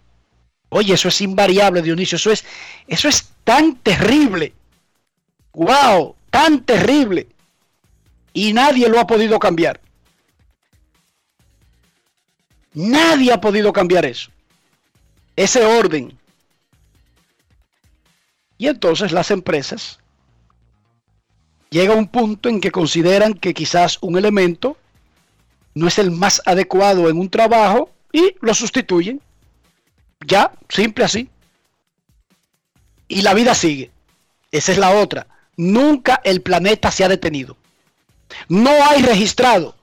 Oye, 0.68 0.93
eso 0.93 1.07
es 1.07 1.22
invariable, 1.22 1.81
Dionisio. 1.81 2.18
Eso 2.18 2.31
es, 2.31 2.43
eso 2.85 3.07
es 3.07 3.30
tan 3.45 3.77
terrible. 3.77 4.52
Wow, 5.53 6.18
tan 6.30 6.65
terrible. 6.65 7.27
Y 8.34 8.52
nadie 8.52 8.89
lo 8.89 8.99
ha 8.99 9.07
podido 9.07 9.39
cambiar. 9.39 9.80
Nadie 12.73 13.31
ha 13.31 13.39
podido 13.39 13.72
cambiar 13.72 14.03
eso. 14.03 14.31
Ese 15.38 15.64
orden. 15.64 16.19
Y 18.61 18.67
entonces 18.67 19.11
las 19.11 19.31
empresas 19.31 19.97
llega 21.71 21.95
a 21.95 21.97
un 21.97 22.07
punto 22.07 22.47
en 22.47 22.61
que 22.61 22.69
consideran 22.69 23.33
que 23.33 23.55
quizás 23.55 23.97
un 24.01 24.19
elemento 24.19 24.77
no 25.73 25.88
es 25.88 25.97
el 25.97 26.11
más 26.11 26.43
adecuado 26.45 27.09
en 27.09 27.17
un 27.17 27.27
trabajo 27.27 27.89
y 28.13 28.35
lo 28.39 28.53
sustituyen. 28.53 29.19
Ya, 30.27 30.53
simple 30.69 31.05
así. 31.05 31.27
Y 33.07 33.23
la 33.23 33.33
vida 33.33 33.55
sigue. 33.55 33.89
Esa 34.51 34.73
es 34.73 34.77
la 34.77 34.91
otra. 34.91 35.25
Nunca 35.57 36.21
el 36.23 36.43
planeta 36.43 36.91
se 36.91 37.03
ha 37.03 37.07
detenido. 37.07 37.57
No 38.47 38.69
hay 38.69 39.01
registrado 39.01 39.75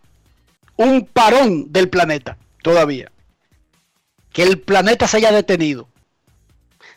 un 0.77 1.05
parón 1.05 1.73
del 1.73 1.89
planeta 1.89 2.39
todavía. 2.63 3.11
Que 4.33 4.45
el 4.45 4.61
planeta 4.61 5.09
se 5.09 5.17
haya 5.17 5.33
detenido. 5.33 5.89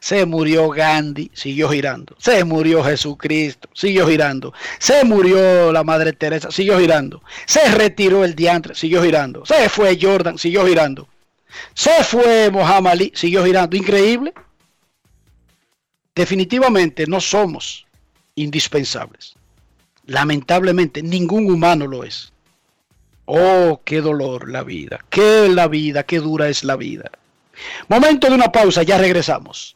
Se 0.01 0.25
murió 0.25 0.69
Gandhi, 0.69 1.29
siguió 1.31 1.69
girando. 1.69 2.15
Se 2.17 2.43
murió 2.43 2.83
Jesucristo, 2.83 3.69
siguió 3.71 4.07
girando. 4.07 4.51
Se 4.79 5.05
murió 5.05 5.71
la 5.71 5.83
Madre 5.83 6.11
Teresa, 6.11 6.49
siguió 6.49 6.79
girando. 6.79 7.21
Se 7.45 7.69
retiró 7.69 8.25
el 8.25 8.33
diantre, 8.33 8.73
siguió 8.73 9.03
girando. 9.03 9.45
Se 9.45 9.69
fue 9.69 9.99
Jordan, 10.01 10.39
siguió 10.39 10.65
girando. 10.65 11.07
Se 11.75 12.03
fue 12.03 12.49
Mohamed 12.49 12.89
Ali, 12.89 13.11
siguió 13.13 13.45
girando. 13.45 13.77
Increíble. 13.77 14.33
Definitivamente 16.15 17.05
no 17.05 17.21
somos 17.21 17.85
indispensables. 18.33 19.35
Lamentablemente, 20.07 21.03
ningún 21.03 21.45
humano 21.51 21.85
lo 21.85 22.03
es. 22.03 22.33
Oh, 23.25 23.79
qué 23.85 24.01
dolor 24.01 24.49
la 24.49 24.63
vida. 24.63 25.05
Qué 25.11 25.47
la 25.47 25.67
vida, 25.67 26.01
qué 26.07 26.19
dura 26.19 26.49
es 26.49 26.63
la 26.63 26.75
vida. 26.75 27.11
Momento 27.87 28.27
de 28.27 28.33
una 28.33 28.51
pausa, 28.51 28.81
ya 28.81 28.97
regresamos. 28.97 29.75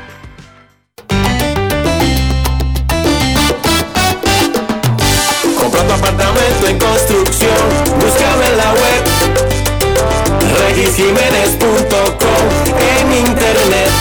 Regisjiménez.com 10.91 12.43
en 12.77 13.07
internet. 13.25 13.91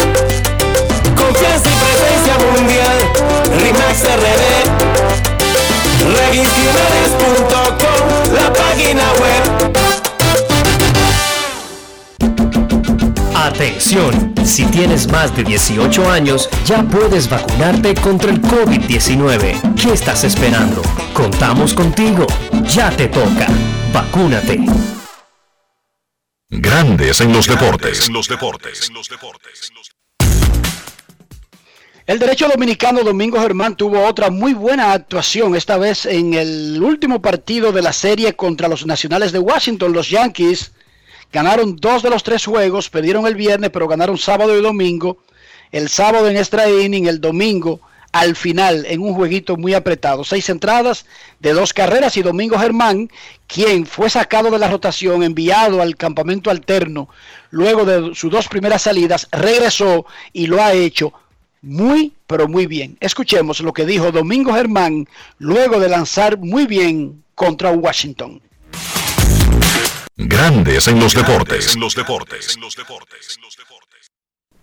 Confianza 1.16 1.70
y 1.70 1.72
presencia 1.72 2.36
mundial, 2.50 2.98
RIMAX 3.62 3.96
RD. 4.18 4.44
Regisjiménez.com, 6.18 8.34
la 8.34 8.48
página 8.52 9.06
web. 9.20 9.42
Atención, 13.36 14.34
si 14.44 14.64
tienes 14.64 15.06
más 15.12 15.36
de 15.36 15.44
18 15.44 16.10
años, 16.10 16.48
ya 16.66 16.82
puedes 16.82 17.30
vacunarte 17.30 17.94
contra 17.94 18.32
el 18.32 18.42
COVID-19. 18.42 19.76
¿Qué 19.80 19.92
estás 19.92 20.24
esperando? 20.24 20.82
Contamos 21.14 21.72
contigo. 21.72 22.26
Ya 22.64 22.90
te 22.90 23.06
toca. 23.06 23.46
Vacúnate. 23.92 24.58
Grandes 26.50 27.20
en 27.20 27.32
los 27.32 27.46
deportes. 27.46 28.08
En 28.08 28.12
los 28.12 28.28
deportes. 28.28 28.90
El 32.06 32.18
derecho 32.18 32.48
dominicano 32.48 33.02
Domingo 33.02 33.40
Germán 33.40 33.76
tuvo 33.76 34.04
otra 34.04 34.30
muy 34.30 34.52
buena 34.52 34.92
actuación, 34.92 35.54
esta 35.54 35.78
vez 35.78 36.06
en 36.06 36.34
el 36.34 36.82
último 36.82 37.22
partido 37.22 37.70
de 37.70 37.82
la 37.82 37.92
serie 37.92 38.34
contra 38.34 38.68
los 38.68 38.84
Nacionales 38.84 39.30
de 39.30 39.38
Washington, 39.38 39.92
los 39.92 40.10
Yankees 40.10 40.72
Ganaron 41.32 41.76
dos 41.76 42.02
de 42.02 42.10
los 42.10 42.24
tres 42.24 42.44
juegos, 42.44 42.90
perdieron 42.90 43.26
el 43.26 43.36
viernes, 43.36 43.70
pero 43.70 43.86
ganaron 43.86 44.18
sábado 44.18 44.58
y 44.58 44.62
domingo. 44.62 45.18
El 45.70 45.88
sábado 45.88 46.28
en 46.28 46.36
extra 46.36 46.68
inning, 46.68 47.06
el 47.06 47.20
domingo 47.20 47.80
al 48.12 48.36
final 48.36 48.86
en 48.86 49.00
un 49.00 49.14
jueguito 49.14 49.56
muy 49.56 49.74
apretado. 49.74 50.24
Seis 50.24 50.48
entradas 50.48 51.06
de 51.38 51.52
dos 51.52 51.72
carreras 51.72 52.16
y 52.16 52.22
Domingo 52.22 52.58
Germán, 52.58 53.10
quien 53.46 53.86
fue 53.86 54.10
sacado 54.10 54.50
de 54.50 54.58
la 54.58 54.68
rotación, 54.68 55.22
enviado 55.22 55.80
al 55.80 55.96
campamento 55.96 56.50
alterno 56.50 57.08
luego 57.50 57.84
de 57.84 58.14
sus 58.14 58.30
dos 58.30 58.48
primeras 58.48 58.82
salidas, 58.82 59.28
regresó 59.32 60.06
y 60.32 60.46
lo 60.46 60.62
ha 60.62 60.72
hecho 60.72 61.12
muy, 61.62 62.12
pero 62.26 62.48
muy 62.48 62.66
bien. 62.66 62.96
Escuchemos 63.00 63.60
lo 63.60 63.72
que 63.72 63.84
dijo 63.84 64.12
Domingo 64.12 64.54
Germán 64.54 65.06
luego 65.38 65.78
de 65.78 65.88
lanzar 65.88 66.38
muy 66.38 66.66
bien 66.66 67.22
contra 67.34 67.70
Washington. 67.70 68.40
Grandes 70.16 70.86
en 70.88 71.00
los 71.00 71.14
deportes. 71.14 71.74
En 71.74 71.80
los 71.80 71.94
deportes. 71.94 72.56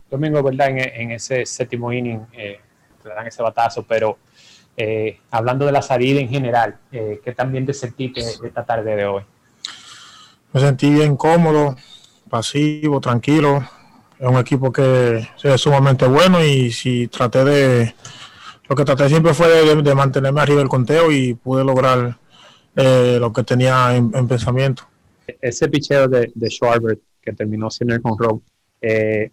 Domingo, 0.10 0.42
¿verdad? 0.42 0.70
En, 0.70 1.12
ese 1.12 1.46
séptimo 1.46 1.92
inning 1.92 2.26
eh, 2.34 2.60
te 3.08 3.16
dan 3.16 3.28
ese 3.28 3.42
batazo, 3.42 3.84
pero 3.84 4.18
eh, 4.76 5.20
hablando 5.32 5.66
de 5.66 5.72
la 5.72 5.82
salida 5.82 6.20
en 6.20 6.30
general, 6.30 6.78
eh, 6.92 7.22
¿qué 7.24 7.34
también 7.34 7.66
te 7.66 7.74
sentiste 7.74 8.22
esta 8.22 8.66
tarde 8.66 8.96
de 8.96 9.06
hoy? 9.06 9.24
Me 10.54 10.60
sentí 10.60 10.90
bien 10.90 11.16
cómodo, 11.18 11.76
pasivo, 12.30 13.00
tranquilo. 13.02 13.64
Es 14.20 14.28
un 14.28 14.38
equipo 14.38 14.72
que 14.72 15.28
es 15.44 15.62
sumamente 15.62 16.08
bueno 16.08 16.44
y 16.44 16.72
si 16.72 17.08
traté 17.08 17.44
de. 17.44 17.96
Lo 18.68 18.76
que 18.76 18.84
traté 18.84 19.08
siempre 19.08 19.34
fue 19.34 19.48
de, 19.48 19.96
mantenerme 19.96 20.42
arriba 20.42 20.60
del 20.60 20.68
conteo 20.68 21.12
y 21.12 21.36
pude 21.36 21.64
lograr 21.64 22.18
eh, 22.76 23.18
lo 23.20 23.32
que 23.32 23.44
tenía 23.44 23.96
en 23.96 24.28
pensamiento 24.28 24.84
ese 25.42 25.68
picheo 25.68 26.08
de, 26.08 26.32
de 26.34 26.50
Schwarber 26.50 27.00
que 27.22 27.34
terminó 27.34 27.70
siendo 27.70 27.96
el 27.96 28.02
control, 28.02 28.42
eh, 28.82 29.24
e, 29.24 29.32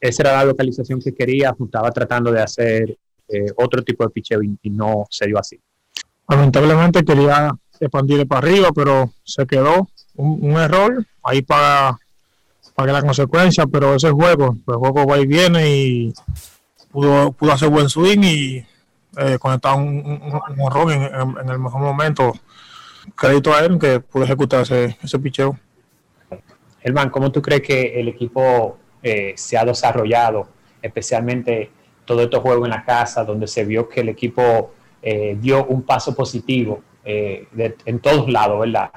esa 0.00 0.22
era 0.22 0.32
la 0.32 0.44
localización 0.44 1.00
que 1.00 1.14
quería, 1.14 1.54
estaba 1.58 1.90
tratando 1.90 2.30
de 2.30 2.42
hacer 2.42 2.98
eh, 3.28 3.46
otro 3.56 3.82
tipo 3.82 4.04
de 4.04 4.10
picheo 4.10 4.42
y, 4.42 4.70
no 4.70 5.04
se 5.08 5.26
dio 5.26 5.38
así. 5.38 5.58
Lamentablemente 6.28 7.04
quería 7.04 7.50
expandir 7.78 8.26
para 8.26 8.46
arriba, 8.46 8.70
pero 8.74 9.12
se 9.24 9.46
quedó 9.46 9.88
un, 10.16 10.52
error 10.52 11.04
ahí 11.22 11.42
para, 11.42 11.98
para 12.74 12.92
la 12.92 13.02
consecuencia, 13.02 13.66
pero 13.66 13.94
ese 13.94 14.10
juego, 14.10 14.56
el 14.66 14.74
juego 14.74 15.06
va 15.06 15.18
y 15.18 15.26
viene 15.26 15.76
y 15.76 16.14
pudo, 16.90 17.32
pudo 17.32 17.52
hacer 17.52 17.68
buen 17.68 17.88
swing 17.88 18.22
y 18.22 18.66
eh, 19.16 19.38
conectar 19.38 19.76
un, 19.76 19.86
un, 19.86 20.60
error 20.60 20.92
en, 20.92 21.50
el 21.50 21.58
mejor 21.58 21.80
momento 21.80 22.32
crédito 23.14 23.54
a 23.54 23.60
él 23.60 23.78
que 23.78 24.00
pudo 24.00 24.24
ejecutar 24.24 24.62
ese, 24.62 24.98
ese 25.02 25.18
picheo. 25.18 25.58
Germán, 26.80 27.10
¿cómo 27.10 27.30
tú 27.30 27.40
crees 27.42 27.62
que 27.62 28.00
el 28.00 28.08
equipo 28.08 28.79
eh, 29.02 29.34
se 29.36 29.56
ha 29.56 29.64
desarrollado, 29.64 30.48
especialmente 30.82 31.70
todo 32.04 32.22
estos 32.22 32.40
juegos 32.40 32.64
en 32.64 32.70
la 32.70 32.84
casa, 32.84 33.24
donde 33.24 33.46
se 33.46 33.64
vio 33.64 33.88
que 33.88 34.00
el 34.00 34.08
equipo 34.08 34.72
eh, 35.02 35.36
dio 35.40 35.64
un 35.66 35.82
paso 35.82 36.14
positivo 36.14 36.82
eh, 37.04 37.46
en 37.84 37.98
todos 38.00 38.28
lados, 38.30 38.60
¿verdad? 38.60 38.90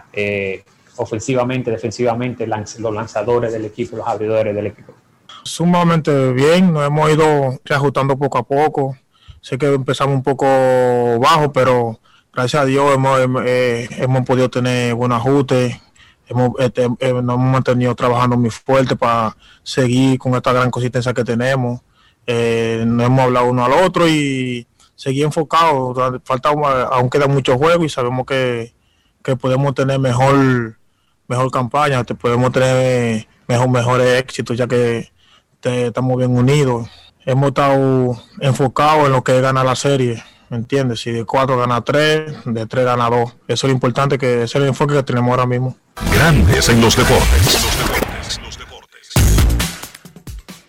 ofensivamente, 0.98 1.72
defensivamente, 1.72 2.46
los 2.46 2.94
lanzadores 2.94 3.52
del 3.52 3.66
equipo, 3.66 3.98
los 3.98 4.08
abridores 4.08 4.54
del 4.54 4.68
equipo. 4.68 4.94
Sumamente 5.44 6.32
bien, 6.32 6.72
nos 6.72 6.86
hemos 6.86 7.12
ido 7.12 7.60
reajustando 7.66 8.18
poco 8.18 8.38
a 8.38 8.44
poco. 8.44 8.98
Sé 9.42 9.58
que 9.58 9.74
empezamos 9.74 10.16
un 10.16 10.24
poco 10.24 10.46
bajo, 11.20 11.52
pero 11.52 12.00
gracias 12.34 12.64
a 12.64 12.66
Dios 12.66 12.94
hemos, 12.94 13.20
eh, 13.46 13.90
hemos 13.98 14.26
podido 14.26 14.50
tener 14.50 14.96
buenos 14.96 15.18
ajustes, 15.18 15.76
hemos, 16.28 16.52
este, 16.60 16.86
eh, 16.86 16.96
hemos 17.00 17.38
mantenido 17.38 17.96
trabajando 17.96 18.38
muy 18.38 18.50
fuerte 18.50 18.96
para 18.96 19.36
seguir 19.64 20.20
con 20.20 20.36
esta 20.36 20.54
gran 20.54 20.72
consistencia 20.72 21.14
que 21.14 21.24
tenemos. 21.24 21.82
Eh, 22.26 22.84
nos 22.86 23.06
hemos 23.06 23.20
hablado 23.20 23.48
uno 23.48 23.66
al 23.66 23.74
otro 23.74 24.08
y 24.08 24.68
seguir 24.96 25.26
enfocados. 25.26 25.98
Falta, 26.24 26.50
aún 26.50 27.10
quedan 27.10 27.32
muchos 27.32 27.58
juegos 27.58 27.86
y 27.86 27.90
sabemos 27.90 28.26
que, 28.26 28.74
podemos 29.40 29.74
tener 29.74 30.00
mejor, 30.00 30.78
mejor 31.28 31.52
campaña, 31.52 32.04
podemos 32.04 32.52
tener 32.52 33.28
mejor, 33.48 33.70
mejores 33.70 34.20
éxitos 34.20 34.58
ya 34.58 34.68
que 34.68 35.12
estamos 35.64 36.18
bien 36.18 36.36
unidos. 36.36 36.90
Hemos 37.26 37.50
estado 37.50 38.18
enfocados 38.42 39.06
en 39.06 39.14
lo 39.14 39.24
que 39.24 39.38
es 39.38 39.42
ganar 39.42 39.66
la 39.66 39.76
serie 39.76 40.22
¿me 40.54 40.60
entiendes? 40.60 41.02
Si 41.02 41.12
de 41.12 41.26
4 41.26 41.58
gana 41.58 41.82
3, 41.82 42.46
de 42.46 42.66
3 42.68 42.86
gana 42.86 43.10
2. 43.10 43.36
Eso 43.48 43.50
es 43.50 43.64
lo 43.64 43.72
importante, 43.72 44.20
que 44.20 44.44
es 44.44 44.54
el 44.54 44.66
enfoque 44.66 44.94
que 44.94 45.02
tenemos 45.02 45.32
ahora 45.32 45.48
mismo. 45.48 45.76
Grandes 46.14 46.70
en 46.70 46.80
los 46.80 46.96
deportes. 46.96 47.58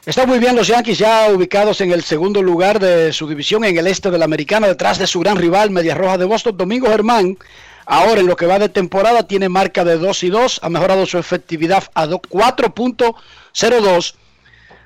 Están 0.07 0.29
muy 0.29 0.39
bien 0.39 0.57
los 0.57 0.69
Yankees 0.69 0.99
ya 0.99 1.29
ubicados 1.31 1.83
en 1.83 1.93
el 1.93 2.03
segundo 2.03 2.43
lugar 2.43 2.81
de 2.81 3.13
su 3.13 3.29
división 3.29 3.63
en 3.65 3.77
el 3.77 3.87
este 3.87 4.11
de 4.11 4.17
la 4.17 4.25
Americana, 4.25 4.69
detrás 4.69 4.99
de 4.99 5.07
su 5.07 5.21
gran 5.21 5.37
rival 5.37 5.71
Media 5.71 5.95
Roja 5.95 6.17
de 6.17 6.25
Boston, 6.25 6.57
Domingo 6.57 6.89
Germán. 6.89 7.37
Ahora 7.85 8.21
en 8.21 8.27
lo 8.27 8.37
que 8.37 8.47
va 8.47 8.59
de 8.59 8.71
temporada 8.71 9.27
tiene 9.27 9.51
marca 9.51 9.85
de 9.85 9.99
2 9.99 10.25
y 10.25 10.31
2, 10.31 10.61
ha 10.63 10.71
mejorado 10.71 11.05
su 11.05 11.19
efectividad 11.19 11.85
a 11.95 12.07
4.02 12.07 14.15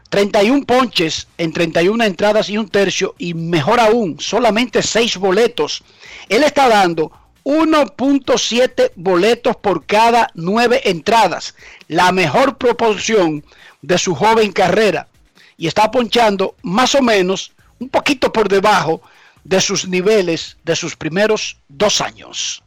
31 0.08 0.64
ponches 0.64 1.28
en 1.36 1.52
31 1.52 2.02
entradas 2.04 2.48
y 2.48 2.56
un 2.56 2.68
tercio 2.68 3.14
y 3.18 3.34
mejor 3.34 3.80
aún, 3.80 4.18
solamente 4.20 4.82
6 4.82 5.18
boletos. 5.18 5.82
Él 6.28 6.42
está 6.42 6.68
dando 6.68 7.12
1.7 7.44 8.92
boletos 8.96 9.56
por 9.56 9.84
cada 9.84 10.30
9 10.34 10.82
entradas, 10.84 11.54
la 11.88 12.12
mejor 12.12 12.58
proporción 12.58 13.44
de 13.82 13.98
su 13.98 14.14
joven 14.14 14.52
carrera. 14.52 15.08
y 15.56 15.66
está 15.66 15.90
ponchando 15.90 16.54
más 16.62 16.94
o 16.94 17.02
menos 17.02 17.52
un 17.80 17.88
poquito 17.88 18.32
por 18.32 18.48
debajo 18.48 19.02
de 19.42 19.60
sus 19.60 19.88
niveles 19.88 20.56
de 20.64 20.76
sus 20.76 20.94
primeros 20.94 21.56
dos 21.68 22.00
años. 22.00 22.62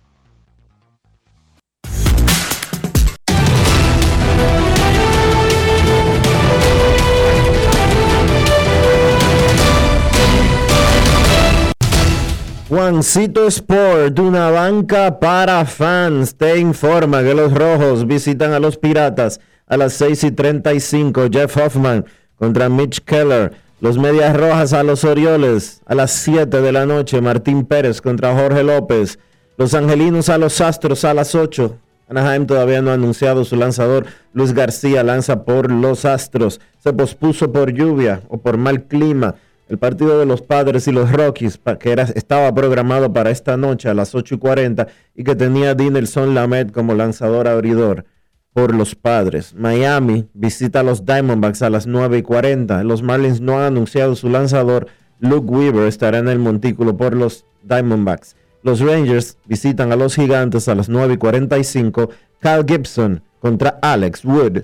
Juancito 12.71 13.47
Sport, 13.47 14.17
una 14.19 14.49
banca 14.49 15.19
para 15.19 15.65
fans, 15.65 16.35
te 16.35 16.57
informa 16.57 17.21
que 17.21 17.33
los 17.33 17.53
rojos 17.53 18.07
visitan 18.07 18.53
a 18.53 18.61
los 18.61 18.77
piratas 18.77 19.41
a 19.67 19.75
las 19.75 19.91
6 19.91 20.23
y 20.23 20.31
35. 20.31 21.23
Jeff 21.29 21.57
Hoffman 21.57 22.05
contra 22.37 22.69
Mitch 22.69 23.01
Keller. 23.01 23.51
Los 23.81 23.97
Medias 23.97 24.37
Rojas 24.37 24.71
a 24.71 24.83
los 24.83 25.03
Orioles 25.03 25.81
a 25.85 25.95
las 25.95 26.11
7 26.11 26.61
de 26.61 26.71
la 26.71 26.85
noche. 26.85 27.19
Martín 27.19 27.65
Pérez 27.65 27.99
contra 27.99 28.33
Jorge 28.33 28.63
López. 28.63 29.19
Los 29.57 29.73
Angelinos 29.73 30.29
a 30.29 30.37
los 30.37 30.61
Astros 30.61 31.03
a 31.03 31.13
las 31.13 31.35
8. 31.35 31.75
Anaheim 32.07 32.45
todavía 32.45 32.81
no 32.81 32.91
ha 32.91 32.93
anunciado 32.93 33.43
su 33.43 33.57
lanzador. 33.57 34.05
Luis 34.31 34.53
García 34.53 35.03
lanza 35.03 35.43
por 35.43 35.69
los 35.69 36.05
Astros. 36.05 36.61
Se 36.79 36.93
pospuso 36.93 37.51
por 37.51 37.73
lluvia 37.73 38.21
o 38.29 38.37
por 38.37 38.55
mal 38.55 38.83
clima 38.83 39.35
el 39.71 39.77
partido 39.77 40.19
de 40.19 40.25
los 40.25 40.41
Padres 40.41 40.85
y 40.89 40.91
los 40.91 41.09
Rockies, 41.13 41.57
que 41.79 41.93
era, 41.93 42.03
estaba 42.03 42.53
programado 42.53 43.13
para 43.13 43.31
esta 43.31 43.55
noche 43.55 43.87
a 43.87 43.93
las 43.93 44.13
8 44.13 44.35
y 44.35 44.37
40 44.37 44.87
y 45.15 45.23
que 45.23 45.33
tenía 45.33 45.75
Dinelson 45.75 46.35
Lamet 46.35 46.73
como 46.73 46.93
lanzador 46.93 47.47
abridor 47.47 48.03
por 48.51 48.75
los 48.75 48.95
Padres. 48.95 49.55
Miami 49.55 50.27
visita 50.33 50.81
a 50.81 50.83
los 50.83 51.05
Diamondbacks 51.05 51.61
a 51.61 51.69
las 51.69 51.87
9 51.87 52.17
y 52.17 52.21
40. 52.21 52.83
Los 52.83 53.01
Marlins 53.01 53.39
no 53.39 53.59
han 53.59 53.67
anunciado 53.67 54.17
su 54.17 54.27
lanzador. 54.27 54.87
Luke 55.21 55.49
Weaver 55.49 55.87
estará 55.87 56.17
en 56.17 56.27
el 56.27 56.39
montículo 56.39 56.97
por 56.97 57.15
los 57.15 57.45
Diamondbacks. 57.63 58.35
Los 58.63 58.81
Rangers 58.81 59.37
visitan 59.45 59.93
a 59.93 59.95
los 59.95 60.15
Gigantes 60.15 60.67
a 60.67 60.75
las 60.75 60.89
9 60.89 61.13
y 61.13 61.17
45. 61.17 62.09
Kyle 62.41 62.65
Gibson 62.67 63.23
contra 63.39 63.79
Alex 63.81 64.25
Wood. 64.25 64.63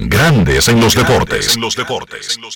Grandes 0.00 0.68
en 0.68 0.80
los 0.80 0.94
deportes. 0.94 1.56
En 1.56 1.60
los 1.60 1.74
deportes. 1.74 2.38
No 2.40 2.46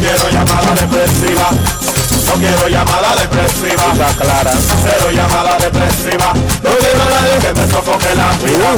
quiero 0.00 0.28
llamada 0.32 0.74
depresiva. 0.74 1.50
No 2.26 2.32
quiero 2.34 2.66
llamada 2.68 3.14
depresiva. 3.14 3.92
Está 3.92 4.12
clara. 4.16 4.50
Cero 4.56 5.12
llamada 5.12 5.56
depresiva. 5.56 6.34
No 6.34 6.70
quiero 6.80 7.04
nadie 7.10 7.38
que 7.40 7.54
me 7.60 7.68
sofoque 7.68 8.12
la 8.16 8.36
vida. 8.38 8.74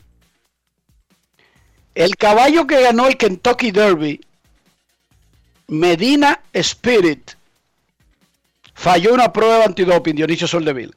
El 1.96 2.16
caballo 2.16 2.68
que 2.68 2.82
ganó 2.82 3.08
el 3.08 3.18
Kentucky 3.18 3.72
Derby, 3.72 4.22
Medina 5.68 6.42
Spirit, 6.54 7.32
falló 8.74 9.14
una 9.14 9.32
prueba 9.34 9.66
antidoping, 9.66 10.16
Dionisio 10.16 10.48
Soldeville. 10.48 10.94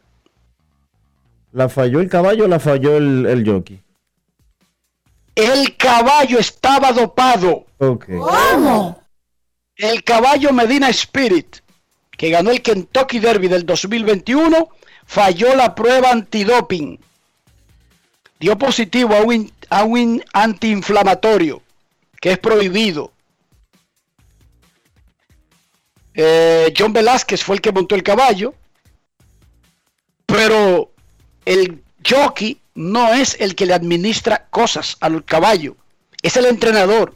¿La 1.52 1.68
falló 1.68 2.00
el 2.00 2.08
caballo 2.08 2.44
o 2.44 2.48
la 2.48 2.58
falló 2.58 2.96
el, 2.96 3.26
el 3.26 3.46
jockey? 3.46 3.80
El 5.34 5.76
caballo 5.76 6.38
estaba 6.38 6.92
dopado. 6.92 7.66
Okay. 7.78 8.16
¿Cómo? 8.16 9.02
El 9.76 10.04
caballo 10.04 10.52
Medina 10.52 10.88
Spirit, 10.90 11.56
que 12.16 12.30
ganó 12.30 12.50
el 12.50 12.62
Kentucky 12.62 13.18
Derby 13.18 13.48
del 13.48 13.66
2021, 13.66 14.68
falló 15.04 15.54
la 15.56 15.74
prueba 15.74 16.10
antidoping. 16.10 16.98
Dio 18.42 18.58
positivo 18.58 19.14
a 19.14 19.20
un, 19.20 19.52
a 19.70 19.84
un 19.84 20.20
antiinflamatorio, 20.32 21.62
que 22.20 22.32
es 22.32 22.38
prohibido. 22.38 23.12
Eh, 26.12 26.74
John 26.76 26.92
Velázquez 26.92 27.44
fue 27.44 27.54
el 27.54 27.60
que 27.60 27.70
montó 27.70 27.94
el 27.94 28.02
caballo, 28.02 28.52
pero 30.26 30.90
el 31.44 31.84
jockey 32.04 32.60
no 32.74 33.14
es 33.14 33.36
el 33.38 33.54
que 33.54 33.64
le 33.64 33.74
administra 33.74 34.48
cosas 34.50 34.96
al 34.98 35.24
caballo, 35.24 35.76
es 36.20 36.36
el 36.36 36.46
entrenador. 36.46 37.14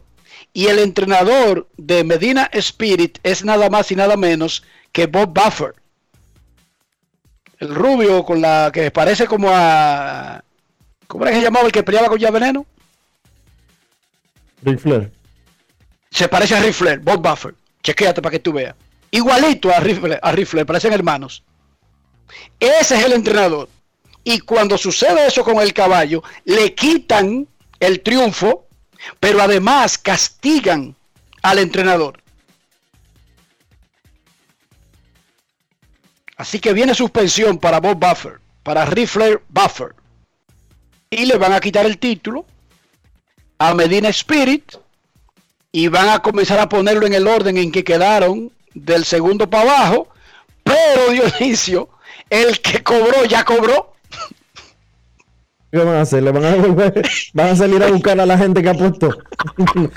Y 0.52 0.68
el 0.68 0.78
entrenador 0.78 1.68
de 1.76 2.04
Medina 2.04 2.48
Spirit 2.52 3.18
es 3.24 3.44
nada 3.44 3.68
más 3.68 3.90
y 3.90 3.96
nada 3.96 4.16
menos 4.16 4.62
que 4.92 5.06
Bob 5.06 5.34
Buffer. 5.34 5.74
El 7.58 7.74
rubio 7.74 8.24
con 8.24 8.40
la 8.40 8.70
que 8.72 8.92
parece 8.92 9.26
como 9.26 9.48
a... 9.50 10.44
¿Cómo 11.06 11.24
era 11.24 11.32
que 11.32 11.38
se 11.38 11.44
llamaba 11.44 11.66
el 11.66 11.72
que 11.72 11.82
peleaba 11.82 12.08
con 12.08 12.18
ya 12.18 12.30
veneno? 12.30 12.66
Ric 14.62 14.80
Flair. 14.80 15.12
Se 16.10 16.28
parece 16.28 16.56
a 16.56 16.60
Ric 16.60 16.72
Flair, 16.72 17.00
Bob 17.00 17.20
Buffer. 17.22 17.54
Chequéate 17.82 18.22
para 18.22 18.32
que 18.32 18.40
tú 18.40 18.52
veas. 18.52 18.74
Igualito 19.10 19.70
a 19.70 19.80
Ric 19.80 20.00
Flair, 20.00 20.20
a 20.22 20.32
Ric 20.32 20.46
Flair, 20.46 20.66
parecen 20.66 20.92
hermanos. 20.92 21.44
Ese 22.58 22.96
es 22.96 23.04
el 23.04 23.12
entrenador. 23.12 23.68
Y 24.24 24.40
cuando 24.40 24.76
sucede 24.76 25.26
eso 25.26 25.44
con 25.44 25.60
el 25.60 25.72
caballo, 25.72 26.22
le 26.44 26.74
quitan 26.74 27.46
el 27.78 28.02
triunfo, 28.02 28.66
pero 29.20 29.40
además 29.40 29.98
castigan 29.98 30.96
al 31.42 31.60
entrenador. 31.60 32.20
Así 36.36 36.58
que 36.58 36.72
viene 36.72 36.94
suspensión 36.94 37.58
para 37.58 37.80
Bob 37.80 37.98
Buffer, 37.98 38.40
para 38.62 38.84
Riffler 38.84 39.42
Buffer. 39.48 39.94
Y 41.10 41.26
le 41.26 41.36
van 41.36 41.52
a 41.52 41.60
quitar 41.60 41.86
el 41.86 41.98
título 41.98 42.44
a 43.58 43.74
Medina 43.74 44.08
Spirit 44.08 44.74
y 45.72 45.88
van 45.88 46.08
a 46.08 46.20
comenzar 46.20 46.58
a 46.58 46.68
ponerlo 46.68 47.06
en 47.06 47.14
el 47.14 47.28
orden 47.28 47.58
en 47.58 47.70
que 47.70 47.84
quedaron 47.84 48.52
del 48.74 49.04
segundo 49.04 49.48
para 49.48 49.62
abajo. 49.64 50.08
Pero 50.62 51.10
Dionisio, 51.10 51.88
el 52.30 52.60
que 52.60 52.82
cobró 52.82 53.24
ya 53.24 53.44
cobró. 53.44 53.94
¿Qué 55.70 55.78
van 55.78 55.96
a 55.96 56.00
hacer? 56.02 56.22
¿Le 56.22 56.32
van 56.32 56.44
a 56.44 56.50
devolver? 56.52 57.08
¿Van 57.34 57.48
a 57.48 57.56
salir 57.56 57.82
a 57.82 57.88
buscar 57.88 58.18
a 58.20 58.26
la 58.26 58.38
gente 58.38 58.62
que 58.62 58.70
apostó? 58.70 59.08
no. 59.74 59.90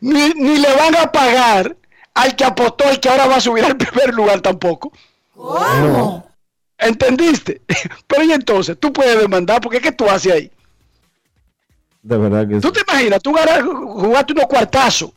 Ni, 0.00 0.30
ni, 0.34 0.58
le 0.58 0.74
van 0.74 0.96
a 0.96 1.10
pagar 1.10 1.76
al 2.14 2.36
que 2.36 2.44
apostó 2.44 2.92
y 2.92 2.98
que 2.98 3.08
ahora 3.08 3.26
va 3.26 3.36
a 3.36 3.40
subir 3.40 3.64
al 3.64 3.76
primer 3.76 4.14
lugar 4.14 4.40
tampoco. 4.40 4.92
¿Cómo? 5.34 6.27
¿Entendiste? 6.78 7.62
Pero 8.06 8.22
y 8.24 8.32
entonces, 8.32 8.76
tú 8.78 8.92
puedes 8.92 9.18
demandar 9.20 9.60
porque 9.60 9.80
¿qué 9.80 9.92
tú 9.92 10.08
haces 10.08 10.32
ahí? 10.32 10.52
De 12.02 12.16
verdad 12.16 12.48
que 12.48 12.60
¿Tú 12.60 12.70
te 12.72 12.80
imaginas? 12.80 13.20
Tú 13.20 13.32
ganas, 13.32 13.62
jugaste 13.62 14.32
unos 14.32 14.46
cuartazos 14.46 15.10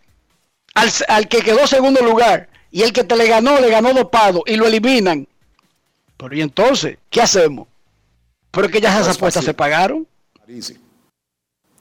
al, 0.73 0.89
al 1.07 1.27
que 1.27 1.41
quedó 1.41 1.65
segundo 1.67 2.01
lugar 2.01 2.49
y 2.71 2.81
el 2.81 2.91
que 2.91 3.03
te 3.03 3.15
le 3.15 3.27
ganó, 3.27 3.59
le 3.59 3.69
ganó 3.69 3.93
dopado 3.93 4.43
y 4.45 4.55
lo 4.55 4.65
eliminan. 4.65 5.27
Pero 6.17 6.35
y 6.35 6.41
entonces, 6.41 6.97
¿qué 7.09 7.21
hacemos? 7.21 7.67
Pero 8.49 8.67
que 8.69 8.81
ya 8.81 8.89
esas 8.89 9.07
No 9.07 9.13
apuestas 9.13 9.45
se 9.45 9.53
pagaron. 9.53 10.07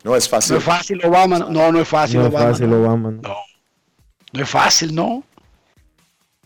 No 0.05 0.17
es 0.17 0.29
fácil. 0.29 0.53
No 0.55 0.59
es 0.59 0.65
fácil, 0.65 1.05
Obama. 1.05 1.39
No, 1.39 1.73
no 1.73 1.81
es 1.81 1.89
fácil, 1.89 2.19
no 2.21 2.27
es 2.27 2.33
Obama. 2.33 2.51
fácil, 2.51 2.71
no. 2.71 2.77
Obama. 2.77 3.11
¿no? 3.11 3.37
No 4.33 4.43
es 4.43 4.49
fácil, 4.49 4.95
¿no? 4.95 5.25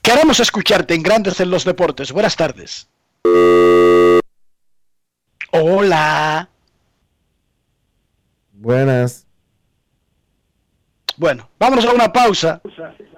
Queremos 0.03 0.41
escucharte 0.41 0.95
en 0.95 1.03
Grandes 1.03 1.41
en 1.41 1.51
los 1.51 1.65
Deportes. 1.65 2.13
Buenas 2.13 2.37
tardes. 2.37 2.89
Hola. 5.53 6.49
Buenas. 8.53 9.27
Bueno, 11.17 11.49
vámonos 11.59 11.85
a 11.87 11.93
una 11.93 12.13
pausa. 12.13 12.61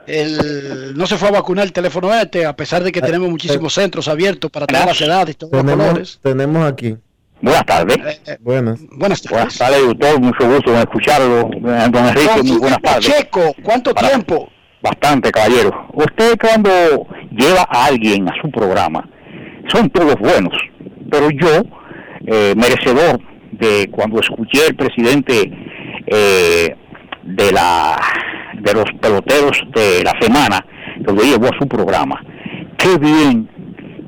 El, 0.06 0.96
no 0.96 1.06
se 1.06 1.16
fue 1.16 1.28
a 1.28 1.32
vacunar 1.32 1.64
el 1.64 1.72
teléfono 1.72 2.12
este, 2.14 2.44
a 2.46 2.54
pesar 2.54 2.84
de 2.84 2.92
que 2.92 3.00
tenemos 3.00 3.28
muchísimos 3.28 3.72
centros 3.74 4.06
abiertos 4.06 4.50
para 4.50 4.66
todas 4.66 4.86
las 4.86 5.00
edades 5.00 5.34
y 5.34 5.38
todos 5.38 5.52
los 5.52 5.62
colores. 5.62 6.18
Tenemos, 6.22 6.56
tenemos 6.60 6.72
aquí. 6.72 6.96
Buenas 7.40 7.66
tardes. 7.66 7.98
Buenas. 8.40 8.80
Buenas 8.92 9.22
tardes. 9.22 9.30
Buenas 9.30 9.58
tardes, 9.58 9.86
doctor. 9.86 10.20
Mucho 10.20 10.48
gusto 10.48 10.70
en 10.72 10.78
escucharlo. 10.78 11.50
Eh, 11.52 11.88
Don 11.90 12.06
Enrique, 12.06 12.42
muy 12.44 12.58
buenas 12.58 12.80
tardes. 12.82 13.06
Checo, 13.06 13.54
¿cuánto 13.62 13.94
Para- 13.94 14.08
tiempo? 14.10 14.48
Bastante, 14.82 15.32
caballero. 15.32 15.88
Usted 15.94 16.36
cuando 16.38 16.70
lleva 17.32 17.62
a 17.68 17.86
alguien 17.86 18.28
a 18.28 18.32
su 18.40 18.50
programa, 18.50 19.08
son 19.68 19.90
todos 19.90 20.16
buenos, 20.16 20.55
pero 21.10 21.30
yo, 21.30 21.62
eh, 22.26 22.55
merecedor 22.56 23.20
de 23.52 23.88
cuando 23.90 24.20
escuché 24.20 24.66
el 24.68 24.76
presidente 24.76 25.51
eh, 26.06 26.76
de 27.22 27.52
la 27.52 27.97
de 28.55 28.72
los 28.72 28.84
peloteros 29.01 29.60
de 29.74 30.02
la 30.02 30.14
semana, 30.20 30.64
lo 31.01 31.22
llevó 31.22 31.47
a 31.47 31.59
su 31.59 31.68
programa. 31.68 32.22
Qué 32.78 32.98
bien, 32.98 33.48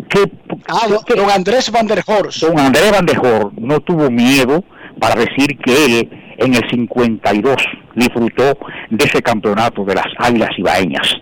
qué 0.08 0.30
Ah, 0.70 0.86
don, 0.86 1.00
don 1.16 1.30
Andrés 1.30 1.70
Van 1.70 1.86
der 1.86 2.02
Horst. 2.06 2.42
Don 2.42 2.58
Andrés 2.58 2.90
Van 2.92 3.06
der 3.06 3.18
Horst 3.18 3.56
no 3.58 3.80
tuvo 3.80 4.10
miedo 4.10 4.64
para 5.00 5.14
decir 5.14 5.56
que 5.58 5.84
él 5.84 6.10
en 6.38 6.54
el 6.54 6.68
52 6.68 7.56
disfrutó 7.94 8.58
de 8.90 9.04
ese 9.04 9.22
campeonato 9.22 9.84
de 9.84 9.94
las 9.94 10.06
Águilas 10.18 10.50
Ibaeñas 10.58 11.14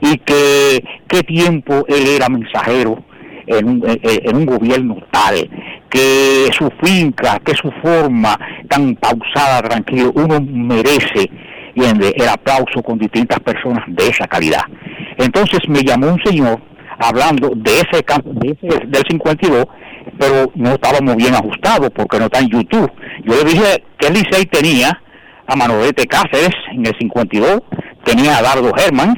y 0.00 0.18
que 0.18 0.82
qué 1.08 1.22
tiempo 1.22 1.84
él 1.88 2.06
era 2.08 2.28
mensajero 2.28 3.02
en 3.58 3.68
un, 3.68 3.82
en- 3.86 4.36
un 4.36 4.46
gobierno 4.46 4.96
tal, 5.10 5.34
que 5.88 6.48
su 6.56 6.70
finca, 6.82 7.38
que 7.44 7.54
su 7.54 7.70
forma 7.82 8.38
tan 8.68 8.94
pausada, 8.96 9.60
tranquilo, 9.68 10.12
uno 10.14 10.38
merece 10.40 11.28
el 11.74 12.28
aplauso 12.28 12.82
con 12.82 12.98
distintas 12.98 13.40
personas 13.40 13.84
de 13.88 14.08
esa 14.08 14.26
calidad. 14.26 14.62
Entonces 15.16 15.60
me 15.68 15.82
llamó 15.82 16.08
un 16.08 16.22
señor 16.24 16.60
hablando 16.98 17.52
de 17.56 17.72
ese 17.80 18.02
campo, 18.04 18.30
de 18.34 18.50
ese- 18.60 18.86
del 18.86 19.02
52, 19.08 19.64
pero 20.18 20.50
no 20.54 20.70
estábamos 20.72 21.16
bien 21.16 21.34
ajustados 21.34 21.90
porque 21.94 22.18
no 22.18 22.26
está 22.26 22.40
en 22.40 22.48
YouTube. 22.48 22.90
Yo 23.24 23.34
le 23.36 23.44
dije 23.44 23.82
que 23.98 24.10
Licey 24.10 24.46
tenía 24.46 25.00
a 25.46 25.56
Manolete 25.56 26.06
Cáceres 26.06 26.50
en 26.72 26.86
el 26.86 26.94
52, 26.98 27.60
tenía 28.04 28.36
a 28.38 28.42
Dardo 28.42 28.72
Germán, 28.74 29.14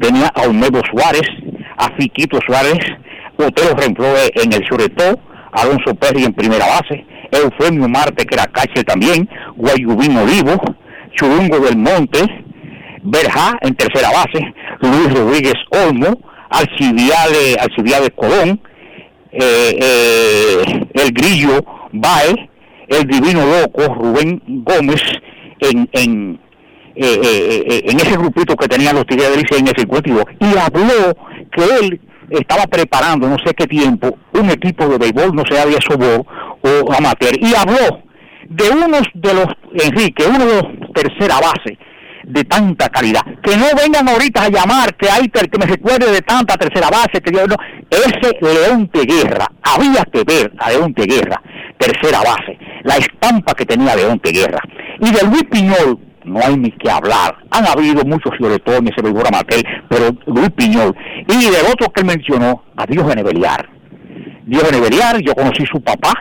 tenía 0.00 0.28
a 0.34 0.42
Olmedo 0.42 0.80
Suárez, 0.90 1.28
a 1.76 1.90
Fiquito 1.98 2.38
Suárez, 2.46 2.78
Otero 3.46 3.74
Renfroe 3.76 4.30
en 4.34 4.52
el 4.52 4.66
Choretó, 4.68 5.18
Alonso 5.52 5.94
Perry 5.94 6.24
en 6.24 6.32
primera 6.32 6.66
base, 6.66 7.04
Eufemio 7.32 7.88
Marte 7.88 8.24
que 8.24 8.34
era 8.34 8.46
catcher 8.46 8.84
también, 8.84 9.28
Guayubín 9.56 10.16
Olivo, 10.16 10.60
Churungo 11.12 11.60
del 11.60 11.76
Monte, 11.76 12.20
Berja 13.02 13.58
en 13.62 13.74
tercera 13.74 14.10
base, 14.10 14.54
Luis 14.80 15.12
Rodríguez 15.12 15.54
Olmo, 15.70 16.20
Alcibiade, 16.50 17.56
Alcibiade 17.60 18.10
Colón, 18.10 18.60
eh, 19.32 19.78
eh, 19.80 20.86
el 20.94 21.12
Grillo 21.12 21.64
Bae, 21.92 22.50
el 22.88 23.06
Divino 23.06 23.44
Loco, 23.46 23.94
Rubén 23.94 24.42
Gómez, 24.46 25.02
en, 25.60 25.88
en, 25.92 26.40
eh, 26.96 27.20
eh, 27.22 27.82
en 27.86 27.96
ese 28.00 28.16
grupito 28.16 28.56
que 28.56 28.68
tenían 28.68 28.96
los 28.96 29.06
Tigres 29.06 29.30
del 29.30 29.40
Licey 29.40 29.60
en 29.60 29.68
el 29.68 29.76
52, 29.76 30.24
y 30.40 30.58
habló 30.58 31.14
que 31.52 31.62
él 31.80 32.00
estaba 32.30 32.64
preparando 32.64 33.28
no 33.28 33.36
sé 33.44 33.54
qué 33.54 33.66
tiempo 33.66 34.16
un 34.32 34.50
equipo 34.50 34.86
de 34.88 34.98
béisbol, 34.98 35.34
no 35.34 35.42
sé 35.48 35.58
había 35.60 35.78
sobor 35.80 36.24
o 36.62 36.92
amateur, 36.92 37.32
y 37.40 37.54
habló 37.54 38.02
de 38.48 38.70
unos 38.70 39.02
de 39.14 39.34
los, 39.34 39.46
Enrique, 39.72 40.24
uno 40.26 40.44
de 40.44 40.54
los 40.54 40.92
tercera 40.92 41.36
base 41.40 41.78
de 42.24 42.44
tanta 42.44 42.88
calidad. 42.88 43.22
Que 43.42 43.56
no 43.56 43.66
vengan 43.80 44.08
ahorita 44.08 44.44
a 44.44 44.48
llamar 44.48 44.94
que 44.96 45.08
hay 45.08 45.28
que 45.28 45.58
me 45.58 45.66
recuerde 45.66 46.10
de 46.12 46.20
tanta 46.22 46.56
tercera 46.56 46.88
base 46.90 47.20
que 47.20 47.32
yo 47.32 47.46
no. 47.46 47.56
Ese 47.90 48.36
León 48.40 48.90
de 48.92 49.04
Guerra, 49.04 49.46
había 49.62 50.04
que 50.12 50.24
ver 50.24 50.52
a 50.58 50.70
León 50.70 50.92
de 50.94 51.06
Guerra, 51.06 51.42
tercera 51.78 52.20
base, 52.20 52.58
la 52.82 52.96
estampa 52.96 53.54
que 53.54 53.64
tenía 53.64 53.96
León 53.96 54.20
de 54.22 54.32
Guerra. 54.32 54.60
Y 55.00 55.10
de 55.10 55.22
Luis 55.24 55.44
Piñol, 55.44 55.98
no 56.24 56.40
hay 56.42 56.56
ni 56.56 56.70
que 56.72 56.90
hablar. 56.90 57.36
Han 57.50 57.66
habido 57.66 58.04
muchos 58.04 58.32
fioretones, 58.36 58.92
ese 58.92 59.02
béisbol 59.02 59.26
amateur, 59.26 59.62
pero 59.88 60.10
Luis 60.26 60.50
Piñol. 60.50 60.94
Y 61.28 61.50
del 61.50 61.66
otro 61.72 61.90
que 61.92 62.00
él 62.00 62.06
mencionó, 62.06 62.64
a 62.76 62.86
Diógenes 62.86 63.24
Beliar. 63.24 63.68
Diógenes 64.46 64.80
Beliar, 64.80 65.20
yo 65.20 65.34
conocí 65.34 65.64
su 65.66 65.80
papá, 65.80 66.12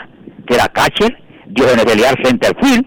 que 0.46 0.56
era 0.56 0.68
catcher, 0.68 1.18
Diógenes 1.48 1.86
Beliar 1.86 2.16
centerfield, 2.24 2.86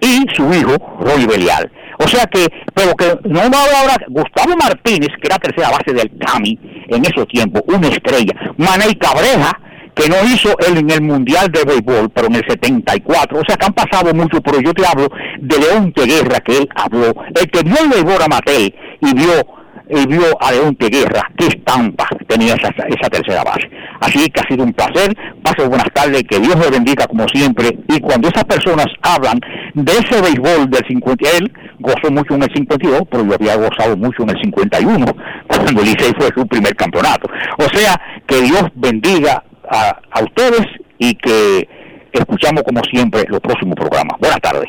y 0.00 0.24
su 0.34 0.52
hijo, 0.52 0.76
Roy 1.00 1.26
Belial. 1.26 1.70
O 2.02 2.08
sea 2.08 2.24
que, 2.24 2.46
pero 2.74 2.94
que 2.94 3.06
no 3.28 3.40
me 3.50 3.56
ahora, 3.56 3.96
Gustavo 4.08 4.56
Martínez, 4.56 5.10
que 5.20 5.26
era 5.26 5.36
tercera 5.36 5.68
base 5.70 5.92
del 5.92 6.10
CAMI 6.18 6.58
en 6.88 7.04
esos 7.04 7.26
tiempos, 7.28 7.62
una 7.66 7.88
estrella. 7.88 8.32
Maney 8.56 8.94
Cabreja, 8.94 9.52
que 10.00 10.08
no 10.08 10.16
hizo 10.24 10.56
él 10.66 10.78
en 10.78 10.90
el 10.90 11.02
Mundial 11.02 11.50
de 11.52 11.62
Béisbol, 11.64 12.08
pero 12.10 12.28
en 12.28 12.36
el 12.36 12.44
74. 12.48 13.38
O 13.38 13.42
sea 13.46 13.56
que 13.56 13.66
han 13.66 13.74
pasado 13.74 14.14
mucho, 14.14 14.40
pero 14.40 14.58
yo 14.60 14.72
te 14.72 14.86
hablo 14.86 15.08
de 15.40 15.58
León 15.58 15.92
Guerra, 15.94 16.40
que 16.40 16.56
él 16.56 16.68
habló. 16.74 17.12
El 17.34 17.50
que 17.50 17.62
vio 17.62 17.76
el 17.82 17.90
béisbol 17.90 18.22
amateur 18.22 18.72
y 19.00 19.14
vio 19.14 19.60
y 19.92 20.06
vio 20.06 20.22
a 20.40 20.52
León 20.52 20.76
Guerra, 20.78 21.28
qué 21.36 21.48
estampa 21.48 22.08
tenía 22.28 22.54
esa, 22.54 22.68
esa 22.68 23.10
tercera 23.10 23.42
base. 23.42 23.68
Así 24.00 24.28
que 24.28 24.40
ha 24.40 24.46
sido 24.46 24.62
un 24.62 24.72
placer, 24.72 25.12
pase 25.42 25.66
buenas 25.66 25.88
tardes, 25.92 26.22
que 26.30 26.38
Dios 26.38 26.56
le 26.60 26.70
bendiga 26.70 27.08
como 27.08 27.26
siempre, 27.26 27.76
y 27.88 27.98
cuando 27.98 28.28
esas 28.28 28.44
personas 28.44 28.86
hablan 29.02 29.40
de 29.74 29.92
ese 29.92 30.22
béisbol 30.22 30.70
del 30.70 30.86
50, 30.86 31.28
él 31.38 31.52
gozó 31.80 32.08
mucho 32.10 32.36
en 32.36 32.44
el 32.44 32.54
52, 32.54 33.02
pero 33.10 33.26
yo 33.26 33.34
había 33.34 33.56
gozado 33.56 33.96
mucho 33.96 34.22
en 34.22 34.30
el 34.30 34.40
51, 34.40 35.06
cuando 35.48 35.82
Licey 35.82 36.12
fue 36.16 36.28
su 36.36 36.46
primer 36.46 36.76
campeonato. 36.76 37.28
O 37.58 37.76
sea, 37.76 38.00
que 38.28 38.42
Dios 38.42 38.66
bendiga 38.76 39.42
a, 39.70 40.00
a 40.10 40.22
ustedes 40.22 40.66
y 40.98 41.14
que 41.14 41.66
escuchamos 42.12 42.62
como 42.62 42.82
siempre 42.84 43.24
los 43.28 43.40
próximos 43.40 43.74
programas. 43.76 44.18
Buenas 44.18 44.40
tardes. 44.40 44.68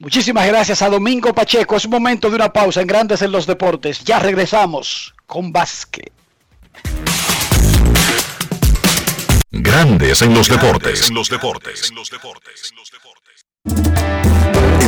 Muchísimas 0.00 0.46
gracias 0.46 0.80
a 0.82 0.88
Domingo 0.88 1.34
Pacheco. 1.34 1.76
Es 1.76 1.88
momento 1.88 2.30
de 2.30 2.36
una 2.36 2.52
pausa 2.52 2.80
en 2.80 2.86
Grandes 2.86 3.20
en 3.22 3.32
los 3.32 3.46
Deportes. 3.46 4.04
Ya 4.04 4.20
regresamos 4.20 5.14
con 5.26 5.50
Vázquez. 5.50 6.12
Grandes 9.50 10.22
en 10.22 10.34
los 10.34 10.48
deportes. 10.48 11.08
En 11.08 11.14
los 11.14 11.28
deportes. 11.28 11.90
En 14.82 14.87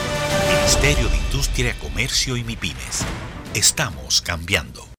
Ministerio 0.57 1.09
de 1.09 1.17
Industria, 1.17 1.75
Comercio 1.79 2.37
y 2.37 2.43
MIPIMES. 2.43 3.05
Estamos 3.53 4.21
cambiando. 4.21 4.91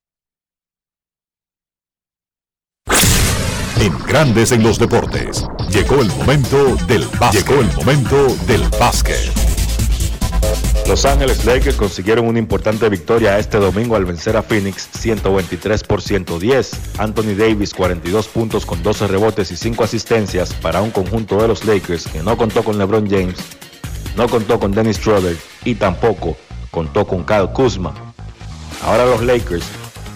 en 3.82 3.98
Grandes 4.06 4.52
en 4.52 4.62
los 4.62 4.78
Deportes. 4.78 5.44
Llegó 5.70 6.02
el 6.02 6.08
momento 6.08 6.76
del 6.86 7.04
básquet. 7.18 7.44
Llegó 7.44 7.60
el 7.60 7.72
momento 7.74 8.36
del 8.46 8.62
básquet. 8.78 9.32
Los 10.86 11.04
Ángeles 11.04 11.44
Lakers 11.44 11.76
consiguieron 11.76 12.26
una 12.26 12.38
importante 12.38 12.88
victoria 12.88 13.38
este 13.38 13.58
domingo 13.58 13.96
al 13.96 14.04
vencer 14.04 14.36
a 14.36 14.42
Phoenix 14.42 14.88
123 14.92 15.82
por 15.82 16.00
110. 16.00 16.98
Anthony 16.98 17.34
Davis 17.36 17.74
42 17.74 18.28
puntos 18.28 18.66
con 18.66 18.82
12 18.84 19.08
rebotes 19.08 19.50
y 19.50 19.56
5 19.56 19.82
asistencias 19.82 20.54
para 20.54 20.80
un 20.80 20.90
conjunto 20.92 21.40
de 21.42 21.48
los 21.48 21.64
Lakers 21.64 22.06
que 22.06 22.22
no 22.22 22.36
contó 22.36 22.62
con 22.62 22.78
LeBron 22.78 23.08
James, 23.10 23.36
no 24.16 24.28
contó 24.28 24.58
con 24.58 24.72
Dennis 24.72 24.96
Schroeder 24.96 25.36
y 25.64 25.74
tampoco 25.74 26.36
contó 26.70 27.06
con 27.06 27.24
Kyle 27.24 27.48
Kuzma. 27.52 27.94
Ahora 28.84 29.06
los 29.06 29.22
Lakers 29.22 29.64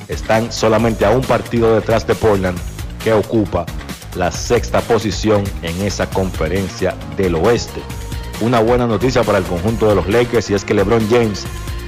están 0.09 0.52
solamente 0.52 1.05
a 1.05 1.10
un 1.10 1.23
partido 1.23 1.74
detrás 1.74 2.06
de 2.06 2.14
Portland 2.14 2.59
que 3.02 3.12
ocupa 3.12 3.66
la 4.16 4.32
sexta 4.32 4.81
posición 4.81 5.44
en 5.62 5.81
esa 5.82 6.09
conferencia 6.09 6.94
del 7.16 7.35
oeste. 7.36 7.81
Una 8.40 8.60
buena 8.60 8.86
noticia 8.86 9.23
para 9.23 9.39
el 9.39 9.44
conjunto 9.44 9.89
de 9.89 9.94
los 9.94 10.09
Lakers 10.09 10.51
y 10.51 10.55
es 10.55 10.64
que 10.64 10.74
LeBron 10.74 11.06
James 11.09 11.44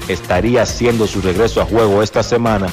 estaría 0.08 0.62
haciendo 0.62 1.06
su 1.06 1.20
regreso 1.20 1.60
a 1.60 1.66
juego 1.66 2.02
esta 2.02 2.22
semana. 2.22 2.68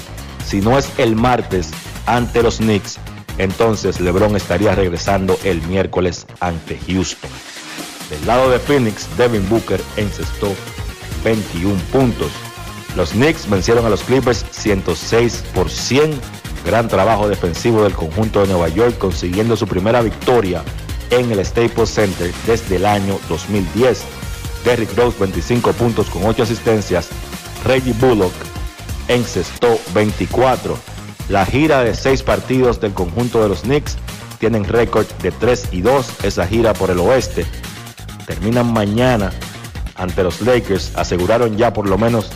Si 0.45 0.61
no 0.61 0.77
es 0.77 0.89
el 0.97 1.15
martes 1.15 1.71
ante 2.05 2.43
los 2.43 2.57
Knicks, 2.57 2.99
entonces 3.37 3.99
LeBron 3.99 4.35
estaría 4.35 4.75
regresando 4.75 5.37
el 5.43 5.61
miércoles 5.63 6.25
ante 6.39 6.79
Houston. 6.87 7.31
Del 8.09 8.25
lado 8.27 8.49
de 8.49 8.59
Phoenix, 8.59 9.07
Devin 9.17 9.47
Booker 9.49 9.81
encestó 9.97 10.53
21 11.23 11.75
puntos. 11.91 12.31
Los 12.95 13.11
Knicks 13.11 13.49
vencieron 13.49 13.85
a 13.85 13.89
los 13.89 14.03
Clippers 14.03 14.45
106 14.51 15.43
por 15.53 15.69
100. 15.69 16.19
Gran 16.65 16.87
trabajo 16.87 17.27
defensivo 17.27 17.83
del 17.83 17.93
conjunto 17.93 18.41
de 18.41 18.47
Nueva 18.47 18.69
York 18.69 18.97
consiguiendo 18.97 19.55
su 19.55 19.67
primera 19.67 20.01
victoria 20.01 20.63
en 21.09 21.31
el 21.31 21.43
Staples 21.45 21.89
Center 21.89 22.31
desde 22.45 22.77
el 22.77 22.85
año 22.85 23.19
2010. 23.27 24.03
Derrick 24.63 24.95
Rose 24.95 25.17
25 25.19 25.73
puntos 25.73 26.07
con 26.09 26.25
8 26.25 26.43
asistencias. 26.43 27.09
Reggie 27.65 27.93
Bullock 27.93 28.33
encestó 29.07 29.79
24. 29.93 30.77
La 31.29 31.45
gira 31.45 31.83
de 31.83 31.95
6 31.95 32.21
partidos 32.23 32.79
del 32.79 32.93
conjunto 32.93 33.41
de 33.41 33.49
los 33.49 33.61
Knicks 33.61 33.97
tienen 34.39 34.63
récord 34.63 35.07
de 35.23 35.31
3 35.31 35.69
y 35.71 35.81
2. 35.81 36.23
Esa 36.23 36.47
gira 36.47 36.73
por 36.73 36.91
el 36.91 36.99
oeste 36.99 37.45
terminan 38.25 38.71
mañana 38.71 39.31
ante 39.95 40.23
los 40.23 40.41
Lakers. 40.41 40.95
Aseguraron 40.95 41.57
ya 41.57 41.73
por 41.73 41.87
lo 41.87 41.97
menos 41.97 42.29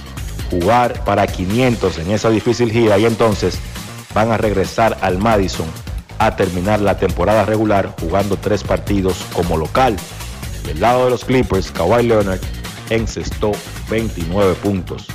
jugar 0.49 1.03
para 1.03 1.27
500 1.27 1.97
en 1.99 2.11
esa 2.11 2.29
difícil 2.29 2.71
gira 2.71 2.97
y 2.97 3.05
entonces 3.05 3.59
van 4.13 4.31
a 4.31 4.37
regresar 4.37 4.97
al 5.01 5.17
Madison 5.17 5.67
a 6.17 6.35
terminar 6.35 6.81
la 6.81 6.97
temporada 6.97 7.45
regular 7.45 7.95
jugando 7.99 8.37
tres 8.37 8.63
partidos 8.63 9.25
como 9.33 9.57
local. 9.57 9.95
Del 10.65 10.81
lado 10.81 11.05
de 11.05 11.11
los 11.11 11.23
Clippers, 11.23 11.71
Kawhi 11.71 12.03
Leonard 12.03 12.41
encestó 12.89 13.51
29 13.89 14.55
puntos. 14.55 15.07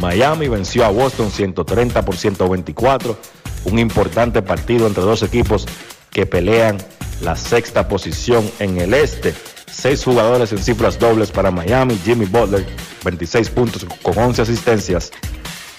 Miami 0.00 0.48
venció 0.48 0.84
a 0.84 0.88
Boston 0.88 1.30
130 1.30 2.04
por 2.04 2.16
124, 2.16 3.16
un 3.64 3.78
importante 3.78 4.42
partido 4.42 4.86
entre 4.86 5.02
dos 5.02 5.22
equipos 5.22 5.66
que 6.10 6.26
pelean 6.26 6.78
la 7.20 7.36
sexta 7.36 7.86
posición 7.86 8.50
en 8.58 8.78
el 8.78 8.94
este. 8.94 9.34
Seis 9.72 10.04
jugadores 10.04 10.52
en 10.52 10.58
cifras 10.58 10.98
dobles 10.98 11.30
para 11.30 11.50
Miami, 11.50 11.98
Jimmy 12.04 12.26
Butler 12.26 12.66
26 13.04 13.50
puntos 13.50 13.86
con 14.02 14.18
11 14.18 14.42
asistencias, 14.42 15.10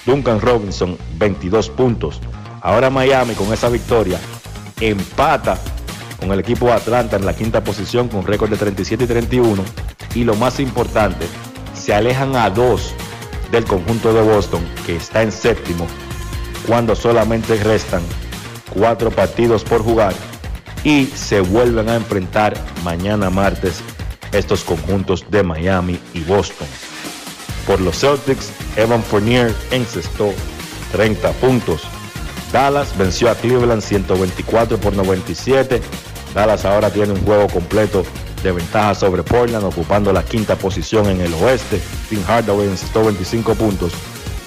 Duncan 0.06 0.42
Robinson 0.42 0.98
22 1.18 1.70
puntos. 1.70 2.20
Ahora 2.62 2.90
Miami 2.90 3.34
con 3.34 3.52
esa 3.54 3.70
victoria 3.70 4.20
empata 4.80 5.58
con 6.20 6.32
el 6.32 6.40
equipo 6.40 6.68
de 6.68 6.74
Atlanta 6.74 7.16
en 7.16 7.26
la 7.26 7.36
quinta 7.36 7.64
posición 7.64 8.08
con 8.08 8.26
récord 8.26 8.50
de 8.50 8.58
37 8.58 9.04
y 9.04 9.08
31. 9.08 9.64
Y 10.16 10.24
lo 10.24 10.36
más 10.36 10.60
importante, 10.60 11.26
se 11.74 11.94
alejan 11.94 12.36
a 12.36 12.50
dos 12.50 12.94
del 13.52 13.66
conjunto 13.66 14.14
de 14.14 14.22
Boston 14.22 14.64
que 14.86 14.96
está 14.96 15.22
en 15.24 15.32
séptimo 15.32 15.88
cuando 16.68 16.96
solamente 16.96 17.56
restan 17.64 18.02
cuatro 18.74 19.12
partidos 19.12 19.64
por 19.64 19.84
jugar 19.84 20.14
y 20.84 21.06
se 21.08 21.42
vuelven 21.42 21.90
a 21.90 21.96
enfrentar 21.96 22.54
mañana 22.84 23.30
martes 23.30 23.82
estos 24.32 24.64
conjuntos 24.64 25.26
de 25.30 25.44
Miami 25.44 26.00
y 26.14 26.22
Boston. 26.22 26.68
Por 27.68 27.80
los 27.82 28.00
Celtics, 28.00 28.52
Evan 28.76 29.04
Fournier 29.04 29.54
encestó 29.72 30.34
30 30.92 31.32
puntos. 31.34 31.84
Dallas 32.52 32.98
venció 32.98 33.30
a 33.30 33.36
Cleveland 33.36 33.82
124 33.82 34.78
por 34.78 34.94
97. 34.94 35.82
Dallas 36.34 36.66
ahora 36.66 36.90
tiene 36.90 37.14
un 37.14 37.24
juego 37.24 37.48
completo 37.48 38.04
de 38.44 38.52
ventaja 38.52 38.96
sobre 38.96 39.24
Portland, 39.24 39.64
ocupando 39.64 40.12
la 40.12 40.24
quinta 40.24 40.56
posición 40.56 41.08
en 41.08 41.22
el 41.22 41.34
oeste. 41.36 41.80
Tim 42.10 42.24
Hardaway 42.28 42.68
encestó 42.68 43.06
25 43.06 43.54
puntos. 43.56 43.94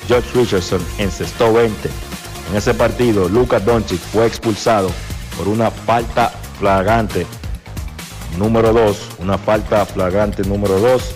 George 0.09 0.28
Richardson 0.35 0.81
encestó 0.98 1.52
20. 1.52 1.89
En 2.51 2.56
ese 2.56 2.74
partido, 2.74 3.28
Lucas 3.28 3.65
Doncic 3.65 4.01
fue 4.01 4.27
expulsado 4.27 4.90
por 5.36 5.48
una 5.48 5.70
falta 5.70 6.31
flagrante 6.59 7.27
número 8.39 8.73
2, 8.73 8.97
una 9.19 9.39
falta 9.39 9.85
flagrante 9.86 10.43
número 10.44 10.78
2, 10.78 11.15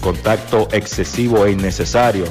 contacto 0.00 0.68
excesivo 0.72 1.46
e 1.46 1.52
innecesario 1.52 2.24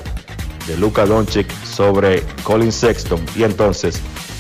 de 0.68 0.78
Luka 0.78 1.06
Doncic 1.06 1.52
sobre 1.64 2.24
Colin 2.44 2.72
Sexton 2.72 3.24
y 3.36 3.44
entonces 3.44 4.00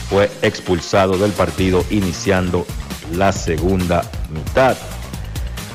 fue 0.10 0.30
expulsado 0.42 1.18
del 1.18 1.32
partido 1.32 1.84
iniciando 1.90 2.66
la 3.14 3.32
segunda 3.32 4.04
mitad. 4.32 4.76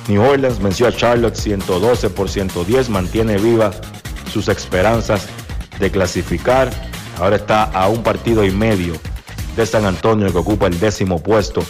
New 0.08 0.22
Orleans 0.22 0.60
venció 0.60 0.88
a 0.88 0.92
Charlotte 0.92 1.36
112 1.36 2.10
por 2.10 2.28
110, 2.28 2.88
mantiene 2.88 3.36
viva 3.38 3.70
sus 4.32 4.48
esperanzas 4.48 5.26
de 5.78 5.90
clasificar. 5.90 6.70
Ahora 7.18 7.36
está 7.36 7.64
a 7.64 7.88
un 7.88 8.02
partido 8.02 8.44
y 8.44 8.50
medio 8.50 8.94
de 9.60 9.66
San 9.66 9.84
Antonio 9.84 10.32
que 10.32 10.38
ocupa 10.38 10.66
el 10.66 10.80
décimo 10.80 11.22
puesto 11.22 11.62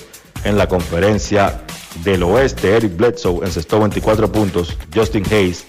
en 0.44 0.56
la 0.56 0.68
conferencia 0.68 1.60
del 2.04 2.22
oeste. 2.22 2.76
Eric 2.76 2.96
Bledsoe 2.96 3.44
encestó 3.44 3.80
24 3.80 4.30
puntos. 4.30 4.76
Justin 4.94 5.24
Hayes 5.26 5.64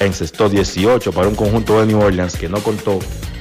encestó 0.00 0.48
18 0.48 1.12
para 1.12 1.28
un 1.28 1.34
conjunto 1.34 1.80
de 1.80 1.86
New 1.86 2.00
Orleans 2.00 2.36
que 2.36 2.48
no 2.48 2.60
contó 2.60 2.98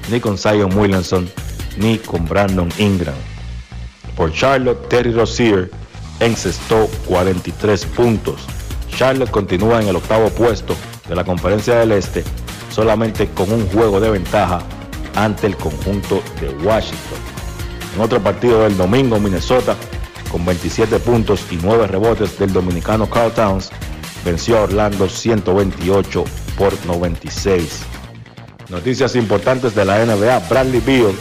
ni 0.09 0.19
con 0.19 0.37
Zion 0.37 0.75
Williamson 0.77 1.29
ni 1.77 1.97
con 1.97 2.27
Brandon 2.27 2.69
Ingram. 2.77 3.15
Por 4.15 4.33
Charlotte, 4.33 4.87
Terry 4.89 5.11
Rozier 5.11 5.69
encestó 6.19 6.87
43 7.07 7.85
puntos. 7.85 8.41
Charlotte 8.95 9.29
continúa 9.29 9.81
en 9.81 9.89
el 9.89 9.97
octavo 9.97 10.29
puesto 10.29 10.75
de 11.07 11.15
la 11.15 11.23
conferencia 11.23 11.75
del 11.75 11.91
este, 11.91 12.23
solamente 12.71 13.27
con 13.27 13.51
un 13.51 13.67
juego 13.67 13.99
de 13.99 14.09
ventaja 14.09 14.61
ante 15.15 15.47
el 15.47 15.57
conjunto 15.57 16.23
de 16.39 16.49
Washington. 16.65 17.34
En 17.95 18.01
otro 18.01 18.21
partido 18.21 18.63
del 18.63 18.75
domingo, 18.75 19.21
Minnesota, 19.21 19.77
con 20.29 20.45
27 20.45 20.99
puntos 20.99 21.45
y 21.49 21.55
9 21.55 21.87
rebotes 21.87 22.37
del 22.37 22.51
dominicano 22.51 23.09
Carl 23.09 23.31
Towns, 23.31 23.69
venció 24.25 24.57
a 24.57 24.63
Orlando 24.63 25.07
128 25.07 26.25
por 26.57 26.73
96. 26.85 27.83
Noticias 28.67 29.15
importantes 29.15 29.75
de 29.75 29.85
la 29.85 30.03
NBA. 30.05 30.39
Bradley 30.49 30.81
Beal 30.81 31.13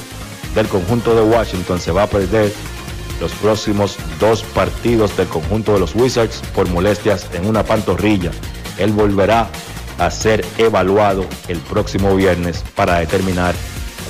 del 0.57 0.67
conjunto 0.67 1.15
de 1.15 1.23
Washington 1.23 1.79
se 1.79 1.93
va 1.93 2.05
a 2.05 2.07
perder 2.09 2.53
los 3.21 3.31
próximos 3.35 3.97
dos 4.19 4.43
partidos 4.43 5.17
del 5.17 5.29
conjunto 5.29 5.75
de 5.75 5.81
los 5.81 5.95
Wizards 5.95 6.43
por 6.57 6.69
molestias 6.69 7.29
en 7.35 7.47
una 7.47 7.63
pantorrilla. 7.63 8.33
Él 8.79 8.91
volverá 8.91 9.49
a 9.99 10.11
ser 10.11 10.45
evaluado 10.59 11.25
el 11.47 11.59
próximo 11.59 12.17
viernes 12.17 12.65
para 12.75 12.99
determinar 12.99 13.55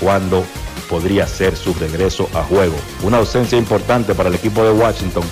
cuándo 0.00 0.44
podría 0.88 1.26
ser 1.26 1.56
su 1.56 1.74
regreso 1.74 2.28
a 2.34 2.42
juego. 2.42 2.76
Una 3.02 3.18
ausencia 3.18 3.58
importante 3.58 4.14
para 4.14 4.28
el 4.28 4.34
equipo 4.34 4.64
de 4.64 4.72
Washington, 4.72 5.24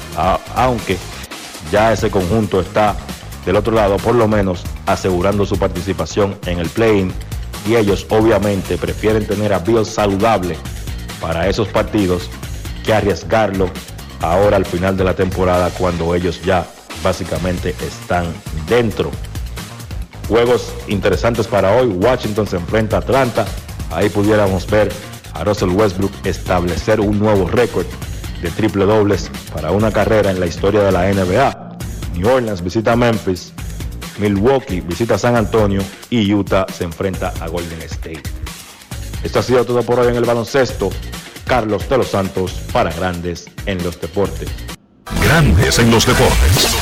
aunque 0.55 0.99
ya 1.70 1.93
ese 1.93 2.11
conjunto 2.11 2.61
está 2.61 2.97
del 3.47 3.57
otro 3.57 3.74
lado, 3.74 3.97
por 3.97 4.15
lo 4.15 4.29
menos 4.29 4.62
asegurando 4.87 5.45
su 5.47 5.59
participación 5.59 6.39
en 6.47 6.59
el 6.59 6.69
play-in. 6.69 7.12
Y 7.66 7.77
ellos 7.77 8.07
obviamente 8.09 8.77
prefieren 8.77 9.27
tener 9.27 9.53
a 9.53 9.61
Bill 9.61 9.87
saludable 9.87 10.57
para 11.20 11.49
esos 11.49 11.69
partidos 11.69 12.29
que 12.85 12.93
arriesgarlo 12.93 13.70
ahora 14.20 14.57
al 14.57 14.66
final 14.66 14.97
de 14.97 15.05
la 15.05 15.15
temporada 15.15 15.70
cuando 15.70 16.15
ellos 16.15 16.43
ya 16.45 16.66
básicamente 17.03 17.74
están 17.87 18.27
dentro. 18.69 19.11
Juegos 20.29 20.73
interesantes 20.89 21.47
para 21.47 21.77
hoy. 21.77 21.89
Washington 21.89 22.47
se 22.47 22.57
enfrenta 22.57 22.97
a 22.97 23.01
Atlanta. 23.01 23.45
Ahí 23.91 24.09
pudiéramos 24.09 24.66
ver 24.66 24.91
a 25.35 25.45
Russell 25.45 25.71
Westbrook 25.71 26.13
establecer 26.25 27.01
un 27.01 27.19
nuevo 27.19 27.49
récord 27.49 27.87
de 28.41 28.51
triple 28.51 28.85
dobles 28.85 29.31
para 29.53 29.71
una 29.71 29.93
carrera 29.93 30.31
en 30.31 30.41
la 30.41 30.47
historia 30.47 30.83
de 30.83 30.93
la 30.93 31.13
NBA. 31.13 31.79
New 32.15 32.29
Orleans 32.29 32.63
visita 32.63 32.97
Memphis, 32.97 33.53
Milwaukee 34.19 34.81
visita 34.81 35.17
San 35.17 35.37
Antonio 35.37 35.83
y 36.11 36.33
Utah 36.33 36.67
se 36.73 36.85
enfrenta 36.85 37.33
a 37.41 37.49
Golden 37.49 37.83
State. 37.83 38.23
Esto 39.23 39.39
ha 39.39 39.43
sido 39.43 39.65
todo 39.65 39.83
por 39.83 40.01
hoy 40.01 40.09
en 40.09 40.17
el 40.17 40.25
baloncesto. 40.25 40.91
Carlos 41.47 41.89
de 41.89 41.99
los 41.99 42.09
Santos 42.09 42.53
para 42.73 42.93
Grandes 42.93 43.47
en 43.67 43.83
los 43.83 44.01
Deportes. 44.01 44.49
Grandes 45.23 45.79
en 45.79 45.91
los 45.91 46.07
deportes. 46.07 46.82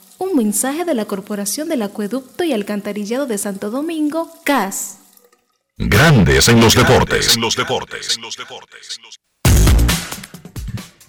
Un 0.21 0.35
mensaje 0.35 0.85
de 0.85 0.93
la 0.93 1.05
Corporación 1.05 1.67
del 1.67 1.81
Acueducto 1.81 2.43
y 2.43 2.53
Alcantarillado 2.53 3.25
de 3.25 3.39
Santo 3.39 3.71
Domingo, 3.71 4.29
CAS. 4.43 4.99
Grandes 5.79 6.47
en 6.47 6.61
los 6.61 6.75
deportes. 6.75 7.35
los 7.37 7.55
deportes. 7.55 8.19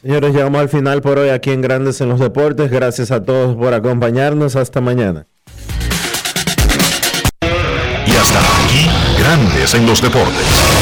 Señores, 0.01 0.32
llegamos 0.32 0.62
al 0.62 0.70
final 0.70 1.02
por 1.02 1.18
hoy 1.18 1.28
aquí 1.28 1.51
en 1.51 1.60
Grandes 1.60 2.01
en 2.01 2.09
los 2.09 2.20
Deportes. 2.20 2.70
Gracias 2.70 3.10
a 3.10 3.22
todos 3.22 3.55
por 3.55 3.74
acompañarnos. 3.74 4.56
Hasta 4.56 4.80
mañana. 4.80 5.26
Y 8.06 8.16
hasta 8.16 8.40
aquí, 8.64 8.89
Grandes 9.18 9.74
en 9.74 9.84
los 9.84 10.01
deportes. 10.01 10.81